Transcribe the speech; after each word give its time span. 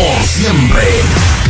por 0.00 0.22
siempre. 0.24 1.49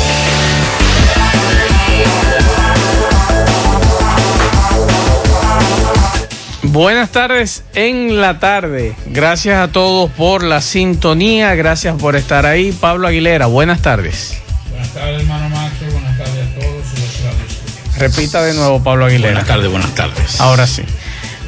Buenas 6.71 7.09
tardes 7.09 7.65
en 7.75 8.21
la 8.21 8.39
tarde. 8.39 8.95
Gracias 9.07 9.59
a 9.59 9.73
todos 9.73 10.09
por 10.11 10.41
la 10.41 10.61
sintonía, 10.61 11.53
gracias 11.53 11.97
por 11.99 12.15
estar 12.15 12.45
ahí. 12.45 12.71
Pablo 12.71 13.09
Aguilera, 13.09 13.47
buenas 13.47 13.81
tardes. 13.81 14.41
Buenas 14.69 14.87
tardes, 14.93 15.21
hermano 15.21 15.49
Macho, 15.49 15.85
buenas 15.91 16.17
tardes 16.17 16.47
a 16.47 16.59
todos. 16.61 17.97
Repita 17.97 18.41
de 18.43 18.53
nuevo, 18.53 18.81
Pablo 18.81 19.05
Aguilera. 19.05 19.33
Buenas 19.33 19.47
tardes, 19.47 19.69
buenas 19.69 19.95
tardes. 19.95 20.39
Ahora 20.39 20.65
sí. 20.65 20.83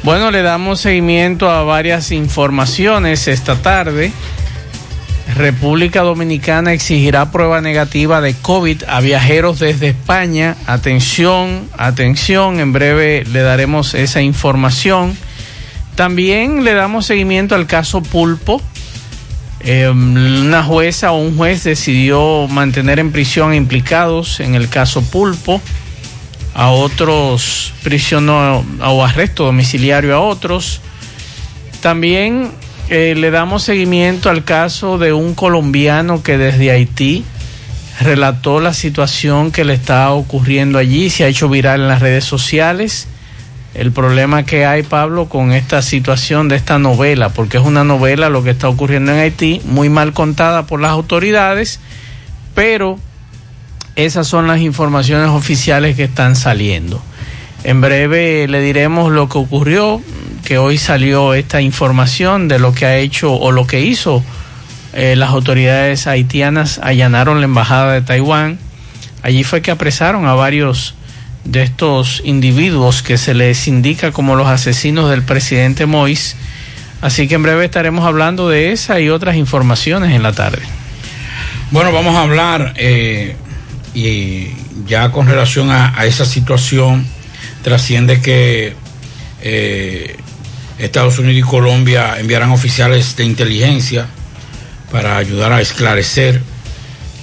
Bueno, 0.02 0.30
le 0.30 0.42
damos 0.42 0.82
seguimiento 0.82 1.50
a 1.50 1.62
varias 1.62 2.12
informaciones 2.12 3.26
esta 3.26 3.56
tarde. 3.56 4.12
República 5.34 6.02
Dominicana 6.02 6.72
exigirá 6.72 7.30
prueba 7.30 7.60
negativa 7.60 8.20
de 8.20 8.34
COVID 8.34 8.84
a 8.86 9.00
viajeros 9.00 9.58
desde 9.58 9.88
España. 9.88 10.56
Atención, 10.66 11.68
atención, 11.76 12.60
en 12.60 12.72
breve 12.72 13.24
le 13.30 13.40
daremos 13.40 13.94
esa 13.94 14.22
información. 14.22 15.16
También 15.96 16.64
le 16.64 16.74
damos 16.74 17.06
seguimiento 17.06 17.54
al 17.54 17.66
caso 17.66 18.02
Pulpo. 18.02 18.62
Eh, 19.60 19.88
una 19.88 20.62
jueza 20.62 21.12
o 21.12 21.18
un 21.18 21.36
juez 21.36 21.64
decidió 21.64 22.46
mantener 22.48 22.98
en 22.98 23.12
prisión 23.12 23.54
implicados 23.54 24.40
en 24.40 24.54
el 24.54 24.68
caso 24.68 25.02
Pulpo 25.02 25.60
a 26.54 26.70
otros 26.70 27.72
prisioneros 27.82 28.64
o 28.82 29.04
arresto 29.04 29.44
domiciliario 29.44 30.14
a 30.14 30.20
otros. 30.20 30.80
También 31.80 32.50
eh, 32.90 33.14
le 33.16 33.30
damos 33.30 33.62
seguimiento 33.62 34.28
al 34.28 34.44
caso 34.44 34.98
de 34.98 35.12
un 35.12 35.34
colombiano 35.34 36.22
que 36.22 36.36
desde 36.36 36.70
Haití 36.70 37.24
relató 38.00 38.60
la 38.60 38.74
situación 38.74 39.52
que 39.52 39.64
le 39.64 39.74
está 39.74 40.10
ocurriendo 40.10 40.78
allí, 40.78 41.10
se 41.10 41.24
ha 41.24 41.28
hecho 41.28 41.48
viral 41.48 41.80
en 41.82 41.88
las 41.88 42.02
redes 42.02 42.24
sociales. 42.24 43.06
El 43.74 43.90
problema 43.90 44.44
que 44.44 44.66
hay, 44.66 44.82
Pablo, 44.82 45.28
con 45.28 45.52
esta 45.52 45.82
situación 45.82 46.48
de 46.48 46.56
esta 46.56 46.78
novela, 46.78 47.30
porque 47.30 47.56
es 47.56 47.64
una 47.64 47.84
novela 47.84 48.28
lo 48.28 48.44
que 48.44 48.50
está 48.50 48.68
ocurriendo 48.68 49.12
en 49.12 49.18
Haití, 49.18 49.60
muy 49.64 49.88
mal 49.88 50.12
contada 50.12 50.66
por 50.66 50.80
las 50.80 50.92
autoridades, 50.92 51.80
pero 52.54 52.98
esas 53.96 54.26
son 54.28 54.46
las 54.46 54.60
informaciones 54.60 55.28
oficiales 55.28 55.96
que 55.96 56.04
están 56.04 56.36
saliendo. 56.36 57.02
En 57.64 57.80
breve 57.80 58.46
le 58.46 58.60
diremos 58.60 59.10
lo 59.10 59.28
que 59.28 59.38
ocurrió, 59.38 60.02
que 60.44 60.58
hoy 60.58 60.78
salió 60.78 61.34
esta 61.34 61.60
información 61.60 62.48
de 62.48 62.58
lo 62.58 62.72
que 62.74 62.86
ha 62.86 62.96
hecho 62.96 63.32
o 63.32 63.50
lo 63.50 63.66
que 63.66 63.80
hizo 63.80 64.22
eh, 64.96 65.16
las 65.16 65.30
autoridades 65.30 66.06
haitianas 66.06 66.78
allanaron 66.80 67.40
la 67.40 67.46
embajada 67.46 67.94
de 67.94 68.02
Taiwán. 68.02 68.58
Allí 69.22 69.42
fue 69.42 69.60
que 69.60 69.72
apresaron 69.72 70.26
a 70.26 70.34
varios 70.34 70.94
de 71.44 71.64
estos 71.64 72.22
individuos 72.24 73.02
que 73.02 73.18
se 73.18 73.34
les 73.34 73.66
indica 73.66 74.12
como 74.12 74.36
los 74.36 74.46
asesinos 74.46 75.10
del 75.10 75.22
presidente 75.22 75.86
Mois. 75.86 76.36
Así 77.00 77.26
que 77.26 77.34
en 77.34 77.42
breve 77.42 77.64
estaremos 77.64 78.06
hablando 78.06 78.48
de 78.48 78.70
esa 78.70 79.00
y 79.00 79.08
otras 79.08 79.34
informaciones 79.34 80.14
en 80.14 80.22
la 80.22 80.32
tarde. 80.32 80.62
Bueno, 81.72 81.90
vamos 81.90 82.14
a 82.14 82.22
hablar 82.22 82.74
eh, 82.76 83.34
y 83.94 84.50
ya 84.86 85.10
con 85.10 85.26
relación 85.26 85.72
a, 85.72 86.04
esa 86.04 86.24
situación 86.24 87.04
trasciende 87.62 88.20
que 88.20 88.76
eh, 89.42 90.16
Estados 90.78 91.18
Unidos 91.18 91.38
y 91.46 91.50
Colombia 91.50 92.18
enviarán 92.18 92.50
oficiales 92.50 93.16
de 93.16 93.24
inteligencia 93.24 94.06
para 94.90 95.16
ayudar 95.16 95.52
a 95.52 95.60
esclarecer 95.60 96.42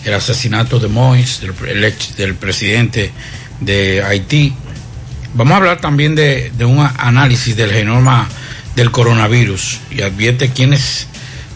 el 0.06 0.14
asesinato 0.14 0.80
de 0.80 0.88
Mois, 0.88 1.42
del, 1.42 1.54
el 1.70 1.84
ex- 1.84 2.16
del 2.18 2.36
presidente 2.36 3.12
de 3.60 4.04
Haití. 4.04 4.54
Vamos 5.34 5.54
a 5.54 5.58
hablar 5.58 5.80
también 5.80 6.16
de, 6.16 6.52
un 6.66 6.80
análisis 6.98 7.56
del 7.56 7.72
genoma 7.72 8.28
del 8.76 8.92
coronavirus 8.92 9.80
y 9.92 10.02
advierte 10.02 10.50
quiénes, 10.52 11.08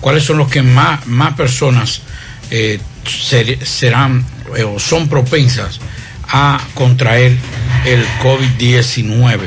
cuáles 0.01 0.23
son 0.23 0.37
los 0.37 0.49
que 0.49 0.61
más, 0.61 0.99
personas 1.35 2.01
eh, 2.51 2.79
ser- 3.05 3.65
serán 3.65 4.25
eh, 4.55 4.63
o 4.63 4.79
son 4.79 5.09
propensas 5.09 5.79
a 6.27 6.59
contraer 6.75 7.35
el 7.85 8.05
COVID-19. 8.21 9.39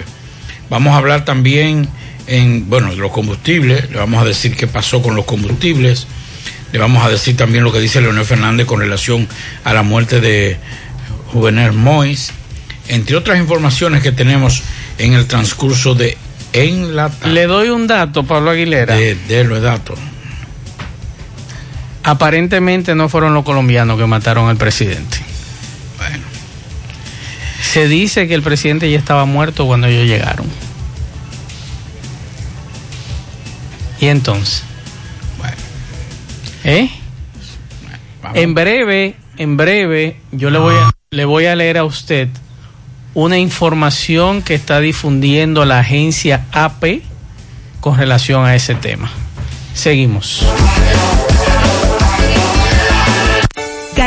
Vamos 0.71 0.93
a 0.94 0.97
hablar 0.99 1.25
también 1.25 1.89
en, 2.29 2.69
bueno, 2.69 2.91
de 2.91 2.97
los 2.97 3.11
combustibles, 3.11 3.91
le 3.91 3.97
vamos 3.97 4.23
a 4.23 4.25
decir 4.25 4.55
qué 4.55 4.67
pasó 4.67 5.03
con 5.03 5.17
los 5.17 5.25
combustibles, 5.25 6.07
le 6.73 6.79
vamos 6.79 7.05
a 7.05 7.09
decir 7.09 7.37
también 7.37 7.65
lo 7.65 7.73
que 7.73 7.81
dice 7.81 8.01
Leonel 8.01 8.27
Fernández 8.27 8.67
con 8.67 8.81
relación 8.81 9.27
a 9.65 9.73
la 9.73 9.83
muerte 9.83 10.21
de 10.21 10.59
Juvenel 11.33 11.73
Mois, 11.73 12.31
entre 12.89 13.17
otras 13.17 13.39
informaciones 13.39 14.03
que 14.03 14.13
tenemos 14.13 14.63
en 14.99 15.15
el 15.15 15.27
transcurso 15.27 15.95
de 15.95 16.17
En 16.53 16.95
la 16.95 17.09
tarde. 17.09 17.33
Le 17.33 17.47
doy 17.47 17.71
un 17.71 17.87
dato, 17.87 18.25
Pablo 18.25 18.51
Aguilera. 18.51 18.95
De, 18.95 19.15
de 19.15 19.45
los 19.45 19.63
datos. 19.63 19.99
Aparentemente 22.03 22.95
no 22.95 23.09
fueron 23.09 23.35
los 23.35 23.45
colombianos 23.45 23.99
que 23.99 24.07
mataron 24.07 24.49
al 24.49 24.57
presidente. 24.57 25.19
Bueno, 25.99 26.25
Se 27.63 27.89
dice 27.89 28.29
que 28.29 28.35
el 28.35 28.43
presidente 28.43 28.91
ya 28.91 28.99
estaba 28.99 29.25
muerto 29.25 29.67
cuando 29.67 29.87
ellos 29.87 30.07
llegaron. 30.07 30.47
¿Y 34.00 34.06
entonces? 34.06 34.65
bueno. 35.39 35.56
¿Eh? 36.65 36.91
En 38.35 38.55
breve, 38.55 39.17
en 39.37 39.56
breve, 39.56 40.21
yo 40.33 40.50
le 40.50 40.59
voy 40.59 40.75
a, 40.75 40.91
le 41.11 41.25
voy 41.25 41.47
a 41.47 41.56
leer 41.56 41.79
a 41.79 41.85
usted 41.85 42.29
una 43.15 43.39
información 43.39 44.43
que 44.43 44.55
está 44.55 44.81
difundiendo 44.81 45.65
la 45.65 45.81
agencia 45.81 46.45
AP 46.53 47.03
con 47.81 47.97
relación 47.97 48.45
a 48.45 48.55
ese 48.55 48.75
tema. 48.75 49.11
Seguimos. 49.75 50.44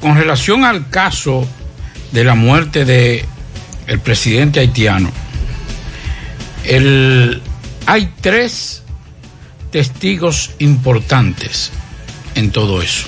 con 0.00 0.16
relación 0.16 0.64
al 0.64 0.88
caso 0.88 1.46
de 2.12 2.24
la 2.24 2.34
muerte 2.34 2.84
de 2.84 3.24
presidente 4.02 4.58
haitiano, 4.60 5.10
el, 6.64 7.42
hay 7.86 8.12
tres 8.20 8.82
testigos 9.70 10.52
importantes 10.58 11.70
en 12.34 12.50
todo 12.50 12.82
eso 12.82 13.06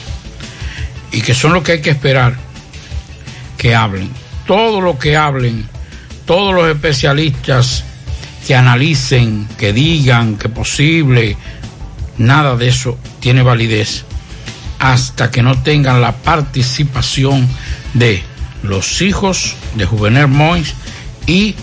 y 1.13 1.23
que 1.23 1.35
son 1.35 1.53
los 1.53 1.63
que 1.63 1.73
hay 1.73 1.81
que 1.81 1.91
esperar 1.91 2.37
que 3.57 3.75
hablen. 3.75 4.11
Todo 4.47 4.81
lo 4.81 4.99
que 4.99 5.17
hablen, 5.17 5.69
todos 6.25 6.55
los 6.55 6.69
especialistas 6.69 7.85
que 8.47 8.55
analicen, 8.55 9.47
que 9.59 9.73
digan 9.73 10.37
que 10.37 10.49
posible, 10.49 11.37
nada 12.17 12.57
de 12.57 12.69
eso 12.69 12.99
tiene 13.21 13.43
validez 13.43 14.05
hasta 14.79 15.31
que 15.31 15.43
no 15.43 15.63
tengan 15.63 16.01
la 16.01 16.17
participación 16.17 17.47
de 17.93 18.23
los 18.63 19.03
hijos 19.03 19.57
de 19.75 19.85
Juvenel 19.85 20.29
Mois 20.29 20.75
y 21.27 21.55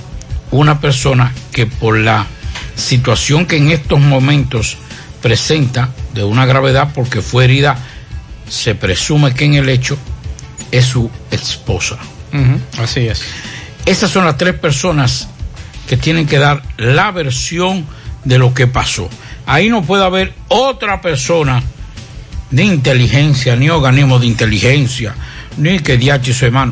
una 0.51 0.79
persona 0.79 1.33
que 1.51 1.65
por 1.65 1.97
la 1.97 2.27
situación 2.75 3.47
que 3.47 3.57
en 3.57 3.71
estos 3.71 3.99
momentos 3.99 4.77
presenta 5.27 5.89
de 6.13 6.23
una 6.23 6.45
gravedad 6.45 6.93
porque 6.95 7.21
fue 7.21 7.43
herida, 7.43 7.77
se 8.47 8.75
presume 8.75 9.33
que 9.33 9.43
en 9.43 9.55
el 9.55 9.67
hecho 9.67 9.97
es 10.71 10.85
su 10.85 11.11
esposa. 11.31 11.97
Así 12.81 13.01
es. 13.07 13.23
Esas 13.85 14.09
son 14.09 14.23
las 14.23 14.37
tres 14.37 14.53
personas 14.53 15.27
que 15.85 15.97
tienen 15.97 16.27
que 16.27 16.37
dar 16.37 16.63
la 16.77 17.11
versión 17.11 17.85
de 18.23 18.37
lo 18.37 18.53
que 18.53 18.67
pasó. 18.67 19.09
Ahí 19.45 19.67
no 19.67 19.81
puede 19.83 20.05
haber 20.05 20.33
otra 20.47 21.01
persona 21.01 21.61
ni 22.51 22.61
inteligencia, 22.61 23.57
ni 23.57 23.69
organismo 23.69 24.19
de 24.19 24.27
inteligencia, 24.27 25.13
ni 25.57 25.79
que 25.79 25.97
diache 25.97 26.33
su 26.33 26.45
hermano. 26.45 26.71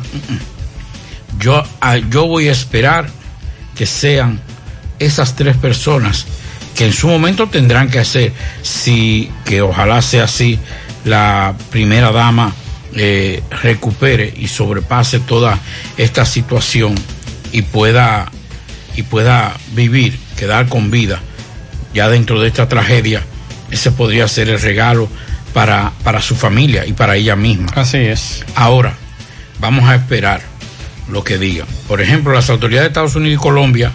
Yo, 1.38 1.62
ah, 1.82 1.98
yo 1.98 2.26
voy 2.26 2.48
a 2.48 2.52
esperar 2.52 3.06
que 3.74 3.84
sean 3.84 4.40
esas 4.98 5.36
tres 5.36 5.58
personas 5.58 6.24
que 6.76 6.84
en 6.84 6.92
su 6.92 7.08
momento 7.08 7.48
tendrán 7.48 7.90
que 7.90 7.98
hacer, 7.98 8.32
si 8.62 9.30
que 9.44 9.62
ojalá 9.62 10.02
sea 10.02 10.24
así, 10.24 10.58
la 11.04 11.54
primera 11.70 12.12
dama 12.12 12.54
eh, 12.94 13.42
recupere 13.62 14.32
y 14.36 14.48
sobrepase 14.48 15.20
toda 15.20 15.58
esta 15.96 16.24
situación 16.24 16.94
y 17.52 17.62
pueda 17.62 18.30
y 18.94 19.02
pueda 19.02 19.54
vivir, 19.74 20.18
quedar 20.36 20.68
con 20.68 20.90
vida 20.90 21.20
ya 21.94 22.08
dentro 22.08 22.40
de 22.40 22.48
esta 22.48 22.68
tragedia, 22.68 23.22
ese 23.70 23.90
podría 23.90 24.28
ser 24.28 24.50
el 24.50 24.60
regalo 24.60 25.08
para, 25.54 25.92
para 26.04 26.20
su 26.20 26.36
familia 26.36 26.84
y 26.84 26.92
para 26.92 27.16
ella 27.16 27.36
misma. 27.36 27.68
Así 27.74 27.98
es. 27.98 28.44
Ahora, 28.54 28.94
vamos 29.60 29.88
a 29.88 29.94
esperar 29.94 30.42
lo 31.10 31.24
que 31.24 31.38
digan. 31.38 31.66
Por 31.88 32.02
ejemplo, 32.02 32.34
las 32.34 32.50
autoridades 32.50 32.84
de 32.84 32.88
Estados 32.88 33.16
Unidos 33.16 33.40
y 33.40 33.42
Colombia 33.42 33.92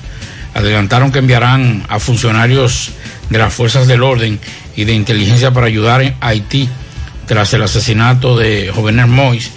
adelantaron 0.53 1.11
que 1.11 1.19
enviarán 1.19 1.83
a 1.89 1.99
funcionarios 1.99 2.91
de 3.29 3.37
las 3.37 3.53
fuerzas 3.53 3.87
del 3.87 4.03
orden 4.03 4.39
y 4.75 4.83
de 4.83 4.93
inteligencia 4.93 5.51
para 5.51 5.67
ayudar 5.67 6.01
en 6.01 6.15
Haití 6.19 6.69
tras 7.25 7.53
el 7.53 7.63
asesinato 7.63 8.37
de 8.37 8.71
Jovenel 8.73 9.07
Mois 9.07 9.51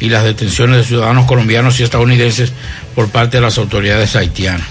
y 0.00 0.08
las 0.08 0.24
detenciones 0.24 0.78
de 0.78 0.84
ciudadanos 0.84 1.26
colombianos 1.26 1.78
y 1.78 1.82
estadounidenses 1.82 2.52
por 2.94 3.08
parte 3.10 3.36
de 3.36 3.42
las 3.42 3.58
autoridades 3.58 4.16
haitianas. 4.16 4.66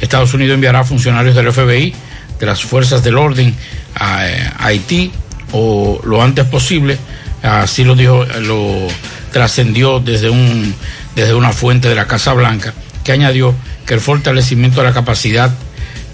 Estados 0.00 0.32
Unidos 0.34 0.54
enviará 0.54 0.84
funcionarios 0.84 1.34
del 1.34 1.50
FBI, 1.52 1.94
de 2.38 2.46
las 2.46 2.62
fuerzas 2.62 3.02
del 3.02 3.18
orden 3.18 3.54
a, 3.96 4.24
Haití 4.58 5.10
o 5.52 6.00
lo 6.04 6.22
antes 6.22 6.44
posible, 6.44 6.98
así 7.42 7.82
lo 7.82 7.96
dijo, 7.96 8.24
lo 8.42 8.86
trascendió 9.32 9.98
desde 9.98 10.30
un 10.30 10.74
desde 11.16 11.34
una 11.34 11.52
fuente 11.52 11.88
de 11.88 11.96
la 11.96 12.06
Casa 12.06 12.32
Blanca 12.32 12.72
que 13.02 13.10
añadió 13.10 13.54
que 13.88 13.94
el 13.94 14.00
fortalecimiento 14.00 14.82
de 14.82 14.86
la 14.86 14.92
capacidad 14.92 15.50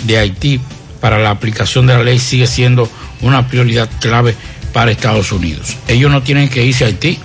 de 0.04 0.16
Haití 0.16 0.60
para 1.00 1.18
la 1.18 1.30
aplicación 1.30 1.88
de 1.88 1.94
la 1.94 2.04
ley 2.04 2.20
sigue 2.20 2.46
siendo 2.46 2.88
una 3.20 3.48
prioridad 3.48 3.90
clave 4.00 4.36
para 4.72 4.92
Estados 4.92 5.32
Unidos. 5.32 5.76
Ellos 5.88 6.10
no 6.10 6.22
tienen 6.22 6.48
que 6.48 6.64
irse 6.64 6.84
a 6.84 6.86
Haití. 6.86 7.18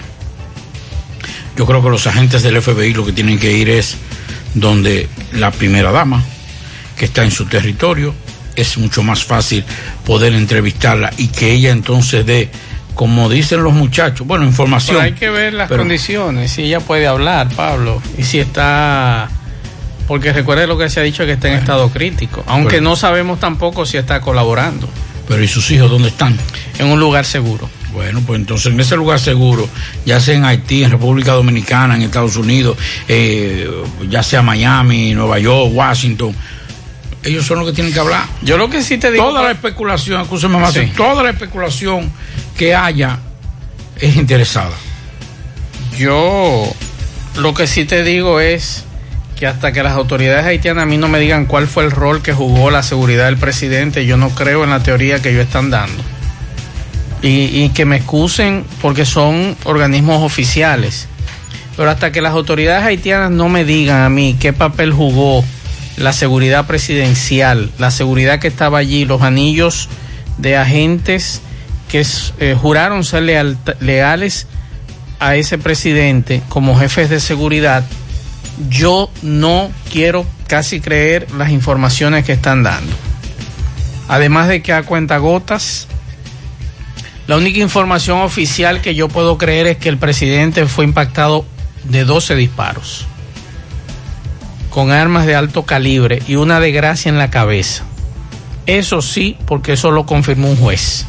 Yo 1.55 1.67
creo 1.67 1.83
que 1.83 1.89
los 1.89 2.07
agentes 2.07 2.41
del 2.41 2.59
FBI 2.59 2.93
lo 2.93 3.05
que 3.05 3.13
tienen 3.13 3.37
que 3.37 3.53
ir 3.53 3.69
es 3.69 3.97
donde 4.55 5.07
la 5.33 5.51
primera 5.51 5.91
dama, 5.91 6.23
que 6.97 7.05
está 7.05 7.23
en 7.23 7.31
su 7.31 7.45
territorio, 7.45 8.15
es 8.55 8.75
mucho 8.79 9.03
más 9.03 9.23
fácil 9.23 9.63
poder 10.03 10.33
entrevistarla 10.33 11.11
y 11.17 11.27
que 11.27 11.51
ella 11.51 11.69
entonces 11.69 12.25
dé, 12.25 12.49
como 12.95 13.29
dicen 13.29 13.61
los 13.61 13.73
muchachos, 13.73 14.25
bueno, 14.25 14.45
información. 14.45 14.97
Pero 14.97 15.05
hay 15.05 15.13
que 15.13 15.29
ver 15.29 15.53
las 15.53 15.69
condiciones, 15.69 16.51
si 16.51 16.63
ella 16.63 16.79
puede 16.79 17.05
hablar, 17.05 17.49
Pablo, 17.49 18.01
y 18.17 18.23
si 18.23 18.39
está 18.39 19.29
porque 20.09 20.33
recuerde 20.33 20.65
lo 20.65 20.75
que 20.75 20.89
se 20.89 20.99
ha 20.99 21.03
dicho 21.03 21.23
que 21.23 21.33
está 21.33 21.49
en 21.49 21.59
estado 21.59 21.87
crítico, 21.91 22.43
aunque 22.47 22.81
no 22.81 22.95
sabemos 22.95 23.39
tampoco 23.39 23.85
si 23.85 23.95
está 23.95 24.21
colaborando. 24.21 24.89
Pero 25.27 25.43
¿y 25.43 25.47
sus 25.47 25.69
hijos 25.69 25.91
dónde 25.91 26.07
están? 26.07 26.35
En 26.79 26.87
un 26.87 26.99
lugar 26.99 27.25
seguro. 27.25 27.69
Bueno, 27.93 28.19
pues 28.25 28.39
entonces 28.39 28.73
en 28.73 28.79
ese 28.79 28.95
lugar 28.95 29.19
seguro, 29.19 29.69
ya 30.07 30.19
sea 30.19 30.33
en 30.33 30.45
Haití, 30.45 30.83
en 30.83 30.89
República 30.89 31.33
Dominicana, 31.33 31.93
en 31.93 32.01
Estados 32.01 32.37
Unidos, 32.37 32.75
eh, 33.07 33.69
ya 34.09 34.23
sea 34.23 34.41
Miami, 34.41 35.13
Nueva 35.13 35.37
York, 35.37 35.69
Washington, 35.75 36.35
ellos 37.23 37.45
son 37.45 37.59
los 37.59 37.67
que 37.67 37.75
tienen 37.75 37.93
que 37.93 37.99
hablar. 37.99 38.25
Yo 38.41 38.57
lo 38.57 38.67
que 38.67 38.81
sí 38.81 38.97
te 38.97 39.11
digo. 39.11 39.25
Toda 39.25 39.43
la 39.43 39.51
especulación, 39.51 40.21
escúchame 40.21 40.57
más, 40.57 40.73
toda 40.97 41.21
la 41.21 41.29
especulación 41.29 42.11
que 42.57 42.73
haya 42.73 43.19
es 43.95 44.15
interesada. 44.15 44.75
Yo 45.99 46.63
lo 47.37 47.53
que 47.53 47.67
sí 47.67 47.85
te 47.85 48.03
digo 48.03 48.39
es 48.39 48.85
que 49.39 49.47
hasta 49.47 49.71
que 49.71 49.81
las 49.83 49.93
autoridades 49.93 50.45
haitianas 50.45 50.83
a 50.83 50.85
mí 50.85 50.97
no 50.97 51.07
me 51.07 51.17
digan 51.17 51.45
cuál 51.45 51.67
fue 51.67 51.85
el 51.85 51.91
rol 51.91 52.21
que 52.21 52.33
jugó 52.33 52.71
la 52.71 52.83
seguridad 52.83 53.27
del 53.27 53.37
presidente, 53.37 54.05
yo 54.05 54.17
no 54.17 54.31
creo 54.31 54.65
en 54.65 54.69
la 54.69 54.83
teoría 54.83 55.21
que 55.21 55.29
ellos 55.29 55.45
están 55.45 55.69
dando. 55.69 56.03
Y, 57.21 57.69
que 57.69 57.85
me 57.85 57.97
excusen 57.97 58.65
porque 58.81 59.05
son 59.05 59.55
organismos 59.63 60.21
oficiales. 60.23 61.07
Pero 61.77 61.89
hasta 61.89 62.11
que 62.11 62.21
las 62.21 62.33
autoridades 62.33 62.83
haitianas 62.83 63.31
no 63.31 63.47
me 63.47 63.63
digan 63.63 64.01
a 64.01 64.09
mí 64.09 64.35
qué 64.37 64.51
papel 64.51 64.91
jugó 64.91 65.45
la 65.95 66.11
seguridad 66.11 66.67
presidencial, 66.67 67.71
la 67.77 67.91
seguridad 67.91 68.39
que 68.39 68.49
estaba 68.49 68.77
allí, 68.77 69.05
los 69.05 69.21
anillos 69.21 69.87
de 70.37 70.57
agentes 70.57 71.41
que 71.89 72.05
eh, 72.39 72.57
juraron 72.59 73.05
ser 73.05 73.23
leales 73.79 74.47
a 75.19 75.35
ese 75.37 75.57
presidente 75.57 76.41
como 76.49 76.77
jefes 76.77 77.09
de 77.09 77.19
seguridad, 77.21 77.85
yo 78.67 79.09
no 79.21 79.69
quiero 79.91 80.25
casi 80.47 80.81
creer 80.81 81.31
las 81.37 81.51
informaciones 81.51 82.25
que 82.25 82.33
están 82.33 82.63
dando. 82.63 82.91
Además 84.07 84.47
de 84.47 84.61
que 84.61 84.73
a 84.73 84.83
cuentagotas 84.83 85.87
La 87.27 87.37
única 87.37 87.59
información 87.59 88.21
oficial 88.21 88.81
que 88.81 88.95
yo 88.95 89.07
puedo 89.07 89.37
creer 89.37 89.67
es 89.67 89.77
que 89.77 89.87
el 89.87 89.99
presidente 89.99 90.65
fue 90.65 90.83
impactado 90.83 91.45
de 91.83 92.03
12 92.03 92.35
disparos 92.35 93.05
con 94.69 94.91
armas 94.91 95.25
de 95.25 95.35
alto 95.35 95.63
calibre 95.63 96.21
y 96.27 96.35
una 96.35 96.59
desgracia 96.59 97.09
en 97.09 97.17
la 97.17 97.29
cabeza. 97.29 97.83
Eso 98.65 99.01
sí, 99.01 99.37
porque 99.45 99.73
eso 99.73 99.91
lo 99.91 100.05
confirmó 100.05 100.49
un 100.49 100.57
juez. 100.57 101.05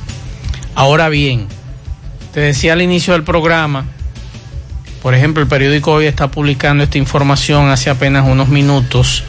Ahora 0.75 1.09
bien, 1.09 1.47
te 2.33 2.41
decía 2.41 2.73
al 2.73 2.83
inicio 2.83 3.13
del 3.13 3.23
programa, 3.23 3.87
por 5.03 5.15
ejemplo, 5.15 5.43
el 5.43 5.49
periódico 5.49 5.93
hoy 5.93 6.07
está 6.07 6.31
publicando 6.31 6.85
esta 6.85 6.99
información 6.99 7.71
hace 7.71 7.89
apenas 7.89 8.27
unos 8.27 8.49
minutos, 8.49 9.25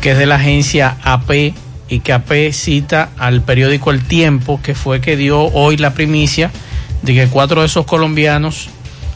que 0.00 0.12
es 0.12 0.18
de 0.18 0.26
la 0.26 0.36
agencia 0.36 0.96
AP 1.02 1.54
y 1.88 2.00
que 2.00 2.14
AP 2.14 2.52
cita 2.52 3.10
al 3.18 3.42
periódico 3.42 3.90
El 3.90 4.02
Tiempo, 4.02 4.60
que 4.62 4.74
fue 4.74 5.02
que 5.02 5.16
dio 5.16 5.42
hoy 5.42 5.76
la 5.76 5.92
primicia 5.92 6.50
de 7.02 7.14
que 7.14 7.26
cuatro 7.26 7.60
de 7.60 7.66
esos 7.66 7.84
colombianos 7.84 8.70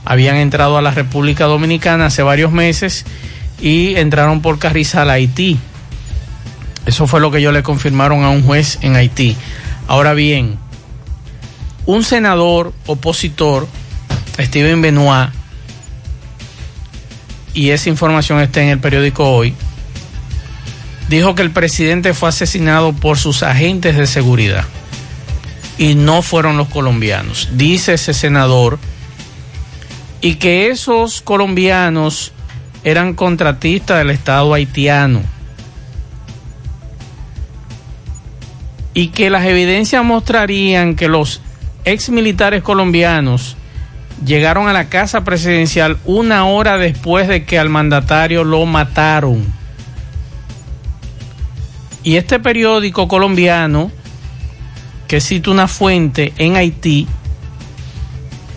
habían 0.05 0.37
entrado 0.37 0.77
a 0.77 0.83
la 0.83 0.91
República 0.91 1.47
Dominicana 1.47 2.07
hace 2.07 2.23
varios 2.23 2.53
meses 2.53 3.07
y 3.61 3.97
entraron 3.97 4.43
por 4.43 4.59
Carrizal 4.59 5.09
a 5.09 5.15
Haití. 5.15 5.59
Eso 6.85 7.07
fue 7.07 7.21
lo 7.21 7.31
que 7.31 7.39
ellos 7.39 7.55
le 7.55 7.63
confirmaron 7.63 8.23
a 8.23 8.29
un 8.29 8.43
juez 8.43 8.79
en 8.83 8.97
Haití. 8.97 9.37
Ahora 9.89 10.13
bien, 10.13 10.59
un 11.87 12.05
senador 12.05 12.75
opositor, 12.87 13.67
Steven 14.39 14.83
Benoit, 14.83 15.31
y 17.57 17.71
esa 17.71 17.89
información 17.89 18.39
está 18.41 18.63
en 18.63 18.69
el 18.69 18.79
periódico 18.79 19.31
hoy, 19.31 19.55
dijo 21.09 21.35
que 21.35 21.41
el 21.41 21.51
presidente 21.51 22.13
fue 22.13 22.29
asesinado 22.29 22.93
por 22.93 23.17
sus 23.17 23.43
agentes 23.43 23.97
de 23.97 24.07
seguridad 24.07 24.65
y 25.79 25.95
no 25.95 26.21
fueron 26.21 26.59
los 26.59 26.69
colombianos, 26.69 27.49
dice 27.53 27.95
ese 27.95 28.13
senador, 28.13 28.79
y 30.21 30.35
que 30.35 30.69
esos 30.69 31.23
colombianos 31.23 32.33
eran 32.85 33.15
contratistas 33.15 33.99
del 33.99 34.11
Estado 34.11 34.53
haitiano. 34.53 35.23
Y 38.93 39.09
que 39.09 39.31
las 39.31 39.45
evidencias 39.47 40.05
mostrarían 40.05 40.95
que 40.95 41.09
los 41.09 41.41
ex 41.85 42.11
militares 42.11 42.63
colombianos 42.63 43.57
llegaron 44.25 44.69
a 44.69 44.73
la 44.73 44.89
casa 44.89 45.25
presidencial 45.25 45.99
una 46.05 46.47
hora 46.47 46.79
después 46.79 47.29
de 47.29 47.45
que 47.45 47.59
al 47.59 47.69
mandatario 47.69 48.45
lo 48.45 48.65
mataron. 48.67 49.45
Y 52.03 52.17
este 52.17 52.39
periódico 52.39 53.09
colombiano, 53.09 53.91
que 55.09 55.21
cita 55.21 55.51
una 55.51 55.69
fuente 55.69 56.33
en 56.39 56.57
Haití, 56.57 57.09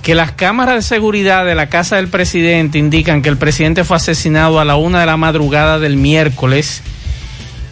que 0.04 0.16
las 0.16 0.32
cámaras 0.32 0.76
de 0.76 0.82
seguridad 0.82 1.46
de 1.46 1.56
la 1.56 1.68
casa 1.68 1.98
del 1.98 2.08
presidente 2.08 2.78
indican 2.78 3.22
que 3.22 3.30
el 3.30 3.38
presidente 3.38 3.84
fue 3.84 3.98
asesinado 3.98 4.60
a 4.60 4.66
la 4.66 4.76
una 4.76 5.02
de 5.02 5.06
la 5.06 5.18
madrugada 5.18 5.78
del 5.80 5.98
miércoles 5.98 6.82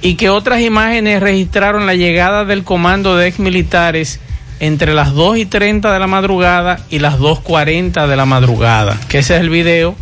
y 0.01 0.15
que 0.15 0.29
otras 0.29 0.61
imágenes 0.61 1.21
registraron 1.21 1.85
la 1.85 1.95
llegada 1.95 2.45
del 2.45 2.63
comando 2.63 3.15
de 3.15 3.27
ex 3.27 3.39
militares 3.39 4.19
entre 4.59 4.93
las 4.93 5.13
2 5.13 5.37
y 5.37 5.45
30 5.45 5.93
de 5.93 5.99
la 5.99 6.07
madrugada 6.07 6.79
y 6.89 6.99
las 6.99 7.19
2.40 7.19 8.07
de 8.07 8.15
la 8.15 8.25
madrugada, 8.25 8.97
que 9.07 9.19
ese 9.19 9.35
es 9.35 9.41
el 9.41 9.49
video 9.49 9.95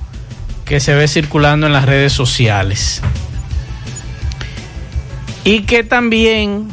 que 0.65 0.79
se 0.79 0.95
ve 0.95 1.07
circulando 1.07 1.67
en 1.67 1.73
las 1.73 1.85
redes 1.85 2.13
sociales. 2.13 3.01
Y 5.43 5.61
que 5.61 5.83
también 5.83 6.69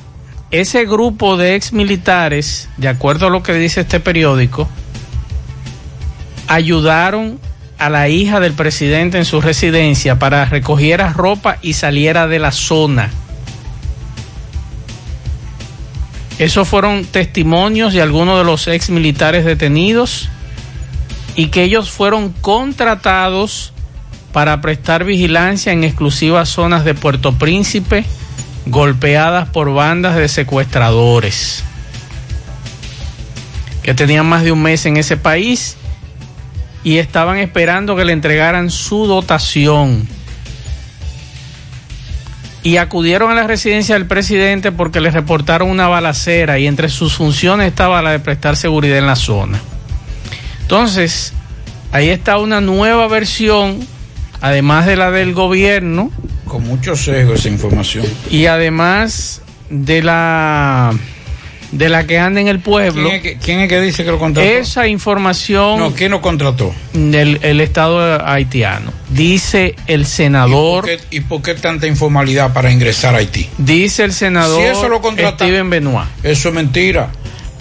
ese 0.50 0.84
grupo 0.86 1.36
de 1.36 1.54
ex 1.56 1.72
militares, 1.72 2.68
de 2.76 2.88
acuerdo 2.88 3.26
a 3.26 3.30
lo 3.30 3.42
que 3.42 3.54
dice 3.54 3.82
este 3.82 4.00
periódico, 4.00 4.68
ayudaron 6.48 7.38
a 7.78 7.90
la 7.90 8.08
hija 8.08 8.38
del 8.38 8.52
presidente 8.52 9.18
en 9.18 9.24
su 9.24 9.40
residencia 9.40 10.18
para 10.18 10.44
recogiera 10.44 11.12
ropa 11.12 11.58
y 11.62 11.72
saliera 11.72 12.28
de 12.28 12.38
la 12.38 12.52
zona. 12.52 13.10
Esos 16.42 16.66
fueron 16.66 17.04
testimonios 17.04 17.92
de 17.92 18.02
algunos 18.02 18.36
de 18.36 18.42
los 18.42 18.66
ex 18.66 18.90
militares 18.90 19.44
detenidos 19.44 20.28
y 21.36 21.50
que 21.50 21.62
ellos 21.62 21.88
fueron 21.88 22.32
contratados 22.32 23.72
para 24.32 24.60
prestar 24.60 25.04
vigilancia 25.04 25.72
en 25.72 25.84
exclusivas 25.84 26.48
zonas 26.48 26.84
de 26.84 26.94
Puerto 26.94 27.38
Príncipe 27.38 28.04
golpeadas 28.66 29.50
por 29.50 29.72
bandas 29.72 30.16
de 30.16 30.28
secuestradores 30.28 31.62
que 33.84 33.94
tenían 33.94 34.26
más 34.26 34.42
de 34.42 34.50
un 34.50 34.62
mes 34.62 34.84
en 34.84 34.96
ese 34.96 35.16
país 35.16 35.76
y 36.82 36.96
estaban 36.96 37.38
esperando 37.38 37.94
que 37.94 38.04
le 38.04 38.14
entregaran 38.14 38.68
su 38.68 39.06
dotación. 39.06 40.08
Y 42.62 42.76
acudieron 42.76 43.30
a 43.30 43.34
la 43.34 43.46
residencia 43.46 43.96
del 43.96 44.06
presidente 44.06 44.70
porque 44.70 45.00
les 45.00 45.14
reportaron 45.14 45.68
una 45.68 45.88
balacera 45.88 46.58
y 46.58 46.66
entre 46.66 46.88
sus 46.88 47.14
funciones 47.14 47.68
estaba 47.68 48.02
la 48.02 48.12
de 48.12 48.20
prestar 48.20 48.56
seguridad 48.56 48.98
en 48.98 49.06
la 49.06 49.16
zona. 49.16 49.60
Entonces, 50.60 51.32
ahí 51.90 52.08
está 52.08 52.38
una 52.38 52.60
nueva 52.60 53.08
versión, 53.08 53.80
además 54.40 54.86
de 54.86 54.96
la 54.96 55.10
del 55.10 55.34
gobierno. 55.34 56.10
Con 56.46 56.64
mucho 56.64 56.94
sesgo 56.96 57.34
esa 57.34 57.48
información. 57.48 58.06
Y 58.30 58.46
además 58.46 59.42
de 59.68 60.02
la 60.02 60.94
de 61.72 61.88
la 61.88 62.06
que 62.06 62.18
anda 62.18 62.40
en 62.40 62.48
el 62.48 62.60
pueblo. 62.60 63.08
¿Quién 63.08 63.16
es 63.16 63.22
que, 63.22 63.36
quién 63.38 63.60
es 63.60 63.68
que 63.68 63.80
dice 63.80 64.04
que 64.04 64.10
lo 64.10 64.18
contrató? 64.18 64.46
Esa 64.46 64.86
información. 64.86 65.78
No, 65.78 65.92
¿quién 65.92 66.12
lo 66.12 66.20
contrató? 66.20 66.72
Del 66.92 67.40
el 67.42 67.60
Estado 67.60 68.24
haitiano. 68.24 68.92
Dice 69.08 69.74
el 69.86 70.06
senador. 70.06 70.84
¿Y 70.88 70.96
por, 70.96 71.00
qué, 71.08 71.16
¿Y 71.16 71.20
por 71.20 71.42
qué 71.42 71.54
tanta 71.54 71.86
informalidad 71.86 72.52
para 72.52 72.70
ingresar 72.70 73.14
a 73.14 73.18
Haití? 73.18 73.48
Dice 73.58 74.04
el 74.04 74.12
senador 74.12 74.60
Si 74.60 74.68
eso 74.68 74.88
lo 74.88 75.00
contrata, 75.00 75.44
Steven 75.44 75.68
Benoit. 75.68 76.08
Eso 76.22 76.50
es 76.50 76.54
mentira. 76.54 77.10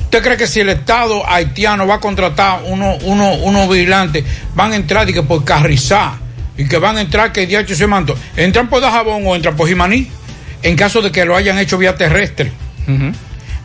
¿Usted 0.03 0.23
cree 0.23 0.37
que 0.37 0.47
si 0.47 0.59
el 0.59 0.67
Estado 0.67 1.25
haitiano 1.25 1.87
va 1.87 1.95
a 1.95 1.99
contratar 2.01 2.63
unos 2.65 2.97
uno, 3.03 3.33
uno 3.35 3.67
vigilantes, 3.69 4.25
van 4.53 4.73
a 4.73 4.75
entrar 4.75 5.09
y 5.09 5.13
que 5.13 5.23
por 5.23 5.45
Carrizá, 5.45 6.17
y 6.57 6.67
que 6.67 6.77
van 6.79 6.97
a 6.97 7.01
entrar 7.01 7.31
que 7.31 7.47
DH 7.47 7.73
se 7.73 7.87
manto, 7.87 8.17
entran 8.35 8.67
por 8.69 8.81
Dajabón 8.81 9.25
o 9.25 9.37
entran 9.37 9.55
por 9.55 9.69
Jimaní, 9.69 10.09
en 10.63 10.75
caso 10.75 11.01
de 11.01 11.13
que 11.13 11.23
lo 11.23 11.33
hayan 11.33 11.57
hecho 11.59 11.77
vía 11.77 11.95
terrestre? 11.95 12.51
Uh 12.89 12.91
-huh. 12.91 13.13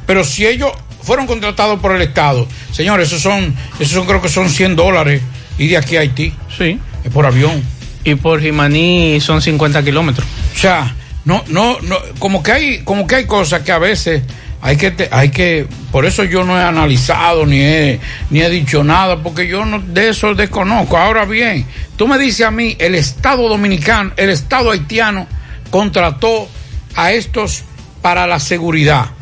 Pero 0.06 0.24
si 0.24 0.46
ellos 0.46 0.70
fueron 1.02 1.26
contratados 1.26 1.80
por 1.80 1.94
el 1.94 2.02
Estado, 2.02 2.46
señores, 2.72 3.08
esos 3.08 3.22
son, 3.22 3.54
esos 3.78 3.94
son 3.94 4.06
creo 4.06 4.22
que 4.22 4.28
son 4.28 4.48
100 4.48 4.76
dólares 4.76 5.20
y 5.58 5.68
de 5.68 5.76
aquí 5.76 5.96
a 5.96 6.00
Haití. 6.00 6.32
Sí. 6.56 6.78
Es 7.04 7.12
por 7.12 7.26
avión. 7.26 7.62
Y 8.04 8.14
por 8.14 8.40
Jimaní 8.40 9.20
son 9.20 9.42
50 9.42 9.82
kilómetros. 9.82 10.26
O 10.54 10.58
sea, 10.58 10.94
no, 11.24 11.42
no, 11.48 11.80
no, 11.80 11.96
como 12.18 12.42
que 12.42 12.52
hay, 12.52 12.78
como 12.84 13.06
que 13.06 13.16
hay 13.16 13.24
cosas 13.26 13.62
que 13.62 13.72
a 13.72 13.78
veces 13.78 14.22
hay 14.62 14.76
que, 14.76 14.90
te, 14.92 15.08
hay 15.10 15.30
que, 15.30 15.66
por 15.90 16.06
eso 16.06 16.24
yo 16.24 16.44
no 16.44 16.58
he 16.58 16.62
analizado 16.62 17.46
ni 17.46 17.60
he, 17.60 18.00
ni 18.30 18.40
he 18.40 18.48
dicho 18.48 18.82
nada, 18.84 19.22
porque 19.22 19.48
yo 19.48 19.64
no, 19.64 19.80
de 19.80 20.08
eso 20.08 20.34
desconozco. 20.34 20.96
Ahora 20.96 21.24
bien, 21.24 21.66
tú 21.96 22.06
me 22.06 22.18
dices 22.18 22.46
a 22.46 22.50
mí, 22.50 22.76
el 22.78 22.94
Estado 22.94 23.48
dominicano, 23.48 24.12
el 24.16 24.30
Estado 24.30 24.70
haitiano 24.70 25.26
contrató 25.70 26.48
a 26.94 27.12
estos 27.12 27.64
para 28.02 28.26
la 28.26 28.38
seguridad 28.38 29.15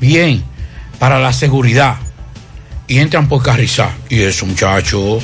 bien 0.00 0.42
para 0.98 1.18
la 1.18 1.32
seguridad. 1.32 1.96
Y 2.88 2.98
entran 2.98 3.28
por 3.28 3.42
Carrizá 3.42 3.90
y 4.08 4.20
eso 4.20 4.46
muchacho. 4.46 5.18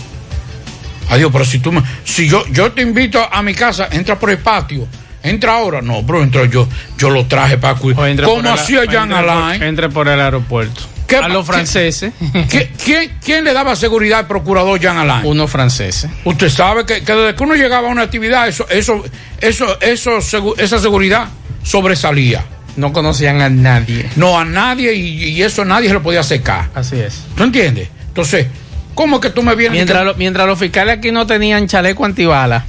Adiós 1.09 1.31
pero 1.33 1.45
si 1.45 1.59
tú 1.59 1.71
me 1.73 1.83
si 2.05 2.29
yo 2.29 2.45
yo 2.49 2.73
te 2.73 2.83
invito 2.83 3.21
a 3.31 3.43
mi 3.43 3.55
casa 3.55 3.89
entra 3.93 4.19
por 4.19 4.31
el 4.31 4.39
patio. 4.39 4.89
Entra 5.23 5.55
ahora. 5.55 5.81
No 5.81 6.03
bro 6.03 6.23
entro 6.23 6.45
yo 6.47 6.67
yo 6.99 7.11
lo 7.11 7.27
traje 7.27 7.59
para 7.59 7.77
cuidar. 7.77 8.21
Como 8.25 8.51
hacía 8.51 8.85
Jean 8.85 9.13
Alain 9.13 9.63
entre 9.63 9.89
por 9.89 10.09
el 10.09 10.21
aeropuerto. 10.21 10.83
A 11.21 11.29
los 11.29 11.47
franceses. 11.47 12.11
¿quién, 12.49 12.71
quién, 12.83 13.19
¿quién, 13.23 13.45
le 13.45 13.53
daba 13.53 13.77
seguridad 13.77 14.21
al 14.21 14.27
procurador 14.27 14.81
Jean 14.81 14.97
Alain? 14.97 15.27
unos 15.27 15.51
franceses 15.51 16.11
usted 16.25 16.49
sabe 16.49 16.87
que, 16.87 17.05
que, 17.05 17.13
desde 17.15 17.35
que 17.35 17.43
uno 17.43 17.55
llegaba 17.55 17.89
a 17.89 17.91
una 17.91 18.01
actividad 18.01 18.49
eso 18.49 18.67
eso 18.71 19.05
eso, 19.39 19.79
eso, 19.83 20.19
eso 20.19 20.55
esa 20.57 20.79
seguridad 20.79 21.29
sobresalía 21.63 22.43
no 22.77 22.93
conocían 22.93 23.41
a 23.41 23.49
nadie. 23.49 24.09
No, 24.17 24.39
a 24.39 24.45
nadie 24.45 24.95
y, 24.95 25.25
y 25.25 25.43
eso 25.43 25.65
nadie 25.65 25.89
se 25.89 25.95
lo 25.95 26.03
podía 26.03 26.23
secar. 26.23 26.71
Así 26.75 26.99
es. 26.99 27.23
¿Tú 27.37 27.43
entiendes? 27.45 27.89
Entonces, 28.09 28.47
¿cómo 28.95 29.21
que 29.21 29.31
tú 29.31 29.43
me 29.43 29.55
vienes? 29.55 29.77
Mientras, 29.77 30.01
que... 30.01 30.05
lo, 30.05 30.15
mientras 30.15 30.47
los 30.47 30.59
fiscales 30.59 30.99
aquí 30.99 31.13
no 31.13 31.27
tenían 31.27 31.67
chaleco 31.67 32.05
antibala, 32.05 32.65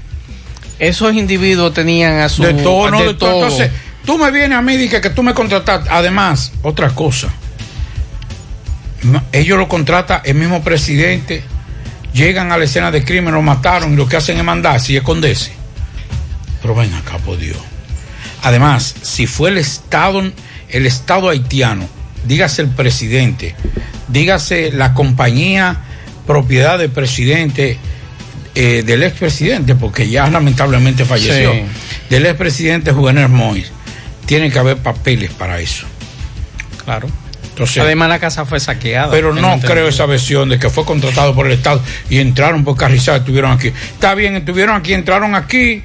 esos 0.79 1.13
individuos 1.13 1.73
tenían 1.73 2.19
a 2.19 2.29
su. 2.29 2.43
De 2.43 2.53
todo, 2.53 2.91
no, 2.91 2.99
de, 2.99 3.07
de 3.07 3.13
todo. 3.13 3.29
todo. 3.29 3.43
Entonces, 3.43 3.71
tú 4.05 4.17
me 4.17 4.31
vienes 4.31 4.57
a 4.57 4.61
mí 4.61 4.73
y 4.73 4.77
dices 4.77 5.01
que 5.01 5.09
tú 5.09 5.23
me 5.23 5.33
contrataste. 5.33 5.89
Además, 5.89 6.51
otra 6.61 6.89
cosa. 6.89 7.29
Ellos 9.31 9.57
lo 9.57 9.67
contrata 9.67 10.21
el 10.23 10.35
mismo 10.35 10.63
presidente. 10.63 11.43
Llegan 12.13 12.51
a 12.51 12.57
la 12.57 12.65
escena 12.65 12.91
de 12.91 13.03
crimen, 13.03 13.33
lo 13.33 13.41
mataron 13.41 13.93
y 13.93 13.95
lo 13.95 14.07
que 14.07 14.17
hacen 14.17 14.37
es 14.37 14.43
mandarse 14.43 14.93
y 14.93 14.97
esconderse. 14.97 15.51
Pero 16.61 16.75
ven 16.75 16.93
acá, 16.93 17.17
por 17.17 17.37
Dios. 17.37 17.57
Además, 18.43 18.93
si 19.01 19.25
fue 19.25 19.49
el 19.49 19.57
Estado, 19.57 20.21
el 20.69 20.85
Estado 20.85 21.29
haitiano 21.29 21.87
dígase 22.25 22.61
el 22.61 22.69
presidente, 22.69 23.53
dígase 24.07 24.71
la 24.71 24.93
compañía 24.93 25.77
propiedad 26.25 26.79
del 26.79 26.89
presidente, 26.89 27.77
eh, 28.55 28.83
del 28.85 29.03
expresidente, 29.03 29.75
porque 29.75 30.09
ya 30.09 30.27
lamentablemente 30.29 31.03
falleció, 31.05 31.51
Sí. 31.53 31.63
del 32.09 32.25
expresidente 32.25 32.91
Juvenal 32.93 33.27
Mois, 33.29 33.71
tiene 34.25 34.49
que 34.51 34.59
haber 34.59 34.77
papeles 34.77 35.31
para 35.31 35.59
eso. 35.59 35.85
Claro. 36.85 37.07
Entonces, 37.49 37.83
Además, 37.83 38.09
la 38.09 38.19
casa 38.19 38.45
fue 38.45 38.59
saqueada. 38.59 39.11
pero 39.11 39.33
no 39.33 39.39
entendido. 39.47 39.71
creo 39.73 39.87
esa 39.87 40.05
versión 40.05 40.49
de 40.49 40.57
que 40.59 40.69
fue 40.69 40.85
contratado 40.85 41.35
por 41.35 41.45
el 41.45 41.51
Estado 41.53 41.81
y 42.09 42.19
entraron 42.19 42.63
por 42.63 42.75
Carrizal, 42.77 43.17
estuvieron 43.19 43.51
aquí. 43.51 43.67
Está 43.67 44.15
bien, 44.15 44.35
estuvieron 44.35 44.75
aquí, 44.77 44.93
entraron 44.93 45.35
aquí 45.35 45.83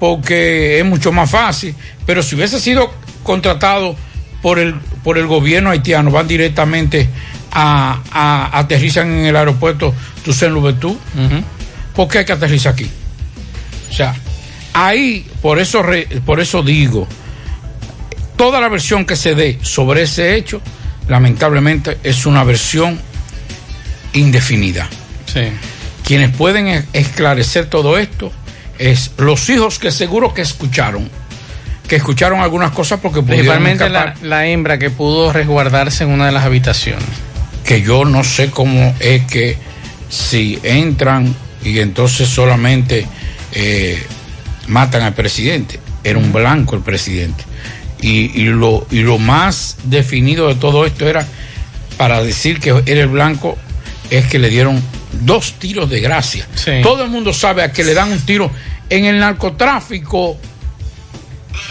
porque 0.00 0.80
es 0.80 0.84
mucho 0.84 1.12
más 1.12 1.30
fácil, 1.30 1.74
pero 2.06 2.22
si 2.22 2.34
hubiese 2.34 2.58
sido 2.58 2.90
contratado 3.22 3.94
por 4.42 4.58
el, 4.58 4.74
por 5.04 5.18
el 5.18 5.26
gobierno 5.26 5.70
haitiano, 5.70 6.10
van 6.10 6.26
directamente 6.26 7.08
a, 7.52 8.00
a- 8.10 8.58
aterrizan 8.58 9.10
en 9.12 9.26
el 9.26 9.36
aeropuerto 9.36 9.94
Toussaint 10.24 10.54
Louverture. 10.54 10.96
¿Por 11.94 12.08
qué 12.08 12.18
hay 12.18 12.24
que 12.24 12.32
aterrizar 12.32 12.72
aquí? 12.72 12.90
O 13.90 13.92
sea, 13.92 14.14
ahí, 14.72 15.26
por 15.42 15.58
eso, 15.58 15.82
re- 15.82 16.08
por 16.24 16.40
eso 16.40 16.62
digo, 16.62 17.06
toda 18.36 18.60
la 18.60 18.68
versión 18.68 19.04
que 19.04 19.16
se 19.16 19.34
dé 19.34 19.58
sobre 19.62 20.02
ese 20.02 20.34
hecho, 20.36 20.62
lamentablemente 21.08 21.98
es 22.02 22.24
una 22.24 22.42
versión 22.44 22.98
indefinida. 24.14 24.88
Sí. 25.26 25.42
Quienes 26.04 26.34
pueden 26.34 26.68
e- 26.68 26.84
esclarecer 26.92 27.66
todo 27.66 27.98
esto 27.98 28.32
es 28.80 29.12
los 29.18 29.48
hijos 29.50 29.78
que 29.78 29.92
seguro 29.92 30.32
que 30.32 30.40
escucharon, 30.40 31.08
que 31.86 31.96
escucharon 31.96 32.40
algunas 32.40 32.72
cosas 32.72 32.98
porque 33.00 33.20
pudieron 33.20 33.62
Principalmente 33.62 33.90
la, 33.90 34.14
la 34.22 34.46
hembra 34.46 34.78
que 34.78 34.88
pudo 34.90 35.32
resguardarse 35.32 36.04
en 36.04 36.10
una 36.10 36.26
de 36.26 36.32
las 36.32 36.44
habitaciones. 36.44 37.04
que 37.62 37.82
yo 37.82 38.04
no 38.04 38.24
sé 38.24 38.50
cómo 38.50 38.94
es 38.98 39.22
que 39.26 39.56
si 40.08 40.58
entran 40.62 41.32
y 41.62 41.78
entonces 41.78 42.26
solamente 42.28 43.06
eh, 43.52 44.02
matan 44.66 45.02
al 45.02 45.12
presidente, 45.12 45.78
era 46.02 46.18
un 46.18 46.32
blanco 46.32 46.74
el 46.74 46.82
presidente. 46.82 47.44
Y, 48.00 48.40
y 48.40 48.44
lo, 48.46 48.86
y 48.90 49.00
lo 49.00 49.18
más 49.18 49.76
definido 49.84 50.48
de 50.48 50.54
todo 50.54 50.86
esto 50.86 51.06
era, 51.06 51.26
para 51.98 52.22
decir 52.22 52.60
que 52.60 52.70
era 52.86 53.02
el 53.02 53.08
blanco, 53.08 53.58
es 54.10 54.24
que 54.26 54.38
le 54.38 54.48
dieron 54.48 54.82
dos 55.12 55.54
tiros 55.58 55.88
de 55.90 56.00
gracia. 56.00 56.46
Sí. 56.54 56.80
Todo 56.82 57.04
el 57.04 57.10
mundo 57.10 57.32
sabe 57.32 57.62
a 57.62 57.72
que 57.72 57.84
le 57.84 57.94
dan 57.94 58.12
un 58.12 58.20
tiro. 58.20 58.50
En 58.88 59.04
el 59.04 59.18
narcotráfico, 59.18 60.38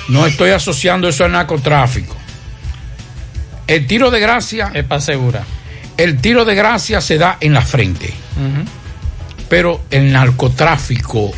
no 0.10 0.26
estoy 0.26 0.52
asociando 0.52 1.08
eso 1.10 1.26
al 1.26 1.32
narcotráfico. 1.32 2.16
El 3.68 3.86
tiro 3.86 4.10
de 4.10 4.20
gracia... 4.20 4.72
Es 4.74 4.84
para 4.84 5.00
asegurar. 5.00 5.44
El 5.98 6.20
tiro 6.22 6.46
de 6.46 6.56
gracia 6.56 7.02
se 7.02 7.18
da 7.18 7.38
en 7.42 7.54
la 7.54 7.62
frente, 7.62 8.14
pero 9.50 9.84
el 9.92 10.14
narcotráfico 10.14 11.32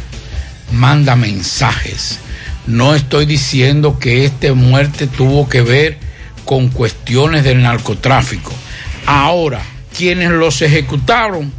manda 0.71 1.15
mensajes. 1.15 2.19
No 2.67 2.93
estoy 2.93 3.25
diciendo 3.25 3.97
que 3.97 4.23
esta 4.23 4.53
muerte 4.53 5.07
tuvo 5.07 5.49
que 5.49 5.61
ver 5.61 5.97
con 6.45 6.69
cuestiones 6.69 7.43
del 7.43 7.63
narcotráfico. 7.63 8.53
Ahora, 9.07 9.61
quienes 9.97 10.29
los 10.29 10.61
ejecutaron 10.61 11.51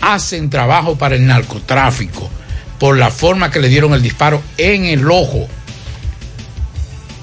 hacen 0.00 0.50
trabajo 0.50 0.96
para 0.96 1.16
el 1.16 1.26
narcotráfico 1.26 2.30
por 2.78 2.96
la 2.98 3.10
forma 3.10 3.50
que 3.50 3.58
le 3.60 3.68
dieron 3.68 3.94
el 3.94 4.02
disparo 4.02 4.42
en 4.58 4.84
el 4.84 5.10
ojo. 5.10 5.48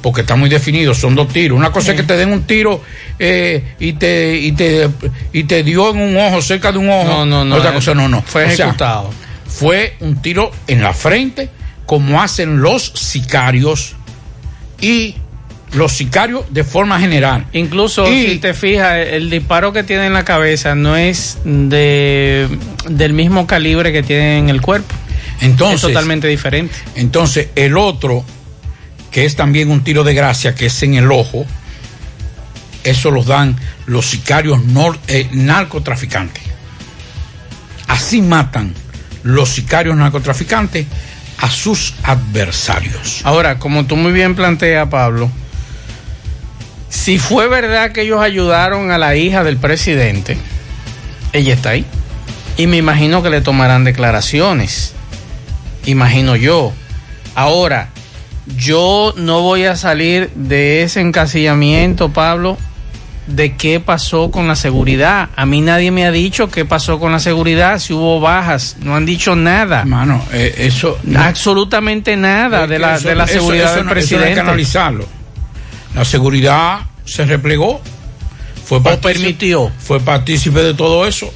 Porque 0.01 0.21
está 0.21 0.35
muy 0.35 0.49
definido, 0.49 0.93
son 0.93 1.15
dos 1.15 1.29
tiros. 1.29 1.57
Una 1.57 1.71
cosa 1.71 1.91
es 1.91 1.97
que 1.97 2.03
te 2.03 2.17
den 2.17 2.29
un 2.29 2.43
tiro 2.43 2.81
eh, 3.19 3.75
y, 3.79 3.93
te, 3.93 4.35
y, 4.35 4.51
te, 4.51 4.89
y 5.31 5.45
te 5.45 5.63
dio 5.63 5.91
en 5.91 6.01
un 6.01 6.17
ojo, 6.17 6.41
cerca 6.41 6.71
de 6.73 6.79
un 6.79 6.89
ojo. 6.89 7.07
No, 7.07 7.25
no, 7.25 7.45
no, 7.45 7.55
Otra 7.55 7.71
eh, 7.71 7.75
cosa 7.75 7.93
no, 7.93 8.09
no. 8.09 8.21
fue 8.21 8.43
O 8.45 8.51
sea, 8.51 8.65
ejecutado. 8.65 9.11
fue 9.47 9.95
un 10.01 10.21
tiro 10.21 10.51
en 10.67 10.81
la 10.81 10.93
frente, 10.93 11.49
como 11.85 12.21
hacen 12.21 12.59
los 12.61 12.91
sicarios 12.95 13.95
y 14.81 15.15
los 15.75 15.91
sicarios 15.93 16.45
de 16.51 16.63
forma 16.63 16.99
general. 16.99 17.47
Incluso 17.53 18.07
Y- 18.11 18.27
si 18.27 18.37
te 18.39 18.53
fijas, 18.53 18.97
el 19.07 19.29
disparo 19.29 19.73
que 19.73 19.83
tiene 19.83 20.05
en 20.07 20.13
la 20.13 20.23
cabeza 20.25 20.75
no 20.75 20.95
es 20.95 21.37
de 21.43 22.47
del 22.89 23.13
mismo 23.13 23.47
calibre 23.47 23.91
que 23.91 24.03
tiene 24.03 24.37
en 24.37 24.49
el 24.49 24.61
cuerpo. 24.61 24.93
Entonces, 25.41 25.75
es 25.77 25.81
totalmente 25.93 26.27
diferente. 26.27 26.75
Entonces, 26.95 27.47
el 27.55 27.77
otro, 27.77 28.23
que 29.11 29.25
es 29.25 29.35
también 29.35 29.69
un 29.71 29.83
tiro 29.83 30.03
de 30.03 30.13
gracia, 30.13 30.53
que 30.55 30.67
es 30.67 30.83
en 30.83 30.93
el 30.95 31.11
ojo, 31.11 31.45
eso 32.83 33.11
los 33.11 33.25
dan 33.25 33.55
los 33.85 34.05
sicarios 34.05 34.59
nor- 34.59 34.97
eh, 35.07 35.27
narcotraficantes. 35.31 36.43
Así 37.87 38.21
matan 38.21 38.73
los 39.23 39.49
sicarios 39.49 39.95
narcotraficantes 39.95 40.85
a 41.39 41.49
sus 41.49 41.95
adversarios. 42.03 43.21
Ahora, 43.23 43.59
como 43.59 43.85
tú 43.85 43.95
muy 43.95 44.11
bien 44.11 44.35
planteas, 44.35 44.87
Pablo, 44.89 45.29
si 46.93 47.17
fue 47.17 47.47
verdad 47.47 47.91
que 47.91 48.01
ellos 48.01 48.21
ayudaron 48.21 48.91
a 48.91 48.99
la 48.99 49.15
hija 49.15 49.43
del 49.43 49.57
presidente, 49.57 50.37
ella 51.33 51.55
está 51.55 51.69
ahí. 51.71 51.85
Y 52.55 52.67
me 52.67 52.77
imagino 52.77 53.23
que 53.23 53.31
le 53.31 53.41
tomarán 53.41 53.83
declaraciones. 53.83 54.93
Imagino 55.85 56.35
yo. 56.35 56.71
Ahora, 57.33 57.89
yo 58.57 59.13
no 59.17 59.41
voy 59.41 59.65
a 59.65 59.75
salir 59.75 60.29
de 60.35 60.83
ese 60.83 61.01
encasillamiento, 61.01 62.09
Pablo, 62.13 62.59
de 63.25 63.55
qué 63.55 63.79
pasó 63.79 64.29
con 64.29 64.47
la 64.47 64.55
seguridad. 64.55 65.29
A 65.35 65.47
mí 65.47 65.61
nadie 65.61 65.89
me 65.89 66.05
ha 66.05 66.11
dicho 66.11 66.49
qué 66.51 66.63
pasó 66.63 66.99
con 66.99 67.11
la 67.11 67.19
seguridad, 67.19 67.79
si 67.79 67.93
hubo 67.93 68.19
bajas. 68.19 68.75
No 68.81 68.95
han 68.95 69.07
dicho 69.07 69.35
nada. 69.35 69.79
Hermano, 69.79 70.23
eh, 70.31 70.53
eso. 70.59 70.99
Absolutamente 71.17 72.15
nada 72.17 72.67
de 72.67 72.77
la, 72.77 72.97
Eso- 72.97 73.07
de 73.07 73.15
la 73.15 73.25
seguridad 73.27 73.65
eso 73.65 73.75
del 73.77 73.85
no- 73.85 73.91
eso 73.93 73.95
hay 73.95 74.07
presidente. 74.07 74.33
que 74.35 74.39
analizarlo. 74.41 75.07
La 75.95 76.05
seguridad 76.05 76.81
se 77.05 77.25
replegó. 77.25 77.81
Fue 78.65 78.81
partícipe, 78.81 79.19
permitió. 79.19 79.71
Fue 79.77 79.99
partícipe 79.99 80.61
de 80.61 80.73
todo 80.73 81.05
eso. 81.05 81.33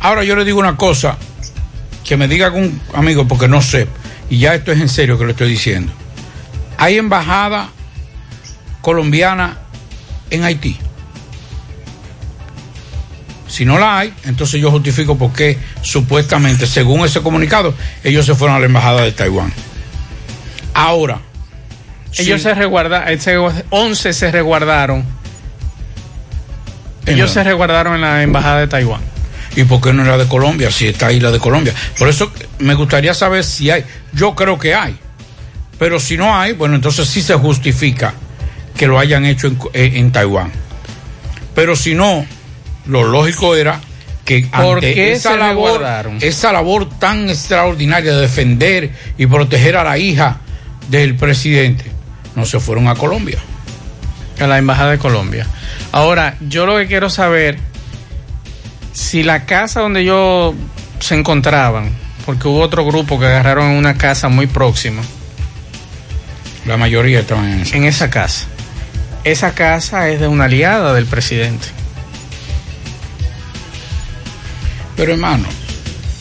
Ahora 0.00 0.24
yo 0.24 0.34
le 0.36 0.44
digo 0.44 0.58
una 0.58 0.76
cosa, 0.76 1.18
que 2.04 2.16
me 2.16 2.26
diga 2.26 2.46
algún 2.46 2.80
amigo, 2.94 3.28
porque 3.28 3.48
no 3.48 3.60
sé, 3.60 3.86
y 4.30 4.38
ya 4.38 4.54
esto 4.54 4.72
es 4.72 4.80
en 4.80 4.88
serio 4.88 5.18
que 5.18 5.24
lo 5.24 5.30
estoy 5.30 5.50
diciendo. 5.50 5.92
Hay 6.78 6.96
embajada 6.96 7.70
colombiana 8.80 9.58
en 10.30 10.44
Haití. 10.44 10.78
Si 13.46 13.64
no 13.64 13.78
la 13.78 13.98
hay, 13.98 14.14
entonces 14.24 14.60
yo 14.60 14.70
justifico 14.70 15.18
por 15.18 15.32
qué 15.32 15.58
supuestamente, 15.82 16.66
según 16.66 17.04
ese 17.04 17.20
comunicado, 17.20 17.74
ellos 18.02 18.24
se 18.24 18.34
fueron 18.34 18.56
a 18.56 18.60
la 18.60 18.66
embajada 18.66 19.02
de 19.02 19.12
Taiwán. 19.12 19.52
Ahora, 20.72 21.20
Ellos 22.18 22.38
sí, 22.40 22.44
se 22.48 22.54
resguardaron, 22.54 23.08
ese 23.08 23.36
11 23.70 24.12
se 24.12 24.30
resguardaron. 24.30 25.04
Ellos 27.06 27.30
se 27.30 27.42
resguardaron 27.42 27.94
en 27.94 28.00
la 28.02 28.22
embajada 28.22 28.60
de 28.60 28.66
Taiwán. 28.68 29.00
¿Y 29.56 29.64
por 29.64 29.80
qué 29.80 29.92
no 29.92 30.04
era 30.04 30.16
de 30.16 30.26
Colombia? 30.28 30.70
Si 30.70 30.86
está 30.86 31.08
ahí 31.08 31.18
la 31.18 31.30
de 31.30 31.38
Colombia. 31.40 31.74
Por 31.98 32.08
eso 32.08 32.30
me 32.60 32.74
gustaría 32.74 33.14
saber 33.14 33.42
si 33.42 33.70
hay. 33.70 33.84
Yo 34.12 34.34
creo 34.34 34.58
que 34.58 34.74
hay. 34.74 34.96
Pero 35.78 35.98
si 35.98 36.16
no 36.16 36.38
hay, 36.38 36.52
bueno, 36.52 36.76
entonces 36.76 37.08
sí 37.08 37.22
se 37.22 37.34
justifica 37.34 38.14
que 38.76 38.86
lo 38.86 38.98
hayan 38.98 39.24
hecho 39.24 39.48
en, 39.48 39.58
en- 39.72 39.96
en 39.96 40.12
Taiwán. 40.12 40.52
Pero 41.54 41.74
si 41.74 41.94
no, 41.94 42.24
lo 42.86 43.04
lógico 43.04 43.56
era 43.56 43.80
que 44.24 44.42
¿Por 44.46 44.76
ante 44.76 45.12
esa 45.12 45.36
labor, 45.36 45.80
esa 46.20 46.52
labor 46.52 46.88
tan 46.98 47.28
extraordinaria 47.28 48.12
de 48.14 48.20
defender 48.20 48.90
y 49.18 49.26
proteger 49.26 49.76
a 49.76 49.82
la 49.84 49.98
hija 49.98 50.36
del 50.88 51.16
presidente, 51.16 51.90
no 52.40 52.46
se 52.46 52.58
fueron 52.58 52.88
a 52.88 52.94
Colombia. 52.94 53.38
A 54.40 54.46
la 54.46 54.58
embajada 54.58 54.92
de 54.92 54.98
Colombia. 54.98 55.46
Ahora, 55.92 56.36
yo 56.40 56.64
lo 56.66 56.76
que 56.78 56.86
quiero 56.86 57.10
saber, 57.10 57.58
si 58.92 59.22
la 59.22 59.44
casa 59.44 59.80
donde 59.80 60.00
ellos 60.00 60.54
se 60.98 61.14
encontraban, 61.14 61.90
porque 62.24 62.48
hubo 62.48 62.60
otro 62.60 62.84
grupo 62.86 63.20
que 63.20 63.26
agarraron 63.26 63.70
en 63.70 63.76
una 63.76 63.96
casa 63.98 64.28
muy 64.28 64.46
próxima, 64.46 65.02
La 66.66 66.76
mayoría 66.76 67.20
estaban 67.20 67.50
en 67.52 67.60
esa. 67.60 67.76
en 67.76 67.84
esa 67.84 68.10
casa. 68.10 68.46
Esa 69.24 69.54
casa 69.54 70.08
es 70.08 70.20
de 70.20 70.26
una 70.28 70.44
aliada 70.44 70.94
del 70.94 71.06
presidente. 71.06 71.66
Pero 74.96 75.12
hermano, 75.12 75.46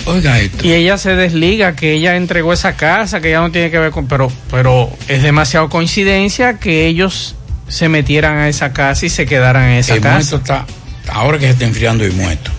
oiga 0.10 0.40
esto. 0.40 0.66
Y 0.66 0.74
ella 0.74 0.98
se 0.98 1.16
desliga 1.16 1.76
que 1.76 1.94
ella 1.94 2.16
entregó 2.16 2.54
esa 2.54 2.76
casa, 2.76 3.22
que 3.22 3.32
ya 3.32 3.40
no 3.40 3.52
tiene 3.52 3.72
que 3.72 3.80
ver 3.80 3.92
con... 3.92 4.08
Pero, 4.08 4.32
pero 4.52 4.90
es 5.08 5.24
demasiado 5.24 5.70
coincidencia 5.70 6.60
que 6.60 6.88
ellos 6.88 7.36
se 7.68 7.88
metieran 7.88 8.38
a 8.38 8.50
esa 8.50 8.74
casa 8.74 9.06
y 9.06 9.10
se 9.10 9.26
quedaran 9.26 9.66
en 9.70 9.78
esa 9.78 9.96
el 9.96 10.02
casa. 10.02 10.16
muerto 10.16 10.36
está, 10.38 10.66
ahora 11.12 11.38
que 11.38 11.46
se 11.46 11.52
está 11.52 11.66
enfriando 11.66 12.04
el 12.04 12.14
muerto. 12.14 12.52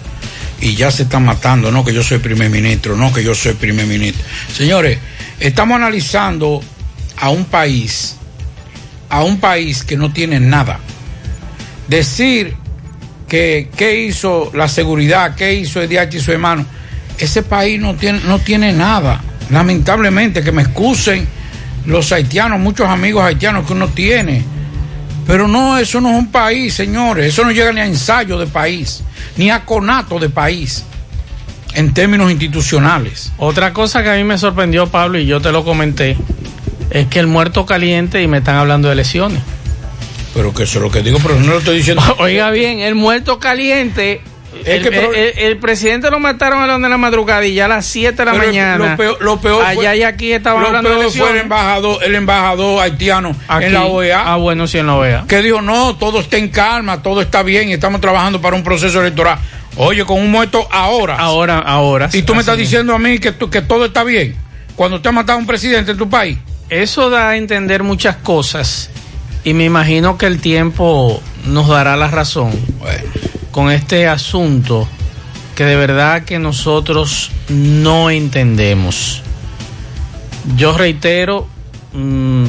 Y 0.61 0.75
ya 0.75 0.91
se 0.91 1.05
están 1.05 1.25
matando, 1.25 1.73
no 1.73 1.85
que 1.85 1.93
yo 1.93 2.03
soy 2.03 2.19
primer 2.19 2.51
ministro, 2.51 2.97
no 2.97 3.13
que 3.13 3.25
yo 3.25 3.35
soy 3.35 3.55
primer 3.55 3.87
ministro. 3.87 4.23
Señores, 4.53 4.99
estamos 5.41 5.77
analizando 5.77 6.61
a 7.17 7.31
un 7.31 7.47
país, 7.47 8.17
a 9.09 9.23
un 9.23 9.41
país 9.41 9.85
que 9.85 9.97
no 9.97 10.13
tiene 10.13 10.39
nada. 10.39 10.79
decir 11.89 12.55
que 13.27 13.71
qué 13.77 14.03
hizo 14.03 14.51
la 14.55 14.69
seguridad, 14.69 15.35
qué 15.35 15.55
hizo 15.55 15.81
Ediachi 15.81 16.19
y 16.19 16.21
su 16.21 16.33
hermano, 16.33 16.67
ese 17.21 17.43
país 17.43 17.81
no 17.81 17.95
tiene, 17.95 18.21
no 18.21 18.39
tiene 18.39 18.73
nada. 18.73 19.21
Lamentablemente, 19.51 20.43
que 20.43 20.53
me 20.53 20.63
excusen 20.63 21.27
los 21.87 22.13
haitianos, 22.13 22.59
muchos 22.61 22.89
amigos 22.89 23.25
haitianos 23.25 23.67
que 23.67 23.73
uno 23.73 23.89
tiene. 23.89 24.45
Pero 25.27 25.47
no, 25.47 25.79
eso 25.79 26.01
no 26.01 26.11
es 26.11 26.17
un 26.17 26.33
país, 26.33 26.75
señores. 26.75 27.27
Eso 27.27 27.45
no 27.45 27.53
llega 27.53 27.73
ni 27.73 27.81
a 27.81 27.87
ensayo 27.87 28.39
de 28.39 28.47
país, 28.47 29.03
ni 29.37 29.51
a 29.51 29.65
conato 29.65 30.19
de 30.19 30.29
país, 30.29 30.85
en 31.75 31.95
términos 31.95 32.31
institucionales. 32.31 33.33
Otra 33.39 33.73
cosa 33.73 34.03
que 34.03 34.11
a 34.11 34.17
mí 34.17 34.25
me 34.25 34.39
sorprendió, 34.39 34.89
Pablo, 34.89 35.19
y 35.19 35.27
yo 35.27 35.41
te 35.41 35.53
lo 35.53 35.65
comenté, 35.65 36.17
es 36.91 37.07
que 37.07 37.21
el 37.21 37.27
muerto 37.27 37.67
caliente 37.67 38.23
y 38.23 38.27
me 38.27 38.39
están 38.39 38.57
hablando 38.57 38.89
de 38.89 38.97
lesiones. 38.97 39.41
Pero 40.35 40.55
que 40.55 40.63
eso 40.63 40.79
es 40.79 40.83
lo 40.83 40.91
que 40.91 41.03
digo, 41.03 41.19
pero 41.23 41.39
no 41.39 41.47
lo 41.47 41.59
estoy 41.59 41.79
diciendo. 41.79 42.03
Oiga 42.19 42.51
bien, 42.51 42.81
el 42.81 42.95
muerto 42.95 43.39
caliente. 43.39 44.23
El, 44.65 45.57
presidente 45.59 46.11
lo 46.11 46.19
mataron 46.19 46.63
a 46.63 46.67
las 46.67 46.81
de 46.81 46.89
la 46.89 46.97
madrugada 46.99 47.45
y 47.47 47.55
ya 47.55 47.67
a 47.67 47.69
las 47.69 47.87
7 47.87 48.17
de 48.17 48.25
la 48.25 48.33
Pero 48.33 48.47
mañana. 48.47 48.91
Lo 48.91 48.97
peor, 48.97 49.17
lo 49.23 49.41
peor 49.41 49.65
allá 49.65 49.75
fue, 49.91 49.99
y 49.99 50.03
aquí 50.03 50.33
estaban 50.33 50.61
lo 50.63 50.67
hablando 50.69 50.91
de 50.91 50.97
peor 50.97 51.11
fue 51.13 51.31
el 51.31 51.37
embajador, 51.39 52.03
el 52.05 52.15
embajador 52.15 52.83
haitiano 52.83 53.37
Aquí. 53.49 53.67
en 53.67 53.75
la 53.75 53.85
OEA. 53.85 54.23
Ah, 54.33 54.37
bueno, 54.37 54.67
sí, 54.67 54.79
en 54.79 54.87
la 54.87 54.95
OEA. 54.97 55.25
que 55.29 55.43
dijo, 55.43 55.63
no, 55.63 55.97
todo 55.97 56.21
está 56.21 56.37
en 56.37 56.49
calma, 56.49 57.03
todo 57.03 57.21
está 57.23 57.43
bien 57.43 57.69
y 57.69 57.75
estamos 57.75 58.01
trabajando 58.01 58.41
para 58.41 58.57
un 58.57 58.63
proceso 58.65 59.01
electoral. 59.01 59.39
Oye, 59.77 60.05
con 60.05 60.19
un 60.19 60.31
muerto 60.31 60.67
ahora. 60.71 61.17
Ahora, 61.17 61.59
ahora. 61.61 62.11
Y 62.13 62.23
tú 62.23 62.35
me 62.35 62.41
estás 62.41 62.57
diciendo 62.59 62.95
a 62.95 62.99
mí 62.99 63.19
que, 63.19 63.33
tú- 63.33 63.49
que 63.51 63.63
todo 63.63 63.85
está 63.85 64.03
bien. 64.05 64.35
Cuando 64.75 65.01
te 65.01 65.09
ha 65.09 65.13
matado 65.13 65.39
un 65.39 65.47
presidente 65.47 65.93
en 65.93 65.97
tu 65.99 66.09
país. 66.11 66.39
Eso 66.69 67.09
da 67.11 67.31
a 67.31 67.37
entender 67.37 67.83
muchas 67.83 68.17
cosas 68.17 68.91
y 69.45 69.55
me 69.55 69.65
imagino 69.65 70.19
que 70.19 70.27
el 70.27 70.41
tiempo 70.41 71.21
nos 71.47 71.69
dará 71.69 71.97
la 71.97 72.09
razón 72.09 72.51
con 73.51 73.71
este 73.71 74.07
asunto 74.09 74.89
que 75.55 75.65
de 75.65 75.77
verdad 75.77 76.23
que 76.25 76.39
nosotros 76.39 77.31
no 77.49 78.11
entendemos. 78.11 79.23
Yo 80.57 80.77
reitero 80.77 81.47
mm, 81.93 82.45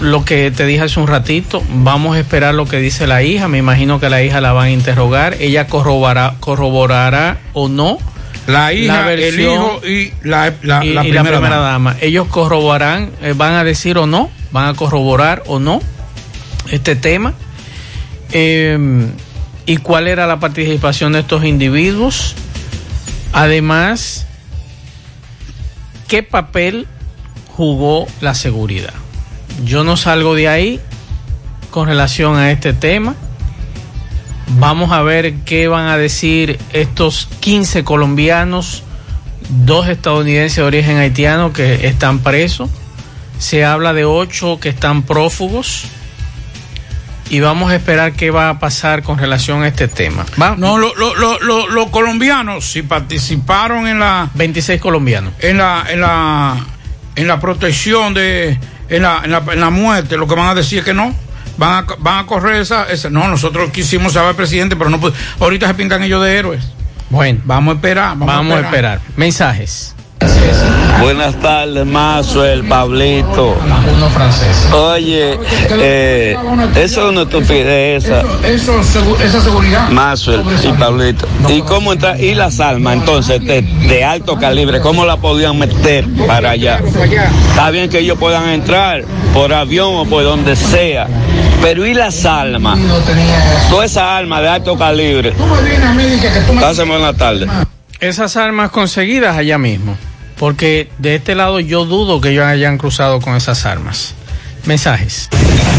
lo 0.00 0.24
que 0.24 0.50
te 0.50 0.66
dije 0.66 0.82
hace 0.82 0.98
un 1.00 1.06
ratito, 1.06 1.62
vamos 1.70 2.16
a 2.16 2.20
esperar 2.20 2.54
lo 2.54 2.66
que 2.66 2.78
dice 2.78 3.06
la 3.06 3.22
hija, 3.22 3.48
me 3.48 3.58
imagino 3.58 4.00
que 4.00 4.10
la 4.10 4.22
hija 4.22 4.40
la 4.40 4.52
van 4.52 4.66
a 4.66 4.70
interrogar, 4.70 5.36
ella 5.40 5.66
corroborará, 5.68 6.34
corroborará 6.40 7.38
o 7.52 7.68
no. 7.68 7.98
La 8.46 8.72
hija, 8.72 9.02
La 9.06 9.12
el 9.12 9.40
hijo 9.40 9.80
y 9.84 10.12
la, 10.22 10.52
la- 10.62 10.84
y, 10.84 10.92
la 10.92 11.04
y 11.04 11.10
primera, 11.10 11.40
dama. 11.40 11.58
dama. 11.58 11.96
Ellos 12.00 12.28
corroborarán, 12.28 13.10
eh, 13.22 13.34
van 13.36 13.54
a 13.54 13.64
decir 13.64 13.98
o 13.98 14.06
no, 14.06 14.30
van 14.52 14.68
a 14.68 14.74
corroborar 14.74 15.42
o 15.46 15.58
no 15.58 15.80
este 16.70 16.94
tema. 16.94 17.34
Eh, 18.32 19.08
y 19.66 19.78
cuál 19.78 20.06
era 20.06 20.26
la 20.26 20.38
participación 20.38 21.12
de 21.12 21.20
estos 21.20 21.44
individuos. 21.44 22.34
Además, 23.32 24.26
qué 26.08 26.22
papel 26.22 26.86
jugó 27.48 28.06
la 28.20 28.34
seguridad. 28.34 28.94
Yo 29.64 29.84
no 29.84 29.96
salgo 29.96 30.34
de 30.34 30.48
ahí 30.48 30.80
con 31.70 31.88
relación 31.88 32.36
a 32.36 32.52
este 32.52 32.72
tema. 32.72 33.14
Vamos 34.58 34.92
a 34.92 35.02
ver 35.02 35.34
qué 35.44 35.66
van 35.66 35.88
a 35.88 35.96
decir 35.96 36.58
estos 36.72 37.28
15 37.40 37.82
colombianos, 37.82 38.84
dos 39.64 39.88
estadounidenses 39.88 40.56
de 40.56 40.62
origen 40.62 40.98
haitiano 40.98 41.52
que 41.52 41.86
están 41.86 42.20
presos. 42.20 42.70
Se 43.38 43.64
habla 43.64 43.92
de 43.92 44.04
ocho 44.04 44.60
que 44.60 44.68
están 44.68 45.02
prófugos. 45.02 45.86
Y 47.28 47.40
vamos 47.40 47.72
a 47.72 47.76
esperar 47.76 48.12
qué 48.12 48.30
va 48.30 48.50
a 48.50 48.58
pasar 48.60 49.02
con 49.02 49.18
relación 49.18 49.62
a 49.62 49.68
este 49.68 49.88
tema. 49.88 50.24
Va- 50.40 50.54
No, 50.56 50.78
lo- 50.78 50.94
lo- 50.94 51.14
lo- 51.16 51.38
lo- 51.40 51.68
los 51.68 51.90
colombianos, 51.90 52.64
si 52.70 52.82
participaron 52.82 53.88
en 53.88 53.98
la 53.98 54.30
26 54.34 54.80
colombianos. 54.80 55.32
en 55.40 55.58
la 55.58 55.84
en 55.88 56.00
la 56.00 56.56
en 57.16 57.26
la 57.26 57.40
protección 57.40 58.14
de 58.14 58.58
en 58.88 59.02
la, 59.02 59.22
en 59.24 59.32
la, 59.32 59.42
en 59.50 59.60
la 59.60 59.70
muerte, 59.70 60.16
lo 60.16 60.28
que 60.28 60.34
van 60.36 60.46
a 60.48 60.54
decir 60.54 60.78
es 60.80 60.84
que 60.84 60.94
no. 60.94 61.12
Van 61.58 61.84
a, 61.84 61.86
van 61.98 62.18
a 62.24 62.26
correr 62.26 62.60
esa, 62.60 62.84
esa- 62.84 63.10
No, 63.10 63.26
nosotros 63.28 63.70
quisimos 63.70 64.12
saber 64.12 64.36
presidente, 64.36 64.76
pero 64.76 64.90
no 64.90 65.00
Ahorita 65.40 65.66
se 65.66 65.74
pintan 65.74 66.02
ellos 66.04 66.22
de 66.22 66.36
héroes. 66.38 66.64
Bueno, 67.10 67.40
Vamos 67.44 67.72
a 67.72 67.76
esperar. 67.76 68.08
Vamos, 68.10 68.26
vamos 68.28 68.56
a 68.58 68.60
esperar. 68.60 69.00
Mensajes. 69.16 69.95
Buenas 71.00 71.36
tardes, 71.36 71.86
Mazo, 71.86 72.44
el 72.44 72.64
Pablito. 72.64 73.54
Oye, 74.72 75.38
eh, 75.70 76.36
eso 76.74 77.06
es 77.06 77.12
una 77.12 77.22
estupidez 77.22 78.04
esa. 78.04 78.22
Eso, 78.44 78.80
esa 79.22 79.40
seguridad. 79.40 79.88
Mazo 79.90 80.32
y 80.34 80.72
Pablito. 80.72 81.28
¿Y 81.48 81.60
cómo 81.62 81.92
está? 81.92 82.18
¿Y 82.18 82.34
las 82.34 82.60
armas 82.60 82.94
entonces 82.94 83.44
de, 83.44 83.62
de 83.62 84.04
alto 84.04 84.36
calibre? 84.38 84.80
¿Cómo 84.80 85.04
la 85.04 85.16
podían 85.16 85.58
meter 85.58 86.06
para 86.26 86.50
allá? 86.50 86.80
Está 87.50 87.70
bien 87.70 87.88
que 87.90 87.98
ellos 87.98 88.18
puedan 88.18 88.48
entrar 88.48 89.04
por 89.34 89.52
avión 89.52 89.94
o 89.96 90.06
por 90.06 90.24
donde 90.24 90.56
sea. 90.56 91.06
Pero 91.62 91.86
¿y 91.86 91.94
las 91.94 92.24
armas? 92.24 92.78
Todas 93.70 93.90
esas 93.90 94.04
armas 94.04 94.42
de 94.42 94.48
alto 94.48 94.76
calibre. 94.78 95.34
Pasen 96.60 96.88
buenas 96.88 97.16
tardes. 97.16 97.48
Esas 98.06 98.36
armas 98.36 98.70
conseguidas 98.70 99.36
allá 99.36 99.58
mismo. 99.58 99.98
Porque 100.38 100.88
de 100.98 101.16
este 101.16 101.34
lado 101.34 101.58
yo 101.58 101.84
dudo 101.84 102.20
que 102.20 102.30
ellos 102.30 102.44
hayan 102.44 102.78
cruzado 102.78 103.20
con 103.20 103.34
esas 103.34 103.66
armas. 103.66 104.14
Mensajes. 104.64 105.28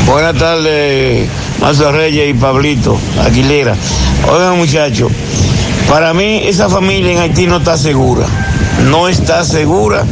Buenas 0.06 0.36
tardes, 0.36 1.30
Mazo 1.62 1.90
Reyes 1.90 2.30
y 2.30 2.34
Pablito 2.34 3.00
Aguilera. 3.24 3.76
Oigan 4.30 4.58
muchachos, 4.58 5.10
para 5.88 6.14
mí 6.14 6.42
esa 6.44 6.68
familia 6.68 7.14
en 7.14 7.20
Haití 7.20 7.48
no 7.48 7.58
está 7.58 7.78
segura. 7.78 8.26
No 8.90 9.08
está 9.08 9.46
segura 9.46 10.04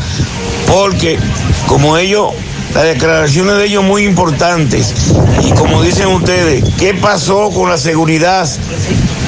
porque 0.68 1.20
como 1.68 1.98
ellos, 1.98 2.32
las 2.74 2.86
declaraciones 2.86 3.58
de 3.58 3.66
ellos 3.66 3.84
muy 3.84 4.06
importantes. 4.06 5.14
Y 5.44 5.52
como 5.52 5.82
dicen 5.82 6.08
ustedes, 6.08 6.64
¿qué 6.80 6.94
pasó 6.94 7.50
con 7.50 7.70
la 7.70 7.78
seguridad? 7.78 8.48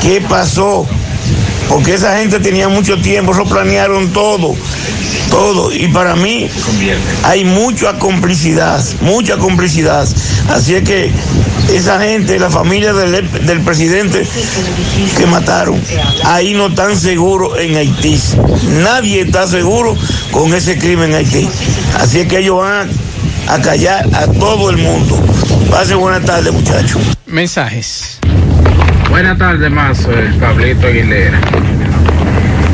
¿Qué 0.01 0.21
pasó? 0.21 0.87
Porque 1.69 1.93
esa 1.93 2.17
gente 2.17 2.39
tenía 2.39 2.69
mucho 2.69 2.97
tiempo, 3.01 3.33
eso 3.33 3.43
planearon 3.45 4.11
todo, 4.13 4.55
todo. 5.29 5.73
Y 5.73 5.87
para 5.89 6.15
mí 6.15 6.49
hay 7.23 7.43
mucha 7.43 7.97
complicidad, 7.99 8.83
mucha 9.01 9.37
complicidad. 9.37 10.07
Así 10.49 10.75
es 10.75 10.83
que 10.83 11.11
esa 11.73 11.99
gente, 11.99 12.39
la 12.39 12.49
familia 12.49 12.93
del, 12.93 13.29
del 13.45 13.61
presidente 13.61 14.25
que 15.17 15.25
mataron, 15.25 15.81
ahí 16.23 16.53
no 16.53 16.67
están 16.67 16.97
seguros 16.97 17.59
en 17.59 17.75
Haití. 17.75 18.19
Nadie 18.81 19.21
está 19.21 19.47
seguro 19.47 19.95
con 20.31 20.53
ese 20.53 20.77
crimen 20.77 21.11
en 21.11 21.17
Haití. 21.17 21.49
Así 21.99 22.19
es 22.19 22.27
que 22.27 22.39
ellos 22.39 22.59
van 22.59 22.89
a, 23.47 23.61
callar 23.61 24.07
a 24.13 24.27
todo 24.27 24.69
el 24.69 24.77
mundo. 24.77 25.21
Pase 25.69 25.95
buena 25.95 26.21
tarde, 26.21 26.51
muchachos. 26.51 27.01
Mensajes. 27.25 28.19
Buenas 29.19 29.39
tardes, 29.39 29.71
Mazo, 29.71 30.11
el 30.11 30.31
Pablito 30.35 30.85
Aguilera. 30.85 31.39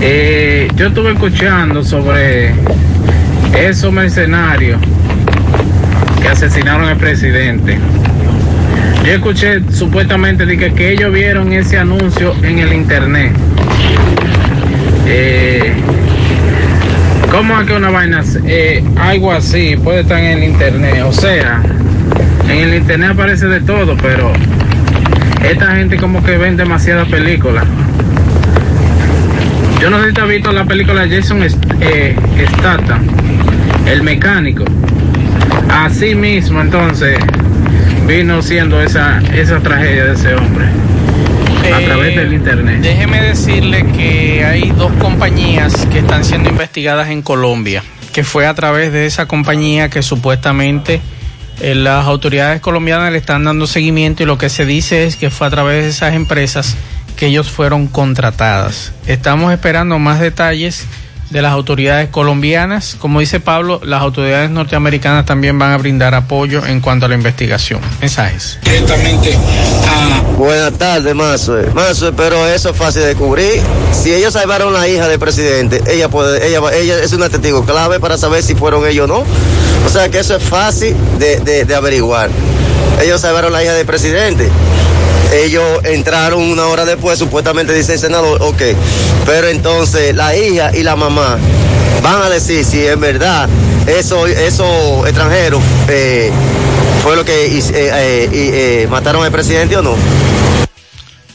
Eh, 0.01 0.67
yo 0.75 0.88
estuve 0.88 1.13
escuchando 1.13 1.86
sobre 1.86 2.51
esos 3.58 3.93
mercenarios 3.93 4.77
que 6.21 6.27
asesinaron 6.27 6.89
al 6.89 6.97
presidente. 6.97 7.77
Yo 9.06 9.12
escuché 9.13 9.62
supuestamente 9.71 10.45
de 10.45 10.58
que, 10.58 10.91
ellos 10.91 11.13
vieron 11.13 11.53
ese 11.53 11.77
anuncio 11.77 12.36
en 12.43 12.60
el 12.60 12.73
internet. 12.73 13.32
Eh, 15.08 15.71
¿Cómo 17.32 17.62
es 17.62 17.67
que 17.67 17.73
una 17.73 17.89
vaina, 17.89 18.21
eh, 18.45 18.84
algo 18.99 19.32
así 19.32 19.77
puede 19.82 20.01
estar 20.01 20.19
en 20.19 20.39
el 20.39 20.43
internet? 20.43 21.03
O 21.06 21.13
sea, 21.13 21.62
en 22.49 22.58
el 22.58 22.73
internet 22.75 23.12
aparece 23.12 23.47
de 23.47 23.62
todo, 23.62 23.95
pero 24.01 24.34
esta 25.43 25.75
gente 25.75 25.97
como 25.97 26.23
que 26.23 26.38
ven 26.38 26.56
demasiadas 26.58 27.08
películas. 27.10 27.65
Yo 29.82 29.89
no 29.89 30.01
sé 30.01 30.10
si 30.10 30.13
te 30.13 30.21
has 30.21 30.27
visto 30.27 30.51
la 30.53 30.63
película 30.65 31.06
de 31.06 31.17
Jason 31.21 31.41
eh, 31.82 32.15
Statham, 32.58 33.06
el 33.86 34.01
mecánico. 34.03 34.63
Así 35.69 36.15
mismo 36.15 36.62
entonces 36.62 37.17
vino 38.08 38.41
siendo 38.41 38.82
esa, 38.82 39.19
esa 39.34 39.60
tragedia 39.60 40.06
de 40.06 40.13
ese 40.13 40.36
hombre. 40.36 40.65
A 41.73 41.79
Eh, 41.82 41.86
través 41.86 42.15
del 42.15 42.34
internet. 42.34 42.79
Déjeme 42.82 43.21
decirle 43.21 43.86
que 43.95 44.43
hay 44.45 44.71
dos 44.71 44.91
compañías 44.99 45.86
que 45.91 45.99
están 45.99 46.23
siendo 46.25 46.49
investigadas 46.49 47.10
en 47.10 47.21
Colombia, 47.21 47.84
que 48.12 48.23
fue 48.23 48.45
a 48.45 48.53
través 48.53 48.91
de 48.91 49.06
esa 49.06 49.27
compañía 49.27 49.89
que 49.89 50.01
supuestamente 50.01 50.99
eh, 51.60 51.76
las 51.76 52.06
autoridades 52.06 52.62
colombianas 52.62 53.12
le 53.12 53.18
están 53.18 53.44
dando 53.44 53.68
seguimiento 53.68 54.24
y 54.24 54.26
lo 54.26 54.38
que 54.38 54.50
se 54.50 54.66
dice 54.66 55.06
es 55.06 55.16
que 55.16 55.30
fue 55.30 55.48
a 55.48 55.50
través 55.50 55.84
de 55.84 55.89
esas 55.89 56.13
empresas 56.13 56.76
que 57.16 57.28
ellos 57.28 57.50
fueron 57.52 57.88
contratadas. 57.88 58.92
Estamos 59.06 59.54
esperando 59.54 60.00
más 60.00 60.20
detalles 60.20 60.86
de 61.34 61.41
las 61.41 61.52
autoridades 61.52 62.10
colombianas. 62.10 62.96
Como 63.00 63.19
dice 63.19 63.39
Pablo, 63.39 63.82
las 63.84 64.02
autoridades 64.02 64.52
norteamericanas 64.52 65.26
también 65.26 65.58
van 65.58 65.72
a 65.72 65.78
brindar 65.78 66.13
apoyo 66.13 66.63
en 66.65 66.80
cuanto 66.80 67.08
a 67.08 67.10
la 67.10 67.15
investigación. 67.15 67.82
Mensajes. 68.00 68.60
Directamente 68.63 69.34
a... 69.34 70.22
Buenas 70.38 70.74
tardes, 70.74 71.15
Mazo. 71.15 71.58
Mazo, 71.74 72.13
pero 72.15 72.48
eso 72.48 72.69
es 72.69 72.78
fácil 72.78 73.02
de 73.02 73.15
cubrir. 73.15 73.62
Si 73.91 74.13
ellos 74.13 74.34
salvaron 74.34 74.76
a 74.76 74.80
la 74.80 74.88
hija 74.88 75.08
del 75.08 75.19
presidente, 75.19 75.82
ella 75.88 76.08
puede, 76.08 76.48
ella, 76.48 76.62
ella 76.74 77.00
es 77.00 77.12
una 77.13 77.30
testigo 77.30 77.65
clave 77.65 78.00
para 78.00 78.17
saber 78.17 78.43
si 78.43 78.54
fueron 78.54 78.88
ellos 78.88 79.10
o 79.10 79.13
no. 79.13 79.24
O 79.86 79.89
sea 79.89 80.10
que 80.10 80.19
eso 80.19 80.36
es 80.36 80.43
fácil 80.43 80.96
de, 81.17 81.39
de, 81.39 81.65
de 81.65 81.76
averiguar. 81.76 82.30
Ellos 83.02 83.22
salvaron 83.22 83.54
a 83.54 83.58
la 83.58 83.63
hija 83.63 83.74
del 83.74 83.88
presidente 83.88 84.50
ellos 85.34 85.84
entraron 85.84 86.41
una 86.41 86.67
hora 86.67 86.86
después, 86.86 87.17
supuestamente 87.19 87.74
dice 87.74 87.93
el 87.93 88.00
senador, 88.00 88.41
ok, 88.41 88.62
pero 89.26 89.48
entonces 89.48 90.15
la 90.15 90.36
hija 90.36 90.76
y 90.76 90.84
la 90.84 90.96
mamá 90.96 91.38
van 92.02 92.22
a 92.22 92.30
decir 92.30 92.63
si 92.63 92.86
en 92.86 93.00
verdad 93.00 93.50
esos 93.88 94.30
eso 94.30 95.06
extranjeros 95.06 95.62
eh, 95.88 96.32
fue 97.04 97.15
lo 97.17 97.26
que 97.26 97.46
eh, 97.58 97.62
eh, 97.74 98.30
eh, 98.32 98.88
mataron 98.89 99.26
al 99.26 99.32
presidente 99.32 99.76
o 99.76 99.82
no. 99.82 99.96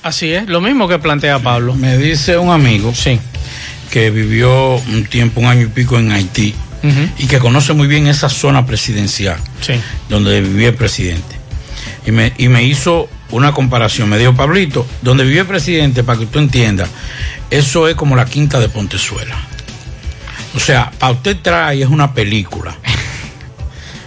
Así 0.03 0.33
es, 0.33 0.49
lo 0.49 0.63
mismo 0.63 0.89
que 0.89 0.99
plantea 0.99 1.39
Pablo. 1.41 1.75
Me 1.75 1.99
dice 1.99 2.39
un 2.39 2.51
amigo 2.51 2.95
sí. 2.95 3.21
que 3.91 4.11
vivió 4.11 4.77
un 4.77 5.05
tiempo, 5.05 5.41
un 5.41 5.47
año 5.47 5.63
y 5.63 5.67
pico 5.67 5.99
en 5.99 6.11
Haití 6.13 6.55
uh 6.83 6.87
-huh. 6.87 7.11
y 7.19 7.27
que 7.27 7.39
conoce 7.39 7.75
muy 7.75 7.87
bien 7.87 8.07
esa 8.07 8.31
zona 8.31 8.65
presidencial 8.65 9.37
sí. 9.61 9.75
donde 10.09 10.41
vivía 10.41 10.69
el 10.69 10.75
presidente. 10.75 11.37
Y 12.07 12.13
me, 12.13 12.33
y 12.39 12.49
me 12.49 12.63
hizo 12.63 13.11
una 13.31 13.53
comparación. 13.53 14.09
Me 14.09 14.19
dijo, 14.19 14.35
Pablito, 14.35 14.87
donde 15.03 15.25
vive 15.25 15.41
el 15.41 15.47
presidente, 15.47 16.05
para 16.05 16.19
que 16.19 16.27
tú 16.27 16.39
entiendas, 16.39 16.89
eso 17.51 17.89
es 17.89 17.95
como 17.95 18.17
la 18.17 18.25
quinta 18.25 18.61
de 18.61 18.69
Pontezuela. 18.69 19.37
O 20.55 20.61
sea, 20.61 20.91
para 20.99 21.13
usted 21.13 21.37
trae 21.41 21.83
es 21.83 21.89
una 21.89 22.13
película. 22.13 22.77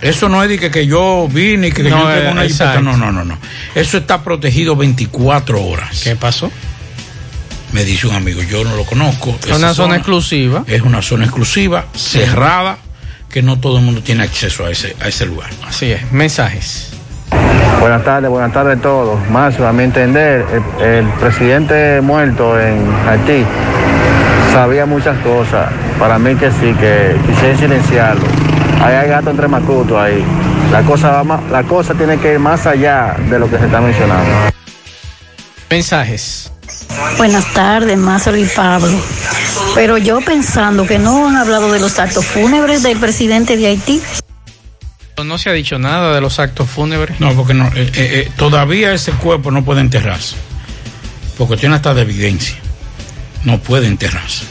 Eso 0.01 0.29
no 0.29 0.41
es 0.41 0.49
de 0.49 0.57
que, 0.57 0.71
que 0.71 0.87
yo 0.87 1.27
vine 1.31 1.67
y 1.67 1.71
que, 1.71 1.83
que 1.83 1.89
No, 1.91 1.99
yo 1.99 2.15
tengo 2.15 2.29
eh, 2.29 2.31
una 2.31 2.43
jipeta. 2.43 2.81
No, 2.81 2.97
no, 2.97 3.11
no, 3.11 3.23
no. 3.23 3.37
Eso 3.75 3.99
está 3.99 4.23
protegido 4.23 4.75
24 4.75 5.63
horas. 5.63 6.01
¿Qué 6.03 6.15
pasó? 6.15 6.51
Me 7.71 7.85
dice 7.85 8.07
un 8.07 8.15
amigo, 8.15 8.41
yo 8.41 8.63
no 8.63 8.75
lo 8.75 8.83
conozco. 8.83 9.37
Es 9.47 9.55
una 9.55 9.73
zona 9.73 9.97
exclusiva. 9.97 10.63
Es 10.67 10.81
una 10.81 11.03
zona 11.03 11.25
exclusiva, 11.25 11.85
cerrada, 11.93 12.79
que 13.29 13.43
no 13.43 13.59
todo 13.59 13.77
el 13.77 13.83
mundo 13.83 14.01
tiene 14.01 14.23
acceso 14.23 14.65
a 14.65 14.71
ese, 14.71 14.95
a 14.99 15.07
ese 15.07 15.27
lugar. 15.27 15.51
Así 15.67 15.91
es. 15.91 16.11
Mensajes. 16.11 16.90
Buenas 17.79 18.03
tardes, 18.03 18.29
buenas 18.29 18.51
tardes 18.51 18.77
a 18.77 18.81
todos. 18.81 19.29
Más, 19.29 19.59
a 19.59 19.71
mi 19.71 19.83
entender, 19.83 20.45
el, 20.79 20.85
el, 20.85 21.05
presidente 21.19 22.01
muerto 22.01 22.59
en 22.59 22.85
Haití 23.07 23.45
sabía 24.51 24.85
muchas 24.85 25.17
cosas. 25.19 25.71
Para 25.97 26.19
mí 26.19 26.35
que 26.35 26.51
sí, 26.51 26.73
que 26.79 27.15
quisiera 27.27 27.57
silenciarlo. 27.57 28.25
Ahí 28.81 28.95
hay 28.95 29.09
gato 29.09 29.29
entre 29.29 29.47
macutos 29.47 29.97
ahí. 29.97 30.23
La 30.71 30.81
cosa, 30.83 31.11
va 31.11 31.23
más, 31.23 31.41
la 31.51 31.63
cosa 31.63 31.93
tiene 31.93 32.17
que 32.17 32.33
ir 32.33 32.39
más 32.39 32.65
allá 32.65 33.15
de 33.29 33.39
lo 33.39 33.49
que 33.49 33.57
se 33.57 33.65
está 33.65 33.81
mencionando. 33.81 34.31
Mensajes. 35.69 36.51
Buenas 37.17 37.45
tardes, 37.53 37.97
Mazo 37.97 38.35
y 38.35 38.45
Pablo. 38.45 38.97
Pero 39.75 39.97
yo 39.97 40.21
pensando 40.21 40.85
que 40.85 40.97
no 40.97 41.27
han 41.27 41.37
hablado 41.37 41.71
de 41.71 41.79
los 41.79 41.99
actos 41.99 42.25
fúnebres 42.25 42.83
del 42.83 42.97
presidente 42.97 43.57
de 43.57 43.67
Haití. 43.67 44.01
No 45.23 45.37
se 45.37 45.49
ha 45.49 45.53
dicho 45.53 45.79
nada 45.79 46.13
de 46.13 46.21
los 46.21 46.39
actos 46.39 46.69
fúnebres. 46.69 47.19
No, 47.19 47.33
porque 47.33 47.53
no, 47.53 47.67
eh, 47.67 47.71
eh, 47.75 47.91
eh, 47.95 48.31
todavía 48.37 48.93
ese 48.93 49.11
cuerpo 49.11 49.51
no 49.51 49.63
puede 49.63 49.81
enterrarse. 49.81 50.35
Porque 51.37 51.57
tiene 51.57 51.75
hasta 51.75 51.93
de 51.93 52.01
evidencia. 52.01 52.55
No 53.43 53.59
puede 53.59 53.87
enterrarse. 53.87 54.45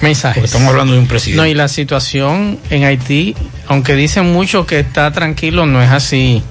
Mensajes. 0.00 0.34
Porque 0.34 0.46
estamos 0.46 0.68
hablando 0.68 0.92
de 0.92 0.98
un 0.98 1.06
presidente. 1.06 1.42
No, 1.42 1.46
y 1.46 1.54
la 1.54 1.68
situación 1.68 2.58
en 2.70 2.84
Haití, 2.84 3.34
aunque 3.68 3.94
dicen 3.94 4.32
mucho 4.32 4.66
que 4.66 4.80
está 4.80 5.10
tranquilo, 5.12 5.66
no 5.66 5.82
es 5.82 5.90
así. 5.90 6.42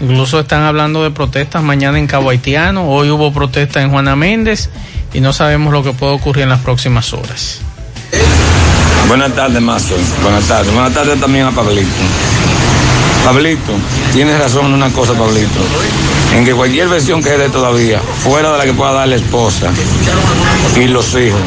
Incluso 0.00 0.40
están 0.40 0.62
hablando 0.62 1.02
de 1.04 1.10
protestas 1.10 1.62
mañana 1.62 1.98
en 1.98 2.06
Cabo 2.06 2.30
Haitiano, 2.30 2.88
hoy 2.88 3.10
hubo 3.10 3.32
protestas 3.32 3.84
en 3.84 3.90
Juana 3.90 4.16
Méndez 4.16 4.68
y 5.14 5.20
no 5.20 5.32
sabemos 5.32 5.72
lo 5.72 5.84
que 5.84 5.92
puede 5.92 6.12
ocurrir 6.12 6.42
en 6.44 6.48
las 6.48 6.60
próximas 6.60 7.12
horas. 7.12 7.60
Buenas 9.08 9.34
tardes, 9.34 9.60
Mazo. 9.60 9.94
Buenas 10.22 10.46
tardes. 10.46 10.72
Buenas 10.72 10.94
tardes 10.94 11.20
también 11.20 11.46
a 11.46 11.50
Pablito. 11.52 11.88
Pablito, 13.24 13.72
tienes 14.12 14.38
razón 14.38 14.66
en 14.66 14.74
una 14.74 14.90
cosa, 14.92 15.12
Pablito. 15.14 15.60
En 16.34 16.44
que 16.44 16.54
cualquier 16.54 16.88
versión 16.88 17.22
que 17.22 17.30
dé 17.30 17.48
todavía, 17.50 18.00
fuera 18.24 18.52
de 18.52 18.58
la 18.58 18.64
que 18.64 18.72
pueda 18.72 18.92
dar 18.92 19.08
la 19.08 19.16
esposa 19.16 19.70
y 20.76 20.88
los 20.88 21.14
hijos, 21.14 21.40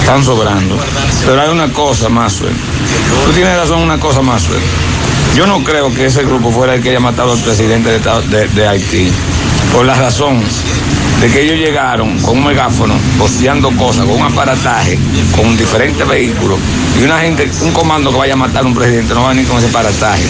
están 0.00 0.24
sobrando. 0.24 0.76
Pero 1.26 1.42
hay 1.42 1.50
una 1.50 1.72
cosa, 1.72 2.08
Mazo. 2.08 2.44
Tú 3.26 3.32
tienes 3.34 3.56
razón 3.56 3.78
en 3.78 3.84
una 3.84 4.00
cosa, 4.00 4.22
Mazo. 4.22 4.52
Yo 5.36 5.46
no 5.46 5.62
creo 5.62 5.94
que 5.94 6.06
ese 6.06 6.24
grupo 6.24 6.50
fuera 6.50 6.74
el 6.74 6.82
que 6.82 6.90
haya 6.90 7.00
matado 7.00 7.32
al 7.32 7.38
presidente 7.38 7.90
de, 7.90 7.98
de, 7.98 8.48
de 8.48 8.66
Haití. 8.66 9.12
Por 9.72 9.84
la 9.84 9.94
razón 9.94 10.42
de 11.20 11.28
que 11.28 11.42
ellos 11.42 11.56
llegaron 11.56 12.18
con 12.20 12.38
un 12.38 12.44
megáfono, 12.44 12.94
posteando 13.18 13.70
cosas, 13.72 14.04
con 14.06 14.20
un 14.20 14.22
aparataje, 14.22 14.98
con 15.34 15.56
diferentes 15.56 16.06
vehículos, 16.06 16.58
y 17.00 17.04
una 17.04 17.18
gente, 17.20 17.48
un 17.62 17.72
comando 17.72 18.10
que 18.10 18.18
vaya 18.18 18.34
a 18.34 18.36
matar 18.36 18.64
a 18.64 18.66
un 18.66 18.74
presidente 18.74 19.14
no 19.14 19.22
va 19.22 19.30
a 19.30 19.30
venir 19.30 19.46
con 19.46 19.58
ese 19.58 19.68
aparataje. 19.68 20.22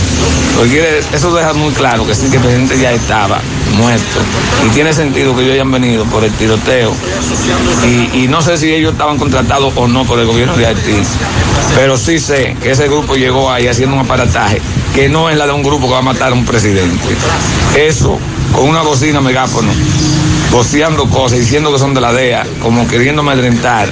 Porque 0.56 1.00
eso 1.12 1.34
deja 1.34 1.52
muy 1.52 1.72
claro 1.72 2.06
que 2.06 2.14
sí 2.14 2.28
que 2.30 2.36
el 2.36 2.42
presidente 2.42 2.78
ya 2.78 2.92
estaba 2.92 3.40
muerto. 3.76 4.18
Y 4.66 4.70
tiene 4.70 4.92
sentido 4.92 5.34
que 5.34 5.42
ellos 5.42 5.54
hayan 5.54 5.70
venido 5.70 6.04
por 6.06 6.24
el 6.24 6.32
tiroteo. 6.32 6.92
Y, 7.86 8.24
y 8.24 8.28
no 8.28 8.42
sé 8.42 8.58
si 8.58 8.72
ellos 8.72 8.92
estaban 8.92 9.18
contratados 9.18 9.72
o 9.76 9.86
no 9.86 10.04
por 10.04 10.18
el 10.18 10.26
gobierno 10.26 10.56
de 10.56 10.66
Haití. 10.66 11.02
Pero 11.74 11.96
sí 11.96 12.18
sé 12.18 12.56
que 12.62 12.72
ese 12.72 12.88
grupo 12.88 13.14
llegó 13.14 13.50
ahí 13.50 13.68
haciendo 13.68 13.94
un 13.94 14.02
aparataje 14.02 14.60
que 14.94 15.08
no 15.08 15.30
es 15.30 15.36
la 15.36 15.46
de 15.46 15.52
un 15.52 15.62
grupo 15.62 15.86
que 15.86 15.92
va 15.92 15.98
a 15.98 16.02
matar 16.02 16.32
a 16.32 16.34
un 16.34 16.44
presidente. 16.44 17.16
Eso, 17.76 18.18
con 18.52 18.68
una 18.68 18.82
bocina 18.82 19.20
megáfono, 19.20 19.70
voceando 20.50 21.06
cosas, 21.08 21.38
diciendo 21.38 21.72
que 21.72 21.78
son 21.78 21.94
de 21.94 22.00
la 22.00 22.12
DEA, 22.12 22.46
como 22.62 22.86
queriendo 22.88 23.22
amedrentar 23.22 23.88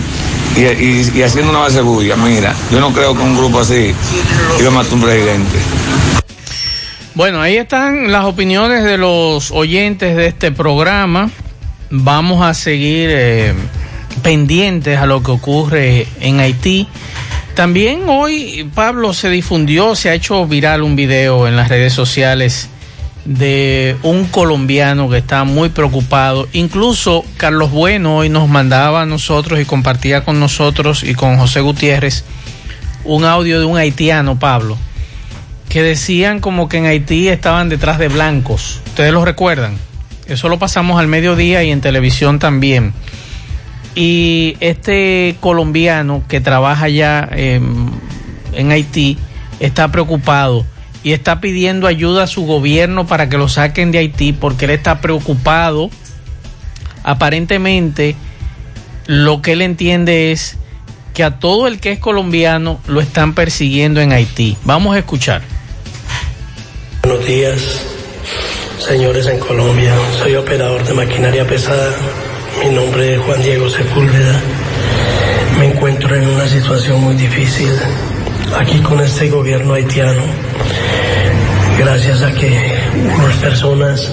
y, 0.56 1.18
y, 1.18 1.22
haciendo 1.22 1.50
una 1.50 1.60
base 1.60 1.80
bulla. 1.80 2.16
Mira, 2.16 2.54
yo 2.70 2.80
no 2.80 2.92
creo 2.92 3.14
que 3.14 3.22
un 3.22 3.36
grupo 3.36 3.60
así 3.60 3.94
iba 4.58 4.68
a 4.68 4.72
matar 4.72 4.94
un 4.94 5.02
presidente. 5.02 5.58
Bueno, 7.14 7.40
ahí 7.40 7.56
están 7.56 8.12
las 8.12 8.24
opiniones 8.24 8.84
de 8.84 8.98
los 8.98 9.50
oyentes 9.50 10.16
de 10.16 10.26
este 10.26 10.52
programa. 10.52 11.30
Vamos 11.90 12.44
a 12.44 12.52
seguir 12.52 13.08
eh, 13.10 13.54
pendientes 14.22 14.98
a 14.98 15.06
lo 15.06 15.22
que 15.22 15.30
ocurre 15.30 16.06
en 16.20 16.40
Haití. 16.40 16.88
También 17.54 18.02
hoy, 18.06 18.68
Pablo, 18.74 19.14
se 19.14 19.30
difundió, 19.30 19.94
se 19.96 20.10
ha 20.10 20.14
hecho 20.14 20.46
viral 20.46 20.82
un 20.82 20.94
video 20.94 21.48
en 21.48 21.56
las 21.56 21.70
redes 21.70 21.94
sociales 21.94 22.68
de 23.26 23.96
un 24.04 24.26
colombiano 24.26 25.10
que 25.10 25.18
está 25.18 25.44
muy 25.44 25.68
preocupado. 25.68 26.48
Incluso 26.52 27.24
Carlos 27.36 27.72
Bueno 27.72 28.16
hoy 28.16 28.28
nos 28.28 28.48
mandaba 28.48 29.02
a 29.02 29.06
nosotros 29.06 29.60
y 29.60 29.64
compartía 29.64 30.24
con 30.24 30.38
nosotros 30.38 31.02
y 31.02 31.14
con 31.14 31.36
José 31.36 31.60
Gutiérrez 31.60 32.24
un 33.04 33.24
audio 33.24 33.58
de 33.58 33.66
un 33.66 33.76
haitiano, 33.76 34.38
Pablo, 34.38 34.76
que 35.68 35.82
decían 35.82 36.40
como 36.40 36.68
que 36.68 36.78
en 36.78 36.86
Haití 36.86 37.28
estaban 37.28 37.68
detrás 37.68 37.98
de 37.98 38.08
blancos. 38.08 38.80
¿Ustedes 38.86 39.12
lo 39.12 39.24
recuerdan? 39.24 39.76
Eso 40.26 40.48
lo 40.48 40.58
pasamos 40.58 40.98
al 40.98 41.06
mediodía 41.06 41.62
y 41.62 41.70
en 41.70 41.80
televisión 41.80 42.38
también. 42.38 42.92
Y 43.94 44.56
este 44.60 45.36
colombiano 45.40 46.22
que 46.28 46.40
trabaja 46.40 46.88
ya 46.88 47.28
eh, 47.32 47.60
en 48.52 48.70
Haití 48.70 49.18
está 49.60 49.90
preocupado 49.90 50.64
y 51.06 51.12
está 51.12 51.40
pidiendo 51.40 51.86
ayuda 51.86 52.24
a 52.24 52.26
su 52.26 52.46
gobierno 52.46 53.06
para 53.06 53.28
que 53.28 53.38
lo 53.38 53.48
saquen 53.48 53.92
de 53.92 53.98
Haití 53.98 54.32
porque 54.32 54.64
él 54.64 54.72
está 54.72 55.00
preocupado. 55.00 55.88
Aparentemente, 57.04 58.16
lo 59.06 59.40
que 59.40 59.52
él 59.52 59.62
entiende 59.62 60.32
es 60.32 60.56
que 61.14 61.22
a 61.22 61.38
todo 61.38 61.68
el 61.68 61.78
que 61.78 61.92
es 61.92 62.00
colombiano 62.00 62.80
lo 62.88 63.00
están 63.00 63.34
persiguiendo 63.34 64.00
en 64.00 64.10
Haití. 64.10 64.56
Vamos 64.64 64.96
a 64.96 64.98
escuchar. 64.98 65.42
Buenos 67.04 67.24
días, 67.24 67.86
señores 68.80 69.28
en 69.28 69.38
Colombia. 69.38 69.94
Soy 70.18 70.34
operador 70.34 70.84
de 70.84 70.92
maquinaria 70.92 71.46
pesada. 71.46 71.94
Mi 72.64 72.74
nombre 72.74 73.14
es 73.14 73.20
Juan 73.20 73.40
Diego 73.44 73.70
Sepúlveda. 73.70 74.40
Me 75.60 75.66
encuentro 75.66 76.16
en 76.16 76.26
una 76.26 76.48
situación 76.48 77.00
muy 77.00 77.14
difícil 77.14 77.70
aquí 78.58 78.80
con 78.80 79.00
este 79.00 79.28
gobierno 79.28 79.74
haitiano 79.74 80.22
gracias 81.78 82.22
a 82.22 82.32
que 82.32 82.78
unas 83.16 83.36
personas 83.36 84.10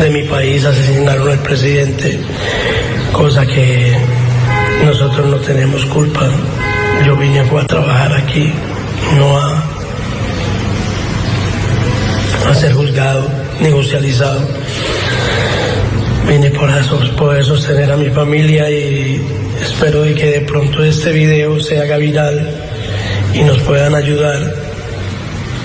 de 0.00 0.10
mi 0.10 0.22
país 0.24 0.64
asesinaron 0.64 1.30
al 1.30 1.38
presidente, 1.38 2.18
cosa 3.12 3.46
que 3.46 3.96
nosotros 4.84 5.26
no 5.26 5.36
tenemos 5.38 5.84
culpa. 5.86 6.28
Yo 7.06 7.16
vine 7.16 7.40
a 7.40 7.66
trabajar 7.66 8.12
aquí, 8.14 8.52
no 9.16 9.38
a, 9.38 9.62
a 12.50 12.54
ser 12.54 12.72
juzgado 12.72 13.28
ni. 13.60 13.70
Vine 16.28 16.50
por, 16.50 16.68
eso, 16.70 16.98
poder 17.16 17.44
sostener 17.44 17.90
a 17.92 17.96
mi 17.96 18.10
familia 18.10 18.68
y 18.68 19.24
espero 19.62 20.02
de 20.02 20.14
que 20.14 20.26
de 20.26 20.40
pronto 20.40 20.82
este 20.82 21.12
video 21.12 21.60
se 21.60 21.80
haga 21.80 21.98
viral 21.98 22.50
y 23.32 23.42
nos 23.44 23.58
puedan 23.60 23.94
ayudar 23.94 24.65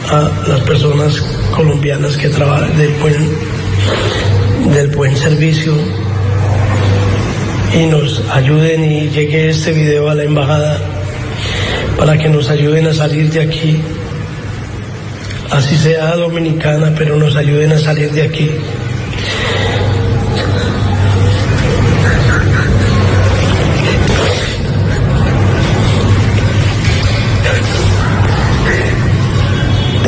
a 0.09 0.31
las 0.47 0.59
personas 0.61 1.21
colombianas 1.55 2.17
que 2.17 2.29
trabajan 2.29 2.75
del 2.77 2.93
buen, 2.93 4.73
del 4.73 4.87
buen 4.95 5.15
servicio 5.15 5.73
y 7.73 7.85
nos 7.85 8.21
ayuden 8.31 8.83
y 8.83 9.09
llegue 9.09 9.49
este 9.49 9.71
video 9.71 10.09
a 10.09 10.15
la 10.15 10.23
embajada 10.23 10.77
para 11.97 12.17
que 12.17 12.29
nos 12.29 12.49
ayuden 12.49 12.87
a 12.87 12.93
salir 12.93 13.29
de 13.31 13.41
aquí, 13.41 13.79
así 15.51 15.77
sea 15.77 16.15
dominicana, 16.15 16.93
pero 16.97 17.15
nos 17.15 17.35
ayuden 17.35 17.71
a 17.73 17.77
salir 17.77 18.11
de 18.11 18.23
aquí. 18.23 18.51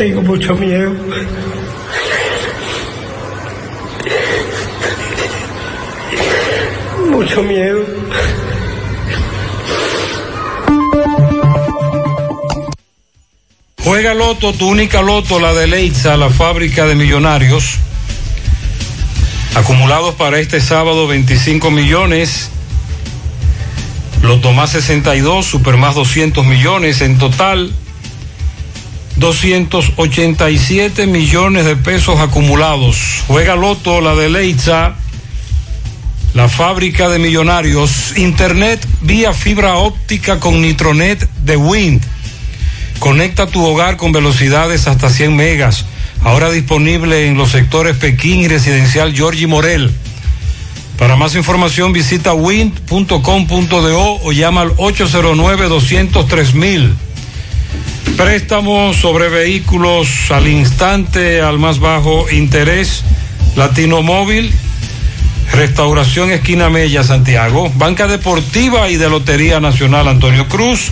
Tengo 0.03 0.21
mucho 0.21 0.53
miedo. 0.55 0.91
Mucho 7.09 7.41
miedo. 7.43 7.85
Juega 13.81 14.13
Loto, 14.13 14.51
tu 14.51 14.67
única 14.67 15.01
Loto, 15.01 15.39
la 15.39 15.53
de 15.53 15.67
Leitza, 15.67 16.17
la 16.17 16.29
fábrica 16.29 16.85
de 16.85 16.95
millonarios. 16.95 17.77
Acumulados 19.55 20.15
para 20.15 20.37
este 20.39 20.59
sábado 20.59 21.07
25 21.07 21.71
millones. 21.71 22.49
Loto 24.21 24.51
más 24.51 24.71
62, 24.71 25.45
Super 25.45 25.77
más 25.77 25.95
200 25.95 26.45
millones. 26.45 26.99
En 26.99 27.17
total, 27.17 27.71
287 29.17 31.07
millones 31.07 31.65
de 31.65 31.75
pesos 31.75 32.19
acumulados. 32.19 33.23
Juega 33.27 33.55
Loto, 33.55 34.01
la 34.01 34.15
de 34.15 34.29
Leitza, 34.29 34.95
la 36.33 36.49
fábrica 36.49 37.09
de 37.09 37.19
millonarios. 37.19 38.17
Internet 38.17 38.85
vía 39.01 39.33
fibra 39.33 39.75
óptica 39.75 40.39
con 40.39 40.61
Nitronet 40.61 41.27
de 41.45 41.57
Wind. 41.57 42.01
Conecta 42.99 43.47
tu 43.47 43.63
hogar 43.63 43.97
con 43.97 44.11
velocidades 44.11 44.87
hasta 44.87 45.09
100 45.09 45.35
megas. 45.35 45.85
Ahora 46.23 46.49
disponible 46.49 47.27
en 47.27 47.37
los 47.37 47.51
sectores 47.51 47.97
Pekín 47.97 48.41
y 48.41 48.47
Residencial 48.47 49.13
Georgie 49.13 49.47
Morel. 49.47 49.91
Para 50.97 51.15
más 51.15 51.35
información 51.35 51.91
visita 51.91 52.33
wind.com.do 52.33 54.19
o 54.23 54.31
llama 54.31 54.61
al 54.61 54.69
809-203 54.77 56.53
Préstamos 58.17 58.97
sobre 58.97 59.29
vehículos 59.29 60.29
al 60.29 60.47
instante, 60.47 61.41
al 61.41 61.57
más 61.57 61.79
bajo 61.79 62.29
interés. 62.29 63.03
Latino 63.55 64.01
Móvil, 64.01 64.51
Restauración 65.51 66.31
Esquina 66.31 66.69
Mella, 66.69 67.03
Santiago. 67.03 67.71
Banca 67.75 68.07
Deportiva 68.07 68.89
y 68.89 68.97
de 68.97 69.09
Lotería 69.09 69.59
Nacional 69.59 70.07
Antonio 70.07 70.47
Cruz. 70.47 70.89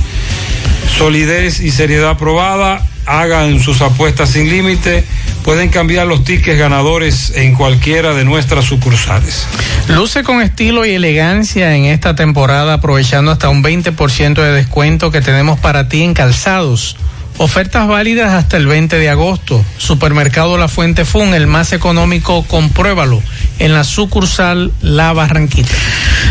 Solidez 0.98 1.60
y 1.60 1.72
seriedad 1.72 2.18
probada. 2.18 2.86
Hagan 3.06 3.60
sus 3.60 3.82
apuestas 3.82 4.30
sin 4.32 4.50
límite. 4.50 5.04
Pueden 5.44 5.70
cambiar 5.70 6.08
los 6.08 6.24
tickets 6.24 6.58
ganadores 6.60 7.34
en 7.36 7.56
cualquiera 7.56 8.14
de 8.14 8.26
nuestras 8.26 8.66
sucursales. 8.66 9.48
Luce 9.88 10.24
con 10.24 10.42
estilo 10.42 10.86
y 10.86 10.92
elegancia 10.92 11.76
en 11.76 11.86
esta 11.86 12.16
temporada, 12.16 12.76
aprovechando 12.76 13.32
hasta 13.32 13.50
un 13.50 13.64
20% 13.64 14.36
de 14.36 14.52
descuento 14.54 15.12
que 15.12 15.22
tenemos 15.22 15.60
para 15.60 15.90
ti 15.90 16.04
en 16.04 16.14
calzados. 16.14 16.98
Ofertas 17.38 17.88
válidas 17.88 18.34
hasta 18.34 18.58
el 18.58 18.68
20 18.68 18.98
de 18.98 19.10
agosto. 19.10 19.64
Supermercado 19.78 20.58
La 20.58 20.68
Fuente 20.68 21.06
Fun, 21.06 21.34
el 21.34 21.48
más 21.48 21.74
económico, 21.74 22.44
compruébalo 22.44 23.22
en 23.60 23.74
la 23.74 23.84
sucursal 23.84 24.72
La 24.82 25.14
Barranquita. 25.14 25.72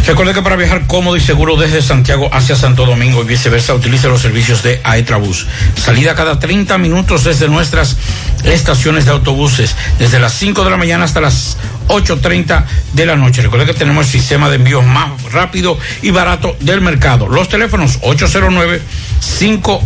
Recuerde 0.06 0.34
que 0.34 0.42
para 0.42 0.56
viajar 0.56 0.86
cómodo 0.86 1.16
y 1.16 1.20
seguro 1.20 1.56
desde 1.56 1.82
Santiago 1.82 2.28
hacia 2.32 2.56
Santo 2.56 2.86
Domingo 2.86 3.22
y 3.22 3.26
viceversa, 3.26 3.74
utilice 3.74 4.08
los 4.08 4.20
servicios 4.20 4.62
de 4.62 4.80
Aetrabús. 4.84 5.46
Salida 5.76 6.14
cada 6.14 6.38
30 6.38 6.78
minutos 6.78 7.24
desde 7.24 7.48
nuestras 7.48 7.96
estaciones 8.44 9.04
de 9.04 9.10
autobuses, 9.12 9.76
desde 9.98 10.18
las 10.18 10.32
5 10.34 10.64
de 10.64 10.70
la 10.70 10.76
mañana 10.76 11.04
hasta 11.04 11.20
las 11.20 11.56
8.30 11.88 12.64
de 12.94 13.06
la 13.06 13.16
noche. 13.16 13.42
Recuerde 13.42 13.66
que 13.66 13.74
tenemos 13.74 14.06
el 14.06 14.12
sistema 14.12 14.48
de 14.48 14.56
envío 14.56 14.82
más 14.82 15.22
rápido 15.32 15.78
y 16.02 16.10
barato 16.10 16.56
del 16.60 16.80
mercado. 16.80 17.28
Los 17.28 17.48
teléfonos 17.48 17.98
809 18.02 18.80
5 19.20 19.82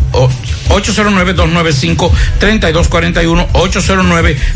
809-295-3241, 0.68 3.48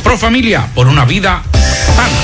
Pro 0.05 0.19
Familia, 0.19 0.69
por 0.75 0.85
una 0.85 1.03
vida 1.03 1.43
sana. 1.95 2.19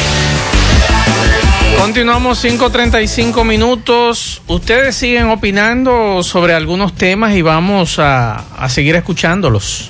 Continuamos 1.80 2.46
5.35 2.46 3.44
minutos. 3.44 4.44
Ustedes 4.46 4.96
siguen 4.96 5.30
opinando 5.30 6.22
sobre 6.22 6.54
algunos 6.54 6.94
temas 6.94 7.34
y 7.34 7.42
vamos 7.42 7.98
a, 7.98 8.36
a 8.56 8.70
seguir 8.70 8.96
escuchándolos. 8.96 9.90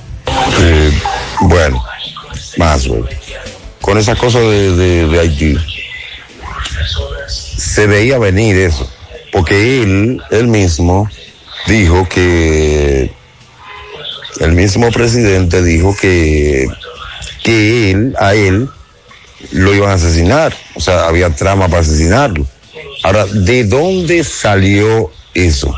Eh, 0.61 0.91
bueno, 1.41 1.83
más. 2.55 2.87
Con 3.81 3.97
esa 3.97 4.15
cosa 4.15 4.39
de, 4.39 4.73
de, 4.73 5.07
de 5.09 5.19
Haití, 5.19 5.57
se 7.27 7.87
veía 7.87 8.19
venir 8.19 8.55
eso, 8.55 8.89
porque 9.33 9.83
él, 9.83 10.21
él 10.31 10.47
mismo, 10.47 11.09
dijo 11.67 12.07
que, 12.07 13.11
el 14.39 14.53
mismo 14.53 14.89
presidente 14.91 15.61
dijo 15.61 15.93
que, 15.99 16.67
que 17.43 17.91
él, 17.91 18.15
a 18.19 18.33
él, 18.35 18.69
lo 19.51 19.73
iban 19.73 19.91
a 19.91 19.93
asesinar, 19.93 20.53
o 20.75 20.79
sea, 20.79 21.07
había 21.07 21.29
trama 21.29 21.67
para 21.67 21.81
asesinarlo. 21.81 22.45
Ahora, 23.03 23.25
¿de 23.25 23.63
dónde 23.63 24.23
salió 24.23 25.11
eso? 25.33 25.73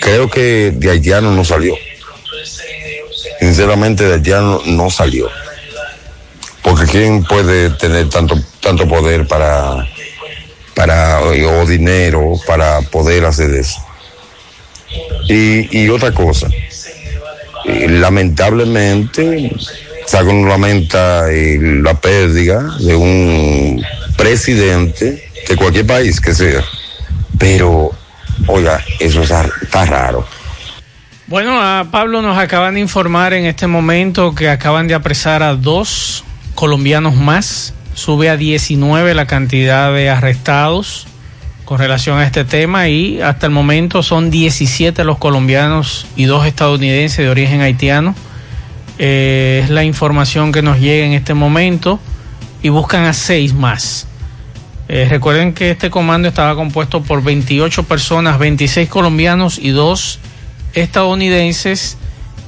Creo 0.00 0.30
que 0.30 0.72
de 0.74 0.90
haitiano 0.90 1.32
no 1.32 1.44
salió. 1.44 1.74
Sinceramente, 3.40 4.04
de 4.04 4.14
haitiano 4.14 4.62
no 4.66 4.90
salió. 4.90 5.28
Porque 6.62 6.86
quién 6.86 7.24
puede 7.24 7.70
tener 7.70 8.08
tanto, 8.08 8.38
tanto 8.60 8.86
poder 8.86 9.26
para, 9.26 9.86
para, 10.74 11.20
o 11.20 11.66
dinero 11.66 12.34
para 12.46 12.80
poder 12.82 13.24
hacer 13.24 13.52
eso. 13.54 13.80
Y, 15.28 15.76
y 15.76 15.88
otra 15.88 16.12
cosa, 16.12 16.48
eh, 17.64 17.88
lamentablemente, 17.88 19.52
saca 20.06 20.30
uno 20.30 20.48
lamenta 20.48 21.24
la 21.28 21.94
pérdida 21.94 22.76
de 22.80 22.94
un 22.94 23.84
presidente 24.16 25.30
de 25.48 25.56
cualquier 25.56 25.86
país 25.86 26.20
que 26.20 26.34
sea. 26.34 26.62
Pero, 27.38 27.90
oiga, 28.46 28.82
eso 29.00 29.22
está, 29.22 29.48
está 29.62 29.84
raro. 29.84 30.26
Bueno, 31.26 31.60
a 31.60 31.86
Pablo 31.90 32.20
nos 32.20 32.36
acaban 32.36 32.74
de 32.74 32.80
informar 32.80 33.32
en 33.32 33.46
este 33.46 33.66
momento 33.66 34.34
que 34.34 34.50
acaban 34.50 34.86
de 34.86 34.94
apresar 34.94 35.42
a 35.42 35.54
dos 35.54 36.24
colombianos 36.54 37.14
más. 37.14 37.74
Sube 37.94 38.28
a 38.28 38.36
19 38.36 39.14
la 39.14 39.26
cantidad 39.26 39.92
de 39.92 40.10
arrestados 40.10 41.06
con 41.64 41.78
relación 41.78 42.18
a 42.18 42.24
este 42.24 42.44
tema 42.44 42.88
y 42.88 43.20
hasta 43.20 43.46
el 43.46 43.52
momento 43.52 44.02
son 44.02 44.30
17 44.30 45.04
los 45.04 45.18
colombianos 45.18 46.06
y 46.16 46.24
dos 46.24 46.46
estadounidenses 46.46 47.18
de 47.18 47.30
origen 47.30 47.60
haitiano. 47.60 48.14
Eh, 48.98 49.62
es 49.64 49.70
la 49.70 49.84
información 49.84 50.52
que 50.52 50.62
nos 50.62 50.78
llega 50.78 51.06
en 51.06 51.12
este 51.12 51.34
momento 51.34 51.98
y 52.62 52.68
buscan 52.68 53.04
a 53.04 53.12
seis 53.12 53.54
más. 53.54 54.06
Eh, 54.88 55.06
recuerden 55.08 55.54
que 55.54 55.70
este 55.70 55.90
comando 55.90 56.28
estaba 56.28 56.54
compuesto 56.54 57.02
por 57.02 57.22
28 57.22 57.84
personas, 57.84 58.38
26 58.38 58.88
colombianos 58.88 59.58
y 59.58 59.70
dos 59.70 60.18
estadounidenses 60.74 61.96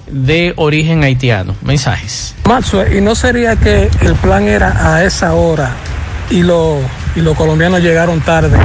de 0.07 0.53
origen 0.57 1.03
haitiano. 1.03 1.55
Mensajes. 1.63 2.35
Maxwell, 2.47 2.95
¿y 2.95 3.01
no 3.01 3.15
sería 3.15 3.57
que 3.57 3.89
el 4.03 4.15
plan 4.17 4.47
era 4.49 4.95
a 4.95 5.05
esa 5.05 5.35
hora 5.35 5.73
y, 6.31 6.41
y 6.41 6.43
los 6.43 7.37
colombianos 7.37 7.81
llegaron 7.81 8.21
tarde 8.21 8.59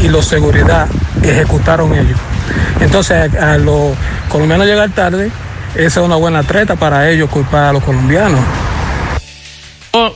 y 0.00 0.08
los 0.08 0.26
seguridad 0.26 0.88
ejecutaron 1.22 1.94
ellos? 1.94 2.18
Entonces, 2.80 3.34
a, 3.34 3.52
a 3.52 3.58
los 3.58 3.96
colombianos 4.28 4.66
llegar 4.66 4.90
tarde, 4.90 5.30
esa 5.74 6.00
es 6.00 6.06
una 6.06 6.16
buena 6.16 6.42
treta 6.42 6.76
para 6.76 7.10
ellos 7.10 7.28
culpar 7.30 7.64
a 7.64 7.72
los 7.72 7.82
colombianos. 7.82 8.40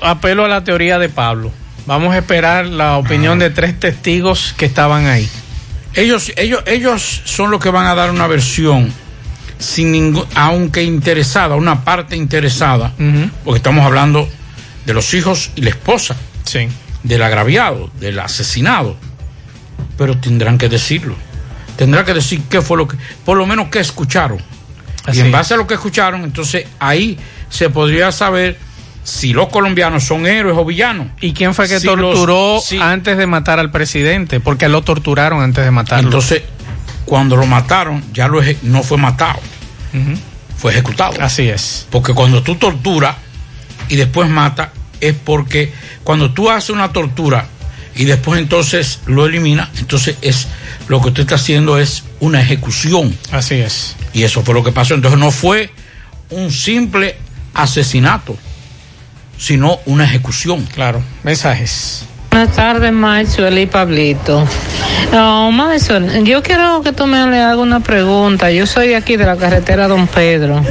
Apelo 0.02 0.44
a 0.44 0.48
la 0.48 0.64
teoría 0.64 0.98
de 0.98 1.08
Pablo. 1.08 1.52
Vamos 1.86 2.14
a 2.14 2.18
esperar 2.18 2.66
la 2.66 2.96
opinión 2.98 3.38
de 3.38 3.50
tres 3.50 3.78
testigos 3.78 4.54
que 4.56 4.66
estaban 4.66 5.06
ahí. 5.06 5.28
Ellos, 5.94 6.32
ellos, 6.36 6.62
ellos 6.66 7.22
son 7.24 7.50
los 7.50 7.60
que 7.60 7.70
van 7.70 7.86
a 7.86 7.94
dar 7.94 8.10
una 8.10 8.26
versión 8.26 8.92
sin 9.58 9.92
ningún, 9.92 10.26
aunque 10.34 10.82
interesada, 10.82 11.56
una 11.56 11.84
parte 11.84 12.16
interesada, 12.16 12.92
porque 13.44 13.58
estamos 13.58 13.84
hablando 13.84 14.28
de 14.86 14.94
los 14.94 15.12
hijos 15.14 15.50
y 15.56 15.62
la 15.62 15.70
esposa, 15.70 16.16
sí. 16.44 16.68
del 17.02 17.22
agraviado, 17.22 17.90
del 17.98 18.18
asesinado, 18.18 18.96
pero 19.98 20.16
tendrán 20.16 20.56
que 20.56 20.68
decirlo, 20.70 21.14
tendrán 21.76 22.04
que 22.06 22.14
decir 22.14 22.42
qué 22.48 22.62
fue 22.62 22.78
lo 22.78 22.88
que, 22.88 22.96
por 23.24 23.36
lo 23.36 23.44
menos 23.46 23.68
qué 23.68 23.80
escucharon, 23.80 24.38
Así 25.04 25.18
y 25.18 25.20
en 25.20 25.26
es. 25.26 25.32
base 25.32 25.52
a 25.54 25.56
lo 25.58 25.66
que 25.66 25.74
escucharon, 25.74 26.24
entonces 26.24 26.66
ahí 26.78 27.18
se 27.50 27.68
podría 27.68 28.10
saber 28.12 28.58
si 29.04 29.32
los 29.32 29.48
colombianos 29.48 30.04
son 30.04 30.26
héroes 30.26 30.56
o 30.58 30.64
villanos. 30.66 31.08
¿Y 31.20 31.32
quién 31.32 31.54
fue 31.54 31.66
que 31.68 31.80
Si 31.80 31.86
los- 31.86 31.96
torturó 31.96 32.60
antes 32.80 33.16
de 33.16 33.26
matar 33.26 33.58
al 33.58 33.70
presidente? 33.70 34.38
Porque 34.38 34.68
lo 34.68 34.82
torturaron 34.82 35.42
antes 35.42 35.64
de 35.64 35.70
matarlo. 35.70 36.08
Entonces, 36.08 36.42
cuando 37.06 37.34
lo 37.36 37.46
mataron, 37.46 38.04
ya 38.12 38.28
lo 38.28 38.42
eje- 38.42 38.58
no 38.62 38.82
fue 38.82 38.98
matado, 38.98 39.40
fue 40.58 40.72
ejecutado. 40.72 41.14
Así 41.20 41.48
es. 41.48 41.86
Porque 41.90 42.12
cuando 42.12 42.42
tú 42.42 42.56
torturas 42.56 43.16
y 43.88 43.96
después 43.96 44.28
matas, 44.28 44.68
es 45.00 45.14
porque 45.14 45.72
cuando 46.04 46.32
tú 46.32 46.50
haces 46.50 46.70
una 46.70 46.92
tortura 46.92 47.46
y 47.98 48.04
después 48.04 48.40
entonces 48.40 49.00
lo 49.06 49.26
eliminas, 49.26 49.68
entonces 49.76 50.16
es 50.22 50.46
lo 50.86 51.02
que 51.02 51.08
usted 51.08 51.22
está 51.22 51.34
haciendo 51.34 51.78
es 51.78 52.04
una 52.20 52.40
ejecución. 52.40 53.14
Así 53.32 53.56
es. 53.56 53.96
Y 54.12 54.22
eso 54.22 54.42
fue 54.44 54.54
lo 54.54 54.62
que 54.62 54.70
pasó. 54.70 54.94
Entonces 54.94 55.18
no 55.18 55.32
fue 55.32 55.70
un 56.30 56.52
simple 56.52 57.16
asesinato, 57.54 58.36
sino 59.36 59.80
una 59.84 60.04
ejecución. 60.04 60.64
Claro. 60.72 61.02
Mensajes. 61.24 62.04
Buenas 62.30 62.54
tardes, 62.54 62.92
Maxwell 62.92 63.58
y 63.58 63.66
Pablito. 63.66 64.46
No, 65.10 65.50
Maxwell, 65.50 66.24
yo 66.24 66.40
quiero 66.40 66.82
que 66.82 66.92
tú 66.92 67.06
me 67.06 67.26
le 67.26 67.40
hagas 67.40 67.56
una 67.56 67.80
pregunta. 67.80 68.52
Yo 68.52 68.64
soy 68.66 68.88
de 68.88 68.96
aquí 68.96 69.16
de 69.16 69.26
la 69.26 69.36
carretera 69.36 69.88
Don 69.88 70.06
Pedro, 70.06 70.62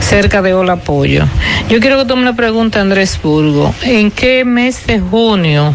cerca 0.00 0.42
de 0.42 0.52
Hola 0.52 0.76
Pollo. 0.76 1.24
Yo 1.70 1.80
quiero 1.80 1.96
que 1.96 2.04
tú 2.04 2.14
me 2.16 2.26
le 2.26 2.34
preguntes 2.34 2.78
a 2.78 2.82
Andrés 2.82 3.18
Burgo, 3.22 3.74
¿en 3.82 4.10
qué 4.10 4.44
mes 4.44 4.86
de 4.86 5.00
junio 5.00 5.74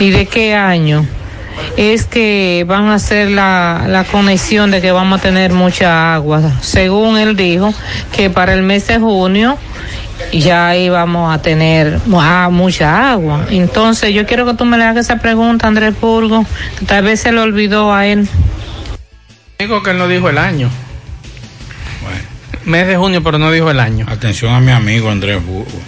y 0.00 0.10
de 0.10 0.26
qué 0.26 0.54
año 0.54 1.06
es 1.76 2.04
que 2.04 2.64
van 2.66 2.88
a 2.88 2.94
hacer 2.94 3.30
la, 3.30 3.84
la 3.88 4.04
conexión 4.04 4.70
de 4.70 4.80
que 4.80 4.92
vamos 4.92 5.20
a 5.20 5.22
tener 5.22 5.52
mucha 5.52 6.14
agua? 6.14 6.42
Según 6.60 7.18
él 7.18 7.36
dijo, 7.36 7.72
que 8.14 8.30
para 8.30 8.54
el 8.54 8.62
mes 8.62 8.86
de 8.86 8.98
junio 8.98 9.58
ya 10.32 10.76
íbamos 10.76 11.34
a 11.34 11.42
tener 11.42 12.00
ah, 12.14 12.48
mucha 12.50 13.12
agua. 13.12 13.46
Entonces 13.50 14.14
yo 14.14 14.26
quiero 14.26 14.46
que 14.46 14.54
tú 14.54 14.64
me 14.64 14.78
le 14.78 14.84
hagas 14.84 15.06
esa 15.06 15.16
pregunta, 15.18 15.66
Andrés 15.66 15.98
Burgo, 16.00 16.44
que 16.78 16.86
tal 16.86 17.04
vez 17.04 17.20
se 17.20 17.32
le 17.32 17.40
olvidó 17.40 17.92
a 17.92 18.06
él. 18.06 18.28
Digo 19.58 19.82
que 19.82 19.90
él 19.90 19.98
no 19.98 20.08
dijo 20.08 20.28
el 20.28 20.38
año. 20.38 20.70
Mes 22.64 22.86
de 22.86 22.96
junio, 22.96 23.22
pero 23.22 23.38
no 23.38 23.52
dijo 23.52 23.70
el 23.70 23.78
año. 23.78 24.06
Atención 24.08 24.52
a 24.52 24.60
mi 24.60 24.72
amigo 24.72 25.10
Andrés 25.10 25.44
Burgo. 25.44 25.80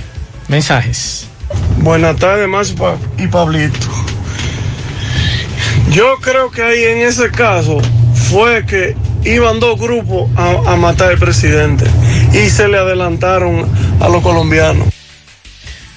Mensajes. 0.47 1.28
Buenas 1.79 2.17
tardes, 2.17 2.49
Max 2.49 2.75
y 3.19 3.27
Pablito. 3.29 3.87
Yo 5.91 6.17
creo 6.21 6.51
que 6.51 6.63
ahí 6.63 6.85
en 6.85 6.99
ese 7.07 7.31
caso 7.31 7.79
fue 8.31 8.67
que 8.67 8.97
iban 9.25 9.61
dos 9.61 9.81
grupos 9.81 10.31
a, 10.37 10.73
a 10.73 10.77
matar 10.77 11.11
al 11.13 11.19
presidente 11.19 11.87
y 12.33 12.51
se 12.51 12.69
le 12.69 12.79
adelantaron 12.79 13.69
a 14.01 14.09
los 14.09 14.23
colombianos. 14.23 14.89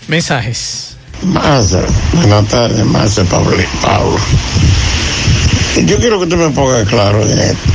Mensajes. 0.07 0.97
Más, 1.23 1.75
buenas 2.13 2.47
tardes, 2.47 2.83
más 2.85 3.19
Pablo. 3.29 3.55
Pablo. 3.81 4.17
Yo 5.85 5.97
quiero 5.97 6.19
que 6.19 6.27
tú 6.27 6.35
me 6.35 6.49
pongas 6.49 6.87
claro 6.87 7.21
en 7.21 7.39
esto. 7.39 7.69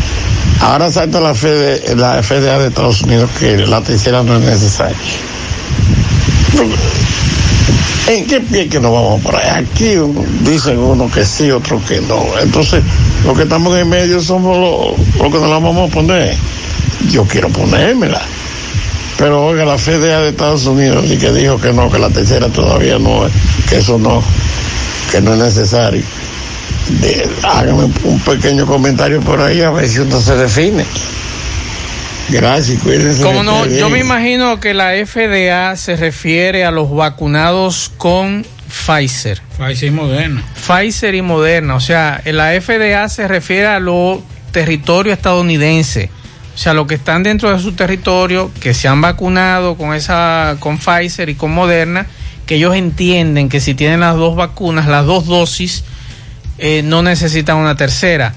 Ahora 0.61 0.91
salta 0.91 1.21
la, 1.21 1.29
la 1.97 2.23
FDA 2.23 2.59
de 2.59 2.69
Estados 2.69 3.03
Unidos 3.03 3.31
que 3.39 3.57
la 3.59 3.81
tercera 3.83 4.23
no 4.23 4.37
es 4.37 4.43
necesaria. 4.43 4.97
¿En 8.09 8.25
qué 8.27 8.41
pie 8.41 8.69
que 8.69 8.79
nos 8.81 8.93
vamos 8.93 9.21
por 9.21 9.35
ahí? 9.37 9.49
Aquí 9.65 9.95
dicen 10.43 10.79
uno 10.79 11.11
que 11.11 11.25
sí, 11.25 11.51
otro 11.51 11.81
que 11.85 12.01
no. 12.03 12.25
Entonces, 12.41 12.83
los 13.25 13.37
que 13.37 13.43
estamos 13.45 13.77
en 13.77 13.89
medio 13.89 14.21
somos 14.21 14.57
los, 14.57 15.17
los 15.19 15.33
que 15.33 15.39
nos 15.41 15.51
la 15.51 15.59
vamos 15.59 15.91
a 15.91 15.93
poner. 15.93 16.35
Yo 17.11 17.25
quiero 17.25 17.49
ponérmela. 17.49 18.21
Pero 19.19 19.47
oiga, 19.47 19.65
la 19.65 19.79
FDA 19.79 20.21
de 20.21 20.29
Estados 20.29 20.67
Unidos 20.67 21.07
y 21.11 21.17
que 21.17 21.33
dijo 21.33 21.59
que 21.59 21.73
no, 21.73 21.91
que 21.91 21.99
la 21.99 22.11
tercera 22.11 22.49
todavía 22.49 22.99
no, 22.99 23.23
que 23.69 23.77
eso 23.79 23.99
no, 23.99 24.23
que 25.11 25.21
no 25.21 25.33
es 25.33 25.39
necesario. 25.39 26.03
De- 27.01 27.29
hágame 27.43 27.91
un 28.05 28.21
pequeño 28.21 28.67
comentario 28.67 29.21
por 29.21 29.41
ahí 29.41 29.63
a 29.63 29.71
ver 29.71 29.89
si 29.89 30.01
uno 30.01 30.21
se 30.21 30.37
define. 30.37 30.85
Gracias, 32.29 32.83
cuídense. 32.83 33.23
Como 33.23 33.43
no, 33.43 33.67
yo 33.67 33.89
me 33.89 33.99
imagino 33.99 34.59
que 34.61 34.75
la 34.75 34.93
FDA 34.93 35.77
se 35.77 35.97
refiere 35.97 36.65
a 36.65 36.71
los 36.71 36.95
vacunados 36.95 37.93
con 37.97 38.45
Pfizer. 38.69 39.41
Pfizer 39.57 39.89
y 39.89 39.91
Moderna. 39.93 40.45
Pfizer 40.55 41.15
y 41.15 41.23
Moderna. 41.23 41.75
O 41.77 41.81
sea, 41.81 42.21
la 42.25 42.61
FDA 42.61 43.09
se 43.09 43.29
refiere 43.29 43.67
a 43.67 43.81
los 43.81 44.21
territorios 44.51 45.17
estadounidenses. 45.17 46.11
O 46.55 46.59
sea, 46.59 46.73
los 46.75 46.87
que 46.87 46.95
están 46.95 47.23
dentro 47.23 47.53
de 47.53 47.63
su 47.63 47.73
territorio, 47.73 48.51
que 48.61 48.75
se 48.75 48.89
han 48.89 49.01
vacunado 49.01 49.77
con 49.77 49.95
esa, 49.95 50.57
con 50.59 50.79
Pfizer 50.79 51.29
y 51.29 51.35
con 51.35 51.53
Moderna, 51.53 52.07
que 52.47 52.57
ellos 52.57 52.75
entienden 52.75 53.49
que 53.49 53.61
si 53.61 53.75
tienen 53.75 54.01
las 54.01 54.17
dos 54.17 54.37
vacunas, 54.37 54.87
las 54.87 55.05
dos 55.05 55.27
dosis, 55.27 55.85
eh, 56.59 56.83
no 56.83 57.03
necesitan 57.03 57.57
una 57.57 57.77
tercera. 57.77 58.35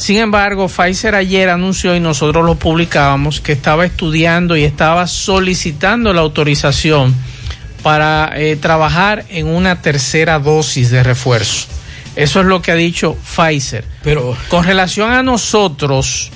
Sin 0.00 0.16
embargo, 0.16 0.66
Pfizer 0.66 1.14
ayer 1.14 1.50
anunció 1.50 1.94
y 1.94 2.00
nosotros 2.00 2.46
lo 2.46 2.54
publicábamos 2.54 3.42
que 3.42 3.52
estaba 3.52 3.84
estudiando 3.84 4.56
y 4.56 4.64
estaba 4.64 5.06
solicitando 5.06 6.14
la 6.14 6.22
autorización 6.22 7.14
para 7.82 8.32
eh, 8.34 8.56
trabajar 8.56 9.26
en 9.28 9.46
una 9.46 9.82
tercera 9.82 10.38
dosis 10.38 10.90
de 10.90 11.02
refuerzo. 11.02 11.66
Eso 12.16 12.40
es 12.40 12.46
lo 12.46 12.62
que 12.62 12.72
ha 12.72 12.76
dicho 12.76 13.14
Pfizer. 13.14 13.84
Pero 14.02 14.34
con 14.48 14.64
relación 14.64 15.12
a 15.12 15.22
nosotros, 15.22 16.30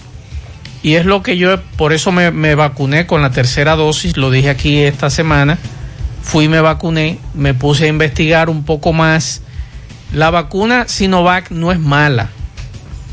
y 0.82 0.96
es 0.96 1.06
lo 1.06 1.22
que 1.22 1.38
yo, 1.38 1.58
por 1.78 1.94
eso 1.94 2.12
me, 2.12 2.32
me 2.32 2.54
vacuné 2.54 3.06
con 3.06 3.22
la 3.22 3.30
tercera 3.30 3.76
dosis, 3.76 4.18
lo 4.18 4.30
dije 4.30 4.50
aquí 4.50 4.80
esta 4.80 5.08
semana, 5.08 5.56
fui, 6.22 6.48
me 6.48 6.60
vacuné, 6.60 7.18
me 7.32 7.54
puse 7.54 7.84
a 7.86 7.88
investigar 7.88 8.50
un 8.50 8.66
poco 8.66 8.92
más. 8.92 9.40
La 10.12 10.28
vacuna 10.28 10.86
Sinovac 10.86 11.50
no 11.50 11.72
es 11.72 11.78
mala. 11.78 12.28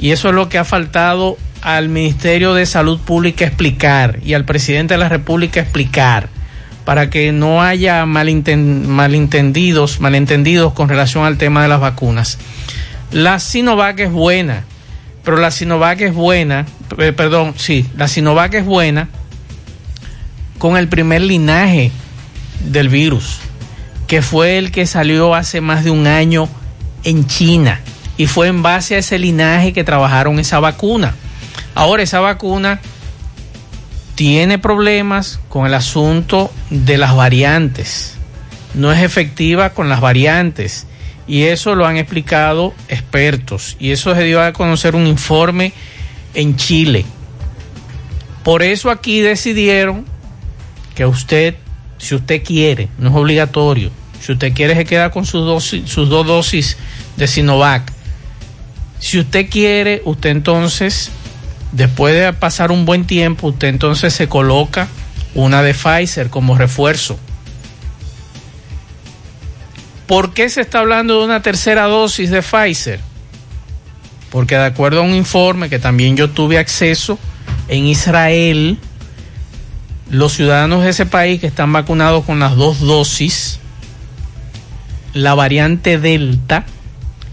Y 0.01 0.09
eso 0.11 0.29
es 0.29 0.35
lo 0.35 0.49
que 0.49 0.57
ha 0.57 0.65
faltado 0.65 1.37
al 1.61 1.87
Ministerio 1.87 2.55
de 2.55 2.65
Salud 2.65 2.99
Pública 2.99 3.45
explicar 3.45 4.19
y 4.25 4.33
al 4.33 4.45
presidente 4.45 4.95
de 4.95 4.97
la 4.97 5.09
República 5.09 5.61
explicar 5.61 6.27
para 6.85 7.11
que 7.11 7.31
no 7.31 7.61
haya 7.61 8.03
malentendidos, 8.07 9.99
malentendidos 10.01 10.73
con 10.73 10.89
relación 10.89 11.23
al 11.23 11.37
tema 11.37 11.61
de 11.61 11.67
las 11.67 11.79
vacunas. 11.79 12.39
La 13.11 13.37
Sinovac 13.37 13.99
es 13.99 14.11
buena, 14.11 14.63
pero 15.23 15.37
la 15.37 15.51
Sinovac 15.51 16.01
es 16.01 16.15
buena, 16.15 16.65
eh, 16.97 17.13
perdón, 17.13 17.53
sí, 17.57 17.85
la 17.95 18.07
Sinovac 18.07 18.55
es 18.55 18.65
buena 18.65 19.07
con 20.57 20.77
el 20.77 20.87
primer 20.87 21.21
linaje 21.21 21.91
del 22.65 22.89
virus, 22.89 23.37
que 24.07 24.23
fue 24.23 24.57
el 24.57 24.71
que 24.71 24.87
salió 24.87 25.35
hace 25.35 25.61
más 25.61 25.83
de 25.83 25.91
un 25.91 26.07
año 26.07 26.49
en 27.03 27.27
China 27.27 27.79
y 28.21 28.27
fue 28.27 28.49
en 28.49 28.61
base 28.61 28.93
a 28.93 28.99
ese 28.99 29.17
linaje 29.17 29.73
que 29.73 29.83
trabajaron 29.83 30.37
esa 30.37 30.59
vacuna. 30.59 31.15
Ahora 31.73 32.03
esa 32.03 32.19
vacuna 32.19 32.79
tiene 34.13 34.59
problemas 34.59 35.39
con 35.49 35.65
el 35.65 35.73
asunto 35.73 36.51
de 36.69 36.99
las 36.99 37.15
variantes. 37.15 38.17
No 38.75 38.91
es 38.91 39.01
efectiva 39.01 39.71
con 39.71 39.89
las 39.89 40.01
variantes. 40.01 40.85
Y 41.25 41.45
eso 41.45 41.73
lo 41.73 41.87
han 41.87 41.97
explicado 41.97 42.75
expertos. 42.89 43.75
Y 43.79 43.89
eso 43.89 44.13
se 44.13 44.21
dio 44.21 44.39
a 44.39 44.53
conocer 44.53 44.93
un 44.95 45.07
informe 45.07 45.73
en 46.35 46.57
Chile. 46.57 47.05
Por 48.43 48.61
eso 48.61 48.91
aquí 48.91 49.21
decidieron 49.21 50.05
que 50.93 51.07
usted, 51.07 51.55
si 51.97 52.13
usted 52.13 52.43
quiere, 52.43 52.87
no 52.99 53.09
es 53.09 53.15
obligatorio, 53.15 53.89
si 54.19 54.33
usted 54.33 54.53
quiere 54.53 54.75
se 54.75 54.85
queda 54.85 55.09
con 55.09 55.25
sus, 55.25 55.43
dosis, 55.43 55.89
sus 55.89 56.07
dos 56.07 56.27
dosis 56.27 56.77
de 57.17 57.25
Sinovac. 57.25 58.00
Si 59.01 59.19
usted 59.19 59.49
quiere, 59.49 60.01
usted 60.05 60.29
entonces, 60.29 61.09
después 61.71 62.13
de 62.13 62.31
pasar 62.33 62.71
un 62.71 62.85
buen 62.85 63.05
tiempo, 63.05 63.47
usted 63.47 63.67
entonces 63.67 64.13
se 64.13 64.29
coloca 64.29 64.87
una 65.33 65.63
de 65.63 65.73
Pfizer 65.73 66.29
como 66.29 66.57
refuerzo. 66.57 67.17
¿Por 70.05 70.33
qué 70.33 70.49
se 70.49 70.61
está 70.61 70.79
hablando 70.79 71.19
de 71.19 71.25
una 71.25 71.41
tercera 71.41 71.87
dosis 71.87 72.29
de 72.29 72.43
Pfizer? 72.43 72.99
Porque 74.29 74.55
de 74.55 74.65
acuerdo 74.65 74.99
a 74.99 75.03
un 75.03 75.15
informe 75.15 75.67
que 75.67 75.79
también 75.79 76.15
yo 76.15 76.29
tuve 76.29 76.59
acceso, 76.59 77.17
en 77.69 77.85
Israel, 77.87 78.77
los 80.11 80.33
ciudadanos 80.33 80.83
de 80.83 80.89
ese 80.89 81.07
país 81.07 81.41
que 81.41 81.47
están 81.47 81.73
vacunados 81.73 82.23
con 82.23 82.39
las 82.39 82.55
dos 82.55 82.81
dosis, 82.81 83.59
la 85.13 85.33
variante 85.33 85.97
Delta, 85.97 86.65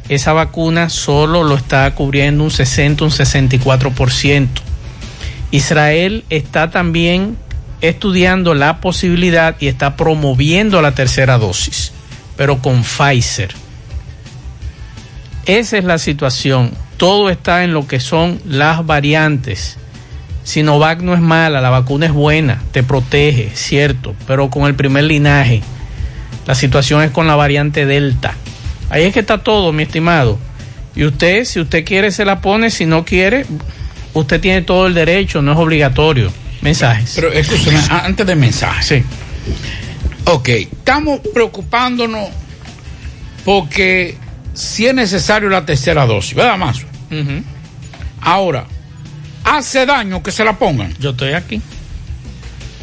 esa 0.09 0.33
vacuna 0.33 0.89
solo 0.89 1.45
lo 1.45 1.55
está 1.55 1.95
cubriendo 1.95 2.45
un 2.45 2.51
60, 2.51 3.05
un 3.05 3.11
64%. 3.11 4.49
Israel 5.51 6.25
está 6.31 6.71
también 6.71 7.37
estudiando 7.81 8.55
la 8.55 8.81
posibilidad 8.81 9.57
y 9.61 9.69
está 9.69 9.97
promoviendo 9.97 10.83
la 10.83 10.93
tercera 10.93 11.39
dosis, 11.39 11.93
pero 12.37 12.59
con 12.59 12.83
Pfizer. 12.83 13.55
Esa 15.47 15.79
es 15.79 15.85
la 15.85 15.99
situación. 15.99 16.73
Todo 16.97 17.31
está 17.31 17.65
en 17.65 17.73
lo 17.73 17.87
que 17.87 18.01
son 18.01 18.41
las 18.47 18.85
variantes. 18.85 19.79
Sinovac 20.43 21.01
no 21.01 21.15
es 21.15 21.21
mala, 21.21 21.61
la 21.61 21.71
vacuna 21.71 22.07
es 22.07 22.13
buena, 22.13 22.63
te 22.73 22.83
protege, 22.83 23.51
cierto, 23.55 24.15
pero 24.27 24.51
con 24.51 24.67
el 24.67 24.75
primer 24.75 25.05
linaje. 25.05 25.63
La 26.47 26.55
situación 26.55 27.03
es 27.03 27.11
con 27.11 27.27
la 27.27 27.37
variante 27.37 27.87
Delta. 27.87 28.35
Ahí 28.91 29.05
es 29.05 29.13
que 29.13 29.21
está 29.21 29.39
todo, 29.39 29.73
mi 29.73 29.85
estimado. 29.85 30.39
Y 30.95 31.05
usted, 31.05 31.45
si 31.45 31.61
usted 31.61 31.85
quiere, 31.85 32.11
se 32.11 32.25
la 32.25 32.41
pone. 32.41 32.71
Si 32.71 32.87
no 32.87 33.05
quiere, 33.05 33.47
usted 34.15 34.41
tiene 34.41 34.63
todo 34.63 34.87
el 34.87 34.95
derecho, 34.95 35.43
no 35.43 35.53
es 35.53 35.59
obligatorio. 35.59 36.33
Mensajes. 36.61 37.13
Pero 37.15 37.33
escúchame, 37.33 37.79
antes 37.89 38.27
de 38.27 38.35
mensajes. 38.35 38.87
Sí. 38.87 39.05
Ok, 40.25 40.49
estamos 40.49 41.21
preocupándonos 41.33 42.29
porque 43.45 44.17
si 44.53 44.87
es 44.87 44.95
necesario 44.95 45.49
la 45.49 45.65
tercera 45.65 46.05
dosis, 46.05 46.35
¿verdad, 46.35 46.59
Mazo? 46.59 46.87
Ahora, 48.21 48.67
hace 49.45 49.87
daño 49.87 50.23
que 50.23 50.33
se 50.33 50.45
la 50.45 50.59
pongan. 50.59 50.95
Yo 50.99 51.11
estoy 51.11 51.33
aquí. 51.33 51.63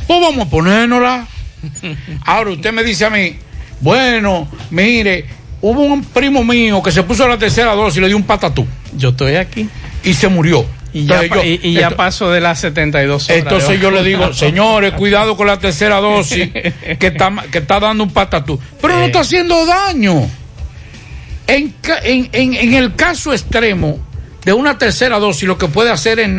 Pues 0.07 0.21
vamos 0.21 0.47
a 0.47 0.49
ponérnosla. 0.49 1.27
Ahora 2.25 2.51
usted 2.51 2.71
me 2.71 2.83
dice 2.83 3.05
a 3.05 3.09
mí, 3.09 3.37
bueno, 3.81 4.47
mire, 4.71 5.25
hubo 5.69 5.81
un 5.81 6.03
primo 6.03 6.43
mío 6.43 6.81
que 6.83 6.91
se 6.91 7.03
puso 7.03 7.27
la 7.27 7.37
tercera 7.37 7.73
dosis 7.73 7.97
y 7.97 8.01
le 8.01 8.07
dio 8.07 8.17
un 8.17 8.23
patatú. 8.23 8.65
Yo 8.95 9.09
estoy 9.09 9.35
aquí. 9.35 9.67
Y 10.03 10.13
se 10.13 10.27
murió. 10.27 10.65
Y 10.93 11.05
ya, 11.05 11.23
yo- 11.25 11.43
y, 11.43 11.59
y 11.61 11.73
ya 11.73 11.89
pasó 11.91 12.31
de 12.31 12.39
las 12.39 12.59
72 12.61 13.25
horas. 13.29 13.37
Entonces 13.41 13.81
yo 13.81 13.91
le 13.91 14.01
digo, 14.03 14.33
señores, 14.33 14.93
cuidado 14.93 15.35
con 15.35 15.47
la 15.47 15.59
tercera 15.59 15.99
dosis 15.99 16.49
que 16.51 17.07
está, 17.07 17.33
que 17.51 17.57
está 17.57 17.79
dando 17.79 18.03
un 18.05 18.11
patatú. 18.11 18.59
Pero 18.81 18.95
no 18.99 19.05
está 19.05 19.19
haciendo 19.21 19.65
daño. 19.65 20.27
En, 21.47 21.73
en, 22.03 22.29
en, 22.31 22.53
en 22.53 22.73
el 22.73 22.95
caso 22.95 23.33
extremo 23.33 23.99
de 24.45 24.53
una 24.53 24.77
tercera 24.77 25.19
dosis, 25.19 25.43
lo 25.47 25.57
que 25.57 25.67
puede 25.67 25.91
hacer 25.91 26.19
es... 26.19 26.29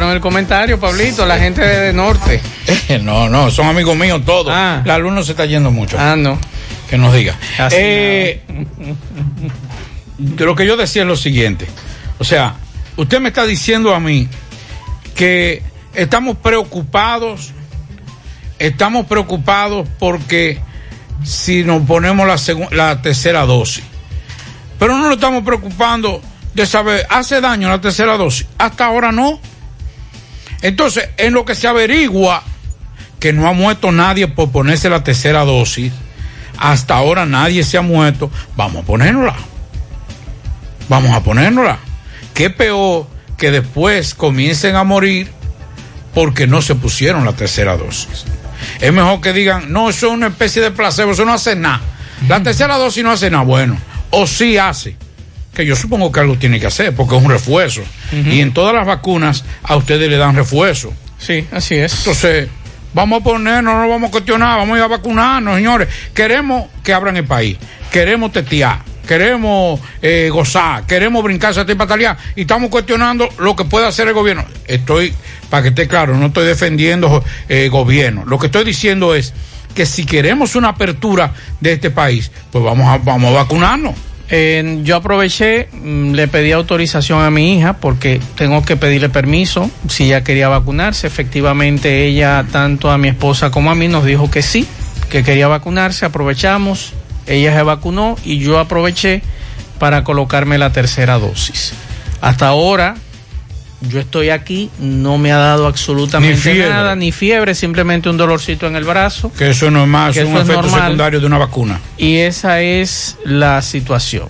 boicotearon 0.00 0.10
el 0.12 0.20
comentario, 0.20 0.80
Pablito, 0.80 1.26
la 1.26 1.38
gente 1.38 1.60
de 1.62 1.92
Norte. 1.92 2.40
no, 3.02 3.28
no, 3.28 3.50
son 3.50 3.66
amigos 3.66 3.96
míos 3.96 4.22
todos. 4.24 4.46
La 4.84 4.98
luz 4.98 5.12
no 5.12 5.22
se 5.22 5.32
está 5.32 5.44
yendo 5.46 5.70
mucho. 5.70 5.96
Ah, 5.98 6.16
no. 6.16 6.38
Que 6.88 6.96
nos 6.98 7.14
diga. 7.14 7.36
Eh, 7.72 8.40
de 10.18 10.44
lo 10.44 10.54
que 10.54 10.66
yo 10.66 10.76
decía 10.76 11.02
es 11.02 11.08
lo 11.08 11.16
siguiente. 11.16 11.66
O 12.18 12.24
sea, 12.24 12.54
usted 12.96 13.20
me 13.20 13.28
está 13.28 13.44
diciendo 13.46 13.94
a 13.94 14.00
mí 14.00 14.28
que 15.14 15.62
estamos 15.94 16.36
preocupados 16.38 17.52
estamos 18.58 19.06
preocupados 19.06 19.88
porque 19.98 20.60
si 21.24 21.64
nos 21.64 21.82
ponemos 21.86 22.26
la, 22.26 22.34
segu- 22.34 22.70
la 22.72 23.00
tercera 23.00 23.46
dosis. 23.46 23.82
Pero 24.78 24.96
no 24.96 25.04
nos 25.04 25.14
estamos 25.14 25.42
preocupando 25.44 26.20
de 26.54 26.66
saber, 26.66 27.06
¿hace 27.08 27.40
daño 27.40 27.68
la 27.70 27.80
tercera 27.80 28.18
dosis? 28.18 28.46
Hasta 28.58 28.84
ahora 28.86 29.12
no. 29.12 29.40
Entonces, 30.62 31.08
en 31.16 31.34
lo 31.34 31.44
que 31.44 31.54
se 31.54 31.66
averigua 31.66 32.42
que 33.18 33.32
no 33.32 33.48
ha 33.48 33.52
muerto 33.52 33.92
nadie 33.92 34.28
por 34.28 34.50
ponerse 34.50 34.88
la 34.88 35.04
tercera 35.04 35.44
dosis, 35.44 35.92
hasta 36.56 36.94
ahora 36.94 37.26
nadie 37.26 37.64
se 37.64 37.78
ha 37.78 37.82
muerto, 37.82 38.30
vamos 38.56 38.82
a 38.82 38.86
ponérnosla. 38.86 39.36
Vamos 40.88 41.12
a 41.12 41.22
ponérnosla. 41.22 41.78
Qué 42.34 42.50
peor 42.50 43.06
que 43.36 43.50
después 43.50 44.14
comiencen 44.14 44.76
a 44.76 44.84
morir 44.84 45.30
porque 46.14 46.46
no 46.46 46.60
se 46.62 46.74
pusieron 46.74 47.24
la 47.24 47.32
tercera 47.32 47.76
dosis. 47.76 48.24
Es 48.80 48.92
mejor 48.92 49.20
que 49.20 49.32
digan, 49.32 49.72
no, 49.72 49.88
eso 49.88 50.08
es 50.08 50.12
una 50.12 50.28
especie 50.28 50.60
de 50.60 50.70
placebo, 50.70 51.12
eso 51.12 51.24
no 51.24 51.32
hace 51.32 51.56
nada. 51.56 51.80
La 52.28 52.42
tercera 52.42 52.76
dosis 52.76 53.02
no 53.02 53.10
hace 53.10 53.30
nada 53.30 53.44
bueno, 53.44 53.78
o 54.10 54.26
sí 54.26 54.58
hace. 54.58 54.96
Que 55.54 55.66
yo 55.66 55.74
supongo 55.76 56.12
que 56.12 56.20
algo 56.20 56.36
tiene 56.38 56.60
que 56.60 56.66
hacer, 56.66 56.94
porque 56.94 57.16
es 57.16 57.22
un 57.22 57.30
refuerzo. 57.30 57.82
Y 58.12 58.40
en 58.40 58.52
todas 58.52 58.74
las 58.74 58.86
vacunas 58.86 59.44
a 59.62 59.76
ustedes 59.76 60.08
le 60.08 60.16
dan 60.16 60.36
refuerzo. 60.36 60.92
Sí, 61.18 61.46
así 61.52 61.74
es. 61.74 61.98
Entonces, 61.98 62.48
vamos 62.94 63.20
a 63.20 63.24
ponernos, 63.24 63.74
no 63.74 63.80
nos 63.80 63.90
vamos 63.90 64.08
a 64.08 64.12
cuestionar, 64.12 64.58
vamos 64.58 64.74
a 64.74 64.78
ir 64.78 64.84
a 64.84 64.88
vacunarnos, 64.88 65.56
señores. 65.56 65.88
Queremos 66.14 66.66
que 66.82 66.92
abran 66.92 67.16
el 67.16 67.24
país, 67.24 67.56
queremos 67.90 68.32
tetear, 68.32 68.80
queremos 69.06 69.80
eh, 70.02 70.30
gozar, 70.32 70.86
queremos 70.86 71.22
brincar, 71.22 71.54
saltar 71.54 71.74
y 71.74 71.78
patalear, 71.78 72.16
y 72.36 72.42
estamos 72.42 72.70
cuestionando 72.70 73.28
lo 73.38 73.56
que 73.56 73.64
puede 73.64 73.86
hacer 73.86 74.08
el 74.08 74.14
gobierno. 74.14 74.44
Estoy, 74.66 75.14
para 75.48 75.64
que 75.64 75.68
esté 75.70 75.88
claro, 75.88 76.16
no 76.16 76.26
estoy 76.26 76.46
defendiendo 76.46 77.24
el 77.48 77.70
gobierno. 77.70 78.24
Lo 78.24 78.38
que 78.38 78.46
estoy 78.46 78.64
diciendo 78.64 79.14
es 79.14 79.34
que 79.74 79.86
si 79.86 80.04
queremos 80.04 80.56
una 80.56 80.68
apertura 80.70 81.32
de 81.60 81.72
este 81.72 81.90
país, 81.90 82.30
pues 82.50 82.64
vamos 82.64 82.88
a, 82.88 82.98
vamos 82.98 83.30
a 83.30 83.42
vacunarnos. 83.42 83.94
Yo 84.30 84.96
aproveché, 84.96 85.68
mm, 85.72 86.12
le 86.12 86.28
pedí 86.28 86.52
autorización 86.52 87.20
a 87.20 87.30
mi 87.30 87.54
hija 87.56 87.78
porque 87.78 88.20
tengo 88.36 88.62
que 88.64 88.76
pedirle 88.76 89.08
permiso 89.08 89.68
si 89.88 90.04
ella 90.04 90.22
quería 90.22 90.48
vacunarse. 90.48 91.08
Efectivamente, 91.08 92.06
ella, 92.06 92.46
tanto 92.52 92.90
a 92.90 92.98
mi 92.98 93.08
esposa 93.08 93.50
como 93.50 93.72
a 93.72 93.74
mí, 93.74 93.88
nos 93.88 94.04
dijo 94.04 94.30
que 94.30 94.42
sí, 94.42 94.68
que 95.10 95.24
quería 95.24 95.48
vacunarse. 95.48 96.06
Aprovechamos, 96.06 96.92
ella 97.26 97.56
se 97.56 97.62
vacunó 97.64 98.16
y 98.24 98.38
yo 98.38 98.60
aproveché 98.60 99.22
para 99.80 100.04
colocarme 100.04 100.58
la 100.58 100.70
tercera 100.70 101.18
dosis. 101.18 101.72
Hasta 102.20 102.46
ahora, 102.46 102.96
yo 103.80 104.00
estoy 104.00 104.30
aquí, 104.30 104.70
no 104.78 105.16
me 105.18 105.32
ha 105.32 105.38
dado 105.38 105.66
absolutamente 105.66 106.54
Ni 106.54 106.60
nada, 106.60 106.94
ni 106.96 107.12
fiebre, 107.12 107.54
simplemente 107.54 108.08
un 108.10 108.16
dolorcito 108.16 108.66
en 108.66 108.76
el 108.76 108.84
brazo. 108.84 109.32
Que 109.32 109.50
eso 109.50 109.70
no 109.70 109.82
es 109.82 109.88
más, 109.88 110.16
un 110.16 110.22
efecto 110.36 110.62
normal. 110.62 110.82
secundario 110.82 111.20
de 111.20 111.26
una 111.26 111.38
vacuna. 111.38 111.80
Y 111.96 112.16
esa 112.18 112.60
es 112.60 113.16
la 113.24 113.62
situación. 113.62 114.28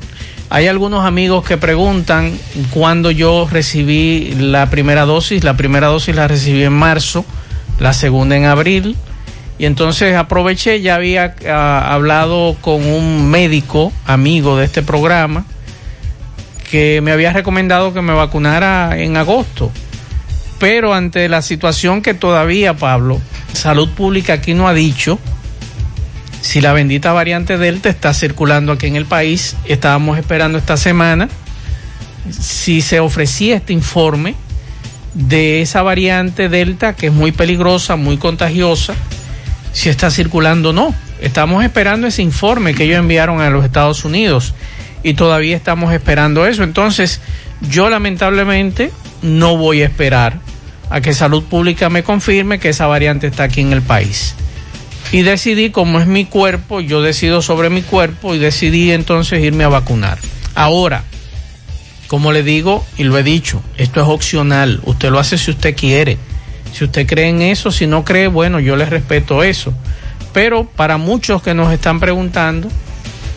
Hay 0.51 0.67
algunos 0.67 1.05
amigos 1.05 1.45
que 1.45 1.57
preguntan 1.57 2.37
cuándo 2.71 3.11
yo 3.11 3.49
recibí 3.51 4.35
la 4.35 4.71
primera 4.71 5.05
dosis. 5.05 5.45
La 5.45 5.57
primera 5.57 5.89
dosis 5.89 6.15
la 6.15 6.29
recibí 6.29 6.63
en 6.65 6.73
marzo, 6.73 7.25
la 7.79 7.93
segunda 7.93 8.37
en 8.37 8.45
abril. 8.45 8.97
Y 9.59 9.67
entonces 9.67 10.17
aproveché, 10.17 10.81
ya 10.81 10.95
había 10.95 11.35
ah, 11.49 11.93
hablado 11.93 12.57
con 12.61 12.85
un 12.87 13.31
médico 13.31 13.93
amigo 14.07 14.57
de 14.57 14.65
este 14.65 14.83
programa 14.83 15.45
que 16.71 17.01
me 17.03 17.13
había 17.13 17.33
recomendado 17.33 17.93
que 17.93 18.01
me 18.01 18.13
vacunara 18.13 18.97
en 18.99 19.17
agosto. 19.17 19.73
Pero 20.59 20.95
ante 20.95 21.29
la 21.29 21.43
situación 21.43 22.03
que 22.03 22.15
todavía, 22.15 22.75
Pablo, 22.75 23.21
Salud 23.53 23.89
Pública 23.91 24.35
aquí 24.35 24.55
no 24.55 24.69
ha 24.69 24.75
dicho 24.75 25.19
si 26.41 26.61
la 26.61 26.73
bendita 26.73 27.13
variante 27.13 27.59
Delta 27.59 27.89
está 27.89 28.15
circulando 28.15 28.73
aquí 28.73 28.87
en 28.87 28.97
el 28.97 29.07
país. 29.07 29.57
Estábamos 29.67 30.19
esperando 30.19 30.59
esta 30.59 30.77
semana 30.77 31.29
si 32.31 32.83
se 32.83 33.01
ofrecía 33.01 33.57
este 33.57 33.73
informe 33.73 34.35
de 35.15 35.63
esa 35.63 35.83
variante 35.83 36.49
Delta 36.49 36.95
que 36.95 37.09
es 37.09 37.13
muy 37.13 37.33
peligrosa, 37.33 37.97
muy 37.97 38.17
contagiosa, 38.17 38.95
si 39.73 39.89
está 39.89 40.11
circulando 40.11 40.71
o 40.71 40.73
no. 40.73 40.95
Estamos 41.21 41.65
esperando 41.65 42.07
ese 42.07 42.23
informe 42.23 42.75
que 42.75 42.85
ellos 42.85 42.99
enviaron 42.99 43.41
a 43.41 43.51
los 43.51 43.65
Estados 43.65 44.05
Unidos 44.05 44.55
y 45.03 45.15
todavía 45.15 45.57
estamos 45.57 45.93
esperando 45.93 46.47
eso. 46.47 46.63
Entonces, 46.63 47.21
yo 47.61 47.91
lamentablemente 47.91 48.91
no 49.23 49.57
voy 49.57 49.83
a 49.83 49.87
esperar 49.87 50.39
a 50.91 51.01
que 51.01 51.15
Salud 51.15 51.45
Pública 51.45 51.89
me 51.89 52.03
confirme 52.03 52.59
que 52.59 52.71
esa 52.71 52.87
variante 52.87 53.29
está 53.29 53.45
aquí 53.45 53.61
en 53.61 53.73
el 53.73 53.83
país. 53.83 54.35
Y 55.13 55.23
decidí, 55.23 55.71
como 55.71 56.01
es 56.01 56.07
mi 56.07 56.25
cuerpo, 56.25 56.81
yo 56.81 57.03
decido 57.03 57.43
sobre 57.43 57.71
mi 57.71 57.83
cuerpo 57.83 58.35
y 58.35 58.39
decidí 58.39 58.93
entonces 58.93 59.43
irme 59.43 59.65
a 59.65 59.69
vacunar. 59.69 60.19
Ahora, 60.55 61.05
como 62.07 62.33
le 62.33 62.43
digo 62.43 62.85
y 62.97 63.05
lo 63.05 63.19
he 63.19 63.23
dicho, 63.23 63.63
esto 63.77 64.01
es 64.01 64.07
opcional, 64.09 64.81
usted 64.85 65.11
lo 65.11 65.19
hace 65.19 65.39
si 65.39 65.51
usted 65.51 65.77
quiere. 65.77 66.19
Si 66.73 66.85
usted 66.85 67.07
cree 67.07 67.29
en 67.29 67.43
eso, 67.43 67.73
si 67.73 67.87
no 67.87 68.05
cree, 68.05 68.29
bueno, 68.29 68.61
yo 68.61 68.77
le 68.77 68.85
respeto 68.85 69.43
eso. 69.43 69.75
Pero 70.33 70.65
para 70.65 70.97
muchos 70.97 71.43
que 71.43 71.55
nos 71.55 71.73
están 71.73 71.99
preguntando, 71.99 72.69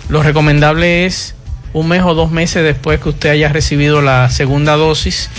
lo 0.09 0.22
recomendable 0.22 1.05
es 1.05 1.36
un 1.74 1.88
mes 1.88 2.01
o 2.03 2.13
dos 2.13 2.32
meses 2.32 2.63
después 2.63 2.99
que 2.99 3.09
usted 3.09 3.30
haya 3.32 3.49
recibido 3.49 4.01
la 4.01 4.30
segunda 4.30 4.76
dosis 4.76 5.30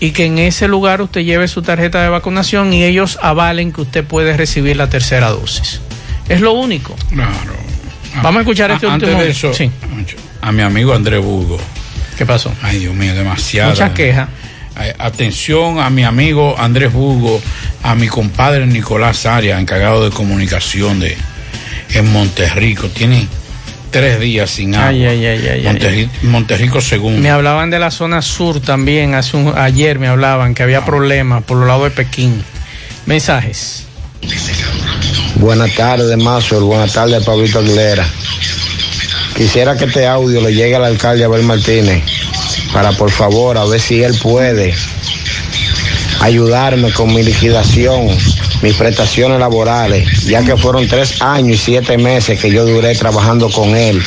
y 0.00 0.10
que 0.12 0.26
en 0.26 0.38
ese 0.38 0.68
lugar 0.68 1.00
usted 1.02 1.22
lleve 1.22 1.48
su 1.48 1.62
tarjeta 1.62 2.02
de 2.02 2.08
vacunación 2.08 2.72
y 2.72 2.84
ellos 2.84 3.18
avalen 3.22 3.72
que 3.72 3.80
usted 3.80 4.04
puede 4.04 4.36
recibir 4.36 4.76
la 4.76 4.88
tercera 4.88 5.30
dosis. 5.30 5.80
Es 6.28 6.40
lo 6.40 6.52
único. 6.52 6.94
Claro. 7.10 7.32
Vamos 8.22 8.36
a 8.38 8.40
escuchar 8.42 8.70
este 8.70 8.86
A- 8.86 8.94
antes 8.94 9.08
último. 9.08 9.24
de 9.24 9.30
eso, 9.30 9.52
Sí. 9.54 9.70
a 10.42 10.52
mi 10.52 10.62
amigo 10.62 10.94
Andrés 10.94 11.22
Burgo. 11.24 11.58
¿Qué 12.16 12.26
pasó? 12.26 12.52
Ay, 12.62 12.78
Dios 12.80 12.94
mío, 12.94 13.14
demasiado. 13.14 13.70
Muchas 13.70 13.90
quejas. 13.92 14.28
Atención 14.98 15.80
a 15.80 15.90
mi 15.90 16.04
amigo 16.04 16.54
Andrés 16.58 16.92
Burgo, 16.92 17.40
a 17.82 17.94
mi 17.94 18.06
compadre 18.08 18.66
Nicolás 18.66 19.26
Arias, 19.26 19.60
encargado 19.60 20.04
de 20.04 20.10
comunicación 20.14 21.00
de 21.00 21.16
en 21.94 22.12
Monterrico. 22.12 22.88
Tiene 22.88 23.26
tres 23.90 24.20
días 24.20 24.50
sin 24.50 24.74
agua. 24.74 24.88
Ay, 24.88 25.04
ay, 25.04 25.26
ay, 25.26 25.48
ay, 25.48 25.62
Monterri- 25.64 26.08
Monterrico 26.22 26.80
segundo. 26.80 27.20
Me 27.20 27.30
hablaban 27.30 27.70
de 27.70 27.78
la 27.78 27.90
zona 27.90 28.22
sur 28.22 28.60
también, 28.60 29.14
hace 29.14 29.36
un- 29.36 29.56
ayer 29.56 29.98
me 29.98 30.08
hablaban 30.08 30.54
que 30.54 30.62
Ah. 30.62 30.66
había 30.66 30.84
problemas 30.84 31.42
por 31.44 31.56
los 31.58 31.66
lados 31.66 31.84
de 31.84 31.90
Pekín. 31.90 32.42
Mensajes. 33.06 33.84
Buenas 35.36 35.74
tardes, 35.74 36.16
Mazo. 36.18 36.60
Buenas 36.66 36.92
tardes, 36.92 37.22
Pablito 37.24 37.60
Aguilera. 37.60 38.06
Quisiera 39.36 39.76
que 39.76 39.84
este 39.84 40.06
audio 40.06 40.40
le 40.40 40.52
llegue 40.52 40.74
al 40.76 40.84
alcalde 40.84 41.24
Abel 41.24 41.44
Martínez 41.44 42.02
para, 42.72 42.90
por 42.92 43.10
favor, 43.10 43.56
a 43.56 43.64
ver 43.64 43.80
si 43.80 44.02
él 44.02 44.14
puede 44.20 44.74
ayudarme 46.20 46.92
con 46.92 47.14
mi 47.14 47.22
liquidación, 47.22 48.08
mis 48.62 48.74
prestaciones 48.74 49.38
laborales, 49.38 50.26
ya 50.26 50.42
que 50.42 50.56
fueron 50.56 50.86
tres 50.88 51.20
años 51.22 51.56
y 51.56 51.58
siete 51.58 51.96
meses 51.98 52.40
que 52.40 52.50
yo 52.50 52.64
duré 52.66 52.94
trabajando 52.94 53.48
con 53.50 53.76
él. 53.76 54.02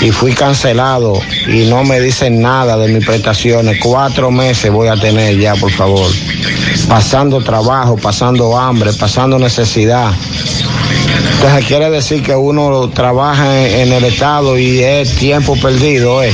Y 0.00 0.10
fui 0.10 0.32
cancelado 0.32 1.14
y 1.46 1.66
no 1.66 1.84
me 1.84 2.00
dicen 2.00 2.40
nada 2.40 2.76
de 2.76 2.88
mis 2.88 3.04
prestaciones. 3.04 3.78
Cuatro 3.80 4.30
meses 4.30 4.70
voy 4.70 4.88
a 4.88 4.96
tener 4.96 5.38
ya, 5.38 5.54
por 5.54 5.70
favor. 5.70 6.06
Pasando 6.88 7.40
trabajo, 7.42 7.96
pasando 7.96 8.58
hambre, 8.58 8.92
pasando 8.92 9.38
necesidad. 9.38 10.12
Entonces 11.44 11.68
quiere 11.68 11.90
decir 11.90 12.22
que 12.22 12.34
uno 12.34 12.88
trabaja 12.88 13.60
en, 13.60 13.88
en 13.88 13.92
el 13.92 14.04
Estado 14.04 14.56
y 14.58 14.82
es 14.82 15.14
tiempo 15.16 15.54
perdido, 15.60 16.22
¿eh? 16.22 16.32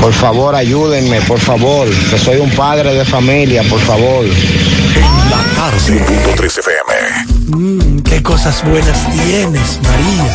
Por 0.00 0.12
favor, 0.12 0.54
ayúdenme, 0.54 1.20
por 1.22 1.40
favor, 1.40 1.88
que 2.08 2.16
soy 2.16 2.36
un 2.36 2.50
padre 2.50 2.94
de 2.94 3.04
familia, 3.04 3.64
por 3.64 3.80
favor. 3.80 4.24
La 5.28 5.42
tarde. 5.56 6.04
Punto 6.06 6.30
3 6.36 6.58
FM. 6.58 6.92
Mmm, 7.48 8.00
qué 8.02 8.22
cosas 8.22 8.62
buenas 8.62 9.10
tienes, 9.10 9.80
María. 9.82 10.32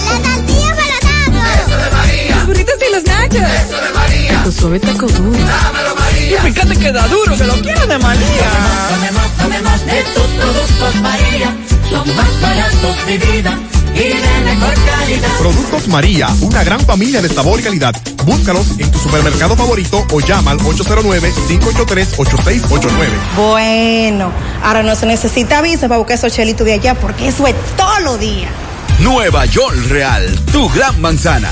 Eso 1.63 1.77
de 1.77 1.89
María. 1.91 2.35
Los 2.35 2.47
burritos 2.47 2.75
y 2.75 2.93
los 2.93 3.03
nachos. 3.05 3.41
Eso 3.41 3.81
de 3.81 3.93
María. 3.93 4.43
Tu 4.43 4.51
suave 4.51 4.79
taco 4.81 5.07
duro. 5.07 5.31
Dámelo, 5.31 5.95
María. 5.95 6.39
Y 6.45 6.51
fíjate 6.51 6.75
que 6.75 6.91
da 6.91 7.07
duro, 7.07 7.37
que 7.37 7.43
lo 7.45 7.53
quiero 7.53 7.87
de 7.87 7.97
María. 7.99 8.49
Tomemos, 8.89 9.37
tomemos 9.37 9.85
de 9.85 10.03
tus 10.13 10.27
productos, 10.33 10.95
María. 10.95 11.55
Son 11.89 12.15
más 12.15 12.41
baratos 12.41 13.05
de 13.05 13.17
vida 13.17 13.57
y 13.93 13.99
de 13.99 14.15
mejor 14.45 14.73
calidad. 14.85 15.29
Productos 15.39 15.87
María, 15.87 16.27
una 16.41 16.63
gran 16.63 16.79
familia 16.81 17.21
de 17.21 17.29
sabor 17.29 17.59
y 17.59 17.63
calidad. 17.63 17.95
Búscalos 18.25 18.65
en 18.77 18.91
tu 18.91 18.99
supermercado 18.99 19.55
favorito 19.55 20.05
o 20.11 20.19
llama 20.19 20.51
al 20.51 20.59
809-583-8689. 20.59 22.89
Bueno, 23.37 24.31
ahora 24.63 24.83
no 24.83 24.95
se 24.95 25.05
necesita 25.05 25.61
visa 25.61 25.87
para 25.87 25.99
buscar 25.99 26.17
esos 26.17 26.33
chelitos 26.33 26.65
de 26.65 26.73
allá 26.73 26.95
porque 26.95 27.27
eso 27.27 27.45
es 27.47 27.55
todo 27.77 27.99
lo 28.01 28.17
día. 28.17 28.49
Nueva 28.99 29.45
York 29.45 29.77
Real, 29.89 30.27
tu 30.51 30.67
gran 30.69 30.99
manzana. 31.01 31.51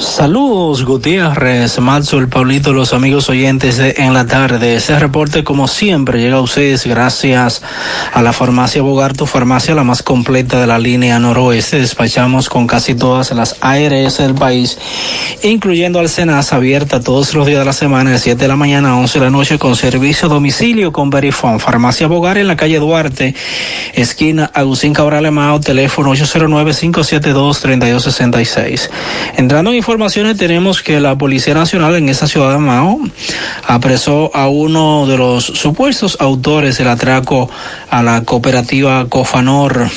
Saludos 0.00 0.84
Gutiérrez, 0.86 1.78
Matzo, 1.78 2.26
Pablito, 2.26 2.72
los 2.72 2.94
amigos 2.94 3.28
oyentes 3.28 3.76
de 3.76 3.96
En 3.98 4.14
la 4.14 4.26
Tarde. 4.26 4.76
Ese 4.76 4.98
reporte 4.98 5.44
como 5.44 5.68
siempre 5.68 6.18
llega 6.18 6.36
a 6.36 6.40
ustedes 6.40 6.86
gracias 6.86 7.60
a 8.14 8.22
la 8.22 8.32
farmacia 8.32 8.80
Bogarto, 8.80 9.26
farmacia 9.26 9.74
la 9.74 9.84
más 9.84 10.02
completa 10.02 10.58
de 10.58 10.66
la 10.66 10.78
línea 10.78 11.18
noroeste. 11.18 11.80
Despachamos 11.80 12.48
con 12.48 12.66
casi 12.66 12.94
todas 12.94 13.30
las 13.32 13.56
ARS 13.60 14.16
del 14.16 14.34
país, 14.34 14.78
incluyendo 15.42 16.00
al 16.00 16.08
abierta 16.50 17.00
todos 17.00 17.34
los 17.34 17.46
días 17.46 17.58
de 17.58 17.66
la 17.66 17.74
semana 17.74 18.12
de 18.12 18.18
7 18.18 18.40
de 18.40 18.48
la 18.48 18.56
mañana 18.56 18.92
a 18.92 18.96
11 18.96 19.18
de 19.18 19.24
la 19.26 19.30
noche 19.30 19.58
con 19.58 19.76
servicio 19.76 20.30
domicilio 20.30 20.92
con 20.92 21.10
Verifone. 21.10 21.58
Farmacia 21.58 22.06
Bogar 22.06 22.38
en 22.38 22.48
la 22.48 22.56
calle 22.56 22.78
Duarte, 22.78 23.34
esquina 23.92 24.50
Agustín 24.54 24.94
Cabral 24.94 25.26
Emao, 25.26 25.60
teléfono 25.60 26.14
809-572-3266. 26.14 28.88
Entrando 29.36 29.70
en 29.70 29.76
informaciones 29.90 30.36
tenemos 30.36 30.84
que 30.84 31.00
la 31.00 31.18
Policía 31.18 31.52
Nacional 31.52 31.96
en 31.96 32.08
esa 32.08 32.28
ciudad 32.28 32.52
de 32.52 32.58
Mao 32.58 33.00
apresó 33.66 34.30
a 34.36 34.46
uno 34.46 35.04
de 35.08 35.18
los 35.18 35.44
supuestos 35.44 36.16
autores 36.20 36.78
del 36.78 36.86
atraco 36.86 37.50
a 37.90 38.00
la 38.00 38.22
cooperativa 38.22 39.08
Cofanor 39.08 39.88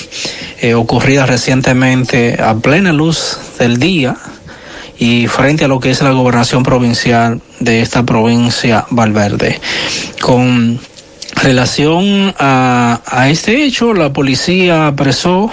eh, 0.62 0.74
ocurrida 0.74 1.28
recientemente 1.28 2.42
a 2.42 2.56
plena 2.56 2.92
luz 2.92 3.38
del 3.60 3.78
día 3.78 4.18
y 4.98 5.28
frente 5.28 5.66
a 5.66 5.68
lo 5.68 5.80
que 5.80 5.92
es 5.92 6.02
la 6.02 6.10
gobernación 6.10 6.64
provincial 6.64 7.40
de 7.60 7.84
esta 7.84 8.04
provincia 8.04 8.86
Valverde. 8.90 9.62
Con 10.20 10.80
relación 11.44 12.34
a, 12.40 13.28
este 13.30 13.66
hecho, 13.66 13.94
la 13.94 14.14
policía 14.14 14.88
apresó 14.88 15.52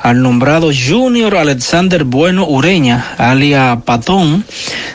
al 0.00 0.22
nombrado 0.22 0.70
Junior 0.72 1.36
Alexander 1.36 2.04
Bueno 2.04 2.46
Ureña, 2.46 3.14
alia 3.18 3.80
Patón, 3.84 4.44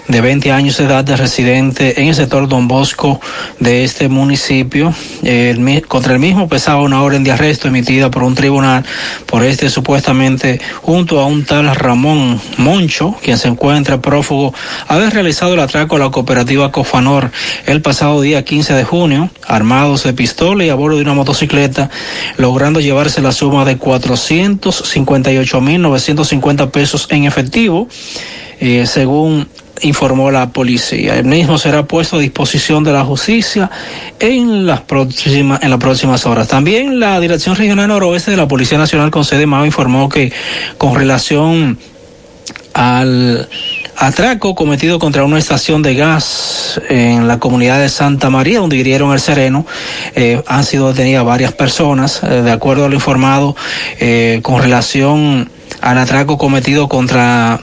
de 0.07 0.21
20 0.21 0.51
años 0.51 0.77
de 0.77 0.85
edad, 0.85 1.03
de 1.03 1.17
residente 1.17 2.01
en 2.01 2.07
el 2.07 2.15
sector 2.15 2.47
Don 2.47 2.67
Bosco 2.67 3.19
de 3.59 3.83
este 3.83 4.07
municipio. 4.07 4.93
El, 5.23 5.85
contra 5.87 6.13
el 6.13 6.19
mismo 6.19 6.47
pesaba 6.47 6.83
una 6.83 7.03
orden 7.03 7.23
de 7.23 7.31
arresto 7.31 7.67
emitida 7.67 8.09
por 8.09 8.23
un 8.23 8.33
tribunal 8.33 8.85
por 9.25 9.43
este 9.43 9.69
supuestamente 9.69 10.61
junto 10.81 11.19
a 11.19 11.25
un 11.25 11.43
tal 11.43 11.75
Ramón 11.75 12.39
Moncho, 12.57 13.15
quien 13.21 13.37
se 13.37 13.49
encuentra 13.49 14.01
prófugo, 14.01 14.53
haber 14.87 15.13
realizado 15.13 15.55
el 15.55 15.59
atraco 15.59 15.97
a 15.97 15.99
la 15.99 16.11
cooperativa 16.11 16.71
Cofanor 16.71 17.29
el 17.65 17.81
pasado 17.81 18.21
día 18.21 18.45
15 18.45 18.73
de 18.73 18.83
junio, 18.85 19.29
armados 19.47 20.03
de 20.03 20.13
pistola 20.13 20.28
y 20.59 20.69
a 20.69 20.75
bordo 20.75 20.97
de 20.97 21.03
una 21.03 21.13
motocicleta, 21.13 21.89
logrando 22.38 22.80
llevarse 22.80 23.21
la 23.21 23.32
suma 23.32 23.65
de 23.65 23.80
458.950 23.80 26.71
pesos 26.71 27.07
en 27.09 27.25
efectivo, 27.25 27.88
eh, 28.59 28.86
según 28.86 29.47
informó 29.82 30.32
la 30.32 30.49
policía. 30.49 31.17
El 31.17 31.25
mismo 31.25 31.57
será 31.57 31.84
puesto 31.84 32.17
a 32.17 32.19
disposición 32.19 32.84
de 32.84 32.91
la 32.91 33.05
justicia 33.05 33.69
en 34.19 34.65
las 34.65 34.82
próximas, 34.82 35.61
en 35.63 35.69
las 35.69 35.80
próximas 35.80 36.25
horas. 36.25 36.47
También 36.47 36.99
la 36.99 37.19
Dirección 37.19 37.55
Regional 37.55 37.88
Noroeste 37.88 38.32
de 38.32 38.38
la 38.38 38.47
Policía 38.47 38.77
Nacional 38.77 39.11
con 39.11 39.23
sede 39.23 39.45
MAO 39.45 39.65
informó 39.65 40.09
que 40.09 40.32
con 40.77 40.95
relación 40.95 41.77
al 42.73 43.47
atraco 44.00 44.56
cometido 44.56 44.97
contra 44.97 45.26
una 45.26 45.38
estación 45.38 45.82
de 45.82 45.93
gas 45.93 46.80
en 46.88 47.28
la 47.28 47.38
comunidad 47.38 47.82
de 47.82 47.89
Santa 47.89 48.30
María, 48.30 48.60
donde 48.60 48.78
hirieron 48.78 49.12
el 49.12 49.20
sereno. 49.20 49.66
Eh, 50.16 50.41
han 50.47 50.64
sido 50.64 50.88
detenidas 50.88 51.26
varias 51.26 51.52
personas, 51.52 52.22
eh, 52.24 52.41
de 52.41 52.52
acuerdo 52.52 52.86
a 52.86 52.89
lo 52.89 52.95
informado, 52.95 53.58
eh, 54.00 54.39
con 54.41 54.62
relación 54.62 55.52
al 55.82 55.97
atraco 55.97 56.38
cometido 56.38 56.88
contra 56.88 57.60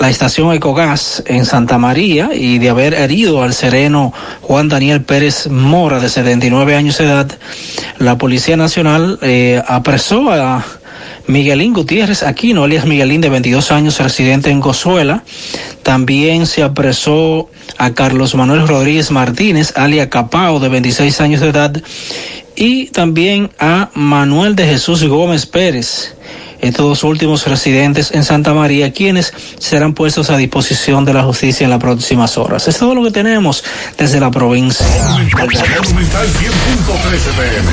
la 0.00 0.10
estación 0.10 0.52
Ecogas 0.52 1.22
en 1.26 1.46
Santa 1.46 1.78
María 1.78 2.30
y 2.34 2.58
de 2.58 2.70
haber 2.70 2.94
herido 2.94 3.42
al 3.42 3.54
sereno 3.54 4.12
Juan 4.40 4.68
Daniel 4.68 5.02
Pérez 5.02 5.46
Mora, 5.46 6.00
de 6.00 6.08
79 6.08 6.74
años 6.74 6.98
de 6.98 7.04
edad, 7.04 7.30
la 7.98 8.18
Policía 8.18 8.56
Nacional 8.56 9.20
apresó 9.68 10.32
a 10.32 10.64
Miguelín 11.26 11.72
Gutiérrez 11.72 12.22
Aquino, 12.22 12.64
alias 12.64 12.84
Miguelín, 12.84 13.20
de 13.20 13.28
22 13.28 13.70
años, 13.72 13.98
residente 13.98 14.50
en 14.50 14.60
Gozuela. 14.60 15.22
También 15.82 16.46
se 16.46 16.62
apresó 16.62 17.48
a 17.78 17.92
Carlos 17.92 18.34
Manuel 18.34 18.66
Rodríguez 18.66 19.10
Martínez, 19.10 19.72
alias 19.76 20.08
Capao, 20.08 20.60
de 20.60 20.68
26 20.68 21.20
años 21.20 21.40
de 21.40 21.48
edad. 21.48 21.82
Y 22.56 22.86
también 22.86 23.50
a 23.58 23.90
Manuel 23.94 24.56
de 24.56 24.66
Jesús 24.66 25.02
Gómez 25.04 25.46
Pérez, 25.46 26.14
estos 26.60 26.86
dos 26.86 27.04
últimos 27.04 27.46
residentes 27.46 28.10
en 28.12 28.24
Santa 28.24 28.54
María, 28.54 28.92
quienes 28.92 29.32
serán 29.58 29.94
puestos 29.94 30.30
a 30.30 30.36
disposición 30.36 31.04
de 31.04 31.14
la 31.14 31.22
justicia 31.22 31.64
en 31.64 31.70
las 31.70 31.80
próximas 31.80 32.36
horas. 32.38 32.68
Es 32.68 32.78
todo 32.78 32.94
lo 32.94 33.02
que 33.04 33.10
tenemos 33.10 33.64
desde 33.98 34.20
la 34.20 34.30
provincia. 34.30 34.86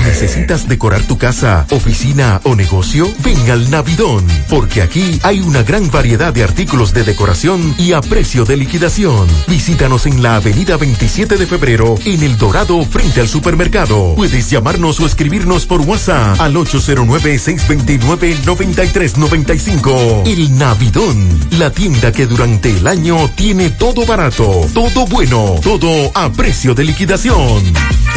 ¿Necesitas 0.05 0.67
decorar 0.67 1.03
tu 1.03 1.17
casa, 1.17 1.65
oficina 1.71 2.41
o 2.43 2.55
negocio? 2.55 3.07
Ven 3.23 3.49
al 3.51 3.69
Navidón, 3.69 4.25
porque 4.49 4.81
aquí 4.81 5.19
hay 5.23 5.39
una 5.39 5.63
gran 5.63 5.89
variedad 5.91 6.33
de 6.33 6.43
artículos 6.43 6.93
de 6.93 7.03
decoración 7.03 7.75
y 7.77 7.93
a 7.93 8.01
precio 8.01 8.45
de 8.45 8.57
liquidación. 8.57 9.27
Visítanos 9.47 10.05
en 10.05 10.21
la 10.21 10.35
avenida 10.37 10.77
27 10.77 11.37
de 11.37 11.47
febrero, 11.47 11.95
en 12.05 12.23
El 12.23 12.37
Dorado, 12.37 12.83
frente 12.85 13.21
al 13.21 13.27
supermercado. 13.27 14.15
Puedes 14.15 14.49
llamarnos 14.49 14.99
o 14.99 15.05
escribirnos 15.05 15.65
por 15.65 15.81
WhatsApp 15.81 16.39
al 16.39 16.55
809 16.55 17.37
629 17.39 18.37
90 18.45 18.76
9395. 18.77 20.23
El 20.27 20.55
Navidón, 20.55 21.39
la 21.57 21.71
tienda 21.71 22.11
que 22.11 22.27
durante 22.27 22.69
el 22.69 22.85
año 22.85 23.31
tiene 23.35 23.71
todo 23.71 24.05
barato, 24.05 24.67
todo 24.71 25.07
bueno, 25.07 25.55
todo 25.63 26.11
a 26.13 26.31
precio 26.31 26.75
de 26.75 26.83
liquidación. 26.83 27.63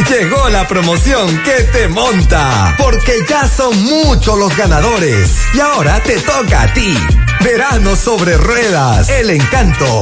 Llegó 0.07 0.49
la 0.49 0.67
promoción 0.67 1.41
que 1.43 1.63
te 1.63 1.87
monta, 1.87 2.75
porque 2.77 3.13
ya 3.27 3.47
son 3.47 3.83
muchos 3.83 4.37
los 4.37 4.55
ganadores. 4.55 5.35
Y 5.55 5.59
ahora 5.59 6.01
te 6.03 6.19
toca 6.19 6.63
a 6.63 6.73
ti. 6.73 6.95
Verano 7.43 7.95
sobre 7.95 8.37
ruedas, 8.37 9.09
el 9.09 9.31
encanto. 9.31 10.01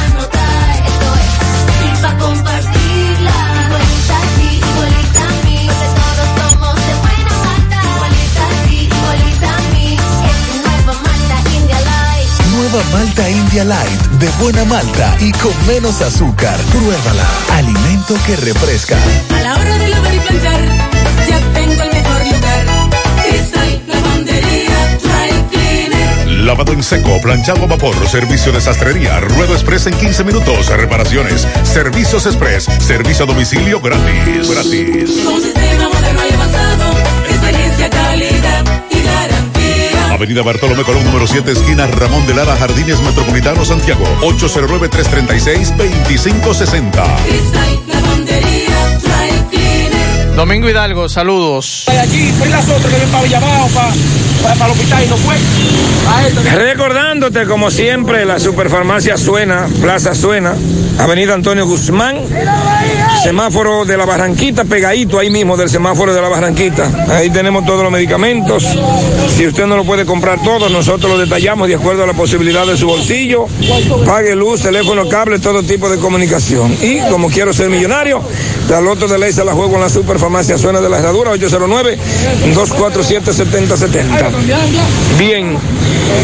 Nueva 12.71 12.89
Malta 12.91 13.29
India 13.29 13.65
Light 13.65 14.01
de 14.17 14.29
buena 14.41 14.63
malta 14.63 15.17
y 15.19 15.33
con 15.33 15.51
menos 15.67 15.99
azúcar. 16.01 16.57
Pruébala. 16.71 17.27
Alimento 17.55 18.15
que 18.25 18.37
refresca. 18.37 18.97
A 19.35 19.41
la 19.41 19.55
hora 19.55 19.77
de 19.77 19.89
lavar 19.89 20.15
y 20.15 20.19
planchar, 20.19 20.61
ya 21.27 21.39
tengo 21.53 21.83
el 21.83 21.91
mejor 21.91 22.23
lugar. 22.23 22.65
Cristal, 23.25 23.81
lavandería, 23.87 24.99
dry 25.03 25.43
cleaner. 25.51 26.27
Lavado 26.45 26.71
en 26.71 26.81
seco, 26.81 27.19
planchado 27.21 27.65
a 27.65 27.67
vapor, 27.67 28.07
servicio 28.07 28.53
de 28.53 28.61
sastrería, 28.61 29.19
ruedo 29.19 29.53
express 29.53 29.87
en 29.87 29.97
15 29.97 30.23
minutos, 30.23 30.67
reparaciones, 30.69 31.45
servicios 31.63 32.25
express, 32.25 32.69
servicio 32.79 33.25
a 33.25 33.27
domicilio 33.27 33.81
gratis. 33.81 34.49
Gratis. 34.49 35.11
Con 35.25 35.33
un 35.33 35.41
sistema 35.41 35.89
moderno 35.89 36.21
y 36.29 36.33
avanzado, 36.33 36.93
experiencia, 37.27 37.89
calidad. 37.89 38.80
Avenida 40.21 40.43
Bartolomé 40.43 40.83
Colón, 40.83 41.03
número 41.03 41.25
7, 41.25 41.51
esquina 41.51 41.87
Ramón 41.87 42.27
de 42.27 42.35
Lara, 42.35 42.55
Jardines 42.55 43.01
Metropolitano, 43.01 43.65
Santiago. 43.65 44.03
809-336-2560. 44.21 46.91
Cristal, 47.25 47.79
lavandería, 47.87 48.99
dry 49.01 49.31
cleaner. 49.49 50.35
Domingo 50.35 50.69
Hidalgo, 50.69 51.09
saludos. 51.09 51.85
Allí, 51.87 52.31
fue 52.37 52.49
las 52.49 52.69
otras 52.69 52.93
que 52.93 52.99
ven 52.99 53.09
para 53.09 53.23
Villamao, 53.23 53.67
para, 53.69 53.91
para, 54.41 54.67
no 55.07 55.17
fue. 55.17 55.35
Recordándote, 56.55 57.45
como 57.45 57.69
siempre, 57.71 58.25
la 58.25 58.39
superfarmacia 58.39 59.17
Suena, 59.17 59.67
Plaza 59.81 60.15
Suena, 60.15 60.55
Avenida 60.99 61.33
Antonio 61.33 61.65
Guzmán, 61.65 62.17
semáforo 63.23 63.85
de 63.85 63.97
la 63.97 64.05
Barranquita, 64.05 64.65
pegadito 64.65 65.17
ahí 65.19 65.29
mismo 65.29 65.55
del 65.57 65.69
semáforo 65.69 66.13
de 66.13 66.21
la 66.21 66.27
Barranquita. 66.29 66.89
Ahí 67.09 67.29
tenemos 67.29 67.65
todos 67.65 67.83
los 67.83 67.91
medicamentos. 67.91 68.65
Si 69.35 69.45
usted 69.47 69.67
no 69.67 69.75
lo 69.77 69.85
puede 69.85 70.05
comprar 70.05 70.41
todo, 70.43 70.67
nosotros 70.69 71.11
lo 71.11 71.17
detallamos 71.17 71.67
de 71.67 71.75
acuerdo 71.75 72.03
a 72.03 72.07
la 72.07 72.13
posibilidad 72.13 72.67
de 72.67 72.77
su 72.77 72.87
bolsillo. 72.87 73.45
Pague 74.05 74.35
luz, 74.35 74.61
teléfono, 74.61 75.07
cable, 75.07 75.39
todo 75.39 75.63
tipo 75.63 75.89
de 75.89 75.97
comunicación. 75.97 76.75
Y 76.81 76.99
como 77.09 77.29
quiero 77.29 77.53
ser 77.53 77.69
millonario, 77.69 78.21
la 78.69 78.81
loto 78.81 79.07
de 79.07 79.17
ley 79.17 79.31
se 79.31 79.45
la 79.45 79.53
juego 79.53 79.75
en 79.75 79.81
la 79.81 79.89
superfarmacia 79.89 80.57
Suena 80.57 80.81
de 80.81 80.89
la 80.89 80.99
Herradura, 80.99 81.31
809-247-7070. 81.33 84.30
Bien, 85.17 85.57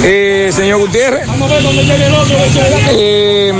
eh, 0.03 0.49
señor 0.53 0.79
Gutiérrez. 0.79 1.27
Eh, 2.91 3.53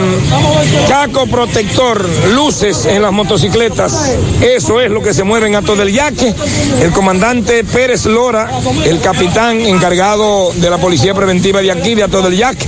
caco 0.88 1.28
protector, 1.28 2.08
luces 2.34 2.86
en 2.86 3.02
las 3.02 3.12
motocicletas. 3.12 4.16
Eso 4.42 4.82
es 4.82 4.90
lo 4.90 5.02
que 5.02 5.14
se 5.14 5.24
mueve 5.24 5.48
en 5.48 5.56
Ato 5.56 5.76
del 5.76 5.92
Yaque. 5.92 6.34
El 6.82 6.92
comandante 6.92 7.64
Pérez 7.64 8.06
Lora, 8.06 8.50
el 8.86 9.00
capitán 9.02 9.60
encargado 9.62 10.52
de 10.56 10.70
la 10.70 10.78
policía 10.78 11.14
preventiva 11.14 11.62
de 11.62 11.72
aquí, 11.72 11.96
de 11.96 12.04
Ato 12.04 12.22
del 12.22 12.38
Yaque, 12.38 12.68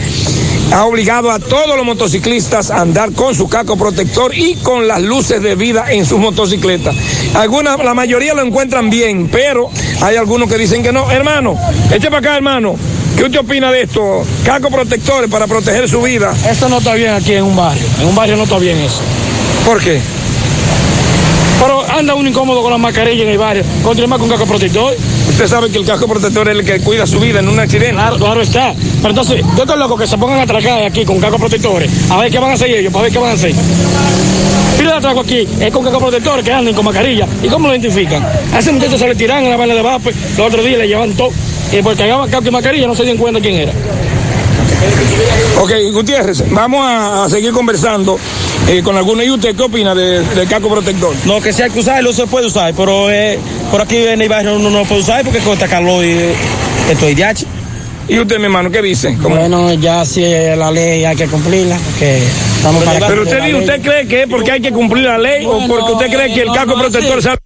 ha 0.71 0.85
obligado 0.85 1.31
a 1.31 1.39
todos 1.39 1.75
los 1.75 1.85
motociclistas 1.85 2.71
a 2.71 2.81
andar 2.81 3.13
con 3.13 3.33
su 3.33 3.47
caco 3.49 3.77
protector 3.77 4.37
y 4.37 4.55
con 4.55 4.87
las 4.87 5.01
luces 5.01 5.41
de 5.41 5.55
vida 5.55 5.91
en 5.91 6.05
sus 6.05 6.19
motocicletas. 6.19 6.95
Algunas, 7.33 7.79
la 7.83 7.93
mayoría 7.93 8.33
lo 8.33 8.41
encuentran 8.41 8.89
bien, 8.89 9.29
pero 9.31 9.69
hay 10.01 10.15
algunos 10.15 10.49
que 10.49 10.57
dicen 10.57 10.83
que 10.83 10.91
no. 10.91 11.09
Hermano, 11.09 11.57
eche 11.91 12.07
para 12.07 12.19
acá, 12.19 12.37
hermano. 12.37 12.75
¿Qué 13.17 13.23
usted 13.25 13.39
opina 13.39 13.71
de 13.71 13.81
esto? 13.81 14.23
Caco 14.45 14.69
protectores 14.69 15.29
para 15.29 15.47
proteger 15.47 15.89
su 15.89 16.01
vida. 16.01 16.33
Esto 16.49 16.69
no 16.69 16.77
está 16.77 16.93
bien 16.93 17.13
aquí 17.13 17.33
en 17.33 17.43
un 17.43 17.55
barrio. 17.55 17.83
En 17.99 18.07
un 18.07 18.15
barrio 18.15 18.37
no 18.37 18.43
está 18.43 18.57
bien 18.59 18.77
eso. 18.77 19.01
¿Por 19.65 19.81
qué? 19.81 19.99
Pero 21.59 21.83
anda 21.91 22.13
uno 22.13 22.29
incómodo 22.29 22.61
con 22.61 22.71
la 22.71 22.77
mascarilla 22.77 23.23
en 23.23 23.29
el 23.29 23.37
barrio. 23.37 23.63
Contra 23.83 24.07
más 24.07 24.19
con 24.19 24.29
caco 24.29 24.45
protector. 24.45 24.95
Usted 25.39 25.51
sabe 25.55 25.69
que 25.69 25.77
el 25.77 25.85
casco 25.85 26.05
protector 26.05 26.49
es 26.49 26.57
el 26.59 26.65
que 26.65 26.81
cuida 26.81 27.07
su 27.07 27.17
vida 27.17 27.39
en 27.39 27.47
un 27.47 27.57
accidente. 27.57 27.93
Claro, 27.93 28.17
claro 28.17 28.41
está. 28.41 28.73
Pero 28.97 29.07
entonces, 29.11 29.41
yo 29.55 29.63
estoy 29.63 29.79
loco 29.79 29.95
que 29.95 30.05
se 30.05 30.17
pongan 30.17 30.39
a 30.39 30.41
atracar 30.43 30.83
aquí 30.83 31.05
con 31.05 31.17
caco 31.17 31.37
protectores. 31.39 31.89
A 32.11 32.17
ver 32.17 32.29
qué 32.29 32.39
van 32.39 32.51
a 32.51 32.53
hacer 32.55 32.69
ellos, 32.69 32.91
para 32.91 33.03
ver 33.03 33.13
qué 33.13 33.19
van 33.19 33.29
a 33.29 33.33
hacer. 33.35 33.53
Pila 34.77 34.91
de 34.91 34.97
atraco 34.97 35.21
aquí 35.21 35.47
es 35.61 35.71
con 35.71 35.85
caco 35.85 35.97
protectores 35.97 36.43
que 36.43 36.51
andan 36.51 36.73
con 36.73 36.83
mascarilla. 36.83 37.25
¿Y 37.41 37.47
cómo 37.47 37.69
lo 37.69 37.73
identifican? 37.73 38.21
A 38.53 38.59
ese 38.59 38.73
muchacho 38.73 38.97
se 38.97 39.07
le 39.07 39.15
tiran 39.15 39.45
en 39.45 39.51
la 39.51 39.55
bala 39.55 39.75
de 39.75 39.81
vape, 39.81 40.11
los 40.37 40.45
otros 40.45 40.65
días 40.65 40.77
le 40.77 40.89
llevan 40.89 41.13
todo. 41.13 41.31
Y 41.71 41.81
porque 41.81 41.99
cagaban 41.99 42.29
caco 42.29 42.45
y 42.45 42.51
mascarilla 42.51 42.87
no 42.87 42.93
se 42.95 43.03
dieron 43.03 43.21
cuenta 43.21 43.39
quién 43.39 43.55
era. 43.55 43.71
Ok, 45.61 45.71
Gutiérrez, 45.93 46.43
vamos 46.51 46.85
a, 46.85 47.25
a 47.25 47.29
seguir 47.29 47.51
conversando 47.51 48.17
eh, 48.67 48.81
con 48.83 48.95
alguno. 48.97 49.21
¿Y 49.23 49.29
usted 49.31 49.55
qué 49.55 49.63
opina 49.63 49.93
de- 49.95 50.21
del 50.21 50.47
casco 50.47 50.69
protector? 50.69 51.13
No, 51.25 51.41
que 51.41 51.49
hay 51.49 51.69
que 51.69 51.79
usarlo, 51.79 52.13
se 52.13 52.27
puede 52.27 52.47
usar, 52.47 52.73
pero 52.75 53.09
eh, 53.11 53.37
por 53.71 53.81
aquí 53.81 53.97
en 53.97 54.21
el 54.21 54.29
barrio 54.29 54.55
uno 54.55 54.69
no 54.69 54.83
puede 54.85 55.01
usar 55.01 55.23
porque 55.23 55.39
corta 55.39 55.67
calor 55.67 56.03
y 56.03 56.09
eh, 56.09 56.33
esto 56.91 57.07
es 57.07 57.15
diache. 57.15 57.45
¿Y 58.07 58.17
usted, 58.17 58.39
mi 58.39 58.45
hermano, 58.45 58.71
qué 58.71 58.81
dice? 58.81 59.15
¿Cómo? 59.21 59.35
Bueno, 59.35 59.71
ya 59.73 60.03
si 60.03 60.21
la 60.21 60.71
ley 60.71 61.05
hay 61.05 61.15
que 61.15 61.27
cumplirla, 61.27 61.77
porque 61.77 62.23
estamos 62.55 62.83
para 62.83 63.07
Pero 63.07 63.21
usted, 63.21 63.53
¿usted 63.53 63.81
cree 63.83 64.07
que 64.07 64.23
es 64.23 64.27
porque 64.27 64.51
hay 64.51 64.61
que 64.61 64.71
cumplir 64.71 65.05
la 65.05 65.19
ley 65.19 65.45
o 65.45 65.67
porque 65.67 65.91
usted 65.91 66.07
cree 66.07 66.33
que 66.33 66.41
el 66.41 66.47
no, 66.47 66.53
casco 66.55 66.75
no, 66.75 66.81
protector 66.81 67.17
sí. 67.17 67.21
sabe? 67.21 67.38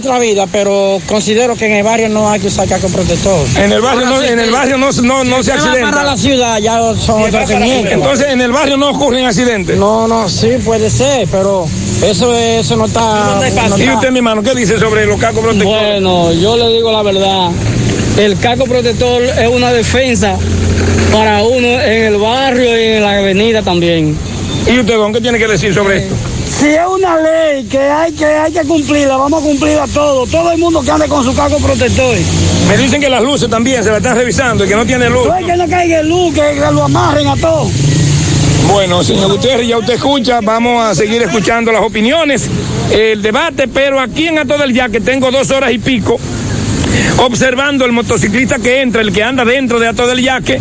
Nuestra 0.00 0.18
vida, 0.18 0.46
pero 0.50 0.98
considero 1.06 1.54
que 1.56 1.66
en 1.66 1.72
el 1.72 1.82
barrio 1.82 2.08
no 2.08 2.30
hay 2.30 2.40
que 2.40 2.46
usar 2.46 2.66
casco 2.66 2.88
protector. 2.88 3.46
En 3.56 3.70
el 3.70 3.82
barrio 3.82 4.06
no, 4.06 4.22
en 4.22 4.38
el 4.38 4.50
barrio 4.50 4.78
no, 4.78 4.88
no, 5.02 5.24
no 5.24 5.42
se 5.42 5.50
Para 5.50 5.62
accidenta. 5.64 6.04
la 6.04 6.16
ciudad 6.16 6.58
ya 6.58 6.78
son 6.98 7.22
otros 7.22 7.50
500. 7.50 7.92
Entonces, 7.92 8.26
en 8.30 8.40
el 8.40 8.50
barrio 8.50 8.78
no 8.78 8.90
ocurren 8.90 9.26
accidentes. 9.26 9.76
No, 9.76 10.08
no, 10.08 10.26
sí 10.30 10.52
puede 10.64 10.88
ser, 10.88 11.28
pero 11.30 11.66
eso, 12.02 12.34
eso 12.34 12.76
no 12.76 12.86
está. 12.86 13.36
no 13.36 13.44
¿Y 13.44 13.82
está- 13.82 13.94
usted, 13.94 14.10
mi 14.10 14.18
hermano, 14.18 14.42
qué 14.42 14.54
dice 14.54 14.78
sobre 14.78 15.04
los 15.04 15.20
cascos 15.20 15.42
protectores? 15.42 15.90
Bueno, 15.92 16.32
yo 16.32 16.56
le 16.56 16.68
digo 16.76 16.90
la 16.90 17.02
verdad. 17.02 17.50
El 18.16 18.38
casco 18.38 18.64
protector 18.64 19.22
es 19.22 19.48
una 19.48 19.70
defensa 19.70 20.36
para 21.12 21.42
uno 21.42 21.68
en 21.68 22.04
el 22.04 22.16
barrio 22.16 22.80
y 22.80 22.84
en 22.96 23.02
la 23.02 23.18
avenida 23.18 23.62
también. 23.62 24.16
¿Y 24.66 24.78
usted, 24.78 24.94
don, 24.94 25.12
qué 25.12 25.20
tiene 25.20 25.38
que 25.38 25.46
decir 25.46 25.74
sobre 25.74 25.98
esto? 25.98 26.14
Si 26.60 26.66
es 26.66 26.86
una 26.86 27.16
ley 27.18 27.64
que 27.64 27.78
hay 27.78 28.12
que 28.12 28.26
hay 28.26 28.52
que 28.52 28.60
cumplirla, 28.64 29.16
vamos 29.16 29.42
a 29.42 29.46
cumplirla 29.46 29.86
todo. 29.86 30.26
Todo 30.26 30.52
el 30.52 30.58
mundo 30.58 30.82
que 30.82 30.90
ande 30.90 31.08
con 31.08 31.24
su 31.24 31.34
casco 31.34 31.56
protector. 31.56 32.14
Me 32.68 32.76
dicen 32.76 33.00
que 33.00 33.08
las 33.08 33.22
luces 33.22 33.48
también 33.48 33.82
se 33.82 33.90
la 33.90 33.96
están 33.96 34.14
revisando 34.14 34.66
y 34.66 34.68
que 34.68 34.76
no 34.76 34.84
tiene 34.84 35.08
luz. 35.08 35.26
No 35.26 35.32
hay 35.32 35.44
que 35.46 35.56
no 35.56 35.66
caiga 35.66 36.02
luz, 36.02 36.34
que, 36.34 36.42
que 36.42 36.70
lo 36.70 36.84
amarren 36.84 37.28
a 37.28 37.36
todo. 37.36 37.66
Bueno, 38.70 39.02
señor 39.02 39.32
Gutiérrez, 39.32 39.68
ya 39.68 39.78
usted 39.78 39.94
escucha, 39.94 40.40
vamos 40.42 40.84
a 40.84 40.94
seguir 40.94 41.22
escuchando 41.22 41.72
las 41.72 41.82
opiniones, 41.82 42.46
el 42.90 43.22
debate, 43.22 43.66
pero 43.66 43.98
aquí 43.98 44.28
en 44.28 44.38
Ato 44.38 44.58
del 44.58 44.74
Yaque 44.74 45.00
tengo 45.00 45.30
dos 45.30 45.50
horas 45.50 45.72
y 45.72 45.78
pico 45.78 46.20
observando 47.18 47.86
el 47.86 47.92
motociclista 47.92 48.58
que 48.58 48.82
entra, 48.82 49.00
el 49.00 49.12
que 49.12 49.22
anda 49.22 49.46
dentro 49.46 49.80
de 49.80 49.88
Ato 49.88 50.06
del 50.06 50.20
Yaque, 50.22 50.60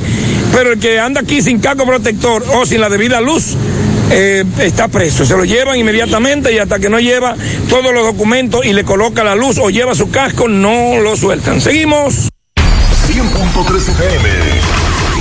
pero 0.53 0.73
el 0.73 0.79
que 0.79 0.97
anda 0.97 1.21
aquí 1.21 1.41
sin 1.41 1.59
casco 1.59 1.85
protector 1.85 2.43
o 2.55 2.65
sin 2.65 2.79
la 2.79 2.87
debida 2.87 3.19
luz. 3.19 3.57
Eh, 4.11 4.43
está 4.59 4.87
preso, 4.87 5.25
se 5.25 5.35
lo 5.35 5.45
llevan 5.45 5.77
inmediatamente 5.77 6.53
y 6.53 6.57
hasta 6.57 6.79
que 6.79 6.89
no 6.89 6.99
lleva 6.99 7.35
todos 7.69 7.93
los 7.93 8.03
documentos 8.03 8.65
y 8.65 8.73
le 8.73 8.83
coloca 8.83 9.23
la 9.23 9.35
luz 9.35 9.57
o 9.59 9.69
lleva 9.69 9.95
su 9.95 10.09
casco, 10.09 10.47
no 10.47 10.99
lo 10.99 11.15
sueltan. 11.15 11.61
Seguimos. 11.61 12.29
100.3 13.07 13.77
FM. 13.77 14.78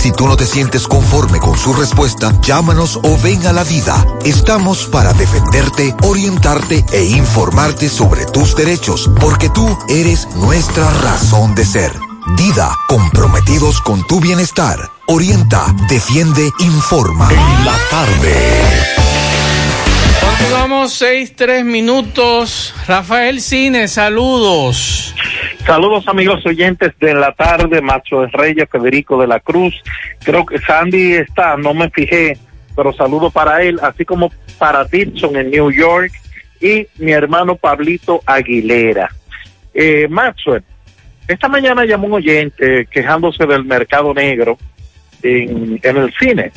Si 0.00 0.10
tú 0.12 0.26
no 0.26 0.34
te 0.34 0.46
sientes 0.46 0.88
conforme 0.88 1.38
con 1.40 1.58
su 1.58 1.74
respuesta, 1.74 2.32
llámanos 2.40 2.98
o 3.02 3.18
ven 3.22 3.46
a 3.46 3.52
la 3.52 3.64
vida. 3.64 4.02
Estamos 4.24 4.86
para 4.86 5.12
defenderte, 5.12 5.94
orientarte 6.02 6.82
e 6.94 7.04
informarte 7.04 7.90
sobre 7.90 8.24
tus 8.24 8.56
derechos, 8.56 9.10
porque 9.20 9.50
tú 9.50 9.78
eres 9.90 10.26
nuestra 10.36 10.88
razón 11.02 11.54
de 11.54 11.66
ser. 11.66 11.92
Dida, 12.38 12.74
comprometidos 12.88 13.82
con 13.82 14.06
tu 14.06 14.20
bienestar. 14.20 14.90
Orienta, 15.06 15.66
defiende, 15.90 16.50
informa. 16.60 17.28
En 17.30 17.64
la 17.66 17.76
tarde. 17.90 18.34
Continuamos 20.18 20.94
seis, 20.94 21.36
tres 21.36 21.62
minutos. 21.62 22.72
Rafael 22.86 23.42
Cine, 23.42 23.86
saludos. 23.86 25.14
Saludos 25.70 26.08
amigos 26.08 26.44
oyentes 26.46 26.98
de 26.98 27.14
la 27.14 27.30
tarde, 27.30 27.80
Macho 27.80 28.22
de 28.22 28.26
Reyes, 28.26 28.68
Federico 28.68 29.20
de 29.20 29.28
la 29.28 29.38
Cruz. 29.38 29.72
Creo 30.18 30.44
que 30.44 30.58
Sandy 30.58 31.12
está, 31.12 31.56
no 31.56 31.74
me 31.74 31.88
fijé, 31.90 32.36
pero 32.74 32.92
saludo 32.92 33.30
para 33.30 33.62
él, 33.62 33.78
así 33.80 34.04
como 34.04 34.32
para 34.58 34.84
Dixon 34.84 35.36
en 35.36 35.48
New 35.48 35.70
York 35.70 36.10
y 36.60 36.88
mi 36.98 37.12
hermano 37.12 37.54
Pablito 37.54 38.20
Aguilera. 38.26 39.14
Eh, 39.72 40.08
Maxwell, 40.10 40.64
esta 41.28 41.46
mañana 41.46 41.84
llamó 41.84 42.08
un 42.08 42.14
oyente 42.14 42.86
quejándose 42.90 43.46
del 43.46 43.64
mercado 43.64 44.12
negro 44.12 44.58
en, 45.22 45.78
en 45.84 45.96
el 45.96 46.12
cine 46.18 46.50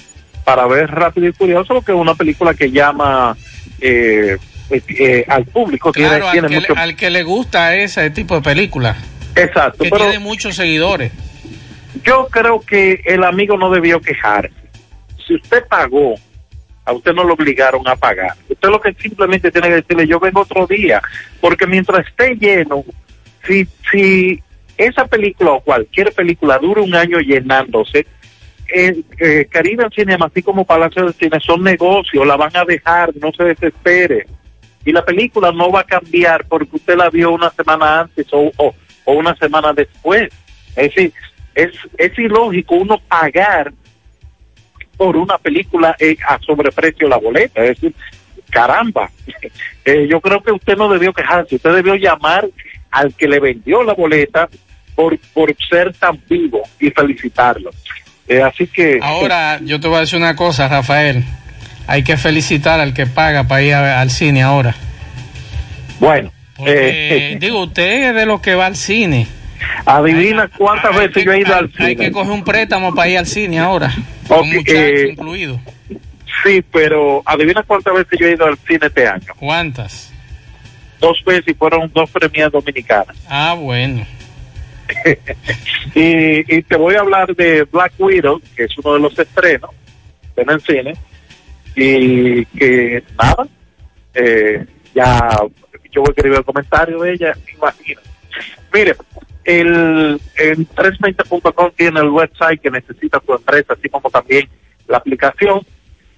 para 0.43 0.65
ver 0.65 0.89
Rápido 0.89 1.27
y 1.27 1.33
Curioso, 1.33 1.83
que 1.83 1.91
es 1.91 1.97
una 1.99 2.15
película 2.15 2.55
que 2.55 2.71
llama 2.71 3.37
eh, 3.79 4.39
eh, 4.69 5.25
al 5.27 5.45
público. 5.45 5.91
tiene- 5.91 6.09
al 6.15 6.31
tiene 6.31 6.47
que, 6.47 6.55
mucho- 6.55 6.73
le, 6.75 6.81
al 6.81 6.95
que 6.95 7.09
le 7.09 7.23
gusta 7.23 7.75
ese 7.75 8.09
tipo 8.09 8.35
de 8.35 8.41
película. 8.41 8.95
Exacto, 9.35 9.83
Que 9.83 9.89
pero 9.89 10.05
tiene 10.05 10.19
muchos 10.19 10.55
seguidores. 10.55 11.11
yo 12.03 12.27
creo 12.31 12.59
que 12.61 13.01
el 13.05 13.23
amigo 13.23 13.57
no 13.57 13.69
debió 13.71 13.99
quejarse. 14.01 14.53
Si 15.25 15.35
usted 15.35 15.65
pagó, 15.67 16.15
a 16.85 16.91
usted 16.91 17.13
no 17.13 17.23
lo 17.23 17.33
obligaron 17.33 17.87
a 17.87 17.95
pagar. 17.95 18.33
Usted 18.49 18.69
lo 18.69 18.79
que 18.81 18.93
simplemente 18.93 19.51
tiene 19.51 19.69
que 19.69 19.75
decirle, 19.75 20.05
yo 20.07 20.19
vengo 20.19 20.41
otro 20.41 20.67
día, 20.67 21.01
porque 21.39 21.65
mientras 21.65 22.05
esté 22.07 22.35
lleno, 22.35 22.83
si, 23.47 23.65
si 23.91 24.41
esa 24.77 25.05
película 25.05 25.51
o 25.51 25.61
cualquier 25.61 26.11
película 26.13 26.57
dura 26.57 26.81
un 26.81 26.93
año 26.93 27.19
llenándose, 27.19 28.05
eh, 28.73 29.01
eh, 29.19 29.47
Cinema, 29.95 30.25
así 30.25 30.41
como 30.41 30.65
Palacio 30.65 31.05
de 31.05 31.13
Cine, 31.13 31.39
son 31.39 31.63
negocios, 31.63 32.25
la 32.25 32.35
van 32.35 32.55
a 32.55 32.65
dejar, 32.65 33.11
no 33.21 33.31
se 33.31 33.43
desespere. 33.43 34.25
Y 34.85 34.91
la 34.91 35.05
película 35.05 35.51
no 35.51 35.71
va 35.71 35.81
a 35.81 35.85
cambiar 35.85 36.45
porque 36.45 36.75
usted 36.75 36.95
la 36.95 37.09
vio 37.09 37.31
una 37.31 37.49
semana 37.51 38.01
antes 38.01 38.27
o, 38.31 38.51
o, 38.57 38.75
o 39.05 39.13
una 39.13 39.35
semana 39.35 39.73
después. 39.73 40.29
Es 40.75 40.93
decir, 40.93 41.13
es, 41.55 41.71
es 41.97 42.17
ilógico 42.19 42.75
uno 42.75 42.99
pagar 43.07 43.73
por 44.97 45.15
una 45.15 45.37
película 45.37 45.95
eh, 45.99 46.17
a 46.27 46.39
sobreprecio 46.39 47.07
la 47.07 47.17
boleta. 47.17 47.63
Es 47.63 47.79
decir, 47.79 47.95
caramba, 48.49 49.09
Eh, 49.85 50.07
yo 50.09 50.21
creo 50.21 50.41
que 50.41 50.51
usted 50.51 50.77
no 50.77 50.87
debió 50.87 51.11
quejarse, 51.11 51.55
usted 51.55 51.73
debió 51.73 51.95
llamar 51.95 52.47
al 52.89 53.13
que 53.15 53.27
le 53.27 53.41
vendió 53.41 53.83
la 53.83 53.93
boleta 53.93 54.47
por, 54.95 55.17
por 55.33 55.53
ser 55.69 55.93
tan 55.93 56.21
vivo 56.29 56.61
y 56.79 56.89
felicitarlo. 56.89 57.69
Eh, 58.27 58.41
así 58.41 58.67
que... 58.67 58.99
Ahora, 59.01 59.59
yo 59.61 59.81
te 59.81 59.89
voy 59.89 59.97
a 59.97 60.01
decir 60.01 60.17
una 60.17 60.37
cosa, 60.37 60.69
Rafael. 60.69 61.25
Hay 61.87 62.03
que 62.03 62.17
felicitar 62.17 62.79
al 62.79 62.93
que 62.93 63.05
paga 63.05 63.43
para 63.45 63.61
ir 63.61 63.73
a- 63.73 64.01
al 64.01 64.09
cine 64.09 64.41
ahora. 64.43 64.75
Bueno, 65.99 66.31
Porque, 66.55 67.37
digo, 67.41 67.63
usted 67.63 68.09
es 68.09 68.15
de 68.15 68.25
los 68.25 68.41
que 68.41 68.55
va 68.55 68.65
al 68.67 68.75
cine. 68.75 69.27
Adivina 69.85 70.49
cuántas 70.57 70.95
veces 70.95 71.23
yo 71.23 71.31
he 71.33 71.39
ido 71.39 71.55
al 71.55 71.71
cine. 71.71 71.85
Hay 71.89 71.95
que 71.95 72.11
coger 72.11 72.31
un 72.31 72.43
préstamo 72.43 72.93
para 72.93 73.09
ir 73.09 73.17
al 73.17 73.25
cine 73.27 73.59
ahora. 73.59 73.93
Ok, 74.27 74.37
Con 74.39 74.45
eh, 74.67 75.07
incluidos. 75.11 75.59
Sí, 76.43 76.63
pero 76.71 77.21
adivina 77.25 77.63
cuántas 77.63 77.93
veces 77.93 78.19
yo 78.19 78.27
he 78.27 78.31
ido 78.33 78.45
al 78.45 78.57
cine 78.67 78.87
este 78.87 79.07
año. 79.07 79.33
¿Cuántas? 79.37 80.11
Dos 80.99 81.21
veces 81.25 81.47
y 81.49 81.53
fueron 81.53 81.91
dos 81.93 82.09
premias 82.09 82.51
dominicanas. 82.51 83.15
Ah, 83.29 83.55
bueno. 83.57 84.05
y, 85.95 86.55
y 86.57 86.61
te 86.63 86.75
voy 86.75 86.95
a 86.95 86.99
hablar 87.01 87.35
de 87.35 87.63
Black 87.71 87.93
Widow, 87.97 88.41
que 88.55 88.65
es 88.65 88.77
uno 88.77 88.93
de 88.95 88.99
los 88.99 89.17
estrenos 89.17 89.71
en 90.35 90.49
el 90.49 90.61
cine, 90.61 90.93
y 91.75 92.45
que 92.45 93.03
nada, 93.21 93.47
eh, 94.13 94.65
ya 94.93 95.37
yo 95.91 96.01
voy 96.01 96.09
a 96.09 96.11
escribir 96.11 96.37
el 96.39 96.45
comentario 96.45 96.99
de 97.01 97.13
ella, 97.13 97.37
imagino. 97.53 98.01
Mire, 98.73 98.95
el, 99.43 100.19
el 100.35 100.67
320.com 100.69 101.71
tiene 101.75 101.99
el 101.99 102.09
website 102.09 102.61
que 102.61 102.71
necesita 102.71 103.19
tu 103.19 103.33
empresa, 103.33 103.73
así 103.73 103.89
como 103.89 104.09
también 104.09 104.49
la 104.87 104.97
aplicación, 104.97 105.61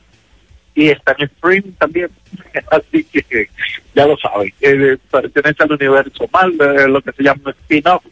y 0.75 0.89
está 0.89 1.15
en 1.17 1.25
streaming 1.25 1.73
también, 1.73 2.09
así 2.71 3.03
que 3.03 3.49
ya 3.93 4.07
lo 4.07 4.17
saben, 4.17 4.53
eh, 4.61 4.97
pertenece 5.11 5.63
al 5.63 5.73
universo 5.73 6.27
mal, 6.31 6.53
eh, 6.59 6.87
lo 6.87 7.01
que 7.01 7.11
se 7.11 7.23
llama 7.23 7.51
spin-off, 7.51 8.03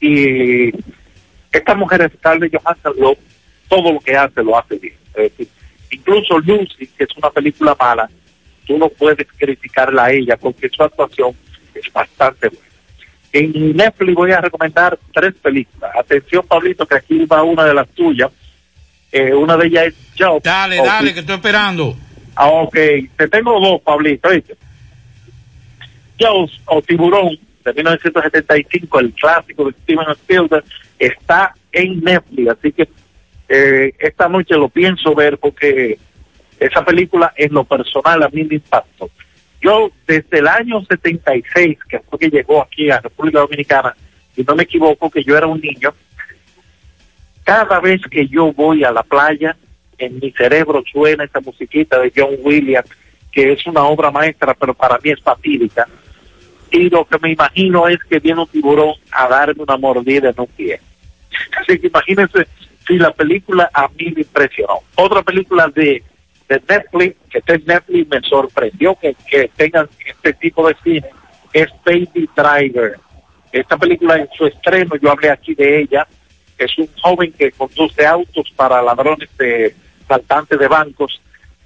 y 0.00 0.70
esta 1.50 1.74
mujer 1.74 2.10
Scarlett 2.18 2.56
Johansson 2.56 2.94
lo, 2.98 3.16
todo 3.68 3.92
lo 3.92 4.00
que 4.00 4.16
hace 4.16 4.42
lo 4.42 4.58
hace 4.58 4.76
bien, 4.76 4.96
es 5.14 5.32
incluso 5.92 6.38
Lucy, 6.38 6.86
que 6.86 7.04
es 7.04 7.16
una 7.16 7.30
película 7.30 7.76
mala, 7.78 8.10
tú 8.66 8.78
no 8.78 8.88
puedes 8.88 9.26
criticarla 9.36 10.06
a 10.06 10.12
ella 10.12 10.36
porque 10.36 10.68
su 10.68 10.82
actuación 10.82 11.34
es 11.74 11.92
bastante 11.92 12.48
buena. 12.48 12.72
En 13.32 13.76
Netflix 13.76 14.14
voy 14.14 14.32
a 14.32 14.40
recomendar 14.40 14.98
tres 15.12 15.34
películas. 15.34 15.90
Atención, 15.98 16.44
Pablito, 16.46 16.86
que 16.86 16.96
aquí 16.96 17.24
va 17.24 17.42
una 17.42 17.64
de 17.64 17.74
las 17.74 17.88
tuyas. 17.88 18.30
Eh, 19.10 19.32
una 19.34 19.56
de 19.56 19.66
ellas 19.66 19.86
es 19.86 19.94
Job. 20.18 20.42
Dale, 20.42 20.76
dale, 20.76 21.14
que 21.14 21.20
estoy 21.20 21.36
esperando. 21.36 21.96
Ah, 22.34 22.48
ok. 22.48 22.76
Te 23.16 23.28
tengo 23.28 23.58
dos, 23.58 23.80
Pablito. 23.80 24.28
¿viste? 24.28 24.56
Jaws 26.18 26.60
o 26.66 26.82
Tiburón 26.82 27.38
de 27.64 27.72
1975, 27.72 29.00
el 29.00 29.12
clásico 29.12 29.64
de 29.66 29.72
Steven 29.82 30.10
Spielberg, 30.10 30.64
está 30.98 31.54
en 31.72 32.00
Netflix. 32.00 32.50
Así 32.50 32.72
que 32.72 32.88
eh, 33.54 33.92
esta 33.98 34.30
noche 34.30 34.54
lo 34.54 34.70
pienso 34.70 35.14
ver 35.14 35.36
porque 35.36 35.98
Esa 36.58 36.82
película 36.84 37.34
en 37.36 37.52
lo 37.52 37.64
personal 37.64 38.22
a 38.22 38.28
mí 38.28 38.44
me 38.44 38.54
impactó. 38.54 39.10
Yo 39.60 39.90
desde 40.06 40.38
el 40.38 40.48
año 40.48 40.80
76, 40.84 41.78
que 41.88 41.98
fue 41.98 42.18
que 42.18 42.30
llegó 42.30 42.62
aquí 42.62 42.88
a 42.88 43.00
República 43.00 43.40
Dominicana, 43.40 43.94
y 44.36 44.42
no 44.42 44.54
me 44.54 44.62
equivoco 44.62 45.10
que 45.10 45.22
yo 45.22 45.36
era 45.36 45.46
un 45.48 45.60
niño, 45.60 45.92
cada 47.42 47.80
vez 47.80 48.00
que 48.10 48.26
yo 48.28 48.52
voy 48.52 48.84
a 48.84 48.92
la 48.92 49.02
playa, 49.02 49.56
en 49.98 50.20
mi 50.20 50.30
cerebro 50.30 50.82
suena 50.90 51.24
esa 51.24 51.40
musiquita 51.40 51.98
de 51.98 52.12
John 52.16 52.36
Williams, 52.42 52.88
que 53.32 53.52
es 53.52 53.66
una 53.66 53.82
obra 53.82 54.10
maestra, 54.10 54.54
pero 54.54 54.72
para 54.72 54.98
mí 54.98 55.10
es 55.10 55.20
fatídica. 55.20 55.86
Y 56.70 56.88
lo 56.88 57.04
que 57.04 57.18
me 57.18 57.32
imagino 57.32 57.88
es 57.88 57.98
que 58.04 58.20
viene 58.20 58.40
un 58.40 58.46
tiburón 58.46 58.94
a 59.10 59.28
darme 59.28 59.62
una 59.62 59.76
mordida 59.76 60.30
en 60.30 60.40
un 60.40 60.46
pie. 60.46 60.80
Así 61.60 61.78
que 61.78 61.88
imagínense 61.88 62.46
si 62.86 62.98
la 62.98 63.12
película 63.12 63.70
a 63.72 63.88
mí 63.88 64.12
me 64.14 64.22
impresionó. 64.22 64.80
Otra 64.96 65.22
película 65.22 65.68
de, 65.74 66.02
de 66.48 66.62
Netflix, 66.68 67.16
que 67.30 67.38
está 67.38 67.54
en 67.54 67.64
Netflix, 67.66 68.08
me 68.08 68.20
sorprendió 68.22 68.94
que, 68.96 69.14
que 69.28 69.50
tengan 69.56 69.88
este 70.06 70.32
tipo 70.34 70.66
de 70.66 70.76
cine, 70.82 71.08
es 71.52 71.68
Baby 71.84 72.28
Driver. 72.36 72.98
Esta 73.52 73.76
película 73.76 74.16
en 74.16 74.28
su 74.36 74.46
estreno, 74.46 74.96
yo 74.96 75.10
hablé 75.10 75.30
aquí 75.30 75.54
de 75.54 75.80
ella, 75.80 76.06
es 76.58 76.78
un 76.78 76.88
joven 77.00 77.32
que 77.32 77.52
conduce 77.52 78.06
autos 78.06 78.50
para 78.54 78.82
ladrones 78.82 79.28
de 79.38 79.74
saltantes 80.08 80.58
de 80.58 80.68
bancos, 80.68 81.20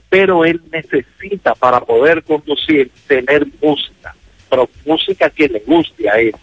pero 0.09 0.45
él 0.45 0.61
necesita 0.71 1.55
para 1.55 1.81
poder 1.81 2.23
conducir 2.23 2.91
tener 3.07 3.47
música, 3.61 4.15
pero 4.49 4.69
música 4.85 5.31
que 5.31 5.49
le 5.49 5.61
guste 5.61 6.09
a 6.09 6.15
él. 6.15 6.35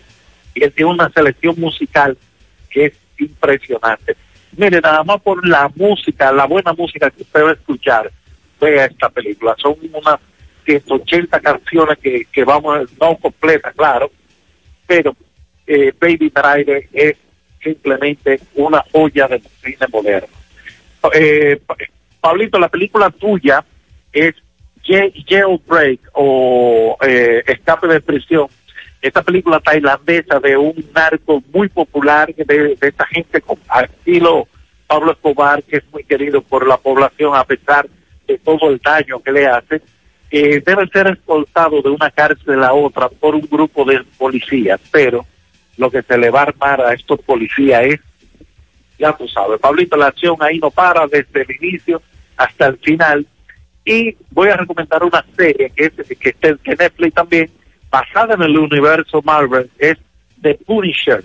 Y 0.54 0.64
él 0.64 0.74
tiene 0.74 0.92
una 0.92 1.10
selección 1.10 1.56
musical 1.60 2.18
que 2.70 2.86
es 2.86 2.94
impresionante. 3.18 4.16
Mire, 4.58 4.82
nada 4.82 5.04
más 5.04 5.22
por 5.22 5.46
la 5.48 5.70
música, 5.76 6.32
la 6.32 6.46
buena 6.46 6.74
música 6.74 7.10
que 7.10 7.24
usted 7.24 7.44
va 7.44 7.50
a 7.52 7.54
escuchar, 7.54 8.12
vea 8.62 8.86
esta 8.86 9.10
película. 9.10 9.56
Son 9.58 9.76
unas 9.92 10.20
180 10.66 11.40
canciones 11.40 11.98
que, 12.00 12.26
que 12.32 12.44
vamos, 12.44 12.88
no 13.00 13.16
completas, 13.18 13.74
claro, 13.76 14.12
pero 14.86 15.16
eh, 15.66 15.92
Baby 16.00 16.32
Driver 16.34 16.88
es 16.94 17.18
simplemente 17.62 18.40
una 18.56 18.84
joya 18.92 19.28
del 19.28 19.42
cine 19.64 19.88
moderno. 19.92 20.28
Eh, 21.14 21.60
Pa- 21.66 21.76
Pablito, 22.22 22.60
la 22.60 22.70
película 22.70 23.10
tuya 23.10 23.64
es 24.12 24.36
Jail- 24.86 25.14
Jailbreak 25.28 26.00
o 26.14 26.98
eh, 27.06 27.44
Escape 27.48 27.88
de 27.88 28.02
prisión. 28.02 28.48
Esta 29.04 29.22
película 29.22 29.60
tailandesa 29.60 30.40
de 30.40 30.56
un 30.56 30.74
narco 30.96 31.44
muy 31.54 31.68
popular 31.68 32.34
de, 32.34 32.46
de 32.46 32.88
esta 32.88 33.06
gente 33.06 33.42
con 33.42 33.60
estilo 33.84 34.48
Pablo 34.88 35.12
Escobar, 35.12 35.62
que 35.62 35.78
es 35.78 35.84
muy 35.92 36.06
querido 36.06 36.42
por 36.42 36.66
la 36.66 36.78
población 36.78 37.36
a 37.36 37.44
pesar 37.44 37.86
de 38.26 38.38
todo 38.38 38.70
el 38.70 38.80
daño 38.80 39.22
que 39.22 39.34
le 39.34 39.46
hace, 39.46 39.82
eh, 40.32 40.64
debe 40.66 40.88
ser 40.88 41.08
escoltado 41.08 41.82
de 41.82 41.90
una 41.90 42.10
cárcel 42.12 42.64
a 42.64 42.74
otra 42.74 43.10
por 43.10 43.36
un 43.36 43.42
grupo 43.42 43.84
de 43.84 44.06
policías, 44.18 44.80
pero 44.90 45.26
lo 45.76 45.92
que 45.92 46.02
se 46.02 46.18
le 46.18 46.30
va 46.30 46.40
a 46.40 46.44
armar 46.44 46.80
a 46.80 46.94
estos 46.94 47.20
policías 47.24 47.84
es, 47.84 48.00
ya 48.98 49.12
tú 49.18 49.28
sabes, 49.28 49.60
Pablito, 49.60 49.98
la 49.98 50.08
acción 50.08 50.38
ahí 50.40 50.60
no 50.60 50.72
para 50.72 51.08
desde 51.08 51.42
el 51.42 51.52
inicio 51.62 52.02
hasta 52.38 52.68
el 52.68 52.78
final. 52.78 53.28
Y 53.84 54.16
voy 54.32 54.48
a 54.48 54.56
recomendar 54.56 55.04
una 55.04 55.26
serie 55.36 55.70
que, 55.76 55.86
es, 55.86 56.18
que 56.18 56.36
en 56.42 56.60
Netflix 56.66 57.14
también, 57.14 57.52
basada 57.94 58.34
en 58.34 58.42
el 58.42 58.58
universo 58.58 59.22
Marvel, 59.22 59.70
es 59.78 59.98
The 60.42 60.56
Punisher. 60.66 61.24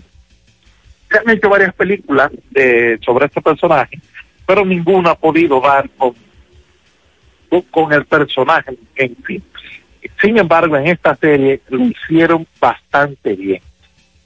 Se 1.11 1.19
han 1.19 1.31
hecho 1.31 1.49
varias 1.49 1.73
películas 1.75 2.31
de, 2.51 2.99
sobre 3.03 3.25
este 3.25 3.41
personaje, 3.41 3.99
pero 4.47 4.67
ninguna 4.67 5.13
ha 5.13 5.15
podido 5.15 5.63
dar 5.63 5.89
con, 5.97 6.15
con- 7.71 7.91
el 7.95 8.05
personaje 8.05 8.77
en 8.97 9.17
sí. 9.27 9.43
Sin 10.21 10.37
embargo, 10.37 10.77
en 10.77 10.89
esta 10.89 11.17
serie 11.17 11.63
lo 11.71 11.85
hicieron 11.87 12.47
bastante 12.61 13.33
bien. 13.35 13.63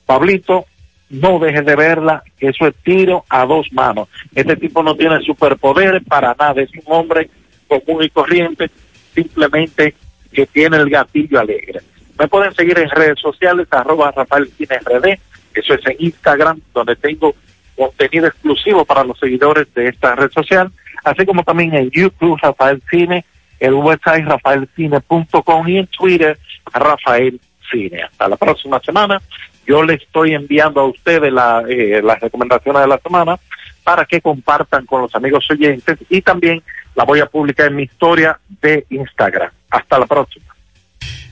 Pablito, 0.04 0.66
no 1.10 1.38
dejes 1.38 1.64
de 1.64 1.76
verla, 1.76 2.24
eso 2.40 2.66
es 2.66 2.74
tiro 2.82 3.24
a 3.28 3.46
dos 3.46 3.72
manos. 3.72 4.08
Este 4.34 4.56
tipo 4.56 4.82
no 4.82 4.96
tiene 4.96 5.20
superpoderes 5.20 6.02
para 6.08 6.34
nada, 6.36 6.60
es 6.60 6.70
un 6.72 6.82
hombre 6.86 7.30
común 7.68 8.02
y 8.02 8.10
corriente, 8.10 8.68
simplemente 9.14 9.94
que 10.32 10.44
tiene 10.46 10.78
el 10.78 10.90
gatillo 10.90 11.38
alegre. 11.38 11.80
Me 12.22 12.28
pueden 12.28 12.54
seguir 12.54 12.78
en 12.78 12.88
redes 12.88 13.18
sociales, 13.18 13.66
arroba 13.72 14.12
Rafael 14.12 14.44
RD, 14.44 15.18
eso 15.54 15.74
es 15.74 15.86
en 15.86 15.96
Instagram, 15.98 16.60
donde 16.72 16.94
tengo 16.94 17.34
contenido 17.76 18.28
exclusivo 18.28 18.84
para 18.84 19.02
los 19.02 19.18
seguidores 19.18 19.66
de 19.74 19.88
esta 19.88 20.14
red 20.14 20.30
social, 20.30 20.70
así 21.02 21.26
como 21.26 21.42
también 21.42 21.74
en 21.74 21.90
YouTube, 21.90 22.38
Rafael 22.40 22.80
Cine, 22.88 23.24
el 23.58 23.74
website 23.74 24.24
rafaelcine.com 24.24 25.68
y 25.68 25.78
en 25.78 25.88
Twitter, 25.88 26.38
Rafael 26.72 27.40
Cine. 27.68 28.04
Hasta 28.04 28.28
la 28.28 28.36
próxima 28.36 28.78
semana. 28.78 29.20
Yo 29.66 29.82
le 29.82 29.94
estoy 29.94 30.34
enviando 30.34 30.80
a 30.80 30.86
ustedes 30.86 31.32
eh, 31.68 32.00
las 32.04 32.20
recomendaciones 32.20 32.82
de 32.82 32.88
la 32.88 32.98
semana 32.98 33.36
para 33.82 34.04
que 34.04 34.20
compartan 34.20 34.86
con 34.86 35.02
los 35.02 35.14
amigos 35.16 35.44
oyentes 35.50 35.98
y 36.08 36.22
también 36.22 36.62
la 36.94 37.02
voy 37.02 37.18
a 37.18 37.26
publicar 37.26 37.66
en 37.66 37.74
mi 37.74 37.82
historia 37.82 38.38
de 38.60 38.86
Instagram. 38.90 39.50
Hasta 39.70 39.98
la 39.98 40.06
próxima. 40.06 40.51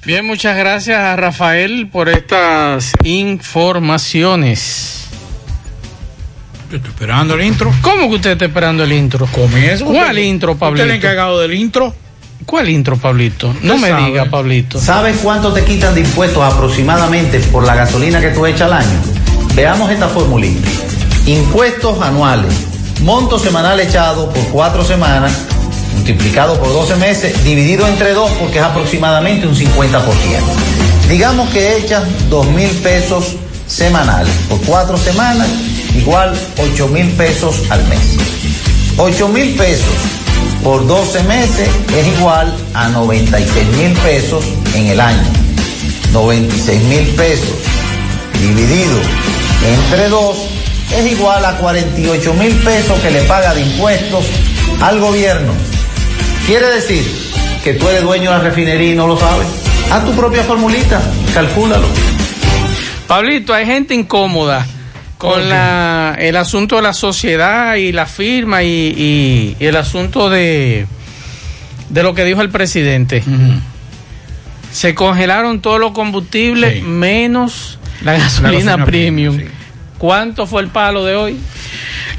Bien, 0.05 0.27
muchas 0.27 0.57
gracias 0.57 0.99
a 0.99 1.15
Rafael 1.17 1.89
por 1.89 2.09
estas 2.09 2.93
informaciones. 3.05 5.05
Yo 6.71 6.77
estoy 6.77 6.91
esperando 6.91 7.35
el 7.35 7.43
intro. 7.45 7.73
¿Cómo 7.83 8.09
que 8.09 8.15
usted 8.17 8.31
está 8.33 8.45
esperando 8.47 8.83
el 8.85 8.93
intro? 8.93 9.27
Comienza. 9.27 9.85
¿Cuál 9.85 10.11
Usted- 10.11 10.23
intro, 10.23 10.53
usted 10.53 10.61
Pablito? 10.61 10.85
es 10.85 10.91
el 10.91 10.97
encargado 10.97 11.41
del 11.41 11.55
intro. 11.55 11.95
¿Cuál 12.47 12.69
intro, 12.71 12.97
Pablito? 12.97 13.49
No 13.63 13.75
Usted 13.75 13.87
me 13.87 13.89
sabe. 13.91 14.07
diga, 14.07 14.25
Pablito. 14.25 14.81
¿Sabes 14.81 15.19
cuánto 15.23 15.53
te 15.53 15.63
quitan 15.65 15.95
de 15.95 16.01
impuestos 16.01 16.43
aproximadamente 16.43 17.39
por 17.41 17.67
la 17.67 17.75
gasolina 17.75 18.21
que 18.21 18.29
tú 18.31 18.47
echas 18.47 18.63
al 18.63 18.73
año? 18.75 18.99
Veamos 19.55 19.91
esta 19.91 20.09
formulita. 20.09 20.67
Impuestos 21.27 22.01
anuales. 22.01 22.53
Monto 23.03 23.39
semanal 23.39 23.79
echado 23.81 24.33
por 24.33 24.43
cuatro 24.49 24.83
semanas, 24.85 25.33
multiplicado 26.01 26.59
por 26.59 26.73
12 26.73 26.97
meses, 26.97 27.45
dividido 27.45 27.87
entre 27.87 28.15
dos 28.15 28.31
porque 28.41 28.59
es 28.59 28.65
aproximadamente 28.65 29.47
un 29.47 29.55
50%. 29.55 30.03
Digamos 31.11 31.51
que 31.51 31.77
echas 31.77 32.05
dos 32.31 32.47
mil 32.47 32.71
pesos 32.79 33.37
semanales 33.67 34.33
por 34.49 34.59
cuatro 34.63 34.97
semanas, 34.97 35.47
igual 35.95 36.35
8 36.57 36.89
mil 36.89 37.07
pesos 37.11 37.65
al 37.69 37.87
mes. 37.89 38.17
8 38.97 39.29
mil 39.29 39.55
pesos 39.57 39.95
por 40.65 40.87
12 40.87 41.23
meses 41.25 41.69
es 41.95 42.19
igual 42.19 42.51
a 42.73 42.89
96 42.89 43.69
mil 43.77 43.93
pesos 43.99 44.43
en 44.75 44.87
el 44.87 45.01
año. 45.01 45.23
96 46.15 46.83
mil 46.85 47.07
pesos 47.09 47.57
dividido 48.41 48.99
entre 49.69 50.09
2 50.09 50.37
es 50.97 51.13
igual 51.13 51.45
a 51.45 51.59
48 51.59 52.35
mil 52.35 52.55
pesos 52.61 52.99
que 53.01 53.11
le 53.11 53.21
paga 53.25 53.53
de 53.53 53.61
impuestos 53.61 54.25
al 54.81 54.99
gobierno. 54.99 55.53
Quiere 56.51 56.67
decir 56.67 57.05
que 57.63 57.75
tú 57.75 57.89
eres 57.89 58.03
dueño 58.03 58.33
de 58.33 58.39
la 58.39 58.43
refinería 58.43 58.91
y 58.93 58.97
no 58.97 59.07
lo 59.07 59.17
sabes. 59.17 59.47
Haz 59.89 60.05
tu 60.05 60.11
propia 60.17 60.43
formulita, 60.43 61.01
calcúlalo. 61.33 61.87
Pablito, 63.07 63.55
hay 63.55 63.67
gente 63.67 63.95
incómoda 63.95 64.67
con 65.17 65.49
la, 65.49 66.17
el 66.19 66.35
asunto 66.35 66.75
de 66.75 66.83
la 66.83 66.93
sociedad 66.93 67.77
y 67.77 67.93
la 67.93 68.05
firma 68.07 68.65
y, 68.65 68.67
y- 68.67 69.57
y 69.61 69.65
el 69.65 69.77
asunto 69.77 70.29
de, 70.29 70.87
de 71.89 72.03
lo 72.03 72.15
que 72.15 72.25
dijo 72.25 72.41
el 72.43 72.51
presidente. 72.51 73.23
Se 74.73 74.93
congelaron 74.97 75.61
todos 75.61 75.79
los 75.79 75.93
combustibles 75.93 76.83
menos 76.83 77.79
la 78.03 78.15
gasolina, 78.15 78.51
gasolina 78.73 78.85
premium. 78.85 79.41
¿Cuánto 79.99 80.49
fue 80.49 80.63
el 80.63 80.69
palo 80.69 81.05
de 81.05 81.15
hoy? 81.15 81.37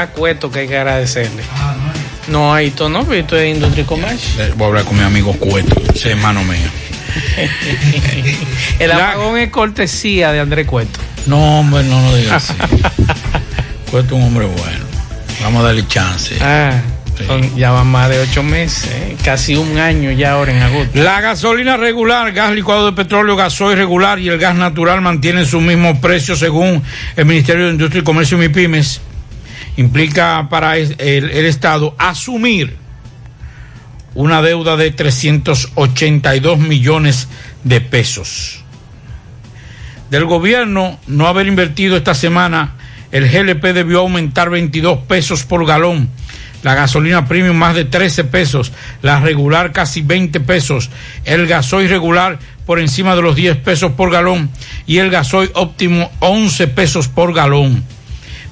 A 0.01 0.07
Cueto 0.07 0.51
que 0.51 0.59
hay 0.59 0.67
que 0.67 0.77
agradecerle. 0.77 1.43
No, 2.27 2.53
ahí 2.53 2.69
tú 2.71 2.89
no, 2.89 3.03
pero 3.05 3.21
esto 3.21 3.37
es 3.37 3.55
industria 3.55 3.83
y 3.83 3.85
comercio. 3.85 4.43
Eh, 4.43 4.53
Voy 4.55 4.65
a 4.65 4.67
hablar 4.67 4.85
con 4.85 4.97
mi 4.97 5.03
amigo 5.03 5.33
Cueto, 5.33 5.81
ese 5.93 6.11
hermano 6.11 6.43
mío. 6.43 6.57
El 8.79 8.91
apagón 8.91 9.37
es 9.37 9.49
cortesía 9.49 10.31
de 10.31 10.39
Andrés 10.39 10.67
Cueto. 10.67 10.99
No, 11.25 11.59
hombre, 11.59 11.83
no 11.83 12.01
lo 12.01 12.15
digas 12.15 12.51
así. 12.51 12.53
Cueto 13.91 14.07
es 14.15 14.21
un 14.21 14.23
hombre 14.23 14.45
bueno. 14.45 14.85
Vamos 15.41 15.61
a 15.61 15.67
darle 15.67 15.87
chance. 15.87 16.35
Ah, 16.41 16.73
son- 17.25 17.55
ya 17.55 17.71
van 17.71 17.87
más 17.87 18.09
de 18.09 18.19
ocho 18.19 18.43
meses, 18.43 18.89
eh, 18.93 19.15
casi 19.23 19.55
un 19.55 19.77
año 19.77 20.11
ya 20.11 20.33
ahora 20.33 20.51
en 20.51 20.61
agosto. 20.61 20.91
La 21.01 21.19
gasolina 21.21 21.77
regular, 21.77 22.31
gas 22.31 22.51
licuado 22.53 22.85
de 22.85 22.91
petróleo, 22.93 23.35
gasoil 23.35 23.75
regular 23.77 24.19
y 24.19 24.29
el 24.29 24.37
gas 24.37 24.55
natural 24.55 25.01
mantienen 25.01 25.45
su 25.45 25.59
mismo 25.61 25.99
precio 25.99 26.35
según 26.35 26.83
el 27.15 27.25
Ministerio 27.25 27.65
de 27.65 27.71
Industria 27.71 28.01
y 28.01 28.03
Comercio 28.03 28.37
y 28.37 28.41
MIPIMES. 28.47 29.01
Implica 29.77 30.47
para 30.49 30.77
el 30.77 31.45
Estado 31.45 31.95
asumir 31.97 32.77
una 34.15 34.41
deuda 34.41 34.75
de 34.75 34.91
382 34.91 36.59
millones 36.59 37.27
de 37.63 37.81
pesos. 37.81 38.63
Del 40.09 40.25
gobierno 40.25 40.99
no 41.07 41.27
haber 41.27 41.47
invertido 41.47 41.95
esta 41.95 42.15
semana, 42.15 42.75
el 43.11 43.29
GLP 43.29 43.63
debió 43.73 43.99
aumentar 43.99 44.49
22 44.49 44.99
pesos 45.07 45.43
por 45.43 45.65
galón. 45.65 46.09
La 46.63 46.75
gasolina 46.75 47.27
premium 47.27 47.55
más 47.55 47.75
de 47.75 47.85
13 47.85 48.25
pesos, 48.25 48.73
la 49.01 49.19
regular 49.21 49.71
casi 49.71 50.01
20 50.01 50.41
pesos, 50.41 50.89
el 51.23 51.47
gasoil 51.47 51.89
regular 51.89 52.39
por 52.65 52.79
encima 52.79 53.15
de 53.15 53.21
los 53.21 53.35
10 53.35 53.57
pesos 53.57 53.93
por 53.93 54.11
galón 54.11 54.49
y 54.85 54.97
el 54.97 55.09
gasoil 55.09 55.51
óptimo 55.53 56.11
11 56.19 56.67
pesos 56.67 57.07
por 57.07 57.33
galón. 57.33 57.83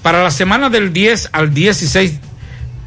Para 0.02 0.24
la 0.24 0.32
semana 0.32 0.70
del 0.70 0.94
10 0.94 1.30
al 1.32 1.54
16 1.54 2.20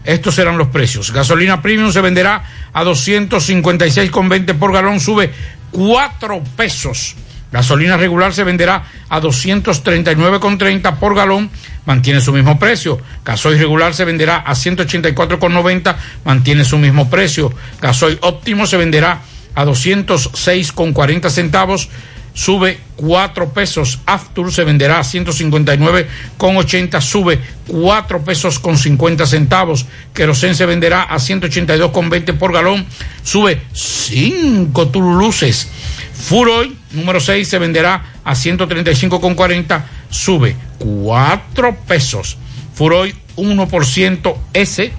estos 0.05 0.35
serán 0.35 0.59
los 0.59 0.69
precios. 0.69 1.13
Gasolina 1.13 1.61
premium 1.61 1.93
se 1.93 2.01
venderá 2.01 2.45
a 2.73 2.85
256,20 2.85 4.55
por 4.59 4.73
galón, 4.73 5.01
sube 5.01 5.33
4 5.73 6.43
pesos. 6.57 7.17
Gasolina 7.53 7.97
regular 7.97 8.33
se 8.33 8.45
venderá 8.45 8.85
a 9.09 9.21
239,30 9.21 10.99
por 10.99 11.17
galón, 11.17 11.51
mantiene 11.85 12.21
su 12.21 12.33
mismo 12.33 12.59
precio. 12.59 13.01
Gasoil 13.25 13.59
regular 13.59 13.93
se 13.93 14.05
venderá 14.05 14.37
a 14.37 14.53
184,90, 14.53 15.97
mantiene 16.25 16.65
su 16.65 16.79
mismo 16.79 17.11
precio. 17.11 17.53
Gasoil 17.81 18.19
óptimo 18.23 18.67
se 18.67 18.77
venderá 18.77 19.21
a 19.57 19.65
206,40 19.65 21.29
centavos, 21.29 21.89
sube 22.35 22.79
4 22.97 23.51
pesos. 23.51 24.01
Aftur 24.07 24.53
se 24.53 24.65
venderá 24.65 24.99
a 24.99 25.03
159,80, 25.03 27.01
sube 27.01 27.41
4 27.69 28.23
pesos 28.25 28.59
con 28.59 28.77
50 28.79 29.27
centavos. 29.27 29.87
Querosén 30.15 30.55
se 30.55 30.67
venderá 30.67 31.03
a 31.03 31.17
182,20 31.17 32.39
por 32.39 32.53
galón, 32.53 32.87
sube 33.23 33.61
5 33.73 34.89
tululuces. 34.89 35.69
Furoy 36.13 36.77
número 36.93 37.21
6 37.21 37.49
se 37.49 37.59
venderá 37.59 38.05
a 38.25 38.35
135,40, 38.35 39.83
sube 40.11 40.57
4 40.79 41.77
pesos. 41.87 42.37
Furoy 42.75 43.15
1% 43.37 44.37
S 44.55 44.93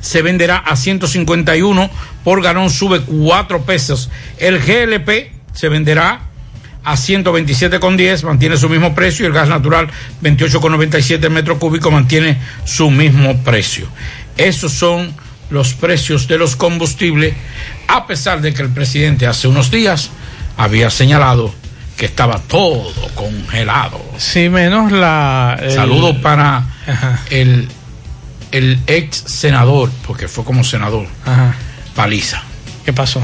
se 0.00 0.22
venderá 0.22 0.58
a 0.58 0.76
151 0.76 1.90
por 2.24 2.42
galón, 2.42 2.70
sube 2.70 3.00
4 3.00 3.62
pesos. 3.62 4.10
El 4.38 4.60
GLP 4.60 5.41
se 5.52 5.68
venderá 5.68 6.20
a 6.84 6.94
127,10, 6.96 8.24
mantiene 8.24 8.56
su 8.56 8.68
mismo 8.68 8.94
precio, 8.94 9.24
y 9.24 9.28
el 9.28 9.32
gas 9.32 9.48
natural 9.48 9.88
28,97 10.22 11.28
metro 11.30 11.58
cúbico 11.58 11.90
mantiene 11.90 12.38
su 12.64 12.90
mismo 12.90 13.36
precio. 13.44 13.86
Esos 14.36 14.72
son 14.72 15.14
los 15.50 15.74
precios 15.74 16.26
de 16.28 16.38
los 16.38 16.56
combustibles, 16.56 17.34
a 17.88 18.06
pesar 18.06 18.40
de 18.40 18.52
que 18.54 18.62
el 18.62 18.70
presidente 18.70 19.26
hace 19.26 19.46
unos 19.48 19.70
días 19.70 20.10
había 20.56 20.90
señalado 20.90 21.54
que 21.96 22.06
estaba 22.06 22.38
todo 22.40 22.92
congelado. 23.14 24.00
Sí, 24.18 24.48
menos 24.48 24.90
la... 24.90 25.56
el- 25.62 25.70
Saludos 25.72 26.16
para 26.16 26.64
el, 27.30 27.68
el 28.50 28.80
ex 28.86 29.16
senador, 29.26 29.90
porque 30.06 30.26
fue 30.26 30.42
como 30.44 30.64
senador, 30.64 31.06
Ajá. 31.26 31.54
Paliza. 31.94 32.42
¿Qué 32.84 32.92
pasó? 32.92 33.22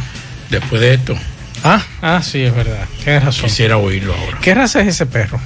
Después 0.51 0.81
de 0.81 0.95
esto, 0.95 1.17
Ah, 1.65 1.83
ah, 2.03 2.23
sí, 2.23 2.43
es 2.43 2.55
verdad. 2.55 2.87
Tienes 3.03 3.25
razón. 3.25 3.45
quisiera 3.45 3.77
oírlo 3.79 4.15
ahora. 4.15 4.39
¿Qué 4.41 4.55
raza 4.55 4.81
es 4.81 4.89
ese 4.89 5.07
perro? 5.07 5.41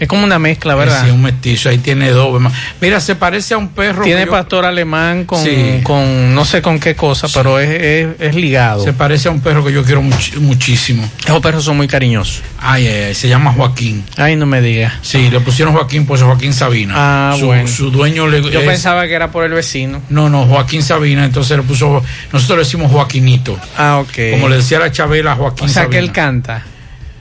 Es 0.00 0.08
como 0.08 0.24
una 0.24 0.38
mezcla, 0.38 0.74
¿verdad? 0.74 1.04
Sí, 1.04 1.10
un 1.10 1.22
mestizo, 1.22 1.68
ahí 1.68 1.78
tiene 1.78 2.10
dos. 2.10 2.40
Mira, 2.80 3.00
se 3.00 3.14
parece 3.16 3.54
a 3.54 3.58
un 3.58 3.68
perro. 3.68 4.04
Tiene 4.04 4.20
que 4.20 4.26
yo- 4.26 4.32
pastor 4.32 4.64
alemán 4.64 5.24
con, 5.24 5.42
Sí. 5.42 5.80
con 5.82 6.34
no 6.34 6.44
sé 6.44 6.62
con 6.62 6.78
qué 6.78 6.94
cosa, 6.94 7.28
pero 7.32 7.58
es, 7.58 7.68
es, 7.70 8.08
es 8.20 8.34
ligado. 8.34 8.84
Se 8.84 8.92
parece 8.92 9.28
a 9.28 9.30
un 9.30 9.40
perro 9.40 9.64
que 9.64 9.72
yo 9.72 9.84
quiero 9.84 10.02
much- 10.02 10.36
muchísimo. 10.38 11.08
Esos 11.24 11.40
perros 11.40 11.64
son 11.64 11.76
muy 11.76 11.88
cariñosos. 11.88 12.42
Ay, 12.60 12.86
ay, 12.86 13.02
ay, 13.08 13.14
se 13.14 13.28
llama 13.28 13.52
Joaquín. 13.52 14.04
Ay, 14.16 14.36
no 14.36 14.46
me 14.46 14.60
digas. 14.60 14.92
Sí, 15.02 15.30
le 15.30 15.40
pusieron 15.40 15.74
Joaquín, 15.74 16.06
pues 16.06 16.22
Joaquín 16.22 16.52
Sabina. 16.52 16.94
Ah, 16.96 17.36
su, 17.38 17.46
bueno. 17.46 17.68
Su 17.68 17.90
dueño 17.90 18.26
le. 18.26 18.42
Yo 18.42 18.60
es- 18.60 18.66
pensaba 18.66 19.06
que 19.06 19.14
era 19.14 19.30
por 19.30 19.44
el 19.44 19.52
vecino. 19.52 20.02
No, 20.10 20.28
no, 20.28 20.46
Joaquín 20.46 20.82
Sabina, 20.82 21.24
entonces 21.24 21.56
le 21.56 21.62
puso. 21.62 22.02
Nosotros 22.32 22.58
le 22.58 22.64
decimos 22.64 22.90
Joaquinito. 22.92 23.58
Ah, 23.78 23.98
ok. 23.98 24.32
Como 24.32 24.48
le 24.48 24.56
decía 24.56 24.78
la 24.78 24.90
Chabela 24.92 25.34
Joaquín 25.34 25.66
O 25.66 25.68
sea 25.68 25.82
que 25.84 25.96
Sabina. 25.96 26.00
él 26.00 26.12
canta. 26.12 26.62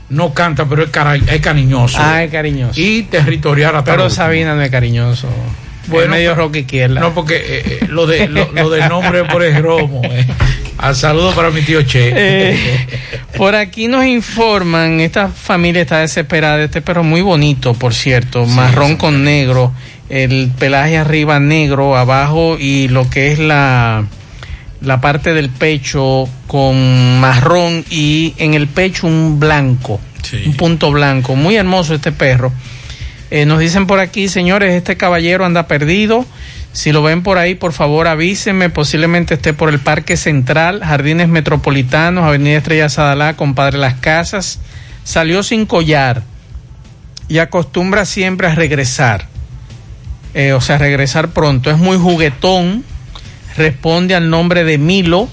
No 0.10 0.34
canta, 0.34 0.66
pero 0.66 0.84
es, 0.84 0.90
cara- 0.90 1.16
es 1.16 1.40
cariñoso. 1.42 1.98
Ah, 2.00 2.24
es 2.24 2.32
cariñoso. 2.32 2.80
Y 2.80 3.04
territorial 3.04 3.76
hasta 3.76 3.92
Pero. 3.92 4.10
Sabina 4.10 4.56
no 4.56 4.62
es 4.62 4.72
cariñoso. 4.72 5.28
Bueno, 5.88 6.06
es 6.06 6.10
medio 6.20 6.36
rock 6.36 6.58
izquierda. 6.58 7.00
No, 7.00 7.14
porque 7.14 7.36
eh, 7.38 7.64
eh, 7.66 7.88
lo, 7.90 8.06
de, 8.06 8.28
lo, 8.28 8.52
lo 8.52 8.70
del 8.70 8.88
nombre 8.90 9.24
por 9.26 9.44
el 9.44 9.62
romo. 9.62 10.02
eh. 10.06 10.26
Al 10.78 10.96
saludo 10.96 11.32
para 11.34 11.50
mi 11.52 11.62
tío 11.62 11.82
Che. 11.84 12.12
Eh, 12.16 12.88
por 13.38 13.56
aquí 13.56 13.88
nos 13.88 14.06
informan, 14.06 15.00
esta 15.00 15.28
familia 15.30 15.82
está 15.82 16.00
desesperada, 16.00 16.64
este 16.64 16.82
perro 16.82 17.04
muy 17.04 17.22
bonito, 17.22 17.74
por 17.74 17.94
cierto, 17.94 18.46
marrón 18.46 18.96
con 18.98 19.24
negro, 19.24 19.74
el 20.10 20.52
pelaje 20.58 20.98
arriba 20.98 21.40
negro, 21.40 21.98
abajo 21.98 22.56
y 22.60 22.88
lo 22.88 23.10
que 23.10 23.32
es 23.34 23.40
la, 23.40 24.06
la 24.82 25.02
parte 25.02 25.34
del 25.34 25.50
pecho 25.50 26.28
con 26.48 27.20
marrón 27.20 27.86
y 27.90 28.34
en 28.38 28.54
el 28.54 28.68
pecho 28.68 29.08
un 29.08 29.40
blanco, 29.40 30.00
un 30.46 30.54
punto 30.56 30.92
blanco, 30.92 31.36
muy 31.36 31.56
hermoso 31.56 31.96
este 31.96 32.12
perro. 32.12 32.52
Eh, 33.32 33.46
nos 33.46 33.60
dicen 33.60 33.86
por 33.86 34.00
aquí, 34.00 34.28
señores, 34.28 34.74
este 34.74 34.98
caballero 34.98 35.46
anda 35.46 35.68
perdido. 35.68 36.26
Si 36.72 36.92
lo 36.92 37.02
ven 37.04 37.24
por 37.24 37.38
ahí, 37.38 37.56
por 37.56 37.74
favor 37.74 38.08
avísenme. 38.08 38.70
Posiblemente 38.70 39.36
esté 39.36 39.54
por 39.54 39.70
el 39.70 39.80
Parque 39.80 40.18
Central, 40.18 40.82
Jardines 40.84 41.28
Metropolitanos, 41.28 42.24
Avenida 42.24 42.58
Estrella 42.58 42.90
Sadalá, 42.90 43.36
compadre 43.36 43.78
Las 43.78 43.96
Casas. 43.96 44.60
Salió 45.04 45.44
sin 45.44 45.66
collar 45.66 46.24
y 47.28 47.40
acostumbra 47.40 48.06
siempre 48.06 48.48
a 48.48 48.56
regresar. 48.56 49.28
Eh, 50.34 50.54
o 50.54 50.62
sea, 50.62 50.78
regresar 50.78 51.30
pronto. 51.30 51.72
Es 51.72 51.78
muy 51.78 51.98
juguetón. 51.98 52.84
Responde 53.58 54.16
al 54.16 54.30
nombre 54.30 54.64
de 54.64 54.78
Milo. 54.78 55.28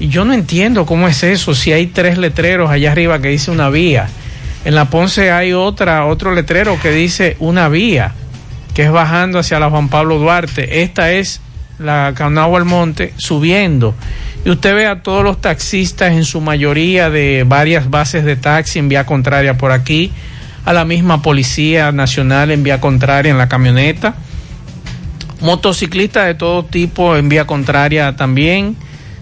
Y 0.00 0.08
yo 0.08 0.24
no 0.24 0.32
entiendo 0.32 0.84
cómo 0.84 1.06
es 1.06 1.22
eso, 1.22 1.54
si 1.54 1.72
hay 1.72 1.86
tres 1.86 2.18
letreros 2.18 2.72
allá 2.72 2.90
arriba 2.90 3.22
que 3.22 3.28
dice 3.28 3.52
una 3.52 3.70
vía. 3.70 4.08
En 4.64 4.74
la 4.74 4.86
Ponce 4.86 5.30
hay 5.30 5.52
otra, 5.52 6.04
otro 6.06 6.34
letrero 6.34 6.76
que 6.82 6.90
dice 6.90 7.36
una 7.38 7.68
vía, 7.68 8.14
que 8.74 8.82
es 8.82 8.90
bajando 8.90 9.38
hacia 9.38 9.60
la 9.60 9.70
Juan 9.70 9.90
Pablo 9.90 10.18
Duarte. 10.18 10.82
Esta 10.82 11.12
es 11.12 11.40
la 11.82 12.12
Caonao 12.14 12.56
Almonte 12.56 13.14
subiendo. 13.16 13.94
Y 14.44 14.50
usted 14.50 14.74
ve 14.74 14.86
a 14.86 15.02
todos 15.02 15.22
los 15.22 15.40
taxistas 15.40 16.12
en 16.12 16.24
su 16.24 16.40
mayoría 16.40 17.10
de 17.10 17.44
varias 17.46 17.90
bases 17.90 18.24
de 18.24 18.36
taxi 18.36 18.78
en 18.78 18.88
vía 18.88 19.06
contraria 19.06 19.56
por 19.56 19.72
aquí, 19.72 20.12
a 20.64 20.72
la 20.72 20.84
misma 20.84 21.22
Policía 21.22 21.92
Nacional 21.92 22.50
en 22.50 22.62
vía 22.62 22.80
contraria 22.80 23.30
en 23.30 23.38
la 23.38 23.48
camioneta, 23.48 24.14
motociclistas 25.40 26.26
de 26.26 26.34
todo 26.34 26.64
tipo 26.64 27.16
en 27.16 27.28
vía 27.28 27.46
contraria 27.46 28.16
también. 28.16 28.76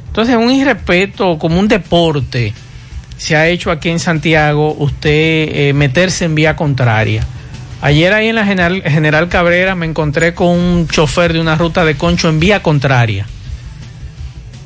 Entonces, 0.07 0.37
un 0.37 0.51
irrespeto 0.51 1.39
como 1.39 1.59
un 1.59 1.69
deporte 1.69 2.55
se 3.21 3.37
ha 3.37 3.49
hecho 3.49 3.71
aquí 3.71 3.91
en 3.91 3.99
Santiago 3.99 4.75
usted 4.79 5.11
eh, 5.11 5.73
meterse 5.75 6.25
en 6.25 6.35
vía 6.35 6.57
contraria. 6.57 7.23
Ayer 7.83 8.13
ahí 8.13 8.29
en 8.29 8.35
la 8.35 8.45
General, 8.45 8.83
General 8.83 9.29
Cabrera 9.29 9.75
me 9.75 9.87
encontré 9.87 10.35
con 10.35 10.49
un 10.49 10.89
chofer 10.89 11.33
de 11.33 11.41
una 11.41 11.55
ruta 11.57 11.85
de 11.85 11.97
concho 11.97 12.29
en 12.29 12.39
vía 12.39 12.63
contraria. 12.63 13.27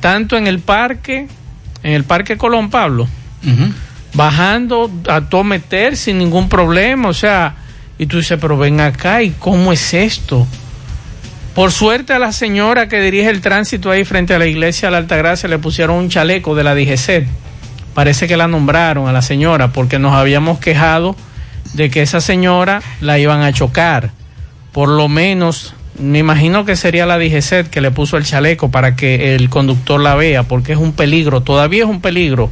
Tanto 0.00 0.36
en 0.36 0.46
el 0.46 0.58
parque, 0.58 1.28
en 1.82 1.92
el 1.92 2.04
parque 2.04 2.36
Colón 2.36 2.70
Pablo, 2.70 3.08
bajando 4.14 4.90
a 5.08 5.22
todo 5.22 5.44
meter 5.44 5.96
sin 5.96 6.18
ningún 6.18 6.48
problema. 6.48 7.08
O 7.08 7.14
sea, 7.14 7.54
y 7.98 8.06
tú 8.06 8.16
dices, 8.16 8.38
pero 8.40 8.56
ven 8.56 8.80
acá, 8.80 9.22
¿y 9.22 9.30
cómo 9.30 9.72
es 9.72 9.94
esto? 9.94 10.46
Por 11.54 11.70
suerte 11.70 12.12
a 12.12 12.18
la 12.18 12.32
señora 12.32 12.88
que 12.88 13.00
dirige 13.00 13.30
el 13.30 13.40
tránsito 13.40 13.92
ahí 13.92 14.04
frente 14.04 14.34
a 14.34 14.40
la 14.40 14.46
iglesia 14.46 14.88
de 14.88 14.92
la 14.92 14.98
Altagracia 14.98 15.48
le 15.48 15.58
pusieron 15.58 15.96
un 15.96 16.08
chaleco 16.08 16.56
de 16.56 16.64
la 16.64 16.74
DGC. 16.74 17.28
Parece 17.94 18.26
que 18.26 18.36
la 18.36 18.48
nombraron 18.48 19.06
a 19.06 19.12
la 19.12 19.22
señora 19.22 19.68
porque 19.72 20.00
nos 20.00 20.14
habíamos 20.14 20.58
quejado 20.58 21.14
de 21.74 21.90
que 21.90 22.02
esa 22.02 22.20
señora 22.20 22.82
la 23.00 23.18
iban 23.18 23.42
a 23.42 23.52
chocar. 23.52 24.10
Por 24.72 24.88
lo 24.88 25.08
menos, 25.08 25.74
me 25.98 26.18
imagino 26.18 26.64
que 26.64 26.76
sería 26.76 27.06
la 27.06 27.18
DGC 27.18 27.68
que 27.68 27.80
le 27.80 27.90
puso 27.90 28.16
el 28.16 28.24
chaleco 28.24 28.70
para 28.70 28.96
que 28.96 29.34
el 29.34 29.50
conductor 29.50 30.00
la 30.00 30.14
vea, 30.14 30.44
porque 30.44 30.72
es 30.72 30.78
un 30.78 30.92
peligro, 30.92 31.42
todavía 31.42 31.84
es 31.84 31.90
un 31.90 32.00
peligro 32.00 32.50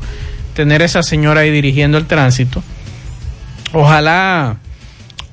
tener 0.55 0.82
esa 0.82 1.03
señora 1.03 1.40
ahí 1.40 1.51
dirigiendo 1.51 1.99
el 1.99 2.07
tránsito. 2.07 2.62
Ojalá 3.73 4.57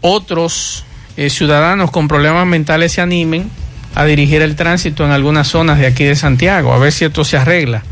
otros 0.02 0.86
eh, 1.18 1.30
ciudadanos 1.30 1.91
con 1.91 2.07
problemas 2.07 2.48
mentales 2.48 2.94
se 2.94 3.02
animen 3.02 3.49
a 3.95 4.06
dirigir 4.06 4.41
el 4.41 4.56
tránsito 4.56 5.06
en 5.06 5.11
algunas 5.11 5.48
zonas 5.48 5.80
de 5.80 5.88
aquí 5.88 6.06
de 6.06 6.16
Santiago, 6.16 6.74
a 6.74 6.78
ver 6.78 6.91
si 6.91 7.06
esto 7.06 7.26
se 7.26 7.38
arregla, 7.38 7.84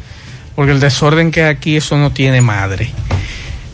porque 0.56 0.72
el 0.72 0.80
desorden 0.80 1.32
que 1.32 1.44
hay 1.44 1.50
aquí 1.50 1.76
eso 1.76 1.98
no 1.98 2.12
tiene 2.12 2.42
madre. 2.42 2.92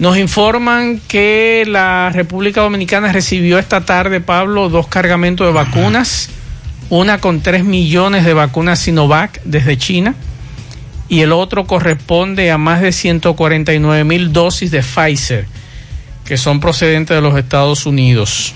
Nos 0.04 0.18
informan 0.18 1.00
que 1.08 1.64
la 1.66 2.10
República 2.14 2.60
Dominicana 2.60 3.14
recibió 3.14 3.58
esta 3.58 3.86
tarde, 3.86 4.20
Pablo, 4.20 4.68
dos 4.68 4.90
cargamentos 4.90 5.48
de 5.48 5.54
vacunas, 5.54 6.28
una 6.90 7.20
con 7.20 7.40
3 7.40 7.64
millones 7.64 8.26
de 8.26 8.34
vacunas 8.34 8.80
Sinovac 8.80 9.42
desde 9.46 9.78
China 9.78 10.14
y 11.08 11.22
el 11.22 11.32
otro 11.32 11.68
corresponde 11.68 12.52
a 12.52 12.58
más 12.58 12.82
de 12.82 12.92
149 12.92 14.04
mil 14.04 14.34
dosis 14.34 14.72
de 14.72 14.84
Pfizer, 14.84 15.48
que 16.26 16.36
son 16.36 16.60
procedentes 16.60 17.16
de 17.16 17.22
los 17.22 17.38
Estados 17.38 17.86
Unidos. 17.86 18.56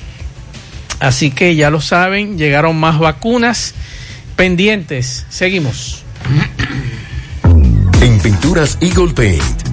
Así 1.00 1.32
que 1.32 1.56
ya 1.56 1.70
lo 1.70 1.80
saben, 1.80 2.38
llegaron 2.38 2.78
más 2.78 3.00
vacunas 3.00 3.74
pendientes. 4.36 5.26
Seguimos. 5.30 6.04
En 8.02 8.20
Pinturas 8.20 8.78
Eagle 8.82 9.14
Paint 9.14 9.67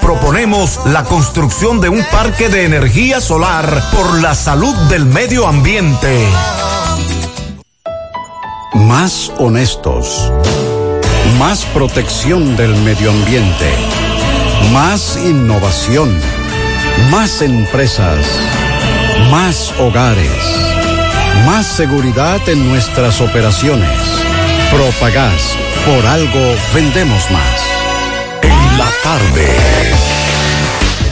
proponemos 0.00 0.78
la 0.86 1.02
construcción 1.04 1.80
de 1.80 1.88
un 1.88 2.04
parque 2.12 2.48
de 2.48 2.64
energía 2.64 3.20
solar 3.20 3.82
por 3.92 4.20
la 4.20 4.34
salud 4.34 4.74
del 4.88 5.04
medio 5.04 5.48
ambiente. 5.48 6.28
Más 8.74 9.32
honestos. 9.38 10.32
Más 11.38 11.64
protección 11.66 12.56
del 12.56 12.74
medio 12.76 13.10
ambiente. 13.10 13.68
Más 14.72 15.16
innovación. 15.16 16.16
Más 17.10 17.42
empresas. 17.42 18.24
Más 19.30 19.72
hogares. 19.80 20.30
Más 21.46 21.66
seguridad 21.66 22.40
en 22.48 22.68
nuestras 22.68 23.20
operaciones. 23.20 23.98
Propagás. 24.70 25.56
Por 25.84 26.06
algo 26.06 26.54
vendemos 26.74 27.28
más. 27.30 27.69
En 28.42 28.78
la 28.78 28.90
tarde. 29.02 29.46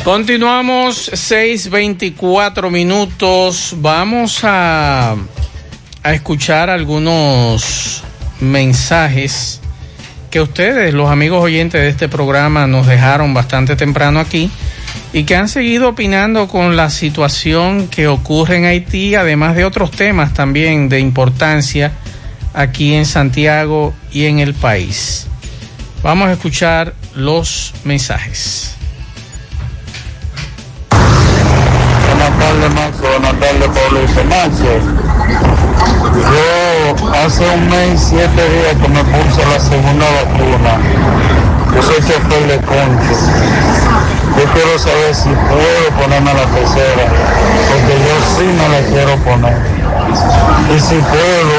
Continuamos 0.05 1.11
6:24 1.13 2.71
minutos. 2.71 3.75
Vamos 3.79 4.41
a, 4.45 5.17
a 6.03 6.13
escuchar 6.15 6.71
algunos 6.71 8.03
mensajes 8.41 9.61
que 10.31 10.41
ustedes, 10.41 10.95
los 10.95 11.11
amigos 11.11 11.43
oyentes 11.43 11.81
de 11.81 11.89
este 11.89 12.09
programa, 12.09 12.67
nos 12.67 12.87
dejaron 12.87 13.35
bastante 13.35 13.77
temprano 13.77 14.21
aquí 14.21 14.51
y 15.13 15.25
que 15.25 15.37
han 15.37 15.49
seguido 15.49 15.89
opinando 15.89 16.49
con 16.49 16.77
la 16.77 16.91
situación 16.91 17.89
que 17.89 18.09
ocurre 18.09 18.59
en 18.59 18.65
Haití, 18.67 19.15
además 19.15 19.57
de 19.57 19.65
otros 19.65 19.91
temas 19.91 20.35
también 20.35 20.89
de 20.89 21.01
importancia 21.01 21.93
aquí 22.53 22.95
en 22.95 23.07
Santiago 23.07 23.95
y 24.13 24.27
en 24.27 24.39
el 24.39 24.55
país. 24.55 25.27
Vamos 26.03 26.29
a 26.29 26.33
escuchar 26.33 26.95
los 27.15 27.75
mensajes. 27.85 28.75
Buenas 30.91 32.39
tardes, 32.39 32.75
Max. 32.75 33.01
Buenas 33.01 33.41
tardes, 33.41 33.69
Pablo 33.69 34.01
Max. 34.29 34.53
Yo 36.19 37.13
hace 37.15 37.49
un 37.49 37.69
mes 37.69 37.95
y 37.95 38.05
siete 38.11 38.51
días 38.51 38.77
que 38.83 38.89
me 38.89 39.05
puse 39.05 39.47
la 39.47 39.61
segunda 39.61 40.07
vacuna. 40.23 40.79
Yo 41.75 41.83
soy 41.83 41.97
chofer 41.97 42.47
de 42.49 42.59
concho. 42.67 43.15
Yo 44.37 44.45
quiero 44.53 44.79
saber 44.79 45.15
si 45.15 45.29
puedo 45.29 45.91
ponerme 46.01 46.33
la 46.33 46.47
tercera, 46.47 47.07
porque 47.69 47.95
yo 48.05 48.15
sí 48.37 48.45
me 48.45 48.69
la 48.69 48.81
quiero 48.89 49.17
poner. 49.25 49.57
Y 50.75 50.81
si 50.81 50.95
puedo, 50.97 51.57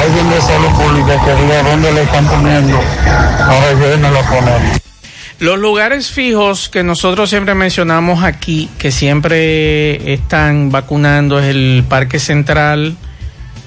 alguien 0.00 0.30
de 0.30 0.40
salud 0.40 0.70
pública 0.70 1.24
que 1.24 1.42
diga 1.42 1.62
dónde 1.62 1.92
le 1.92 2.02
están 2.02 2.26
poniendo, 2.26 2.76
ahora 2.76 3.70
yo 3.72 3.98
me 3.98 4.10
la 4.10 4.22
poner. 4.28 4.84
Los 5.40 5.58
lugares 5.58 6.10
fijos 6.10 6.68
que 6.68 6.82
nosotros 6.82 7.28
siempre 7.28 7.54
mencionamos 7.54 8.22
aquí, 8.22 8.70
que 8.78 8.90
siempre 8.90 10.12
están 10.12 10.70
vacunando, 10.70 11.38
es 11.38 11.46
el 11.46 11.84
Parque 11.88 12.18
Central, 12.18 12.96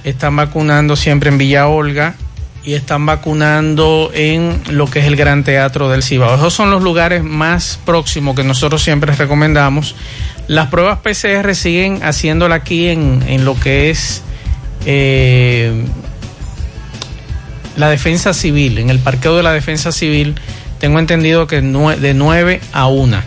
están 0.04 0.36
vacunando 0.36 0.96
siempre 0.96 1.30
en 1.30 1.38
Villa 1.38 1.68
Olga 1.68 2.16
y 2.64 2.74
están 2.74 3.06
vacunando 3.06 4.12
en 4.14 4.62
lo 4.70 4.90
que 4.90 5.00
es 5.00 5.06
el 5.06 5.16
Gran 5.16 5.44
Teatro 5.44 5.90
del 5.90 6.04
Cibao. 6.04 6.36
Esos 6.36 6.54
son 6.54 6.72
los 6.72 6.82
lugares 6.82 7.24
más 7.24 7.80
próximos 7.86 8.36
que 8.36 8.44
nosotros 8.44 8.82
siempre 8.82 9.14
recomendamos. 9.14 9.96
Las 10.48 10.68
pruebas 10.68 11.00
PCR 11.00 11.54
siguen 11.54 12.02
haciéndola 12.04 12.56
aquí 12.56 12.88
en, 12.88 13.24
en 13.28 13.46
lo 13.46 13.60
que 13.60 13.90
es 13.90 14.24
eh, 14.86 15.86
la 17.78 17.90
defensa 17.90 18.34
civil, 18.34 18.80
en 18.80 18.90
el 18.90 19.00
parqueo 19.00 19.38
de 19.38 19.44
la 19.44 19.54
defensa 19.54 19.92
civil 19.92 20.36
tengo 20.80 21.00
entendido 21.00 21.48
que 21.48 21.62
de 21.62 22.14
9 22.14 22.62
a 22.74 22.88
1. 22.88 23.18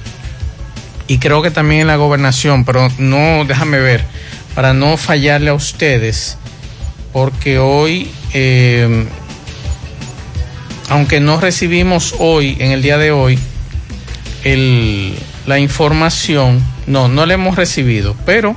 Y 1.09 1.19
creo 1.19 1.41
que 1.43 1.51
también 1.51 1.83
en 1.83 1.87
la 1.87 1.97
gobernación, 1.97 2.65
pero 2.65 2.89
no, 2.99 3.45
déjame 3.47 3.79
ver, 3.79 4.05
para 4.55 4.75
no 4.75 4.97
fallarle 4.97 5.51
a 5.51 5.55
ustedes, 5.55 6.37
porque 7.13 7.59
hoy, 7.59 8.11
eh, 8.35 9.07
aunque 10.89 11.21
no 11.21 11.41
recibimos 11.41 12.15
hoy, 12.19 12.57
en 12.61 12.73
el 12.73 12.83
día 12.83 12.99
de 12.99 13.11
hoy, 13.11 13.39
el, 14.45 15.15
la 15.47 15.59
información, 15.59 16.63
no, 16.87 17.09
no 17.09 17.27
la 17.27 17.35
hemos 17.35 17.57
recibido, 17.57 18.17
pero 18.27 18.57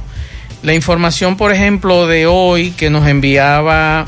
la 0.64 0.74
información, 0.74 1.38
por 1.38 1.52
ejemplo, 1.52 2.08
de 2.08 2.26
hoy 2.28 2.72
que 2.72 2.90
nos 2.90 3.08
enviaba 3.08 4.06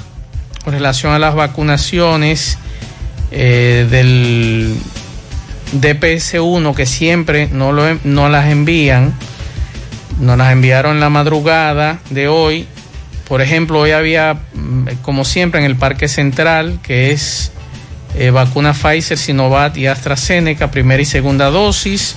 con 0.65 0.73
relación 0.73 1.13
a 1.13 1.19
las 1.19 1.35
vacunaciones, 1.35 2.57
eh, 3.29 3.87
del 3.89 4.75
DPS1 5.79 6.73
que 6.73 6.87
siempre 6.87 7.47
no, 7.51 7.71
no 8.03 8.29
las 8.29 8.47
envían, 8.47 9.13
nos 10.19 10.37
las 10.37 10.51
enviaron 10.51 10.99
la 10.99 11.09
madrugada 11.09 11.99
de 12.09 12.27
hoy. 12.27 12.67
Por 13.27 13.41
ejemplo, 13.41 13.79
hoy 13.79 13.91
había, 13.91 14.39
mm, 14.53 14.87
como 15.03 15.23
siempre, 15.23 15.59
en 15.59 15.67
el 15.67 15.75
Parque 15.75 16.07
Central, 16.07 16.79
que 16.81 17.11
es 17.11 17.51
eh, 18.15 18.31
vacuna 18.31 18.73
Pfizer, 18.73 19.17
Sinovac 19.17 19.77
y 19.77 19.85
AstraZeneca, 19.85 20.71
primera 20.71 21.01
y 21.01 21.05
segunda 21.05 21.51
dosis. 21.51 22.15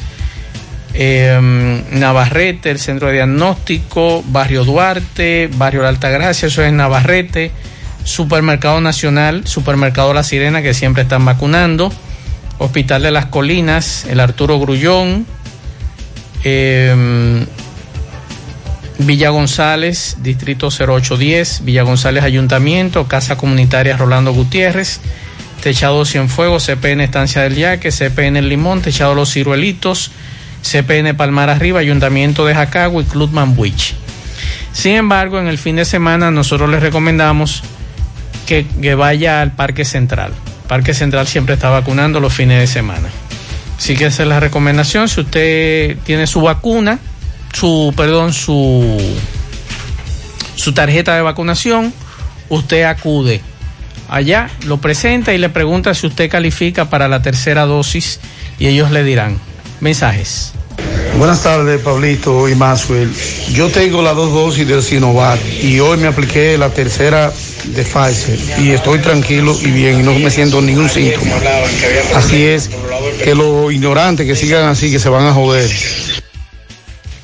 Eh, 0.95 1.83
Navarrete, 1.91 2.71
el 2.71 2.79
centro 2.79 3.09
de 3.09 3.15
diagnóstico, 3.15 4.23
Barrio 4.27 4.65
Duarte, 4.65 5.51
Barrio 5.53 5.83
La 5.83 5.91
Altagracia, 5.91 6.49
eso 6.49 6.63
es 6.63 6.73
Navarrete. 6.73 7.51
Supermercado 8.09 8.81
Nacional, 8.81 9.47
Supermercado 9.47 10.15
La 10.15 10.23
Sirena, 10.23 10.63
que 10.63 10.73
siempre 10.73 11.03
están 11.03 11.27
vacunando, 11.27 11.93
Hospital 12.57 13.03
de 13.03 13.11
las 13.11 13.27
Colinas, 13.27 14.07
el 14.07 14.19
Arturo 14.19 14.59
Grullón, 14.59 15.27
eh, 16.43 17.45
Villa 18.99 19.29
González, 19.29 20.17
Distrito 20.23 20.71
0810, 20.71 21.65
Villa 21.65 21.83
González 21.83 22.25
Ayuntamiento, 22.25 23.07
Casa 23.07 23.37
Comunitaria 23.37 23.99
Rolando 23.99 24.33
Gutiérrez, 24.33 25.01
Techado 25.63 26.07
Cienfuegos, 26.07 26.65
CPN 26.65 27.05
Estancia 27.05 27.43
del 27.43 27.57
Yaque, 27.57 27.93
CPN 27.93 28.39
El 28.39 28.49
Limón, 28.49 28.81
Techado 28.81 29.15
Los 29.15 29.35
Ciruelitos, 29.35 30.13
CPN 30.63 31.15
Palmar 31.15 31.51
Arriba, 31.51 31.81
Ayuntamiento 31.81 32.47
de 32.47 32.55
Jacagua 32.55 33.03
y 33.03 33.05
Club 33.05 33.33
Manbuich. 33.33 33.95
Sin 34.73 34.95
embargo, 34.95 35.39
en 35.39 35.47
el 35.47 35.59
fin 35.59 35.77
de 35.77 35.85
semana 35.85 36.31
nosotros 36.31 36.71
les 36.71 36.81
recomendamos 36.81 37.63
que, 38.49 38.95
vaya 38.95 39.43
al 39.43 39.53
Parque 39.53 39.85
Central. 39.85 40.33
Parque 40.67 40.95
Central 40.95 41.27
siempre 41.27 41.55
está 41.55 41.69
vacunando 41.69 42.19
los 42.19 42.33
fines 42.33 42.61
de 42.61 42.67
semana. 42.67 43.09
Así 43.77 43.95
que 43.95 44.07
esa 44.07 44.23
es 44.23 44.29
la 44.29 44.41
recomendación. 44.41 45.09
Si 45.09 45.21
usted 45.21 45.99
tiene 46.05 46.27
su 46.27 46.41
vacuna, 46.41 46.99
su, 47.53 47.93
perdón, 47.97 48.33
su, 48.33 48.99
su 50.57 50.73
tarjeta 50.73 51.15
de 51.15 51.23
vacunación, 51.23 51.93
usted 52.49 52.85
acude 52.85 53.43
allá, 54.09 54.49
lo 54.65 54.79
presenta 54.79 55.35
y 55.35 55.39
le 55.39 55.51
pregunta 55.51 55.95
si 55.95 56.07
usted 56.07 56.31
califica 56.31 56.89
para 56.89 57.09
la 57.09 57.21
tercera 57.21 57.67
dosis 57.67 58.21
y 58.59 58.67
ellos 58.67 58.91
le 58.91 59.05
dirán. 59.05 59.39
Mensajes. 59.81 60.55
Buenas 61.19 61.43
tardes, 61.43 61.81
Pablito 61.81 62.49
y 62.49 62.55
Maxwell. 62.55 63.13
Yo 63.51 63.69
tengo 63.71 64.03
las 64.03 64.15
dos 64.15 64.33
dosis 64.33 64.69
del 64.69 64.85
Sinovac 64.85 65.41
y 65.65 65.81
hoy 65.81 65.99
me 65.99 66.07
apliqué 66.07 66.57
la 66.57 66.71
tercera 66.71 67.33
de 67.65 67.83
Pfizer 67.83 68.39
y 68.61 68.71
estoy 68.71 69.01
tranquilo 69.01 69.57
y 69.61 69.73
bien 69.73 69.99
y 69.99 70.03
no 70.05 70.15
me 70.15 70.31
siento 70.31 70.63
ningún 70.63 70.89
síntoma. 70.89 71.33
Así 72.15 72.45
es 72.45 72.71
que 73.25 73.35
los 73.35 73.73
ignorantes 73.73 74.29
que 74.29 74.37
sigan 74.37 74.69
así 74.69 74.93
que 74.93 75.01
se 75.01 75.09
van 75.09 75.27
a 75.27 75.33
joder. 75.33 75.69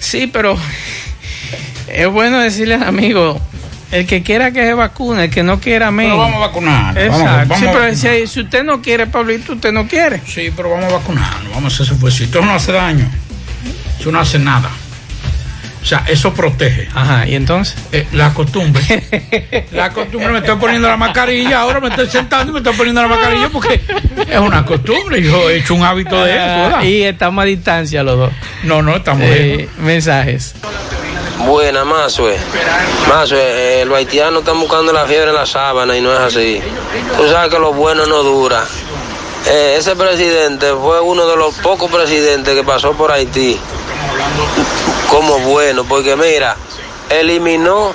Sí, 0.00 0.26
pero 0.26 0.58
es 1.86 2.08
bueno 2.08 2.40
decirle 2.40 2.74
al 2.74 2.82
amigo, 2.82 3.40
el 3.92 4.06
que 4.06 4.24
quiera 4.24 4.50
que 4.50 4.66
se 4.66 4.74
vacune, 4.74 5.26
el 5.26 5.30
que 5.30 5.44
no 5.44 5.60
quiera 5.60 5.92
menos. 5.92 6.14
Pero 6.14 6.22
vamos 6.22 6.42
a 6.42 6.46
vacunar. 6.48 6.98
Exacto. 6.98 7.24
Vamos, 7.24 7.48
vamos 7.48 7.58
sí, 7.58 7.64
a 7.64 7.72
pero 7.72 7.84
vacunar. 7.84 8.18
si, 8.18 8.26
si 8.26 8.40
usted 8.40 8.64
no 8.64 8.82
quiere, 8.82 9.06
Pablito, 9.06 9.52
usted 9.52 9.70
no 9.70 9.86
quiere. 9.86 10.20
Sí, 10.26 10.52
pero 10.54 10.70
vamos 10.70 10.86
a 10.86 10.96
vacunarnos, 10.96 11.54
vamos 11.54 11.72
a 11.72 11.74
hacer 11.74 11.86
ese 11.86 11.94
esfuerzo. 11.94 12.24
Eso 12.24 12.40
no 12.44 12.54
hace 12.54 12.72
daño. 12.72 13.08
Eso 14.04 14.12
no 14.12 14.20
hace 14.20 14.38
nada. 14.38 14.68
O 15.82 15.86
sea, 15.86 16.04
eso 16.06 16.34
protege. 16.34 16.90
Ajá, 16.94 17.26
¿y 17.26 17.34
entonces? 17.36 17.74
la 18.12 18.34
costumbre. 18.34 18.82
la 19.72 19.88
costumbre, 19.94 20.28
me 20.28 20.40
estoy 20.40 20.56
poniendo 20.56 20.86
la 20.88 20.98
mascarilla, 20.98 21.60
ahora 21.60 21.80
me 21.80 21.88
estoy 21.88 22.06
sentando 22.10 22.50
y 22.50 22.52
me 22.52 22.58
estoy 22.58 22.74
poniendo 22.74 23.00
la 23.00 23.08
mascarilla 23.08 23.48
porque 23.48 23.80
es 24.28 24.38
una 24.38 24.62
costumbre. 24.66 25.22
Yo 25.22 25.48
he 25.48 25.56
hecho 25.56 25.74
un 25.74 25.82
hábito 25.82 26.22
de 26.22 26.32
eso. 26.32 26.44
¿verdad? 26.44 26.78
Ah, 26.80 26.84
y 26.84 27.02
estamos 27.02 27.42
a 27.42 27.46
distancia 27.46 28.02
los 28.02 28.18
dos. 28.18 28.32
No, 28.64 28.82
no, 28.82 28.96
estamos 28.96 29.22
Eh, 29.26 29.70
Mensajes. 29.78 30.54
Buena, 31.46 31.86
Mazue. 31.86 32.36
Mazue, 33.08 33.38
eh, 33.40 33.84
los 33.86 33.96
haitianos 33.96 34.40
están 34.40 34.60
buscando 34.60 34.92
la 34.92 35.06
fiebre 35.06 35.30
en 35.30 35.36
la 35.36 35.46
sábana 35.46 35.96
y 35.96 36.02
no 36.02 36.12
es 36.12 36.20
así. 36.20 36.60
Tú 37.16 37.26
sabes 37.30 37.50
que 37.50 37.58
lo 37.58 37.72
bueno 37.72 38.04
no 38.04 38.22
dura. 38.22 38.64
Eh, 39.46 39.76
ese 39.78 39.96
presidente 39.96 40.66
fue 40.74 41.00
uno 41.00 41.26
de 41.26 41.38
los 41.38 41.54
pocos 41.56 41.90
presidentes 41.90 42.54
que 42.54 42.64
pasó 42.64 42.92
por 42.92 43.10
Haití 43.10 43.58
como 45.08 45.38
bueno, 45.40 45.84
porque 45.84 46.16
mira, 46.16 46.56
eliminó 47.08 47.94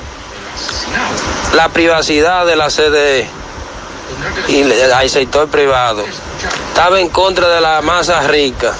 la 1.53 1.69
privacidad 1.69 2.45
de 2.45 2.55
la 2.55 2.69
CDE 2.69 3.27
y 4.47 4.63
al 4.91 5.09
sector 5.09 5.47
privado. 5.47 6.03
estaba 6.69 6.99
en 6.99 7.09
contra 7.09 7.47
de 7.49 7.61
la 7.61 7.81
masa 7.81 8.21
rica. 8.21 8.73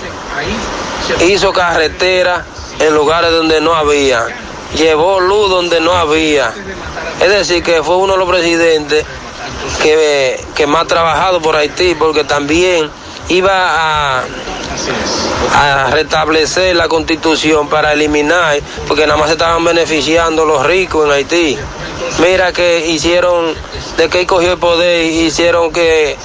Hizo 1.27 1.51
carretera 1.51 2.45
en 2.79 2.93
lugares 2.93 3.31
donde 3.31 3.61
no 3.61 3.73
había. 3.73 4.25
Llevó 4.75 5.19
luz 5.19 5.49
donde 5.49 5.79
no 5.79 5.93
había. 5.93 6.53
Es 7.19 7.29
decir, 7.29 7.63
que 7.63 7.83
fue 7.83 7.97
uno 7.97 8.13
de 8.13 8.19
los 8.19 8.29
presidentes 8.29 9.05
que, 9.81 10.43
que 10.55 10.67
más 10.67 10.87
trabajado 10.87 11.41
por 11.41 11.55
Haití, 11.55 11.95
porque 11.95 12.23
también 12.23 12.89
iba 13.29 13.51
a, 13.53 14.23
a 15.53 15.89
restablecer 15.91 16.75
la 16.75 16.87
constitución 16.87 17.67
para 17.69 17.93
eliminar, 17.93 18.59
porque 18.87 19.05
nada 19.05 19.17
más 19.17 19.27
se 19.27 19.33
estaban 19.33 19.63
beneficiando 19.63 20.45
los 20.45 20.65
ricos 20.65 21.05
en 21.05 21.11
Haití. 21.11 21.57
Mira 22.19 22.51
que 22.53 22.87
hicieron, 22.87 23.53
de 23.97 24.09
que 24.09 24.25
cogió 24.25 24.53
el 24.53 24.57
poder, 24.57 25.05
hicieron 25.05 25.71
que 25.71 26.17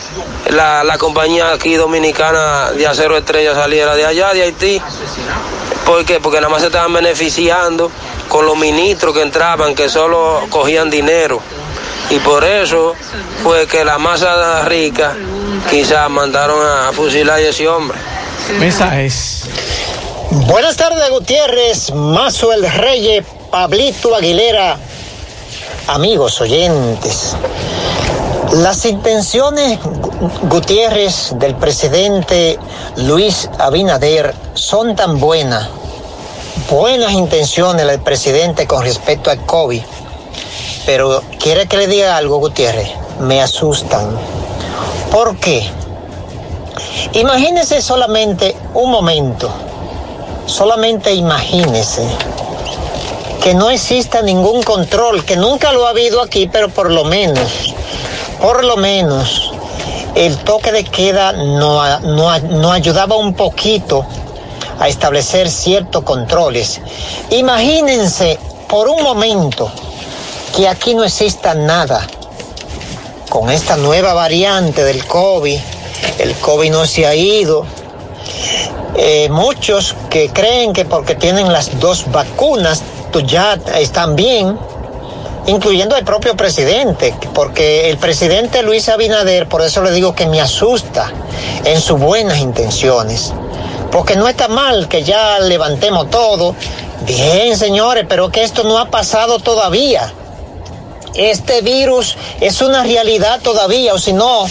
la, 0.50 0.84
la 0.84 0.98
compañía 0.98 1.52
aquí 1.52 1.74
dominicana 1.74 2.70
de 2.72 2.86
acero 2.86 3.16
estrella 3.16 3.54
saliera 3.54 3.94
de 3.94 4.06
allá, 4.06 4.32
de 4.32 4.42
Haití. 4.42 4.80
¿Por 5.84 6.04
qué? 6.04 6.20
Porque 6.20 6.38
nada 6.40 6.48
más 6.48 6.62
se 6.62 6.68
estaban 6.68 6.92
beneficiando 6.92 7.90
con 8.28 8.46
los 8.46 8.56
ministros 8.56 9.14
que 9.14 9.22
entraban, 9.22 9.74
que 9.74 9.88
solo 9.88 10.40
cogían 10.50 10.90
dinero. 10.90 11.40
Y 12.10 12.18
por 12.20 12.44
eso 12.44 12.94
fue 13.42 13.66
que 13.66 13.84
la 13.84 13.98
masa 13.98 14.64
rica 14.64 15.14
quizás 15.70 16.08
mandaron 16.10 16.58
a 16.64 16.92
fusilar 16.92 17.38
a 17.38 17.40
ese 17.40 17.68
hombre. 17.68 17.98
Mensajes. 18.52 19.44
Buenas 20.30 20.76
tardes, 20.76 21.10
Gutiérrez, 21.10 21.92
Mazo 21.92 22.52
el 22.52 22.70
Reyes, 22.70 23.24
Pablito 23.50 24.14
Aguilera, 24.14 24.76
amigos 25.88 26.40
oyentes. 26.40 27.36
Las 28.52 28.84
intenciones, 28.84 29.78
Gutiérrez, 30.42 31.32
del 31.36 31.54
presidente 31.56 32.58
Luis 32.96 33.48
Abinader 33.58 34.34
son 34.54 34.94
tan 34.94 35.18
buenas, 35.18 35.68
buenas 36.70 37.12
intenciones 37.12 37.86
del 37.86 38.00
presidente 38.00 38.66
con 38.66 38.82
respecto 38.84 39.30
al 39.30 39.44
COVID, 39.46 39.82
pero 40.86 41.22
quiere 41.40 41.66
que 41.66 41.78
le 41.78 41.86
diga 41.86 42.16
algo, 42.16 42.38
Gutiérrez, 42.38 42.90
me 43.20 43.40
asustan. 43.40 44.18
¿Por 45.10 45.36
qué? 45.38 45.68
Imagínese 47.12 47.80
solamente 47.80 48.56
un 48.74 48.90
momento, 48.90 49.50
solamente 50.46 51.14
imagínese 51.14 52.06
que 53.42 53.54
no 53.54 53.70
exista 53.70 54.22
ningún 54.22 54.62
control, 54.62 55.24
que 55.24 55.36
nunca 55.36 55.72
lo 55.72 55.86
ha 55.86 55.90
habido 55.90 56.22
aquí, 56.22 56.48
pero 56.50 56.68
por 56.68 56.90
lo 56.90 57.04
menos, 57.04 57.74
por 58.40 58.64
lo 58.64 58.76
menos, 58.76 59.52
el 60.14 60.38
toque 60.38 60.72
de 60.72 60.84
queda 60.84 61.32
no, 61.32 62.00
no, 62.00 62.38
no 62.38 62.72
ayudaba 62.72 63.16
un 63.16 63.34
poquito 63.34 64.06
a 64.78 64.88
establecer 64.88 65.50
ciertos 65.50 66.04
controles. 66.04 66.80
Imagínense 67.30 68.38
por 68.68 68.88
un 68.88 69.02
momento 69.02 69.70
que 70.56 70.68
aquí 70.68 70.94
no 70.94 71.04
exista 71.04 71.54
nada 71.54 72.06
con 73.28 73.50
esta 73.50 73.76
nueva 73.76 74.14
variante 74.14 74.84
del 74.84 75.04
COVID. 75.06 75.58
El 76.18 76.34
COVID 76.34 76.70
no 76.70 76.86
se 76.86 77.06
ha 77.06 77.14
ido. 77.14 77.66
Eh, 78.96 79.28
muchos 79.28 79.94
que 80.08 80.30
creen 80.30 80.72
que 80.72 80.84
porque 80.84 81.14
tienen 81.14 81.52
las 81.52 81.80
dos 81.80 82.10
vacunas 82.12 82.82
ya 83.22 83.58
están 83.78 84.16
bien, 84.16 84.58
incluyendo 85.46 85.96
el 85.96 86.04
propio 86.04 86.36
presidente, 86.36 87.14
porque 87.34 87.90
el 87.90 87.98
presidente 87.98 88.62
Luis 88.62 88.88
Abinader, 88.88 89.48
por 89.48 89.62
eso 89.62 89.82
le 89.82 89.92
digo 89.92 90.14
que 90.14 90.26
me 90.26 90.40
asusta 90.40 91.12
en 91.64 91.80
sus 91.80 91.98
buenas 91.98 92.38
intenciones, 92.38 93.32
porque 93.92 94.16
no 94.16 94.28
está 94.28 94.48
mal 94.48 94.88
que 94.88 95.02
ya 95.04 95.38
levantemos 95.38 96.10
todo, 96.10 96.54
bien 97.06 97.56
señores, 97.56 98.06
pero 98.08 98.30
que 98.30 98.42
esto 98.42 98.64
no 98.64 98.78
ha 98.78 98.86
pasado 98.86 99.38
todavía. 99.38 100.12
Este 101.14 101.60
virus 101.60 102.16
es 102.40 102.60
una 102.60 102.82
realidad 102.82 103.40
todavía, 103.40 103.94
o 103.94 103.98
si 103.98 104.12
no, 104.12 104.46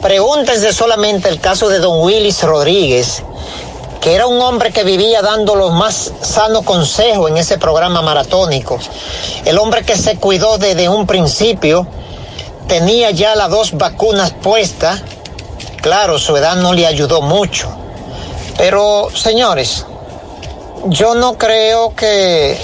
pregúntense 0.00 0.72
solamente 0.72 1.28
el 1.28 1.40
caso 1.40 1.68
de 1.68 1.78
don 1.78 2.00
Willis 2.00 2.42
Rodríguez, 2.42 3.22
que 4.00 4.14
era 4.14 4.26
un 4.26 4.40
hombre 4.40 4.72
que 4.72 4.82
vivía 4.82 5.20
dando 5.20 5.54
los 5.54 5.72
más 5.72 6.12
sanos 6.22 6.64
consejos 6.64 7.30
en 7.30 7.36
ese 7.36 7.58
programa 7.58 8.00
maratónico. 8.00 8.78
El 9.44 9.58
hombre 9.58 9.84
que 9.84 9.96
se 9.96 10.16
cuidó 10.16 10.58
desde 10.58 10.88
un 10.88 11.06
principio, 11.06 11.86
tenía 12.66 13.10
ya 13.10 13.34
las 13.34 13.50
dos 13.50 13.72
vacunas 13.72 14.30
puestas. 14.30 15.02
Claro, 15.82 16.18
su 16.18 16.36
edad 16.36 16.56
no 16.56 16.72
le 16.72 16.86
ayudó 16.86 17.20
mucho. 17.20 17.68
Pero, 18.56 19.08
señores, 19.14 19.84
yo 20.86 21.14
no 21.14 21.36
creo 21.36 21.94
que, 21.94 22.58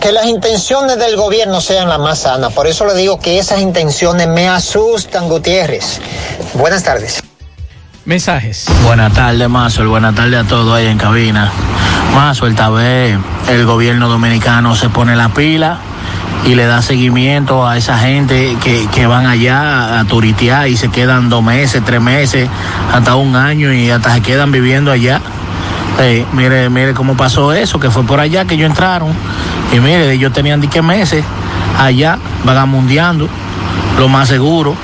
que 0.00 0.12
las 0.12 0.26
intenciones 0.26 0.98
del 0.98 1.16
gobierno 1.16 1.60
sean 1.60 1.88
las 1.88 1.98
más 1.98 2.20
sanas. 2.20 2.52
Por 2.52 2.66
eso 2.66 2.86
le 2.86 2.94
digo 2.94 3.18
que 3.20 3.38
esas 3.38 3.60
intenciones 3.60 4.28
me 4.28 4.48
asustan, 4.48 5.28
Gutiérrez. 5.28 6.00
Buenas 6.54 6.82
tardes. 6.82 7.20
Mensajes. 8.04 8.66
Buenas 8.84 9.12
tardes, 9.12 9.48
Mazo. 9.48 9.88
Buenas 9.88 10.14
tardes 10.14 10.44
a 10.44 10.48
todos 10.48 10.74
ahí 10.74 10.86
en 10.86 10.98
cabina. 10.98 11.50
Mazo, 12.14 12.46
esta 12.46 12.70
vez 12.70 13.18
el 13.48 13.66
gobierno 13.66 14.08
dominicano 14.08 14.74
se 14.74 14.88
pone 14.88 15.14
la 15.14 15.28
pila 15.28 15.78
y 16.46 16.54
le 16.54 16.66
da 16.66 16.80
seguimiento 16.80 17.66
a 17.66 17.76
esa 17.76 17.98
gente 17.98 18.56
que, 18.62 18.88
que 18.94 19.06
van 19.06 19.26
allá 19.26 20.00
a 20.00 20.04
turitear 20.04 20.68
y 20.68 20.76
se 20.76 20.88
quedan 20.88 21.28
dos 21.28 21.42
meses, 21.42 21.82
tres 21.84 22.00
meses, 22.00 22.48
hasta 22.92 23.16
un 23.16 23.36
año 23.36 23.72
y 23.72 23.90
hasta 23.90 24.14
se 24.14 24.22
quedan 24.22 24.52
viviendo 24.52 24.90
allá. 24.90 25.20
Eh, 26.00 26.24
mire, 26.32 26.70
mire 26.70 26.94
cómo 26.94 27.16
pasó 27.16 27.52
eso, 27.52 27.80
que 27.80 27.90
fue 27.90 28.04
por 28.04 28.20
allá 28.20 28.44
que 28.44 28.54
ellos 28.54 28.70
entraron. 28.70 29.12
Y 29.72 29.80
mire, 29.80 30.12
ellos 30.12 30.32
tenían 30.32 30.60
dique 30.60 30.82
meses 30.82 31.24
allá, 31.78 32.18
vagamundeando, 32.44 33.28
lo 33.98 34.08
más 34.08 34.28
seguro. 34.28 34.74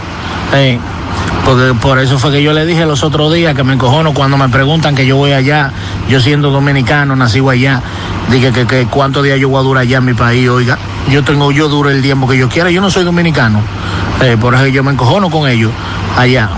Eh, 0.52 0.78
porque 1.44 1.74
por 1.74 1.98
eso 1.98 2.18
fue 2.18 2.32
que 2.32 2.42
yo 2.42 2.52
le 2.52 2.64
dije 2.64 2.86
los 2.86 3.02
otros 3.02 3.32
días 3.32 3.54
que 3.54 3.64
me 3.64 3.74
encojono 3.74 4.14
cuando 4.14 4.38
me 4.38 4.48
preguntan 4.48 4.94
que 4.94 5.06
yo 5.06 5.16
voy 5.16 5.32
allá, 5.32 5.72
yo 6.08 6.20
siendo 6.20 6.50
dominicano, 6.50 7.16
nacido 7.16 7.50
allá, 7.50 7.82
dije 8.30 8.50
que, 8.50 8.66
que 8.66 8.86
cuántos 8.86 9.22
días 9.22 9.38
yo 9.38 9.50
voy 9.50 9.60
a 9.60 9.62
durar 9.62 9.82
allá 9.82 9.98
en 9.98 10.06
mi 10.06 10.14
país, 10.14 10.48
oiga, 10.48 10.78
yo 11.10 11.22
tengo, 11.22 11.52
yo 11.52 11.68
duro 11.68 11.90
el 11.90 12.00
tiempo 12.00 12.26
que 12.26 12.38
yo 12.38 12.48
quiera, 12.48 12.70
yo 12.70 12.80
no 12.80 12.90
soy 12.90 13.04
dominicano, 13.04 13.60
eh, 14.22 14.38
por 14.40 14.54
eso 14.54 14.66
yo 14.68 14.82
me 14.82 14.92
encojono 14.92 15.28
con 15.28 15.48
ellos 15.48 15.70
allá. 16.16 16.48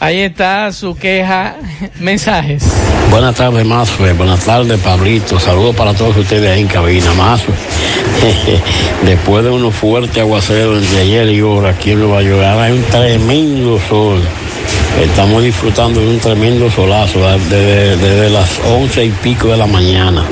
Ahí 0.00 0.20
está 0.20 0.72
su 0.72 0.96
queja. 0.96 1.56
Mensajes. 2.00 2.64
Buenas 3.10 3.34
tardes, 3.36 3.64
Mazue. 3.64 4.12
Buenas 4.12 4.44
tardes, 4.44 4.78
Pablito. 4.80 5.40
Saludos 5.40 5.74
para 5.76 5.94
todos 5.94 6.16
ustedes 6.16 6.50
ahí 6.50 6.62
en 6.62 6.68
cabina, 6.68 7.12
Mazue. 7.14 7.54
Después 9.04 9.44
de 9.44 9.50
unos 9.50 9.74
fuertes 9.74 10.18
aguaceros 10.18 10.82
entre 10.82 11.00
ayer 11.00 11.28
y 11.30 11.40
ahora 11.40 11.70
aquí 11.70 11.92
en 11.92 12.00
Nueva 12.00 12.22
York, 12.22 12.42
hay 12.42 12.72
un 12.72 12.82
tremendo 12.84 13.80
sol. 13.88 14.22
Estamos 15.00 15.44
disfrutando 15.44 16.00
de 16.00 16.08
un 16.08 16.18
tremendo 16.18 16.68
solazo 16.70 17.20
desde, 17.20 17.96
desde 17.96 18.30
las 18.30 18.58
once 18.66 19.04
y 19.04 19.10
pico 19.10 19.46
de 19.46 19.56
la 19.56 19.66
mañana. 19.66 20.24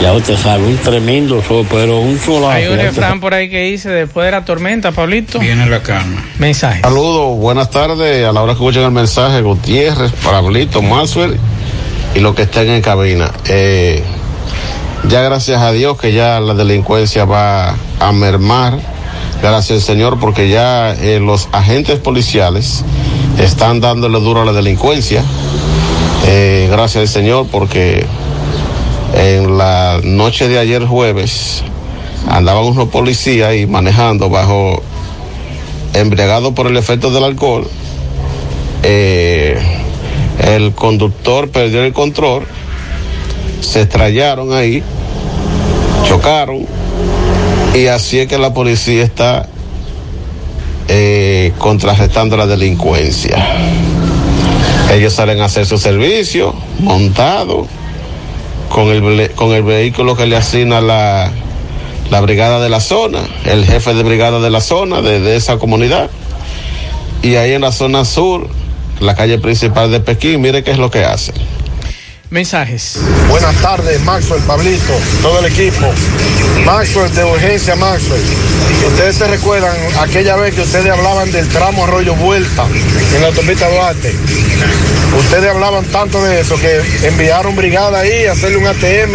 Ya 0.00 0.12
usted 0.14 0.36
sabe, 0.38 0.64
un 0.64 0.78
tremendo 0.78 1.42
sol, 1.42 1.66
pero 1.70 2.00
un 2.00 2.18
solazo. 2.18 2.48
Hay 2.48 2.66
un 2.66 2.78
refrán 2.78 3.20
por 3.20 3.34
ahí 3.34 3.50
que 3.50 3.60
dice, 3.62 3.90
después 3.90 4.24
de 4.24 4.30
la 4.30 4.44
tormenta, 4.44 4.92
Pablito. 4.92 5.38
Viene 5.38 5.66
la 5.66 5.82
calma. 5.82 6.24
Mensajes. 6.38 6.80
Saludos, 6.80 7.38
buenas 7.38 7.70
tardes. 7.70 8.26
A 8.26 8.32
la 8.32 8.42
hora 8.42 8.52
que 8.52 8.58
escuchen 8.58 8.84
el 8.84 8.90
mensaje, 8.90 9.42
Gutiérrez, 9.42 10.12
Pablito, 10.12 10.80
Maxwell 10.80 11.38
y 12.14 12.20
los 12.20 12.34
que 12.34 12.42
estén 12.42 12.70
en 12.70 12.80
cabina. 12.80 13.30
Eh, 13.48 14.02
ya 15.08 15.20
gracias 15.20 15.60
a 15.60 15.72
Dios 15.72 15.98
que 15.98 16.12
ya 16.12 16.40
la 16.40 16.54
delincuencia 16.54 17.26
va 17.26 17.74
a 18.00 18.12
mermar. 18.12 18.78
Gracias 19.42 19.80
al 19.80 19.84
Señor 19.84 20.18
porque 20.18 20.48
ya 20.48 20.94
eh, 20.94 21.20
los 21.20 21.48
agentes 21.52 21.98
policiales 21.98 22.82
están 23.38 23.80
dándole 23.80 24.20
duro 24.20 24.42
a 24.42 24.44
la 24.44 24.52
delincuencia. 24.52 25.22
Eh, 26.26 26.68
gracias 26.70 27.02
al 27.02 27.08
Señor 27.08 27.46
porque 27.50 28.06
en 29.14 29.58
la 29.58 30.00
noche 30.02 30.48
de 30.48 30.58
ayer 30.58 30.84
jueves 30.84 31.62
andaban 32.28 32.64
unos 32.64 32.88
policías 32.88 33.50
ahí 33.50 33.66
manejando 33.66 34.28
bajo 34.28 34.82
embriagado 35.94 36.54
por 36.54 36.66
el 36.66 36.76
efecto 36.76 37.10
del 37.10 37.24
alcohol. 37.24 37.68
Eh, 38.82 39.58
el 40.38 40.72
conductor 40.72 41.48
perdió 41.50 41.82
el 41.82 41.92
control, 41.92 42.44
se 43.60 43.82
estrellaron 43.82 44.52
ahí, 44.52 44.82
chocaron 46.06 46.66
y 47.74 47.86
así 47.86 48.18
es 48.18 48.28
que 48.28 48.38
la 48.38 48.54
policía 48.54 49.02
está 49.02 49.48
eh, 50.88 51.52
contrarrestando 51.58 52.36
la 52.36 52.46
delincuencia. 52.46 53.36
Ellos 54.92 55.12
salen 55.12 55.40
a 55.40 55.46
hacer 55.46 55.66
su 55.66 55.78
servicio 55.78 56.54
montado 56.78 57.66
con 58.68 58.88
el, 58.88 59.30
con 59.32 59.52
el 59.52 59.62
vehículo 59.62 60.16
que 60.16 60.26
le 60.26 60.36
asigna 60.36 60.80
la, 60.80 61.32
la 62.10 62.20
brigada 62.20 62.60
de 62.60 62.68
la 62.68 62.80
zona, 62.80 63.20
el 63.44 63.64
jefe 63.64 63.94
de 63.94 64.02
brigada 64.02 64.40
de 64.40 64.50
la 64.50 64.60
zona, 64.60 65.02
de, 65.02 65.20
de 65.20 65.36
esa 65.36 65.58
comunidad. 65.58 66.10
Y 67.22 67.36
ahí 67.36 67.52
en 67.52 67.62
la 67.62 67.72
zona 67.72 68.04
sur 68.04 68.48
la 69.00 69.14
calle 69.14 69.38
principal 69.38 69.90
de 69.90 70.00
Pekín. 70.00 70.40
Mire 70.40 70.62
qué 70.62 70.70
es 70.70 70.78
lo 70.78 70.90
que 70.90 71.04
hace. 71.04 71.32
Mensajes. 72.30 72.98
Buenas 73.28 73.54
tardes, 73.62 74.00
Maxwell, 74.02 74.42
Pablito, 74.42 74.92
todo 75.22 75.38
el 75.38 75.46
equipo. 75.46 75.86
Maxwell, 76.64 77.14
de 77.14 77.24
urgencia, 77.24 77.76
Maxwell. 77.76 78.20
Ustedes 78.88 79.16
se 79.16 79.28
recuerdan 79.28 79.76
aquella 80.00 80.34
vez 80.34 80.54
que 80.54 80.62
ustedes 80.62 80.90
hablaban 80.90 81.30
del 81.30 81.48
tramo 81.48 81.84
Arroyo 81.84 82.16
Vuelta 82.16 82.66
en 83.14 83.22
la 83.22 83.28
autopista 83.28 83.68
Duarte. 83.70 84.12
Ustedes 85.16 85.50
hablaban 85.50 85.84
tanto 85.86 86.22
de 86.24 86.40
eso 86.40 86.58
que 86.60 86.80
enviaron 87.06 87.54
brigada 87.54 88.00
ahí 88.00 88.26
a 88.26 88.32
hacerle 88.32 88.56
un 88.56 88.66
ATM 88.66 89.14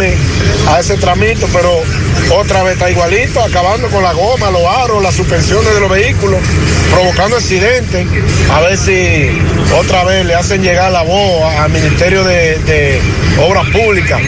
a 0.68 0.80
ese 0.80 0.96
tramito, 0.96 1.46
pero 1.52 1.82
otra 2.34 2.62
vez 2.62 2.74
está 2.74 2.90
igualito, 2.90 3.42
acabando 3.42 3.88
con 3.88 4.02
la 4.02 4.12
goma, 4.14 4.50
los 4.50 4.64
aros, 4.64 5.02
las 5.02 5.14
suspensiones 5.14 5.74
de 5.74 5.80
los 5.80 5.90
vehículos, 5.90 6.40
provocando 6.90 7.36
accidentes. 7.36 8.06
A 8.50 8.60
ver 8.60 8.78
si 8.78 9.38
otra 9.78 10.04
vez 10.04 10.24
le 10.24 10.34
hacen 10.34 10.62
llegar 10.62 10.90
la 10.92 11.02
voz 11.02 11.42
al 11.58 11.70
Ministerio 11.70 12.24
de, 12.24 12.58
de 12.60 13.01
Obras 13.40 13.68
Públicas, 13.70 14.20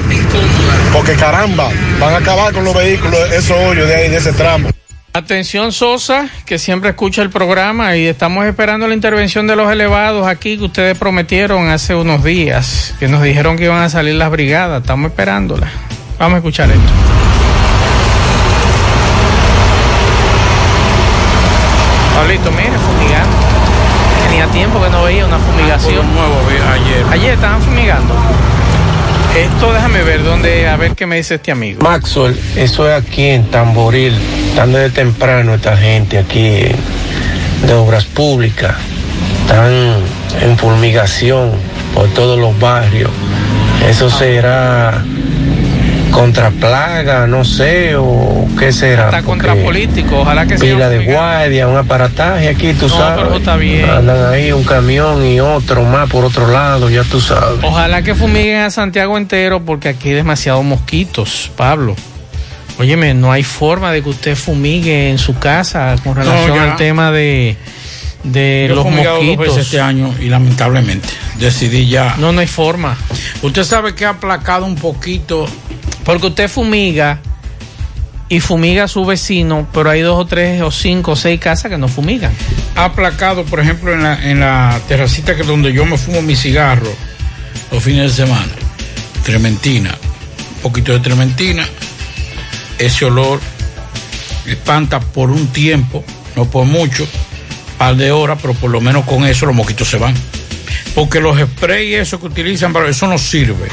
porque 0.93 1.15
caramba, 1.15 1.69
van 2.01 2.15
a 2.15 2.17
acabar 2.19 2.53
con 2.53 2.65
los 2.65 2.75
vehículos, 2.75 3.19
esos 3.33 3.57
hoyos 3.57 3.87
de 3.87 3.95
ahí, 3.95 4.09
de 4.09 4.17
ese 4.17 4.33
tramo. 4.33 4.71
Atención 5.13 5.71
Sosa, 5.71 6.29
que 6.45 6.59
siempre 6.59 6.91
escucha 6.91 7.23
el 7.23 7.31
programa 7.31 7.97
y 7.97 8.07
estamos 8.07 8.47
esperando 8.47 8.89
la 8.89 8.95
intervención 8.95 9.47
de 9.47 9.55
los 9.55 9.71
elevados 9.71 10.27
aquí 10.27 10.59
que 10.59 10.65
ustedes 10.65 10.99
prometieron 10.99 11.69
hace 11.69 11.95
unos 11.95 12.25
días, 12.25 12.95
que 12.99 13.07
nos 13.07 13.23
dijeron 13.23 13.57
que 13.57 13.67
iban 13.67 13.81
a 13.83 13.89
salir 13.89 14.17
las 14.17 14.31
brigadas, 14.33 14.81
estamos 14.81 15.13
esperándolas. 15.13 15.71
Vamos 16.19 16.35
a 16.35 16.39
escuchar 16.39 16.69
esto. 16.69 16.81
Pablito, 22.17 22.51
mire, 22.51 22.73
fumigando. 22.79 23.37
Tenía 24.27 24.47
tiempo 24.49 24.83
que 24.83 24.91
no 24.91 25.05
veía 25.05 25.27
una 25.27 25.39
fumigación. 25.39 26.13
nuevo 26.13 26.35
ayer. 26.73 27.07
Ayer 27.13 27.35
estaban 27.35 27.63
fumigando. 27.63 28.15
Esto 29.37 29.73
déjame 29.73 30.05
ver 30.05 30.23
dónde, 30.23 30.69
a 30.69 30.77
ver 30.77 30.95
qué 30.95 31.07
me 31.07 31.17
dice 31.17 31.35
este 31.35 31.51
amigo. 31.51 31.81
Maxwell, 31.83 32.39
eso 32.55 32.89
es 32.89 33.03
aquí 33.03 33.25
en 33.25 33.45
Tamboril, 33.51 34.15
están 34.49 34.73
desde 34.73 34.91
temprano 34.91 35.55
esta 35.55 35.77
gente 35.77 36.19
aquí 36.19 36.63
de 37.67 37.75
obras 37.75 38.05
públicas, 38.05 38.77
están 39.41 39.73
en 40.41 40.57
fumigación 40.57 41.51
por 41.95 42.09
todos 42.11 42.39
los 42.39 42.57
barrios. 42.61 43.11
Eso 43.89 44.09
será 44.09 45.03
contra 46.15 46.51
plaga, 46.51 47.27
no 47.27 47.45
sé, 47.45 47.97
o 47.97 48.47
qué 48.59 48.73
será. 48.73 49.07
Está 49.07 49.23
contra 49.23 49.53
porque 49.53 49.65
político, 49.65 50.21
ojalá 50.21 50.47
que 50.47 50.57
sea. 50.57 50.73
Pila 50.75 50.89
de 50.89 51.05
guardia, 51.05 51.67
un 51.67 51.77
aparataje 51.77 52.49
aquí, 52.49 52.73
tú 52.75 52.87
No, 52.89 52.97
sabes. 52.97 53.25
pero 53.25 53.37
está 53.37 53.57
bien. 53.57 53.91
Andan 53.91 54.33
ahí 54.33 54.53
un 54.53 54.63
camión 54.65 55.27
y 55.27 55.41
otro 55.41 55.83
más 55.85 56.09
por 56.09 56.25
otro 56.25 56.47
lado, 56.51 56.89
ya 56.89 57.03
tú 57.03 57.21
sabes. 57.21 57.59
Ojalá 57.63 58.03
que 58.03 58.15
fumiguen 58.15 58.61
a 58.61 58.71
Santiago 58.71 59.19
entero 59.19 59.65
porque 59.65 59.89
aquí 59.89 60.11
hay 60.11 60.15
demasiados 60.15 60.65
mosquitos, 60.65 61.51
Pablo. 61.57 61.97
Óyeme, 62.79 63.13
no 63.15 63.31
hay 63.33 63.43
forma 63.43 63.93
de 63.93 64.03
que 64.03 64.09
usted 64.09 64.37
fumigue 64.37 65.11
en 65.11 65.19
su 65.19 65.39
casa 65.39 65.95
con 66.03 66.17
relación 66.17 66.59
al 66.59 66.77
tema 66.77 67.11
de, 67.13 67.57
de 68.25 68.67
Yo 68.69 68.75
los 68.77 68.85
dos 68.85 68.93
mosquitos. 68.95 69.39
veces 69.39 69.59
este 69.67 69.81
año 69.81 70.13
y 70.21 70.29
lamentablemente 70.29 71.09
decidí 71.39 71.89
ya. 71.89 72.15
No, 72.19 72.33
no 72.33 72.41
hay 72.41 72.47
forma. 72.49 72.97
Usted 73.43 73.63
sabe 73.65 73.95
que 73.95 74.05
ha 74.07 74.11
aplacado 74.11 74.65
un 74.67 74.75
poquito. 74.77 75.47
Porque 76.05 76.27
usted 76.27 76.49
fumiga 76.49 77.21
y 78.29 78.41
fumiga 78.41 78.85
a 78.85 78.89
su 78.89 79.05
vecino, 79.05 79.67
pero 79.73 79.91
hay 79.91 80.01
dos 80.01 80.19
o 80.21 80.27
tres 80.27 80.61
o 80.63 80.71
cinco 80.71 81.13
o 81.13 81.17
seis 81.17 81.41
casas 81.41 81.71
que 81.71 81.79
no 81.79 81.89
fumigan. 81.89 82.33
Ha 82.75 82.87
aplacado, 82.87 83.45
por 83.45 83.61
ejemplo, 83.61 83.93
en 83.93 84.03
la, 84.03 84.31
en 84.31 84.41
la 84.41 84.81
terracita 84.89 85.37
que 85.37 85.43
donde 85.43 85.73
yo 85.73 85.85
me 85.87 85.99
fumo 85.99 86.23
mi 86.23 86.37
cigarro 86.37 86.93
los 87.71 87.83
fines 87.83 88.17
de 88.17 88.25
semana. 88.25 88.53
Trementina. 89.25 89.95
Un 90.57 90.63
poquito 90.63 90.93
de 90.93 91.01
trementina. 91.01 91.67
Ese 92.79 93.05
olor 93.05 93.41
espanta 94.47 95.01
por 95.01 95.31
un 95.31 95.49
tiempo, 95.49 96.05
no 96.37 96.45
por 96.47 96.67
mucho, 96.67 97.07
par 97.79 97.97
de 97.97 98.11
horas, 98.11 98.39
pero 98.41 98.55
por 98.55 98.71
lo 98.71 98.81
menos 98.81 99.05
con 99.05 99.25
eso 99.27 99.47
los 99.47 99.55
mosquitos 99.55 99.89
se 99.89 99.99
van. 99.99 100.15
Porque 100.95 101.21
los 101.21 101.39
sprays 101.39 101.99
esos 101.99 102.21
que 102.21 102.27
utilizan 102.27 102.73
para 102.73 102.89
eso 102.89 103.07
no 103.07 103.19
sirve. 103.19 103.69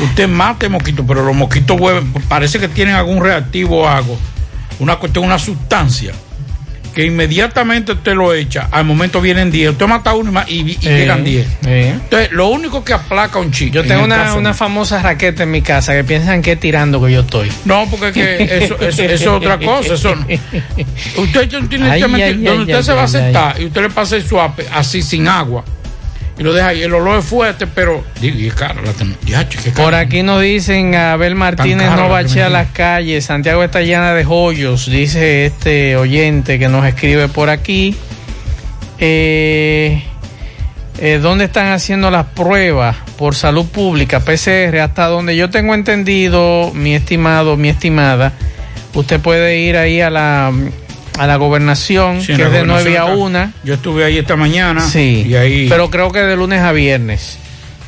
Usted 0.00 0.28
mate 0.28 0.68
mosquitos, 0.68 1.04
pero 1.06 1.24
los 1.24 1.34
mosquitos 1.36 1.78
vuelven, 1.78 2.12
parece 2.28 2.58
que 2.58 2.68
tienen 2.68 2.94
algún 2.94 3.22
reactivo 3.22 3.82
o 3.82 3.88
algo, 3.88 4.18
una 4.80 4.96
cuestión, 4.96 5.24
una 5.24 5.38
sustancia, 5.38 6.12
que 6.94 7.04
inmediatamente 7.06 7.92
usted 7.92 8.14
lo 8.14 8.32
echa, 8.34 8.68
al 8.70 8.84
momento 8.84 9.20
vienen 9.20 9.50
10, 9.50 9.70
usted 9.72 9.86
mata 9.86 10.14
uno 10.14 10.32
y, 10.46 10.60
y- 10.60 10.78
y 10.80 10.86
Eh, 10.88 10.98
llegan 10.98 11.24
10. 11.24 11.46
eh. 11.66 11.90
Entonces, 11.94 12.30
lo 12.32 12.48
único 12.48 12.84
que 12.84 12.92
aplaca 12.92 13.38
un 13.40 13.50
chico. 13.50 13.74
Yo 13.74 13.84
tengo 13.84 14.04
una, 14.04 14.34
una 14.34 14.54
famosa 14.54 15.02
raqueta 15.02 15.42
en 15.44 15.50
mi 15.50 15.60
casa 15.62 15.92
que 15.94 16.04
piensan 16.04 16.40
que 16.42 16.52
es 16.52 16.60
tirando 16.60 17.04
que 17.04 17.12
yo 17.12 17.20
estoy. 17.20 17.50
No, 17.64 17.86
porque 17.90 18.08
es 18.08 18.12
que 18.12 18.64
eso, 18.64 18.74
eso- 18.80 19.02
eso 19.02 19.12
es 19.14 19.26
otra 19.26 19.58
cosa. 19.58 19.94
Eso, 19.94 20.14
no. 20.14 20.26
usted 21.22 21.48
tiene 21.68 21.90
Ay, 21.90 22.02
ay, 22.02 22.34
donde 22.34 22.50
ay, 22.50 22.58
usted 22.60 22.82
se 22.82 22.92
va 22.92 23.04
a 23.04 23.08
sentar 23.08 23.60
y 23.60 23.66
usted 23.66 23.82
le 23.82 23.90
pasa 23.90 24.16
el 24.16 24.26
suape 24.26 24.66
así 24.72 25.02
sin 25.02 25.26
agua 25.28 25.64
y 26.38 26.42
lo 26.42 26.52
deja 26.52 26.68
ahí. 26.68 26.82
El 26.82 26.94
olor 26.94 27.20
es 27.20 27.24
fuerte, 27.24 27.66
pero. 27.66 28.04
Digo, 28.20 28.38
y 28.38 28.48
es 28.48 28.54
caro. 28.54 28.80
La. 28.82 28.92
Por 29.74 29.94
aquí 29.94 30.22
nos 30.22 30.42
dicen 30.42 30.94
Abel 30.94 31.34
Martínez 31.34 31.90
no 31.90 31.96
la 31.96 32.02
bachea 32.06 32.46
trementina. 32.46 32.48
las 32.48 32.70
calles, 32.72 33.24
Santiago 33.24 33.62
está 33.62 33.82
llena 33.82 34.14
de 34.14 34.24
joyos, 34.24 34.90
dice 34.90 35.46
este 35.46 35.96
oyente 35.96 36.58
que 36.58 36.68
nos 36.68 36.84
escribe 36.86 37.28
por 37.28 37.50
aquí. 37.50 37.96
Eh, 38.98 40.02
eh, 40.98 41.18
¿Dónde 41.20 41.44
están 41.44 41.72
haciendo 41.72 42.10
las 42.10 42.26
pruebas 42.26 42.96
por 43.18 43.34
salud 43.34 43.66
pública, 43.66 44.20
PCR? 44.20 44.78
Hasta 44.80 45.06
donde 45.06 45.36
yo 45.36 45.50
tengo 45.50 45.74
entendido, 45.74 46.72
mi 46.74 46.94
estimado, 46.94 47.56
mi 47.56 47.68
estimada, 47.68 48.32
usted 48.94 49.20
puede 49.20 49.58
ir 49.58 49.76
ahí 49.76 50.00
a 50.00 50.10
la, 50.10 50.52
a 51.18 51.26
la 51.26 51.36
gobernación, 51.36 52.20
Sí, 52.20 52.34
que 52.34 52.42
es 52.44 52.50
de 52.52 52.64
9 52.64 52.98
a 52.98 53.02
gobernación 53.04 53.34
1. 53.36 53.52
Yo 53.64 53.74
estuve 53.74 54.04
ahí 54.04 54.18
esta 54.18 54.36
mañana. 54.36 54.80
Sí, 54.80 55.24
Y 55.28 55.34
ahí. 55.36 55.66
pero 55.68 55.90
creo 55.90 56.10
que 56.10 56.20
de 56.20 56.36
lunes 56.36 56.60
a 56.60 56.72
viernes. 56.72 57.38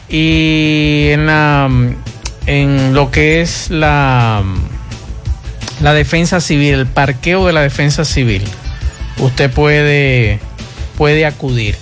Y 0.08 1.08
en 1.10 1.26
la 1.26 1.68
en 2.46 2.94
lo 2.94 3.10
que 3.10 3.40
es 3.40 3.70
la 3.70 4.42
la 5.82 5.92
defensa 5.92 6.40
civil, 6.40 6.74
el 6.74 6.86
parqueo 6.86 7.46
de 7.46 7.52
la 7.52 7.60
defensa 7.62 8.04
civil, 8.04 8.42
usted 9.18 9.50
puede 9.50 10.38
puede 10.96 11.26
acudir. 11.26 11.76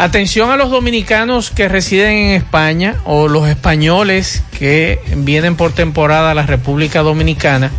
Atención 0.00 0.50
a 0.50 0.56
los 0.56 0.70
dominicanos 0.70 1.50
que 1.50 1.68
residen 1.68 2.12
en 2.16 2.30
España 2.36 2.96
o 3.04 3.26
los 3.28 3.48
españoles 3.48 4.42
que 4.58 5.00
vienen 5.16 5.56
por 5.56 5.72
temporada 5.72 6.30
a 6.30 6.34
la 6.34 6.44
República 6.46 7.02
Dominicana. 7.02 7.70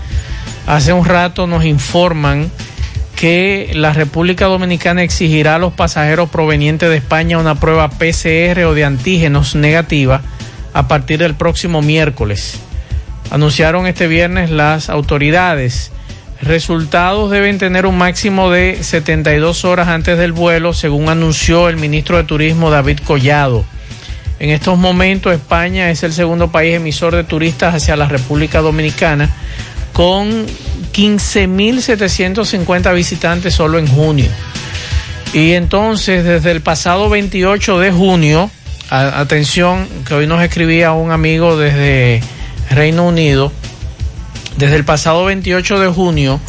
Hace 0.67 0.91
un 0.93 1.05
rato 1.05 1.47
nos 1.47 1.63
informan 1.65 2.51
que 3.19 3.71
la 3.73 3.91
República 3.91 4.45
Dominicana 4.45 5.03
exigirá 5.03 5.55
a 5.55 5.59
los 5.59 5.73
pasajeros 5.73 6.29
provenientes 6.29 6.87
de 6.87 6.95
España 6.95 7.37
una 7.37 7.59
prueba 7.59 7.89
PCR 7.89 8.63
o 8.63 8.73
de 8.73 8.85
antígenos 8.85 9.55
negativa 9.55 10.21
a 10.71 10.87
partir 10.87 11.19
del 11.19 11.35
próximo 11.35 11.81
miércoles. 11.81 12.61
Anunciaron 13.29 13.87
este 13.87 14.07
viernes 14.07 14.51
las 14.51 14.89
autoridades. 14.89 15.91
Resultados 16.41 17.29
deben 17.29 17.57
tener 17.57 17.85
un 17.85 17.97
máximo 17.97 18.51
de 18.51 18.81
72 18.81 19.65
horas 19.65 19.89
antes 19.89 20.17
del 20.17 20.31
vuelo, 20.31 20.71
según 20.71 21.09
anunció 21.09 21.67
el 21.67 21.75
ministro 21.75 22.15
de 22.15 22.23
Turismo 22.23 22.69
David 22.69 22.99
Collado. 23.03 23.65
En 24.39 24.49
estos 24.49 24.77
momentos 24.77 25.33
España 25.33 25.91
es 25.91 26.03
el 26.03 26.13
segundo 26.13 26.53
país 26.53 26.77
emisor 26.77 27.13
de 27.13 27.25
turistas 27.25 27.75
hacia 27.75 27.97
la 27.97 28.07
República 28.07 28.61
Dominicana 28.61 29.29
con 29.99 30.45
15.750 30.93 32.95
visitantes 32.95 33.53
solo 33.53 33.77
en 33.80 33.85
junio. 33.88 34.27
Y 35.34 35.51
entonces 35.55 36.23
desde 36.23 36.51
el 36.51 36.61
pasado 36.61 37.09
28 37.09 37.80
de 37.80 37.91
junio, 37.91 38.49
a- 38.89 39.19
atención 39.19 39.89
que 40.07 40.13
hoy 40.13 40.26
nos 40.26 40.41
escribía 40.41 40.93
un 40.93 41.11
amigo 41.11 41.57
desde 41.57 42.21
Reino 42.71 43.09
Unido, 43.09 43.51
desde 44.55 44.77
el 44.77 44.85
pasado 44.85 45.26
28 45.26 45.80
de 45.81 45.89
junio, 45.89 46.39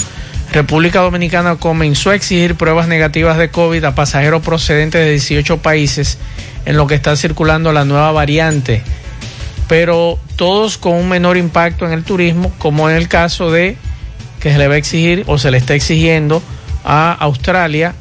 República 0.53 1.01
Dominicana 1.01 1.57
comenzó 1.57 2.11
a 2.11 2.15
exigir 2.15 2.55
pruebas 2.55 2.87
negativas 2.87 3.37
de 3.37 3.51
COVID 3.51 3.83
a 3.83 3.97
pasajeros 3.97 4.43
procedentes 4.43 5.05
de 5.05 5.11
18 5.11 5.57
países 5.59 6.19
en 6.67 6.77
lo 6.77 6.87
que 6.87 6.95
está 6.95 7.17
circulando 7.17 7.73
la 7.73 7.85
nueva 7.85 8.13
variante, 8.13 8.85
pero 9.71 10.19
todos 10.35 10.79
con 10.79 10.95
un 10.95 11.09
menor 11.09 11.37
impacto 11.37 11.87
en 11.87 11.93
el 11.93 12.03
turismo, 12.03 12.53
como 12.59 12.91
en 12.91 12.97
el 12.97 13.07
caso 13.07 13.53
de 13.53 13.77
que 14.41 14.51
se 14.51 14.59
le 14.59 14.67
va 14.67 14.75
a 14.75 14.79
exigir 14.79 15.23
o 15.29 15.39
se 15.39 15.53
le 15.53 15.59
está 15.59 15.77
exigiendo 15.77 16.43
a 16.85 17.13
Australia, 17.13 17.95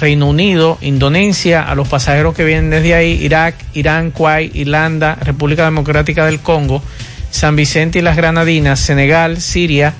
Reino 0.00 0.26
Unido, 0.26 0.76
Indonesia, 0.80 1.62
a 1.62 1.76
los 1.76 1.86
pasajeros 1.86 2.34
que 2.34 2.44
vienen 2.44 2.68
desde 2.68 2.96
ahí, 2.96 3.12
Irak, 3.22 3.54
Irán, 3.74 4.10
Kuwait, 4.10 4.56
Irlanda, 4.56 5.14
República 5.20 5.62
Democrática 5.62 6.26
del 6.26 6.40
Congo, 6.40 6.82
San 7.30 7.54
Vicente 7.54 8.00
y 8.00 8.02
las 8.02 8.16
Granadinas, 8.16 8.80
Senegal, 8.80 9.40
Siria, 9.40 9.94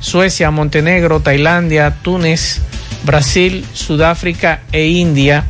Suecia, 0.00 0.50
Montenegro, 0.50 1.20
Tailandia, 1.20 1.94
Túnez, 2.02 2.60
Brasil, 3.04 3.64
Sudáfrica 3.72 4.62
e 4.72 4.86
India. 4.88 5.44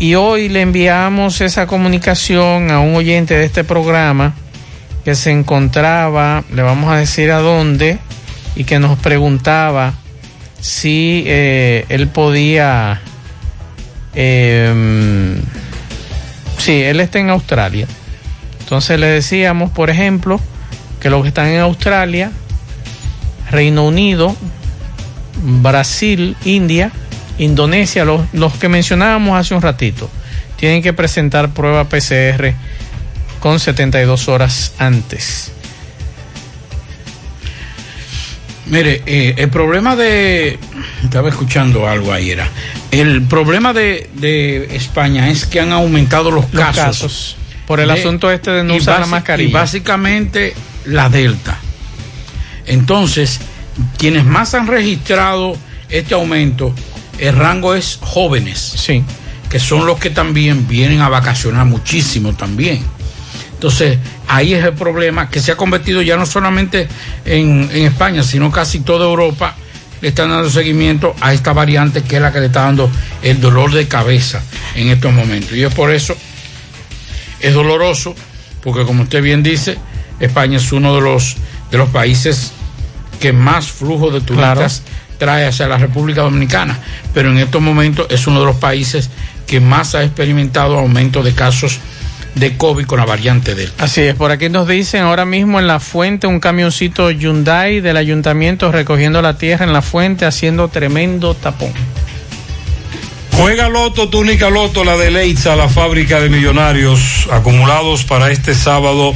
Y 0.00 0.14
hoy 0.14 0.48
le 0.48 0.60
enviamos 0.60 1.40
esa 1.40 1.66
comunicación 1.66 2.70
a 2.70 2.78
un 2.78 2.94
oyente 2.94 3.34
de 3.34 3.44
este 3.44 3.64
programa 3.64 4.34
que 5.04 5.16
se 5.16 5.32
encontraba, 5.32 6.44
le 6.52 6.62
vamos 6.62 6.92
a 6.92 6.96
decir 6.96 7.32
a 7.32 7.38
dónde, 7.38 7.98
y 8.54 8.62
que 8.62 8.78
nos 8.78 8.96
preguntaba 8.98 9.94
si 10.60 11.24
eh, 11.26 11.84
él 11.88 12.08
podía... 12.08 13.00
eh, 14.14 15.34
sí, 16.58 16.82
él 16.82 17.00
está 17.00 17.18
en 17.18 17.30
Australia. 17.30 17.88
Entonces 18.60 19.00
le 19.00 19.06
decíamos, 19.06 19.70
por 19.70 19.90
ejemplo, 19.90 20.38
que 21.00 21.10
los 21.10 21.22
que 21.22 21.28
están 21.28 21.46
en 21.48 21.60
Australia, 21.60 22.30
Reino 23.50 23.86
Unido, 23.86 24.36
Brasil, 25.42 26.36
India, 26.44 26.92
Indonesia, 27.38 28.04
los, 28.04 28.22
los 28.32 28.54
que 28.54 28.68
mencionábamos 28.68 29.38
hace 29.38 29.54
un 29.54 29.62
ratito, 29.62 30.10
tienen 30.56 30.82
que 30.82 30.92
presentar 30.92 31.50
prueba 31.50 31.84
PCR 31.88 32.52
con 33.40 33.60
72 33.60 34.28
horas 34.28 34.72
antes. 34.78 35.52
Mire, 38.66 39.02
eh, 39.06 39.34
el 39.38 39.48
problema 39.48 39.96
de. 39.96 40.58
Estaba 41.02 41.30
escuchando 41.30 41.88
algo 41.88 42.12
ahí, 42.12 42.30
era. 42.30 42.48
El 42.90 43.22
problema 43.22 43.72
de, 43.72 44.10
de 44.14 44.76
España 44.76 45.30
es 45.30 45.46
que 45.46 45.60
han 45.60 45.72
aumentado 45.72 46.30
los, 46.30 46.52
Los 46.52 46.64
casos. 46.64 46.76
casos, 46.76 47.36
por 47.66 47.80
el 47.80 47.90
asunto 47.90 48.30
este 48.30 48.50
de 48.50 48.64
no 48.64 48.74
usar 48.74 49.00
la 49.00 49.06
mascarilla. 49.06 49.48
Y 49.48 49.52
básicamente 49.52 50.54
la 50.84 51.08
Delta. 51.08 51.58
Entonces, 52.66 53.40
quienes 53.96 54.24
más 54.24 54.52
han 54.54 54.66
registrado 54.66 55.56
este 55.88 56.12
aumento, 56.12 56.74
el 57.18 57.36
rango 57.36 57.74
es 57.74 57.98
jóvenes. 58.00 58.58
Sí. 58.58 59.02
Que 59.50 59.58
son 59.58 59.86
los 59.86 59.98
que 59.98 60.10
también 60.10 60.68
vienen 60.68 61.00
a 61.00 61.08
vacacionar 61.08 61.64
muchísimo 61.66 62.34
también. 62.34 62.82
Entonces, 63.54 63.98
ahí 64.28 64.54
es 64.54 64.64
el 64.64 64.74
problema 64.74 65.30
que 65.30 65.40
se 65.40 65.52
ha 65.52 65.56
convertido 65.56 66.00
ya 66.02 66.16
no 66.16 66.26
solamente 66.26 66.86
en, 67.24 67.68
en 67.72 67.86
España, 67.86 68.22
sino 68.22 68.52
casi 68.52 68.80
toda 68.80 69.06
Europa 69.06 69.56
le 70.00 70.08
están 70.08 70.30
dando 70.30 70.48
seguimiento 70.48 71.14
a 71.20 71.32
esta 71.32 71.52
variante 71.52 72.02
que 72.02 72.16
es 72.16 72.22
la 72.22 72.32
que 72.32 72.40
le 72.40 72.46
está 72.46 72.62
dando 72.62 72.90
el 73.22 73.40
dolor 73.40 73.72
de 73.72 73.88
cabeza 73.88 74.42
en 74.74 74.88
estos 74.88 75.12
momentos. 75.12 75.52
Y 75.52 75.64
es 75.64 75.74
por 75.74 75.90
eso, 75.92 76.16
es 77.40 77.54
doloroso, 77.54 78.14
porque 78.62 78.84
como 78.84 79.04
usted 79.04 79.22
bien 79.22 79.42
dice, 79.42 79.76
España 80.20 80.58
es 80.58 80.72
uno 80.72 80.94
de 80.94 81.00
los, 81.00 81.36
de 81.70 81.78
los 81.78 81.88
países 81.88 82.52
que 83.20 83.32
más 83.32 83.66
flujo 83.66 84.10
de 84.10 84.20
turistas 84.20 84.82
trae 85.18 85.46
hacia 85.46 85.68
la 85.68 85.78
República 85.78 86.22
Dominicana, 86.22 86.78
pero 87.12 87.30
en 87.30 87.38
estos 87.38 87.60
momentos 87.60 88.06
es 88.10 88.26
uno 88.26 88.40
de 88.40 88.46
los 88.46 88.56
países 88.56 89.10
que 89.46 89.60
más 89.60 89.94
ha 89.94 90.04
experimentado 90.04 90.78
aumento 90.78 91.22
de 91.22 91.34
casos 91.34 91.80
de 92.34 92.56
COVID 92.56 92.86
con 92.86 92.98
la 93.00 93.04
variante 93.04 93.54
Delta. 93.54 93.84
Así 93.84 94.02
es, 94.02 94.14
por 94.14 94.30
aquí 94.30 94.48
nos 94.48 94.68
dicen 94.68 95.02
ahora 95.02 95.24
mismo 95.24 95.58
en 95.58 95.66
la 95.66 95.80
fuente 95.80 96.26
un 96.26 96.40
camioncito 96.40 97.10
Hyundai 97.10 97.80
del 97.80 97.96
ayuntamiento 97.96 98.70
recogiendo 98.70 99.20
la 99.22 99.36
tierra 99.36 99.64
en 99.64 99.72
la 99.72 99.82
fuente 99.82 100.24
haciendo 100.24 100.68
tremendo 100.68 101.34
tapón. 101.34 101.72
Juega 103.32 103.68
Loto, 103.68 104.08
túnica 104.08 104.50
Loto, 104.50 104.84
la 104.84 104.96
de 104.96 105.12
Leitza, 105.12 105.54
la 105.54 105.68
fábrica 105.68 106.20
de 106.20 106.28
millonarios 106.28 107.28
acumulados 107.30 108.04
para 108.04 108.32
este 108.32 108.54
sábado. 108.54 109.14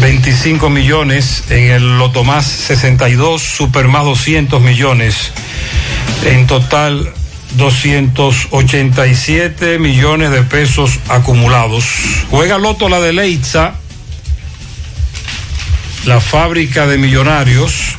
25 0.00 0.70
millones 0.70 1.44
en 1.50 1.70
el 1.70 1.98
Loto 1.98 2.24
Más 2.24 2.46
62, 2.46 3.42
Super 3.42 3.88
Más 3.88 4.04
200 4.04 4.60
millones. 4.60 5.32
En 6.24 6.46
total 6.46 7.12
287 7.56 9.78
millones 9.78 10.30
de 10.30 10.42
pesos 10.42 10.98
acumulados. 11.08 11.84
Juega 12.30 12.58
Loto 12.58 12.88
la 12.88 13.00
de 13.00 13.12
Leitza, 13.12 13.74
la 16.04 16.20
fábrica 16.20 16.86
de 16.86 16.98
millonarios. 16.98 17.96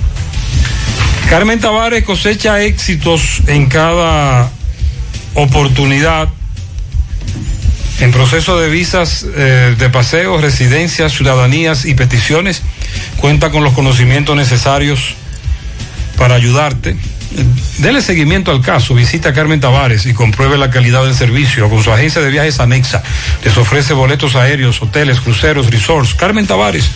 Carmen 1.29 1.59
Tavares 1.59 2.03
cosecha 2.03 2.61
éxitos 2.61 3.41
en 3.47 3.67
cada 3.67 4.51
oportunidad 5.33 6.29
en 7.99 8.11
proceso 8.11 8.59
de 8.59 8.69
visas 8.69 9.25
eh, 9.35 9.75
de 9.77 9.89
paseos, 9.89 10.41
residencias, 10.41 11.13
ciudadanías 11.13 11.85
y 11.85 11.93
peticiones. 11.93 12.61
Cuenta 13.17 13.51
con 13.51 13.63
los 13.63 13.73
conocimientos 13.73 14.35
necesarios 14.35 15.15
para 16.17 16.35
ayudarte. 16.35 16.95
Dele 17.79 18.01
seguimiento 18.01 18.51
al 18.51 18.61
caso, 18.61 18.93
visita 18.93 19.29
a 19.29 19.33
Carmen 19.33 19.59
Tavares 19.59 20.05
y 20.05 20.13
compruebe 20.13 20.57
la 20.57 20.69
calidad 20.69 21.03
del 21.03 21.15
servicio 21.15 21.69
con 21.69 21.83
su 21.83 21.91
agencia 21.91 22.21
de 22.21 22.29
viajes 22.29 22.59
anexa. 22.59 23.03
Les 23.43 23.57
ofrece 23.57 23.93
boletos 23.93 24.35
aéreos, 24.35 24.81
hoteles, 24.81 25.19
cruceros, 25.19 25.69
resorts. 25.69 26.13
Carmen 26.13 26.47
Tavares, 26.47 26.89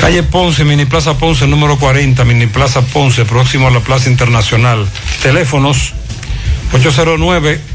calle 0.00 0.22
Ponce, 0.22 0.64
Mini 0.64 0.84
Plaza 0.84 1.18
Ponce, 1.18 1.46
número 1.48 1.78
40, 1.78 2.24
Mini 2.24 2.46
Plaza 2.46 2.82
Ponce, 2.82 3.24
próximo 3.24 3.66
a 3.66 3.70
la 3.70 3.80
Plaza 3.80 4.08
Internacional. 4.08 4.86
Teléfonos 5.22 5.94
809 6.72 7.73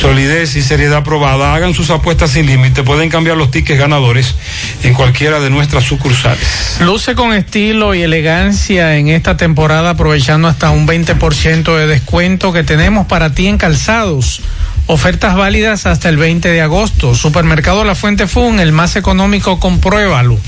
Solidez 0.00 0.56
y 0.56 0.62
seriedad 0.62 1.04
probada. 1.04 1.54
Hagan 1.54 1.72
sus 1.72 1.88
apuestas 1.90 2.32
sin 2.32 2.46
límite. 2.46 2.82
Pueden 2.82 3.09
cambiar 3.09 3.36
los 3.36 3.52
tickets 3.52 3.78
ganadores 3.78 4.34
en 4.82 4.94
cualquiera 4.94 5.38
de 5.38 5.50
nuestras 5.50 5.84
sucursales. 5.84 6.78
Luce 6.80 7.14
con 7.14 7.32
estilo 7.32 7.94
y 7.94 8.02
elegancia 8.02 8.96
en 8.96 9.06
esta 9.06 9.36
temporada 9.36 9.90
aprovechando 9.90 10.48
hasta 10.48 10.70
un 10.70 10.88
20% 10.88 11.76
de 11.76 11.86
descuento 11.86 12.52
que 12.52 12.64
tenemos 12.64 13.06
para 13.06 13.32
ti 13.32 13.46
en 13.46 13.56
calzados. 13.56 14.42
Ofertas 14.86 15.36
válidas 15.36 15.86
hasta 15.86 16.09
el 16.09 16.16
20 16.16 16.48
de 16.48 16.60
agosto. 16.60 17.14
Supermercado 17.14 17.84
La 17.84 17.94
Fuente 17.94 18.26
Fun, 18.26 18.60
el 18.60 18.72
más 18.72 18.96
económico, 18.96 19.60
compruébalo. 19.60 20.38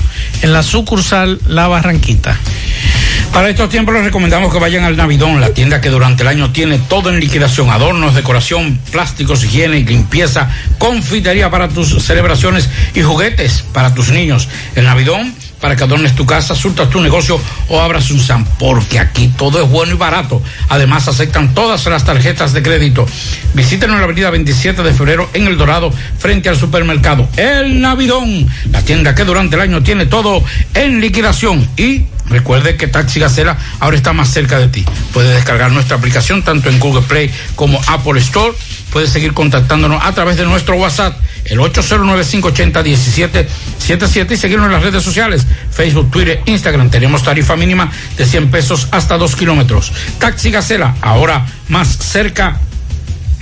En 0.41 0.53
la 0.53 0.61
sucursal 0.61 1.39
La 1.47 1.67
Barranquita. 1.67 2.37
Para 3.35 3.49
estos 3.49 3.69
tiempos 3.69 3.93
les 3.93 4.05
recomendamos 4.05 4.51
que 4.51 4.59
vayan 4.59 4.85
al 4.85 4.95
Navidón, 4.95 5.41
la 5.41 5.49
tienda 5.49 5.81
que 5.81 5.89
durante 5.89 6.23
el 6.23 6.29
año 6.29 6.51
tiene 6.51 6.79
todo 6.79 7.09
en 7.09 7.19
liquidación, 7.19 7.69
adornos, 7.69 8.15
decoración, 8.15 8.79
plásticos, 8.91 9.43
higiene 9.43 9.79
y 9.79 9.83
limpieza, 9.83 10.49
confitería 10.77 11.49
para 11.49 11.67
tus 11.67 12.01
celebraciones 12.01 12.69
y 12.93 13.01
juguetes 13.01 13.65
para 13.73 13.93
tus 13.93 14.09
niños. 14.09 14.47
El 14.75 14.85
Navidón 14.85 15.33
para 15.65 15.75
que 15.75 15.83
adornes 15.83 16.13
tu 16.13 16.27
casa, 16.27 16.53
surtas 16.53 16.91
tu 16.91 17.01
negocio 17.01 17.41
o 17.69 17.81
abras 17.81 18.11
un 18.11 18.19
SAM, 18.19 18.45
porque 18.59 18.99
aquí 18.99 19.33
todo 19.35 19.63
es 19.63 19.67
bueno 19.67 19.93
y 19.93 19.97
barato. 19.97 20.39
Además 20.69 21.07
aceptan 21.07 21.55
todas 21.55 21.83
las 21.87 22.05
tarjetas 22.05 22.53
de 22.53 22.61
crédito. 22.61 23.07
Visítenos 23.55 23.95
en 23.95 24.01
la 24.01 24.05
avenida 24.05 24.29
27 24.29 24.83
de 24.83 24.93
febrero 24.93 25.27
en 25.33 25.47
El 25.47 25.57
Dorado, 25.57 25.91
frente 26.19 26.49
al 26.49 26.55
supermercado 26.55 27.27
El 27.35 27.81
Navidón, 27.81 28.47
la 28.69 28.83
tienda 28.83 29.15
que 29.15 29.23
durante 29.23 29.55
el 29.55 29.63
año 29.63 29.81
tiene 29.81 30.05
todo 30.05 30.43
en 30.75 31.01
liquidación 31.01 31.67
y 31.77 32.03
Recuerde 32.27 32.75
que 32.75 32.87
Taxi 32.87 33.19
Gacela 33.19 33.55
ahora 33.79 33.97
está 33.97 34.11
más 34.11 34.29
cerca 34.29 34.57
de 34.57 34.67
ti. 34.67 34.83
Puedes 35.13 35.31
descargar 35.35 35.71
nuestra 35.71 35.97
aplicación 35.97 36.41
tanto 36.41 36.69
en 36.69 36.79
Google 36.79 37.03
Play 37.03 37.31
como 37.55 37.79
Apple 37.87 38.19
Store. 38.19 38.51
Puedes 38.91 39.11
seguir 39.11 39.33
contactándonos 39.33 40.03
a 40.03 40.11
través 40.13 40.37
de 40.37 40.43
nuestro 40.45 40.75
WhatsApp, 40.75 41.15
el 41.45 41.59
809-580-1777 41.59 44.31
y 44.31 44.37
seguirnos 44.37 44.65
en 44.67 44.73
las 44.73 44.83
redes 44.83 45.03
sociales, 45.03 45.47
Facebook, 45.71 46.11
Twitter, 46.11 46.41
Instagram. 46.45 46.89
Tenemos 46.89 47.23
tarifa 47.23 47.55
mínima 47.55 47.89
de 48.17 48.25
100 48.25 48.51
pesos 48.51 48.89
hasta 48.91 49.17
2 49.17 49.35
kilómetros. 49.35 49.93
Taxi 50.19 50.51
Gacela, 50.51 50.95
ahora 51.01 51.45
más 51.69 51.97
cerca 51.97 52.59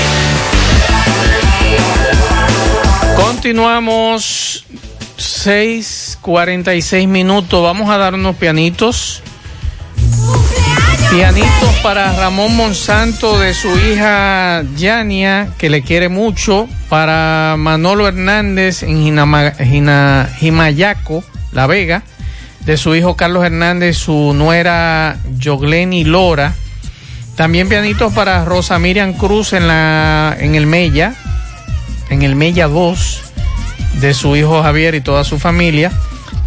Continuamos 3.41 4.65
6:46 5.17 7.07
minutos. 7.07 7.63
Vamos 7.63 7.89
a 7.89 7.97
dar 7.97 8.13
unos 8.13 8.35
pianitos. 8.35 9.23
Pianitos 11.09 11.75
para 11.81 12.15
Ramón 12.15 12.55
Monsanto 12.55 13.39
de 13.39 13.55
su 13.55 13.75
hija 13.79 14.61
Yania, 14.77 15.49
que 15.57 15.71
le 15.71 15.81
quiere 15.81 16.07
mucho. 16.07 16.67
Para 16.87 17.55
Manolo 17.57 18.07
Hernández 18.07 18.83
en 18.83 19.01
Jinama- 19.03 19.55
Jina- 19.57 20.29
Jimayaco, 20.37 21.23
La 21.51 21.65
Vega. 21.65 22.03
De 22.59 22.77
su 22.77 22.93
hijo 22.95 23.15
Carlos 23.15 23.43
Hernández, 23.43 23.97
su 23.97 24.35
nuera 24.35 25.17
Yogleni 25.39 26.03
Lora. 26.03 26.53
También 27.35 27.67
pianitos 27.67 28.13
para 28.13 28.45
Rosa 28.45 28.77
Miriam 28.77 29.13
Cruz 29.13 29.53
en, 29.53 29.67
la, 29.67 30.37
en 30.39 30.53
el 30.53 30.67
Mella, 30.67 31.15
en 32.11 32.21
el 32.21 32.35
Mella 32.35 32.67
2, 32.67 33.21
de 33.99 34.13
su 34.13 34.35
hijo 34.35 34.61
Javier 34.63 34.95
y 34.95 35.01
toda 35.01 35.23
su 35.23 35.39
familia. 35.39 35.91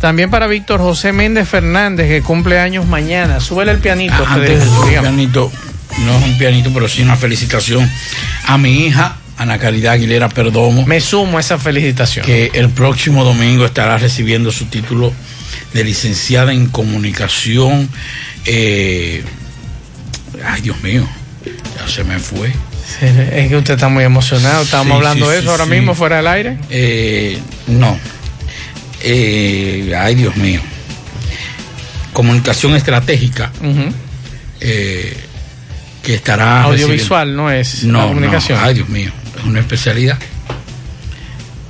También 0.01 0.31
para 0.31 0.47
Víctor 0.47 0.81
José 0.81 1.13
Méndez 1.13 1.49
Fernández, 1.49 2.09
que 2.09 2.23
cumple 2.23 2.59
años 2.59 2.87
mañana. 2.87 3.41
Súbele 3.41 3.73
el 3.73 3.79
pianito. 3.79 4.25
Antes 4.27 4.65
su 4.65 4.87
dígame. 4.87 5.09
pianito, 5.09 5.51
no 6.05 6.19
es 6.19 6.25
un 6.25 6.39
pianito, 6.39 6.71
pero 6.75 6.89
sí 6.89 7.03
una 7.03 7.17
felicitación 7.17 7.89
a 8.47 8.59
mi 8.59 8.87
hija, 8.87 9.17
Ana 9.39 9.59
Caridad 9.59 9.95
Aguilera 9.95 10.29
Perdomo. 10.29 10.85
Me 10.87 11.01
sumo 11.01 11.39
a 11.39 11.41
esa 11.41 11.59
felicitación. 11.59 12.25
Que 12.27 12.51
el 12.55 12.71
próximo 12.71 13.25
domingo 13.25 13.65
estará 13.65 13.97
recibiendo 13.99 14.53
su 14.53 14.67
título 14.67 15.13
de 15.73 15.85
licenciada 15.85 16.53
en 16.53 16.67
comunicación. 16.67 17.89
eh, 18.47 19.25
ay, 20.47 20.61
Dios 20.61 20.83
mío, 20.83 21.07
ya 21.77 21.89
se 21.89 22.05
me 22.05 22.19
fue. 22.19 22.53
Es 23.01 23.49
que 23.49 23.57
usted 23.57 23.75
está 23.75 23.89
muy 23.89 24.05
emocionado. 24.05 24.63
Estábamos 24.63 24.93
Sí, 24.93 24.97
hablando 24.97 25.27
sí, 25.27 25.33
de 25.33 25.39
eso 25.39 25.51
ahora 25.51 25.67
mismo 25.67 25.95
fuera 25.95 26.17
del 26.19 26.27
aire. 26.27 26.59
Eh, 26.71 27.39
no. 27.67 27.97
Eh, 29.03 29.93
ay, 29.99 30.15
Dios 30.15 30.37
mío. 30.37 30.61
Comunicación 32.13 32.75
estratégica. 32.77 33.51
eh, 34.61 35.17
que 36.03 36.15
estará 36.17 36.63
Audiovisual, 36.65 37.35
no 37.35 37.51
es 37.51 37.85
no, 37.85 38.09
comunicación. 38.09 38.61
no, 38.61 38.67
ay 38.67 38.75
Dios 38.75 38.89
mío, 38.91 39.11
es 39.39 39.45
una 39.45 39.61
especialidad. 39.61 40.19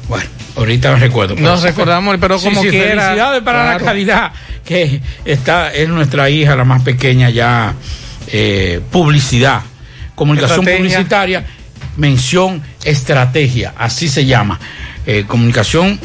Bueno, 0.09 0.29
ahorita 0.57 0.93
me 0.93 0.99
recuerdo. 0.99 1.37
Nos 1.37 1.63
recordamos, 1.63 2.17
pero 2.21 2.41
como 2.41 2.61
quiera, 2.63 3.03
Felicidades 3.05 3.43
para 3.43 3.63
claro. 3.63 3.79
la 3.79 3.85
calidad, 3.85 4.33
que 4.65 5.01
está, 5.25 5.73
es 5.73 5.89
nuestra 5.89 6.29
hija, 6.31 6.57
la 6.57 6.65
más 6.65 6.83
pequeña 6.83 7.31
ya, 7.31 7.75
publicidad, 8.91 9.61
comunicación 10.15 10.61
Estrategia. 10.61 10.79
publicitaria, 10.79 11.45
mención 11.97 12.63
estrategia, 12.85 13.75
así 13.77 14.09
se 14.09 14.25
llama. 14.25 14.59
Eh, 15.07 15.25
comunicación, 15.27 15.99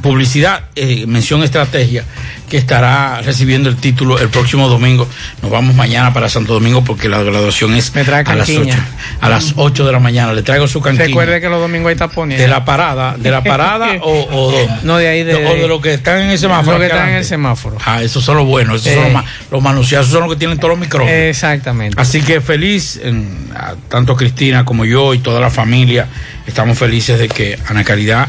publicidad, 0.00 0.62
eh, 0.74 1.04
mención 1.06 1.42
estrategia, 1.42 2.04
que 2.48 2.56
estará 2.56 3.20
recibiendo 3.22 3.68
el 3.68 3.76
título 3.76 4.18
el 4.18 4.28
próximo 4.28 4.68
domingo. 4.68 5.08
Nos 5.42 5.50
vamos 5.50 5.74
mañana 5.74 6.12
para 6.12 6.28
Santo 6.28 6.52
Domingo 6.54 6.82
porque 6.84 7.08
la 7.08 7.22
graduación 7.22 7.74
es 7.74 7.92
a 7.96 8.00
las, 8.02 8.24
canquiña. 8.24 8.74
8, 8.74 9.16
a 9.20 9.28
las 9.28 9.52
8 9.56 9.86
de 9.86 9.92
la 9.92 9.98
mañana. 9.98 10.32
Le 10.32 10.42
traigo 10.42 10.66
su 10.68 10.80
cantina. 10.80 11.04
Recuerde 11.06 11.40
que 11.40 11.48
los 11.48 11.60
domingos 11.60 11.90
hay 11.90 11.96
tapones. 11.96 12.38
¿De 12.38 12.48
la 12.48 12.64
parada? 12.64 13.16
¿De 13.16 13.30
la 13.30 13.42
parada 13.42 13.92
o, 14.02 14.28
o 14.30 14.52
dónde? 14.52 14.72
No, 14.82 14.96
de 14.98 15.08
ahí 15.08 15.24
de. 15.24 15.34
o 15.34 15.54
de 15.54 15.68
los 15.68 15.80
que 15.80 15.94
están 15.94 16.20
en 16.20 16.30
el 16.30 16.38
semáforo. 16.38 16.78
Los 16.78 16.80
que 16.80 16.92
están 16.94 17.08
en 17.10 17.14
el 17.16 17.24
semáforo. 17.24 17.78
Ah, 17.84 18.02
esos 18.02 18.22
son 18.24 18.36
los 18.36 18.46
buenos, 18.46 18.80
esos 18.86 18.94
son 18.94 19.02
Eh. 19.04 19.12
los, 19.50 19.62
ma- 19.62 19.72
los 19.72 19.92
esos 19.92 20.08
son 20.08 20.20
los 20.22 20.30
que 20.30 20.36
tienen 20.36 20.58
todos 20.58 20.70
los 20.70 20.78
micrófonos. 20.78 21.12
Exactamente. 21.14 22.00
Así 22.00 22.20
que 22.22 22.40
feliz, 22.40 23.00
en- 23.02 23.50
a- 23.54 23.74
tanto 23.88 24.16
Cristina 24.16 24.64
como 24.64 24.84
yo 24.84 25.14
y 25.14 25.18
toda 25.18 25.40
la 25.40 25.50
familia, 25.50 26.06
estamos 26.46 26.78
felices 26.78 27.18
de 27.18 27.28
que 27.28 27.58
Ana 27.68 27.82
Caridad, 27.84 28.28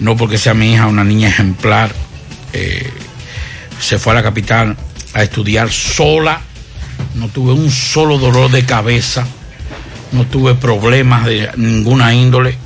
no 0.00 0.16
porque 0.16 0.38
sea 0.38 0.54
mi 0.54 0.72
hija, 0.72 0.86
una 0.86 1.04
niña 1.04 1.28
ejemplar, 1.28 1.92
eh, 2.52 2.90
se 3.80 3.98
fue 3.98 4.12
a 4.12 4.16
la 4.16 4.22
capital 4.22 4.76
a 5.12 5.22
estudiar 5.22 5.70
sola, 5.70 6.40
no 7.14 7.28
tuve 7.28 7.52
un 7.52 7.70
solo 7.70 8.18
dolor 8.18 8.50
de 8.50 8.64
cabeza, 8.64 9.26
no 10.12 10.24
tuve 10.26 10.54
problemas 10.54 11.24
de 11.26 11.50
ninguna 11.56 12.14
índole 12.14 12.56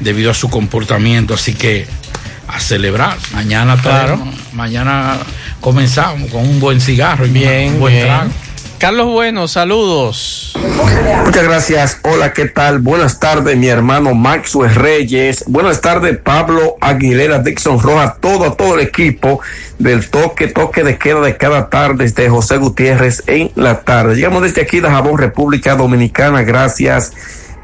debido 0.00 0.30
a 0.30 0.34
su 0.34 0.48
comportamiento, 0.50 1.34
así 1.34 1.54
que 1.54 1.86
a 2.48 2.60
celebrar. 2.60 3.16
Mañana 3.32 3.76
Claro. 3.76 4.16
traemos- 4.16 4.34
mañana 4.52 5.18
comenzamos 5.60 6.30
con 6.30 6.42
un 6.42 6.60
buen 6.60 6.80
cigarro 6.80 7.26
y 7.26 7.30
Bien, 7.30 7.74
un 7.74 7.80
buen 7.80 7.94
bien. 7.94 8.06
trago. 8.06 8.30
Carlos 8.78 9.06
Bueno, 9.06 9.48
saludos. 9.48 10.54
Muchas 11.24 11.44
gracias. 11.44 11.98
Hola, 12.02 12.34
¿qué 12.34 12.44
tal? 12.44 12.78
Buenas 12.78 13.18
tardes, 13.18 13.56
mi 13.56 13.68
hermano 13.68 14.14
Maxwell 14.14 14.74
Reyes. 14.74 15.44
Buenas 15.46 15.80
tardes, 15.80 16.18
Pablo 16.18 16.76
Aguilera, 16.82 17.38
Dixon 17.38 17.80
Rojas, 17.80 18.20
todo, 18.20 18.52
todo 18.52 18.74
el 18.74 18.80
equipo 18.80 19.40
del 19.78 20.08
toque, 20.10 20.48
toque 20.48 20.84
de 20.84 20.98
queda 20.98 21.20
de 21.22 21.36
cada 21.38 21.70
tarde 21.70 22.04
desde 22.04 22.28
José 22.28 22.58
Gutiérrez 22.58 23.22
en 23.26 23.50
la 23.54 23.80
tarde. 23.80 24.14
Llegamos 24.14 24.42
desde 24.42 24.60
aquí 24.60 24.80
de 24.80 24.88
Jabón, 24.88 25.16
República 25.16 25.74
Dominicana. 25.74 26.42
Gracias, 26.42 27.12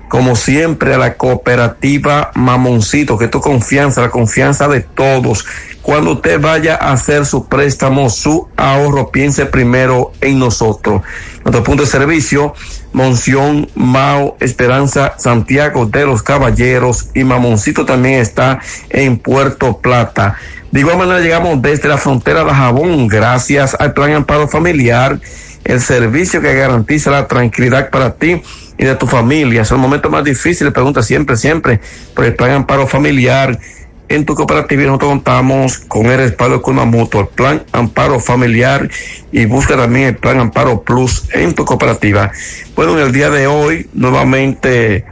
como 0.08 0.34
siempre, 0.34 0.94
a 0.94 0.98
la 0.98 1.14
cooperativa 1.14 2.30
Mamoncito, 2.34 3.18
que 3.18 3.28
tu 3.28 3.40
confianza, 3.40 4.00
la 4.00 4.10
confianza 4.10 4.66
de 4.66 4.80
todos. 4.80 5.44
Cuando 5.82 6.12
usted 6.12 6.40
vaya 6.40 6.76
a 6.76 6.92
hacer 6.92 7.26
su 7.26 7.48
préstamo, 7.48 8.08
su 8.08 8.48
ahorro, 8.56 9.10
piense 9.10 9.46
primero 9.46 10.12
en 10.20 10.38
nosotros. 10.38 11.02
Nuestro 11.44 11.64
punto 11.64 11.82
de 11.82 11.88
servicio, 11.88 12.54
Monción, 12.92 13.68
Mao, 13.74 14.36
Esperanza, 14.38 15.14
Santiago 15.18 15.86
de 15.86 16.06
los 16.06 16.22
Caballeros 16.22 17.08
y 17.14 17.24
Mamoncito 17.24 17.84
también 17.84 18.20
está 18.20 18.60
en 18.90 19.18
Puerto 19.18 19.78
Plata. 19.78 20.36
De 20.70 20.80
igual 20.80 20.98
manera 20.98 21.20
llegamos 21.20 21.60
desde 21.60 21.88
la 21.88 21.98
frontera 21.98 22.44
de 22.44 22.50
Jabón, 22.52 23.08
gracias 23.08 23.76
al 23.78 23.92
Plan 23.92 24.12
Amparo 24.12 24.46
Familiar, 24.46 25.18
el 25.64 25.80
servicio 25.80 26.40
que 26.40 26.54
garantiza 26.54 27.10
la 27.10 27.26
tranquilidad 27.26 27.90
para 27.90 28.14
ti 28.14 28.40
y 28.78 28.84
de 28.84 28.94
tu 28.94 29.06
familia. 29.06 29.62
Es 29.62 29.70
el 29.72 29.78
momento 29.78 30.10
más 30.10 30.24
difícil, 30.24 30.72
pregunta 30.72 31.02
siempre, 31.02 31.36
siempre, 31.36 31.80
por 32.14 32.24
el 32.24 32.34
Plan 32.34 32.52
Amparo 32.52 32.86
Familiar. 32.86 33.58
En 34.08 34.26
tu 34.26 34.34
cooperativa 34.34 34.82
nosotros 34.82 35.10
contamos 35.10 35.78
con 35.78 36.06
el 36.06 36.18
respaldo 36.18 36.60
Mutuo, 36.84 37.22
el 37.22 37.28
Plan 37.28 37.64
Amparo 37.72 38.20
Familiar 38.20 38.90
y 39.32 39.46
busca 39.46 39.76
también 39.76 40.08
el 40.08 40.16
Plan 40.16 40.38
Amparo 40.38 40.82
Plus 40.82 41.28
en 41.32 41.54
tu 41.54 41.64
cooperativa. 41.64 42.30
Bueno, 42.76 42.98
en 42.98 43.06
el 43.06 43.12
día 43.12 43.30
de 43.30 43.46
hoy 43.46 43.88
nuevamente 43.94 45.06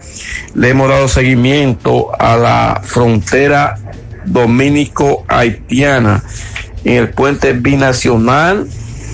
le 0.55 0.69
hemos 0.69 0.89
dado 0.89 1.09
seguimiento 1.09 2.11
a 2.19 2.37
la 2.37 2.83
frontera 2.85 3.79
dominico-haitiana 4.27 6.23
en 6.85 6.97
el 6.97 7.11
puente 7.11 7.53
binacional 7.55 8.67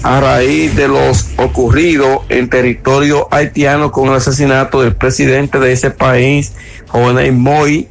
a 0.02 0.20
raíz 0.20 0.74
de 0.76 0.88
los 0.88 1.30
ocurridos 1.36 2.20
en 2.28 2.48
territorio 2.48 3.28
haitiano 3.30 3.90
con 3.90 4.08
el 4.08 4.14
asesinato 4.14 4.82
del 4.82 4.94
presidente 4.94 5.58
de 5.58 5.72
ese 5.72 5.90
país, 5.90 6.52
Jovenel 6.88 7.32
Moy. 7.32 7.88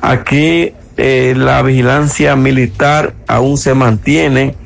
Aquí 0.00 0.72
eh, 1.00 1.34
la 1.36 1.62
vigilancia 1.62 2.34
militar 2.34 3.14
aún 3.28 3.56
se 3.56 3.72
mantiene, 3.72 4.56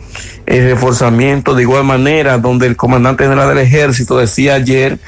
el 0.47 0.65
reforzamiento 0.71 1.55
de 1.55 1.63
igual 1.63 1.85
manera, 1.85 2.39
donde 2.39 2.67
el 2.67 2.75
comandante 2.75 3.25
general 3.25 3.51
del 3.51 3.59
ejército 3.59 4.17
decía 4.17 4.55
ayer, 4.55 4.99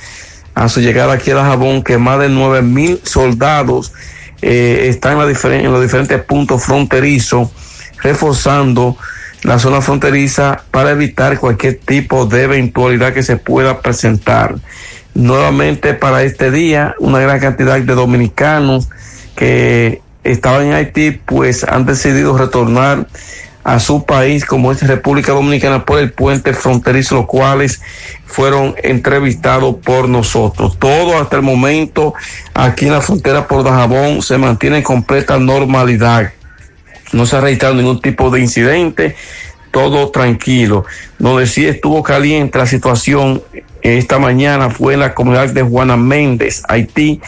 a 0.55 0.69
su 0.69 0.81
llegada 0.81 1.15
aquí 1.15 1.31
a 1.31 1.37
la 1.37 1.47
Jabón, 1.47 1.83
que 1.83 1.97
más 1.97 2.19
de 2.19 2.29
nueve 2.29 2.61
mil 2.61 3.01
soldados 3.05 3.95
eh, 4.43 4.89
están 4.91 5.19
en, 5.19 5.73
los 5.73 5.81
diferentes 5.81 6.23
puntos 6.23 6.63
fronterizos, 6.63 7.49
reforzando 8.03 8.99
la 9.43 9.59
zona 9.59 9.81
fronteriza 9.81 10.63
para 10.71 10.91
evitar 10.91 11.39
cualquier 11.39 11.79
tipo 11.79 12.27
de 12.27 12.43
eventualidad 12.43 13.15
que 13.15 13.23
se 13.23 13.39
pueda 13.39 13.81
presentar. 13.81 14.57
Nuevamente 15.15 15.95
para 15.95 16.23
este 16.23 16.51
día, 16.51 16.95
una 16.99 17.19
gran 17.21 17.41
cantidad 17.41 17.81
de 17.81 17.95
dominicanos 17.95 18.91
que 19.37 20.04
estaban 20.25 20.67
en 20.67 20.73
Haití, 20.73 21.13
pues 21.13 21.65
han 21.65 21.87
decidido 21.87 22.37
retornar 22.37 23.07
a 23.65 23.81
su 23.81 24.05
país 24.05 24.45
como 24.45 24.73
es 24.73 24.87
República 24.87 25.33
Dominicana 25.33 25.87
por 25.87 25.99
el 25.99 26.13
puente 26.13 26.53
fronterizo, 26.53 27.15
los 27.15 27.27
cuales 27.27 27.81
fueron 28.27 28.75
entrevistados 28.83 29.77
por 29.77 30.09
nosotros. 30.09 30.79
Todo 30.79 31.19
hasta 31.19 31.37
el 31.37 31.43
momento 31.43 32.15
aquí 32.53 32.87
en 32.87 32.93
la 32.93 33.01
frontera 33.01 33.49
por 33.49 33.65
Dajabón 33.65 34.21
se 34.21 34.37
mantiene 34.37 34.79
en 34.79 34.83
completa 34.83 35.39
normalidad. 35.39 36.33
No 37.13 37.25
se 37.25 37.37
ha 37.37 37.41
registrado 37.41 37.75
ningún 37.75 38.03
tipo 38.03 38.31
de 38.31 38.41
incidente, 38.41 39.17
todo 39.71 40.11
tranquilo. 40.11 40.85
Donde 41.19 41.47
sí 41.47 41.67
estuvo 41.67 42.03
caliente 42.03 42.59
la 42.59 42.67
situación 42.67 43.43
esta 43.81 44.19
mañana 44.19 44.71
fue 44.71 44.95
en 44.95 45.01
la 45.01 45.15
comunidad 45.15 45.51
de 45.51 45.63
Juana 45.63 45.97
Méndez, 45.97 46.63
Haití, 46.69 47.21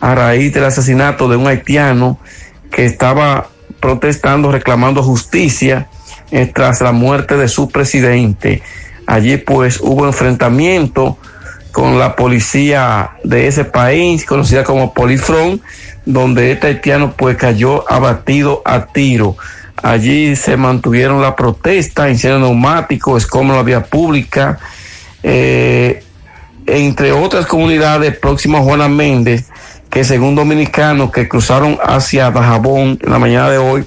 a 0.00 0.14
raíz 0.14 0.52
del 0.52 0.64
asesinato 0.64 1.28
de 1.28 1.36
un 1.36 1.46
haitiano 1.46 2.18
que 2.72 2.84
estaba 2.84 3.48
protestando, 3.80 4.50
reclamando 4.50 5.02
justicia 5.02 5.88
eh, 6.30 6.50
tras 6.52 6.80
la 6.80 6.92
muerte 6.92 7.36
de 7.36 7.48
su 7.48 7.68
presidente. 7.68 8.62
Allí 9.06 9.36
pues 9.36 9.80
hubo 9.80 10.06
enfrentamiento 10.06 11.18
con 11.72 11.98
la 11.98 12.16
policía 12.16 13.12
de 13.24 13.46
ese 13.46 13.64
país, 13.64 14.24
conocida 14.24 14.62
como 14.64 14.94
Polifrón, 14.94 15.60
donde 16.04 16.52
este 16.52 16.68
haitiano 16.68 17.12
pues 17.16 17.36
cayó 17.36 17.90
abatido 17.90 18.62
a 18.64 18.86
tiro. 18.86 19.36
Allí 19.82 20.36
se 20.36 20.56
mantuvieron 20.56 21.20
la 21.20 21.34
protesta, 21.34 22.08
incendio 22.08 22.40
neumático, 22.40 23.16
escombro 23.16 23.56
la 23.56 23.62
vía 23.62 23.82
pública, 23.82 24.58
eh, 25.22 26.04
entre 26.66 27.12
otras 27.12 27.46
comunidades 27.46 28.16
próximas 28.18 28.60
a 28.60 28.64
Juana 28.64 28.88
Méndez, 28.88 29.48
que 29.92 30.04
según 30.04 30.34
dominicanos 30.34 31.12
que 31.12 31.28
cruzaron 31.28 31.78
hacia 31.84 32.30
Dajabón 32.30 32.98
en 33.02 33.12
la 33.12 33.18
mañana 33.18 33.50
de 33.50 33.58
hoy, 33.58 33.84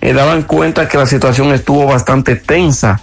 eh, 0.00 0.14
daban 0.14 0.44
cuenta 0.44 0.88
que 0.88 0.96
la 0.96 1.04
situación 1.04 1.52
estuvo 1.52 1.84
bastante 1.84 2.36
tensa 2.36 3.02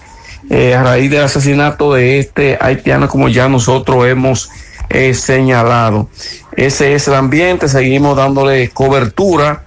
eh, 0.50 0.74
a 0.74 0.82
raíz 0.82 1.12
del 1.12 1.22
asesinato 1.22 1.94
de 1.94 2.18
este 2.18 2.58
haitiano, 2.60 3.08
como 3.08 3.30
ya 3.30 3.48
nosotros 3.48 4.08
hemos 4.08 4.50
eh, 4.90 5.14
señalado. 5.14 6.10
Ese 6.58 6.96
es 6.96 7.08
el 7.08 7.14
ambiente, 7.14 7.70
seguimos 7.70 8.18
dándole 8.18 8.72
cobertura 8.72 9.66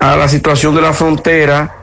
a 0.00 0.16
la 0.16 0.28
situación 0.28 0.74
de 0.74 0.80
la 0.80 0.94
frontera 0.94 1.74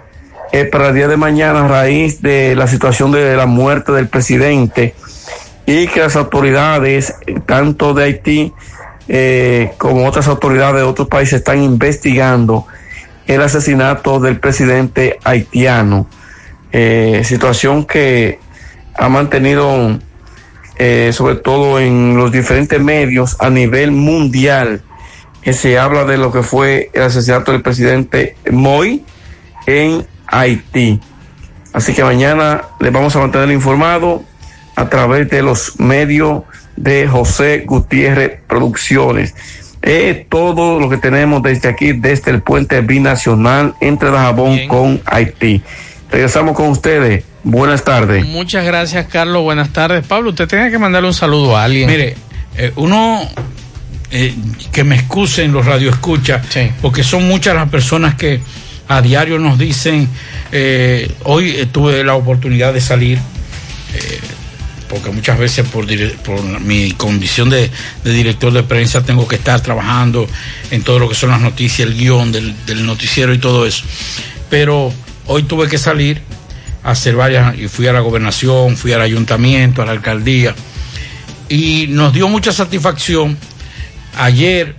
para 0.71 0.87
el 0.87 0.95
día 0.95 1.07
de 1.07 1.17
mañana 1.17 1.65
a 1.65 1.67
raíz 1.67 2.21
de 2.21 2.55
la 2.55 2.65
situación 2.65 3.11
de 3.11 3.35
la 3.35 3.45
muerte 3.45 3.91
del 3.91 4.07
presidente 4.07 4.95
y 5.65 5.87
que 5.87 5.99
las 5.99 6.15
autoridades, 6.15 7.13
tanto 7.45 7.93
de 7.93 8.05
Haití 8.05 8.53
eh, 9.07 9.73
como 9.77 10.07
otras 10.07 10.27
autoridades 10.27 10.77
de 10.77 10.83
otros 10.83 11.07
países, 11.07 11.35
están 11.35 11.61
investigando 11.61 12.65
el 13.27 13.41
asesinato 13.41 14.19
del 14.19 14.39
presidente 14.39 15.19
haitiano. 15.23 16.07
Eh, 16.71 17.21
situación 17.23 17.85
que 17.85 18.39
ha 18.95 19.09
mantenido, 19.09 19.99
eh, 20.77 21.11
sobre 21.13 21.35
todo 21.35 21.79
en 21.79 22.17
los 22.17 22.31
diferentes 22.31 22.79
medios 22.81 23.37
a 23.39 23.49
nivel 23.49 23.91
mundial, 23.91 24.81
que 25.41 25.53
se 25.53 25.77
habla 25.77 26.05
de 26.05 26.17
lo 26.17 26.31
que 26.31 26.41
fue 26.41 26.89
el 26.93 27.03
asesinato 27.03 27.51
del 27.51 27.61
presidente 27.61 28.35
Moy 28.51 29.05
en 29.67 30.05
Haití. 30.27 30.99
Así 31.71 31.93
que 31.93 32.03
mañana 32.03 32.63
les 32.79 32.91
vamos 32.91 33.15
a 33.15 33.19
mantener 33.19 33.51
informado 33.51 34.23
a 34.75 34.89
través 34.89 35.29
de 35.29 35.41
los 35.41 35.79
medios 35.79 36.43
de 36.75 37.07
José 37.07 37.63
Gutiérrez 37.65 38.39
Producciones. 38.47 39.33
Es 39.81 40.27
todo 40.29 40.79
lo 40.79 40.89
que 40.89 40.97
tenemos 40.97 41.43
desde 41.43 41.69
aquí, 41.69 41.91
desde 41.91 42.31
el 42.31 42.41
puente 42.41 42.81
binacional 42.81 43.75
entre 43.81 44.09
Dajabón 44.09 44.67
con 44.67 45.01
Haití. 45.05 45.61
Regresamos 46.11 46.55
con 46.55 46.69
ustedes. 46.69 47.23
Buenas 47.43 47.83
tardes. 47.83 48.25
Muchas 48.25 48.65
gracias, 48.65 49.05
Carlos. 49.07 49.43
Buenas 49.43 49.69
tardes. 49.71 50.05
Pablo, 50.05 50.31
usted 50.31 50.47
tenía 50.47 50.71
que 50.71 50.79
mandarle 50.79 51.09
un 51.09 51.13
saludo 51.13 51.55
a 51.55 51.63
alguien. 51.63 51.87
Mire, 51.87 52.15
eh, 52.57 52.71
uno 52.75 53.21
eh, 54.11 54.33
que 54.71 54.83
me 54.83 54.95
excusen 54.95 55.51
los 55.51 55.65
radioescuchas, 55.65 56.45
porque 56.81 57.03
son 57.03 57.27
muchas 57.27 57.53
las 57.53 57.69
personas 57.69 58.15
que 58.15 58.39
a 58.87 59.01
diario 59.01 59.39
nos 59.39 59.57
dicen, 59.57 60.07
eh, 60.51 61.11
hoy 61.23 61.49
eh, 61.49 61.65
tuve 61.65 62.03
la 62.03 62.15
oportunidad 62.15 62.73
de 62.73 62.81
salir, 62.81 63.17
eh, 63.17 64.19
porque 64.95 65.11
muchas 65.11 65.37
veces 65.37 65.67
por, 65.67 65.85
mi 66.61 66.91
condición 66.93 67.49
de, 67.49 67.69
director 68.05 68.53
de 68.53 68.63
prensa 68.63 69.03
tengo 69.03 69.27
que 69.27 69.35
estar 69.35 69.59
trabajando 69.59 70.25
en 70.71 70.83
todo 70.83 70.99
lo 70.99 71.09
que 71.09 71.15
son 71.15 71.31
las 71.31 71.41
noticias, 71.41 71.85
el 71.89 71.97
guion 71.97 72.31
del, 72.31 72.85
noticiero 72.85 73.33
y 73.33 73.37
todo 73.37 73.65
eso. 73.65 73.83
Pero 74.49 74.93
hoy 75.27 75.43
tuve 75.43 75.67
que 75.67 75.77
salir 75.77 76.21
a 76.81 76.91
hacer 76.91 77.17
varias, 77.17 77.57
y 77.59 77.67
fui 77.67 77.87
a 77.87 77.93
la 77.93 77.99
gobernación, 77.99 78.77
fui 78.77 78.93
al 78.93 79.01
ayuntamiento, 79.01 79.81
a 79.81 79.85
la 79.85 79.91
alcaldía, 79.91 80.55
y 81.49 81.87
nos 81.89 82.13
dio 82.13 82.29
mucha 82.29 82.53
satisfacción. 82.53 83.37
Ayer, 84.17 84.77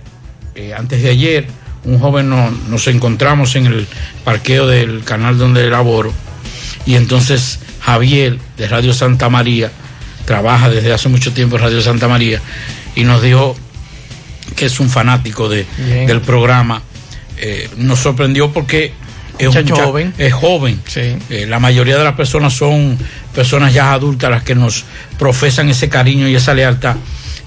eh, 0.55 0.73
antes 0.75 1.03
de 1.03 1.11
ayer, 1.11 1.47
un 1.83 1.99
joven 1.99 2.27
no- 2.27 2.49
nos 2.69 2.87
encontramos 2.87 3.55
en 3.55 3.67
el 3.67 3.87
parqueo 4.23 4.65
del 4.65 5.03
canal 5.03 5.37
donde 5.37 5.69
laboro 5.69 6.11
y 6.87 6.95
entonces 6.95 7.59
Javier 7.81 8.39
de 8.57 8.67
Radio 8.67 8.93
Santa 8.93 9.29
María 9.29 9.71
trabaja 10.27 10.69
desde 10.69 10.91
hace 10.93 11.07
mucho 11.09 11.31
tiempo 11.33 11.55
en 11.55 11.63
Radio 11.63 11.81
Santa 11.81 12.07
María 12.07 12.41
y 12.95 13.03
nos 13.05 13.21
dijo 13.23 13.55
que 14.55 14.65
es 14.65 14.79
un 14.79 14.89
fanático 14.89 15.47
de, 15.49 15.65
del 16.05 16.21
programa. 16.21 16.81
Eh, 17.37 17.69
nos 17.77 17.99
sorprendió 17.99 18.51
porque 18.51 18.91
es 19.39 19.47
un 19.47 19.53
Muchacho 19.53 19.73
mucha- 19.75 19.85
joven. 19.85 20.13
Es 20.17 20.33
joven. 20.33 20.81
Eh, 20.95 21.45
la 21.47 21.59
mayoría 21.59 21.97
de 21.97 22.03
las 22.03 22.15
personas 22.15 22.53
son 22.53 22.97
personas 23.33 23.73
ya 23.73 23.93
adultas 23.93 24.29
las 24.29 24.43
que 24.43 24.53
nos 24.55 24.83
profesan 25.17 25.69
ese 25.69 25.87
cariño 25.89 26.27
y 26.27 26.35
esa 26.35 26.53
lealtad. 26.53 26.97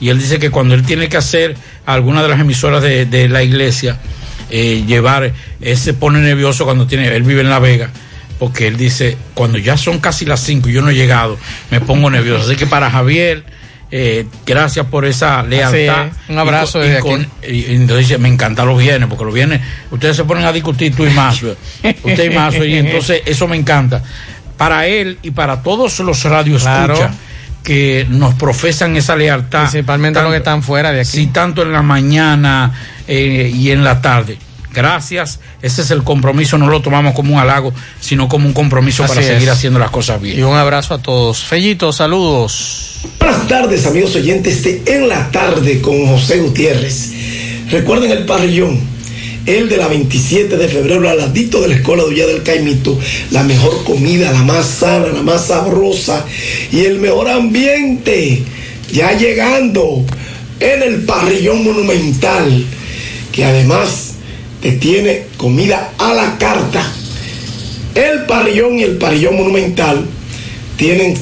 Y 0.00 0.08
él 0.08 0.18
dice 0.18 0.38
que 0.38 0.50
cuando 0.50 0.74
él 0.74 0.82
tiene 0.82 1.08
que 1.10 1.18
hacer 1.18 1.56
alguna 1.84 2.22
de 2.22 2.28
las 2.28 2.40
emisoras 2.40 2.82
de, 2.82 3.04
de 3.04 3.28
la 3.28 3.42
iglesia, 3.42 3.98
eh, 4.50 4.84
llevar, 4.86 5.32
él 5.60 5.76
se 5.76 5.92
pone 5.92 6.20
nervioso 6.20 6.64
cuando 6.64 6.86
tiene, 6.86 7.14
él 7.14 7.22
vive 7.24 7.42
en 7.42 7.50
La 7.50 7.58
Vega, 7.58 7.90
porque 8.40 8.66
él 8.66 8.76
dice, 8.76 9.16
cuando 9.34 9.58
ya 9.58 9.76
son 9.76 10.00
casi 10.00 10.24
las 10.24 10.40
5 10.40 10.68
y 10.68 10.72
yo 10.72 10.82
no 10.82 10.90
he 10.90 10.94
llegado, 10.94 11.38
me 11.70 11.80
pongo 11.80 12.10
nervioso. 12.10 12.46
Así 12.46 12.56
que 12.56 12.66
para 12.66 12.90
Javier, 12.90 13.44
eh, 13.92 14.26
gracias 14.46 14.86
por 14.86 15.04
esa 15.04 15.42
lealtad. 15.44 16.06
es. 16.06 16.12
Un 16.28 16.38
abrazo 16.38 16.78
Y 16.78 16.80
con- 16.80 16.84
y 16.84 16.88
desde 16.88 17.00
con- 17.02 17.20
aquí. 17.20 17.30
y- 17.52 17.72
y 17.72 17.74
entonces 17.76 18.18
me 18.18 18.28
encantan 18.28 18.66
los 18.66 18.78
viernes, 18.80 19.08
porque 19.08 19.24
los 19.24 19.34
viernes 19.34 19.60
ustedes 19.90 20.16
se 20.16 20.24
ponen 20.24 20.44
a 20.44 20.52
discutir 20.52 20.94
tú 20.96 21.04
y 21.06 21.10
Mazo, 21.10 21.54
usted 22.02 22.30
y 22.32 22.34
Mazo, 22.34 22.64
y 22.64 22.74
entonces 22.76 23.22
eso 23.26 23.46
me 23.46 23.56
encanta. 23.56 24.02
Para 24.56 24.86
él 24.86 25.18
y 25.22 25.30
para 25.30 25.62
todos 25.62 25.98
los 26.00 26.22
radios 26.24 26.62
Claro. 26.62 27.10
que 27.62 28.06
nos 28.08 28.34
profesan 28.34 28.96
esa 28.96 29.16
lealtad. 29.16 29.62
Principalmente 29.70 30.20
los 30.22 30.30
que 30.30 30.38
están 30.38 30.62
fuera 30.62 30.92
de 30.92 31.00
aquí. 31.00 31.10
Sí, 31.10 31.26
tanto 31.26 31.62
en 31.62 31.72
la 31.72 31.82
mañana 31.82 32.72
eh, 33.06 33.50
y 33.54 33.70
en 33.70 33.84
la 33.84 34.00
tarde. 34.00 34.38
Gracias, 34.72 35.40
ese 35.62 35.82
es 35.82 35.90
el 35.90 36.04
compromiso, 36.04 36.56
no 36.56 36.68
lo 36.68 36.80
tomamos 36.80 37.14
como 37.14 37.34
un 37.34 37.40
halago, 37.40 37.72
sino 38.00 38.28
como 38.28 38.46
un 38.46 38.52
compromiso 38.52 39.04
para 39.06 39.22
seguir 39.22 39.50
haciendo 39.50 39.78
las 39.78 39.90
cosas 39.90 40.20
bien. 40.20 40.38
Y 40.38 40.42
un 40.42 40.56
abrazo 40.56 40.94
a 40.94 41.02
todos. 41.02 41.42
Fellito, 41.42 41.92
saludos. 41.92 43.00
Buenas 43.18 43.48
tardes, 43.48 43.86
amigos 43.86 44.14
oyentes 44.14 44.62
de 44.62 44.82
En 44.86 45.08
la 45.08 45.30
Tarde 45.30 45.80
con 45.80 46.06
José 46.06 46.38
Gutiérrez. 46.38 47.12
Recuerden 47.70 48.12
el 48.12 48.26
parrillón, 48.26 48.80
el 49.46 49.68
de 49.68 49.76
la 49.76 49.88
27 49.88 50.56
de 50.56 50.68
febrero, 50.68 51.08
al 51.08 51.18
ladito 51.18 51.60
de 51.60 51.68
la 51.68 51.74
Escuela 51.76 52.04
de 52.04 52.10
Villa 52.10 52.26
del 52.26 52.42
Caimito. 52.42 52.98
La 53.30 53.42
mejor 53.42 53.82
comida, 53.84 54.30
la 54.32 54.42
más 54.42 54.66
sana, 54.66 55.08
la 55.08 55.22
más 55.22 55.46
sabrosa 55.46 56.24
y 56.70 56.80
el 56.80 57.00
mejor 57.00 57.28
ambiente. 57.28 58.44
Ya 58.92 59.12
llegando 59.16 60.04
en 60.60 60.82
el 60.82 61.02
parrillón 61.02 61.64
monumental, 61.64 62.66
que 63.32 63.44
además 63.44 64.09
te 64.60 64.72
tiene 64.72 65.24
comida 65.36 65.92
a 65.98 66.12
la 66.14 66.36
carta. 66.38 66.82
El 67.94 68.24
parrillón 68.26 68.78
y 68.78 68.82
el 68.84 68.96
parrillón 68.98 69.36
monumental 69.36 70.06
tienen 70.76 71.14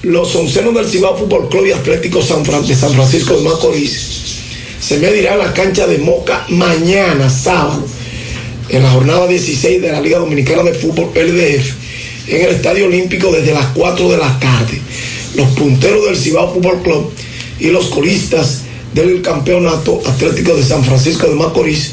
los 0.04 0.34
oncenos 0.36 0.74
del 0.74 0.86
Cibao 0.88 1.18
Fútbol 1.18 1.50
Club 1.50 1.66
y 1.68 1.72
Atlético 1.72 2.22
San 2.22 2.46
Fran- 2.46 2.66
de 2.66 2.76
San 2.76 2.94
Francisco 2.94 3.36
de 3.36 3.42
Macorís 3.44 4.18
se 4.80 4.98
medirá 4.98 5.34
en 5.34 5.40
la 5.40 5.54
cancha 5.54 5.88
de 5.88 5.98
Moca 5.98 6.46
mañana, 6.50 7.30
sábado, 7.30 7.86
en 8.70 8.84
la 8.84 8.92
jornada 8.92 9.28
16 9.28 9.82
de 9.82 9.92
la 9.92 10.00
Liga 10.00 10.20
Dominicana 10.20 10.64
de 10.64 10.74
Fútbol 10.74 11.10
LDF, 11.14 11.74
en 12.28 12.46
el 12.46 12.52
Estadio 12.56 12.86
Olímpico 12.86 13.30
desde 13.32 13.54
las 13.54 13.66
4 13.76 14.10
de 14.10 14.18
la 14.18 14.40
tarde. 14.40 14.80
Los 15.36 15.48
punteros 15.50 16.06
del 16.06 16.18
Cibao 16.18 16.54
Fútbol 16.54 16.82
Club 16.82 17.12
y 17.60 17.68
los 17.68 17.88
colistas 17.88 18.62
del 18.94 19.22
Campeonato 19.22 20.02
Atlético 20.06 20.56
de 20.56 20.64
San 20.64 20.84
Francisco 20.84 21.28
de 21.28 21.36
Macorís 21.36 21.92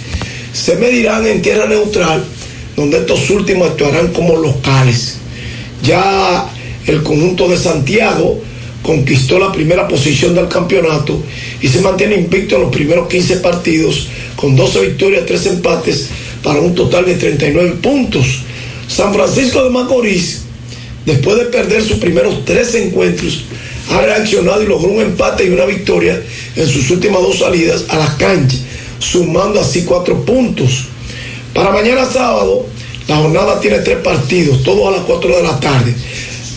se 0.53 0.77
medirán 0.77 1.27
en 1.27 1.43
tierra 1.43 1.67
neutral, 1.67 2.25
donde 2.77 2.99
estos 2.99 3.29
últimos 3.31 3.69
actuarán 3.69 4.09
como 4.13 4.37
locales. 4.37 5.17
Ya 5.83 6.51
el 6.87 7.03
conjunto 7.03 7.49
de 7.49 7.59
Santiago 7.59 8.41
conquistó 8.83 9.39
la 9.39 9.53
primera 9.53 9.87
posición 9.89 10.35
del 10.35 10.49
campeonato 10.49 11.21
y 11.61 11.69
se 11.69 11.81
mantiene 11.81 12.15
invicto 12.15 12.57
en 12.57 12.63
los 12.63 12.71
primeros 12.71 13.09
15 13.09 13.37
partidos 13.39 14.09
con 14.37 14.57
12 14.57 14.81
victorias, 14.81 15.27
3 15.27 15.47
empates 15.47 16.09
para 16.43 16.61
un 16.61 16.75
total 16.75 17.05
de 17.05 17.17
39 17.17 17.77
puntos. 17.83 18.43
San 18.89 19.13
Francisco 19.13 19.65
de 19.65 19.71
Macorís, 19.71 20.43
después 21.07 21.39
de 21.39 21.45
perder 21.47 21.83
sus 21.83 21.99
primeros 21.99 22.45
tres 22.45 22.75
encuentros, 22.75 23.45
ha 23.91 24.01
reaccionado 24.03 24.63
y 24.63 24.67
logró 24.67 24.91
un 24.91 25.01
empate 25.01 25.45
y 25.45 25.51
una 25.51 25.65
victoria 25.65 26.21
en 26.57 26.67
sus 26.67 26.91
últimas 26.91 27.23
dos 27.23 27.39
salidas 27.39 27.85
a 27.89 27.97
la 27.97 28.17
cancha, 28.19 28.57
sumando 28.99 29.61
así 29.61 29.85
cuatro 29.85 30.25
puntos. 30.25 30.89
Para 31.55 31.71
mañana 31.71 32.05
sábado, 32.05 32.67
la 33.09 33.17
jornada 33.17 33.61
tiene 33.61 33.79
tres 33.79 33.99
partidos, 33.99 34.63
todos 34.65 34.89
a 34.89 34.97
las 34.99 35.07
4 35.07 35.37
de 35.37 35.43
la 35.43 35.61
tarde. 35.61 35.95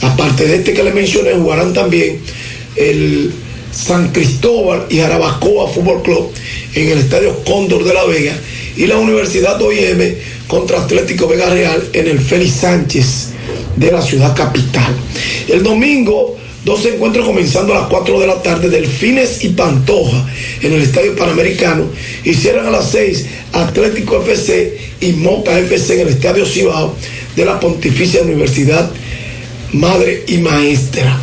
Aparte 0.02 0.48
de 0.48 0.56
este 0.56 0.74
que 0.74 0.84
le 0.84 0.92
mencioné, 0.92 1.34
jugarán 1.34 1.74
también 1.74 2.20
el 2.76 3.32
San 3.72 4.12
Cristóbal 4.12 4.88
y 4.90 4.98
Jarabacoa 4.98 5.70
Fútbol 5.70 6.02
Club 6.02 6.32
en 6.74 6.90
el 6.90 6.98
Estadio 6.98 7.44
Cóndor 7.44 7.84
de 7.84 7.94
la 7.94 8.04
Vega 8.06 8.36
y 8.76 8.88
la 8.88 8.98
Universidad 8.98 9.62
OIM 9.62 10.16
contra 10.48 10.82
Atlético 10.82 11.28
Vega 11.28 11.50
Real 11.50 11.84
en 11.94 12.08
el 12.08 12.20
Félix 12.20 12.54
Sánchez 12.56 13.28
de 13.80 13.92
la 13.92 14.02
ciudad 14.02 14.36
capital. 14.36 14.94
El 15.48 15.64
domingo, 15.64 16.38
dos 16.66 16.86
encuentros 16.86 17.26
comenzando 17.26 17.74
a 17.74 17.80
las 17.80 17.90
4 17.90 18.20
de 18.20 18.28
la 18.28 18.42
tarde, 18.44 18.70
Delfines 18.70 19.44
y 19.44 19.50
Pantoja 19.50 20.28
en 20.62 20.74
el 20.74 20.82
Estadio 20.82 21.16
Panamericano 21.16 21.86
y 22.24 22.48
a 22.48 22.70
las 22.70 22.92
6 22.92 23.26
Atlético 23.54 24.22
FC 24.22 24.78
y 25.00 25.14
Moca 25.14 25.58
FC 25.58 25.96
en 25.96 26.08
el 26.08 26.14
Estadio 26.14 26.46
Cibao 26.46 26.94
de 27.36 27.46
la 27.46 27.60
Pontificia 27.60 28.22
Universidad 28.22 28.92
Madre 29.72 30.24
y 30.28 30.40
Maestra. 30.40 31.18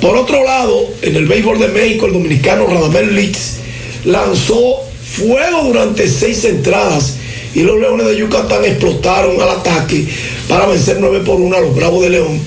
Por 0.00 0.16
otro 0.16 0.42
lado, 0.44 0.88
en 1.02 1.16
el 1.16 1.26
béisbol 1.26 1.58
de 1.58 1.68
México, 1.68 2.06
el 2.06 2.12
dominicano 2.12 2.66
Radamel 2.66 3.14
Litz 3.14 3.58
lanzó 4.04 4.80
fuego 5.04 5.64
durante 5.64 6.08
seis 6.08 6.44
entradas 6.44 7.16
y 7.54 7.62
los 7.62 7.78
Leones 7.78 8.06
de 8.06 8.16
Yucatán 8.16 8.64
explotaron 8.64 9.40
al 9.40 9.48
ataque 9.48 10.06
para 10.48 10.66
vencer 10.66 10.96
9 10.98 11.20
por 11.20 11.40
1 11.40 11.56
a 11.56 11.60
los 11.60 11.74
Bravos 11.74 12.02
de 12.02 12.10
León, 12.10 12.40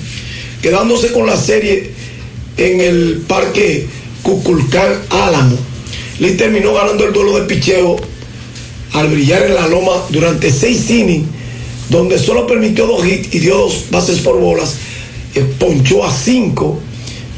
quedándose 0.60 1.12
con 1.12 1.26
la 1.26 1.36
serie 1.36 1.90
en 2.56 2.80
el 2.80 3.22
Parque 3.26 3.86
Cuculcán 4.22 4.92
Álamo. 5.10 5.56
Litz 6.18 6.36
terminó 6.36 6.74
ganando 6.74 7.06
el 7.06 7.12
duelo 7.12 7.38
de 7.38 7.46
picheo 7.46 7.96
al 8.92 9.08
brillar 9.08 9.46
en 9.46 9.54
la 9.54 9.66
loma 9.68 9.92
durante 10.10 10.52
seis 10.52 10.90
innings, 10.90 11.28
donde 11.88 12.18
solo 12.18 12.46
permitió 12.46 12.86
dos 12.86 13.06
hits 13.06 13.34
y 13.34 13.38
dio 13.38 13.56
dos 13.56 13.84
bases 13.90 14.18
por 14.20 14.38
bolas, 14.38 14.76
eh, 15.34 15.44
ponchó 15.58 16.04
a 16.04 16.12
cinco, 16.12 16.78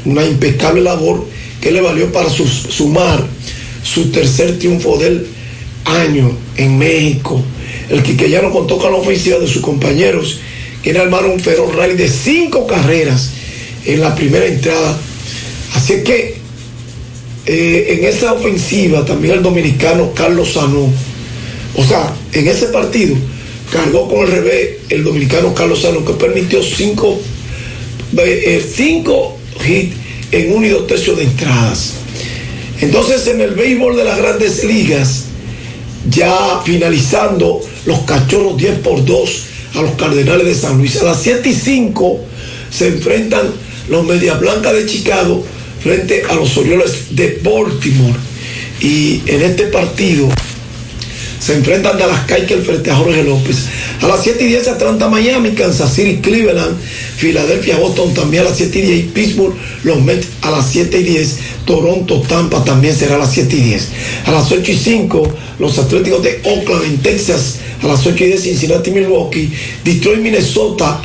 una 0.03 0.25
impecable 0.25 0.81
labor 0.81 1.25
que 1.61 1.71
le 1.71 1.81
valió 1.81 2.11
para 2.11 2.29
sumar 2.29 3.25
su 3.83 4.11
tercer 4.11 4.59
triunfo 4.59 4.97
del 4.97 5.27
año 5.85 6.31
en 6.57 6.77
México. 6.77 7.41
El 7.89 8.03
quiqueyano 8.03 8.51
contó 8.51 8.77
con 8.77 8.91
la 8.91 8.97
ofensiva 8.97 9.39
de 9.39 9.47
sus 9.47 9.61
compañeros, 9.61 10.39
que 10.85 10.99
armaron 10.99 11.31
un 11.31 11.39
feroz 11.39 11.75
rally 11.75 11.95
de 11.95 12.07
cinco 12.07 12.67
carreras 12.67 13.31
en 13.85 14.01
la 14.01 14.13
primera 14.13 14.45
entrada. 14.45 14.95
Así 15.73 16.03
que 16.03 16.35
eh, 17.47 17.97
en 17.97 18.05
esa 18.05 18.33
ofensiva 18.33 19.03
también 19.03 19.35
el 19.35 19.43
dominicano 19.43 20.13
Carlos 20.13 20.53
Sanó. 20.53 20.87
O 21.75 21.83
sea, 21.83 22.13
en 22.33 22.47
ese 22.47 22.67
partido 22.67 23.15
cargó 23.71 24.07
con 24.07 24.21
el 24.21 24.31
revés 24.31 24.69
el 24.89 25.03
dominicano 25.03 25.55
Carlos 25.55 25.81
Sanó, 25.81 26.05
que 26.05 26.13
permitió 26.13 26.61
cinco, 26.61 27.19
eh, 28.17 28.43
eh, 28.45 28.65
cinco 28.75 29.37
hits 29.67 29.95
en 30.31 30.53
un 30.53 30.65
y 30.65 30.69
dos 30.69 30.85
tercios 30.85 31.17
de 31.17 31.23
entradas. 31.23 31.93
Entonces, 32.79 33.25
en 33.25 33.41
el 33.41 33.51
béisbol 33.51 33.95
de 33.95 34.03
las 34.03 34.19
grandes 34.19 34.63
ligas, 34.63 35.25
ya 36.11 36.61
finalizando 36.63 37.59
los 37.87 37.99
cachorros 38.01 38.55
10 38.57 38.79
por 38.79 39.03
2 39.03 39.54
a 39.75 39.81
los 39.81 39.91
Cardenales 39.91 40.45
de 40.45 40.55
San 40.55 40.77
Luis. 40.77 40.97
A 41.01 41.05
las 41.05 41.21
7 41.21 41.49
y 41.49 41.53
5 41.53 42.19
se 42.71 42.87
enfrentan 42.87 43.47
los 43.89 44.05
Medias 44.05 44.39
Blancas 44.39 44.73
de 44.73 44.85
Chicago 44.85 45.43
frente 45.81 46.23
a 46.29 46.35
los 46.35 46.55
Orioles 46.57 47.15
de 47.15 47.39
Baltimore. 47.43 48.15
Y 48.81 49.21
en 49.25 49.41
este 49.41 49.65
partido 49.65 50.29
se 51.39 51.53
enfrentan 51.53 51.97
Dallas 51.97 52.25
Keuchel 52.25 52.63
frente 52.63 52.89
a 52.89 52.95
Jorge 52.95 53.23
López. 53.23 53.65
A 54.01 54.07
las 54.07 54.23
7 54.23 54.43
y 54.43 54.47
10 54.47 54.67
Atlanta, 54.67 55.07
Miami, 55.07 55.51
Kansas 55.51 55.93
City, 55.93 56.17
Cleveland, 56.17 56.75
Filadelfia, 57.17 57.77
Boston 57.77 58.13
también 58.13 58.43
a 58.43 58.49
las 58.49 58.57
7 58.57 58.79
y 58.79 58.81
10, 58.81 58.99
y 58.99 59.03
Pittsburgh, 59.03 59.53
los 59.83 60.01
Mets 60.01 60.27
a 60.41 60.51
las 60.51 60.69
7 60.71 60.99
y 60.99 61.03
10, 61.03 61.37
Toronto, 61.65 62.21
Tampa 62.27 62.63
también 62.63 62.95
será 62.95 63.15
a 63.15 63.19
las 63.19 63.31
7 63.31 63.55
y 63.55 63.61
10. 63.61 63.87
A 64.25 64.31
las 64.31 64.51
8 64.51 64.71
y 64.71 64.75
5, 64.75 65.35
los 65.59 65.77
Atléticos 65.77 66.23
de 66.23 66.41
Oakland 66.43 66.85
en 66.85 66.97
Texas, 66.97 67.57
a 67.85 67.93
las 67.93 68.05
8 68.05 68.23
y 68.23 68.27
10, 68.27 68.41
Cincinnati, 68.41 68.91
Milwaukee, 68.91 69.51
Detroit, 69.83 70.19
Minnesota, 70.19 71.01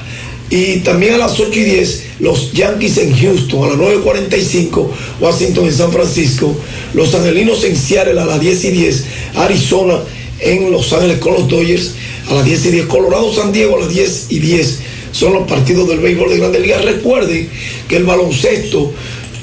y 0.50 0.78
también 0.78 1.14
a 1.14 1.18
las 1.18 1.38
8 1.38 1.48
y 1.52 1.62
10, 1.62 2.02
los 2.20 2.52
Yankees 2.52 2.98
en 2.98 3.16
Houston, 3.16 3.64
a 3.64 3.68
las 3.68 3.78
9.45, 3.78 4.88
Washington 5.20 5.66
en 5.66 5.72
San 5.72 5.92
Francisco, 5.92 6.56
los 6.92 7.14
Angelinos 7.14 7.62
en 7.62 7.76
Seattle 7.76 8.20
a 8.20 8.26
las 8.26 8.40
10 8.40 8.64
y 8.64 8.70
10, 8.70 9.04
Arizona 9.36 10.00
en 10.40 10.72
Los 10.72 10.92
Ángeles 10.92 11.18
con 11.18 11.34
los 11.34 11.48
Dodgers 11.48 11.94
a 12.28 12.34
las 12.34 12.44
10 12.44 12.66
y 12.66 12.70
10, 12.70 12.86
Colorado 12.86 13.32
San 13.32 13.52
Diego 13.52 13.76
a 13.76 13.80
las 13.80 13.90
10 13.90 14.26
y 14.30 14.38
10. 14.40 14.78
Son 15.12 15.32
los 15.32 15.46
partidos 15.48 15.88
del 15.88 15.98
béisbol 15.98 16.30
de 16.30 16.38
Grandes 16.38 16.62
Ligas. 16.62 16.84
Recuerden 16.84 17.48
que 17.88 17.96
el 17.96 18.04
baloncesto 18.04 18.92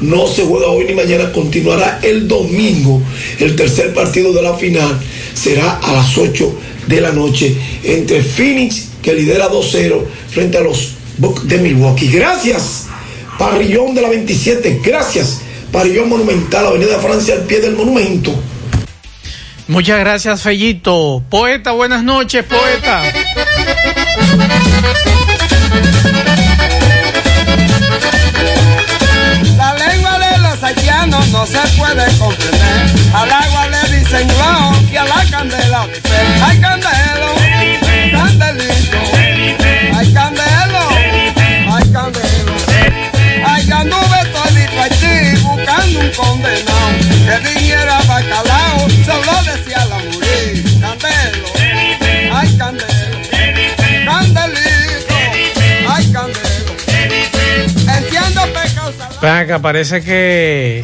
no 0.01 0.27
se 0.27 0.43
juega 0.43 0.68
hoy 0.68 0.85
ni 0.85 0.93
mañana, 0.93 1.31
continuará 1.31 1.99
el 2.03 2.27
domingo. 2.27 3.01
El 3.39 3.55
tercer 3.55 3.93
partido 3.93 4.34
de 4.34 4.41
la 4.41 4.55
final 4.55 4.99
será 5.38 5.77
a 5.77 5.93
las 5.93 6.18
8 6.18 6.59
de 6.88 7.01
la 7.01 7.11
noche 7.11 7.55
entre 7.84 8.23
Phoenix, 8.23 8.89
que 9.01 9.14
lidera 9.14 9.49
2-0, 9.49 10.03
frente 10.30 10.57
a 10.57 10.61
los 10.61 10.93
Bucks 11.18 11.47
de 11.47 11.57
Milwaukee. 11.59 12.07
Gracias, 12.07 12.85
Parrillón 13.38 13.93
de 13.93 14.01
la 14.01 14.09
27. 14.09 14.81
Gracias, 14.84 15.41
Parrillón 15.72 16.09
Monumental, 16.09 16.68
Avenida 16.68 16.99
Francia, 16.99 17.35
al 17.35 17.41
pie 17.41 17.59
del 17.59 17.76
monumento. 17.76 18.34
Muchas 19.68 19.99
gracias, 19.99 20.41
Fellito. 20.41 21.22
Poeta, 21.30 21.72
buenas 21.72 22.03
noches, 22.03 22.45
poeta. 22.45 23.03
La 29.57 29.73
lengua 29.73 30.19
de 30.19 30.38
los 30.38 30.64
haitianos 30.64 31.27
no 31.30 31.45
se 31.45 31.59
puede 31.77 32.18
comprender. 32.18 32.91
Al 33.14 33.31
agua 33.31 33.68
le 33.68 33.99
dicen 33.99 34.27
la 34.38 34.77
candela 35.38 35.88
ay 36.47 36.57
candelo, 36.59 37.30
candelito, 38.11 39.01
ay 39.95 40.14
candelo, 40.14 40.84
ay 41.73 41.85
candelo. 41.93 42.53
Ay 43.45 43.72
anduve 43.72 44.19
todito 44.34 44.81
Haití 44.81 45.41
buscando 45.43 45.99
un 45.99 46.09
condenado 46.11 46.97
que 47.27 47.35
viniera 47.47 47.99
bacalao, 48.07 48.80
solo 49.05 49.34
decía 49.45 49.85
la 49.85 49.97
morir, 50.09 50.64
candelo, 50.81 51.47
ay 52.34 52.57
candelo, 52.57 53.18
candelito, 54.05 55.15
ay 55.88 56.11
candelo. 56.11 56.72
Entiendo 57.95 58.41
pecados 58.53 58.95
Ven 59.22 59.31
acá, 59.31 59.59
parece 59.59 60.03
que. 60.03 60.84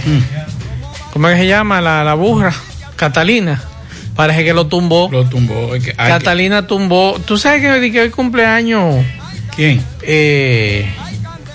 ¿Cómo 1.11 1.27
es 1.30 1.35
que 1.35 1.41
se 1.41 1.47
llama? 1.47 1.81
La, 1.81 2.03
la 2.03 2.13
burra. 2.13 2.53
Catalina. 2.95 3.73
Parece 4.15 4.44
que 4.44 4.53
lo 4.53 4.68
tumbó. 4.68 5.10
Lo 5.11 5.26
tumbó. 5.26 5.73
es 5.76 5.84
que 5.84 5.94
Catalina 5.94 6.68
tumbó. 6.68 7.19
¿Tú 7.26 7.38
sabes 7.38 7.61
que, 7.61 7.91
que 7.91 8.02
hoy 8.02 8.10
cumpleaños? 8.11 9.03
¿Quién? 9.56 9.84
Eh, 10.02 10.88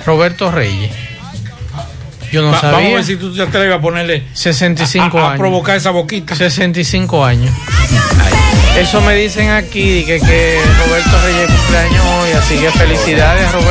Roberto 0.04 0.50
Reyes. 0.50 0.90
Yo 2.32 2.42
no 2.42 2.50
Va- 2.50 2.60
sabía. 2.60 2.76
Vamos 2.78 2.92
a 2.92 2.94
ver 2.96 3.04
si 3.04 3.16
tú 3.16 3.34
te 3.34 3.42
atreves 3.42 3.74
a 3.74 3.80
ponerle 3.80 4.24
65 4.34 5.18
a, 5.18 5.20
a- 5.20 5.24
a 5.24 5.28
años. 5.30 5.38
provocar 5.38 5.76
esa 5.76 5.90
boquita. 5.90 6.34
65 6.36 7.24
años. 7.24 7.50
Eso 8.76 9.00
me 9.00 9.14
dicen 9.14 9.50
aquí, 9.50 10.04
que, 10.04 10.20
que 10.20 10.60
Roberto 10.86 11.10
Reyes 11.24 11.50
cumpleaños 11.50 12.04
hoy, 12.04 12.30
así 12.32 12.56
que 12.58 12.70
felicidades, 12.70 13.50
Roberto. 13.52 13.66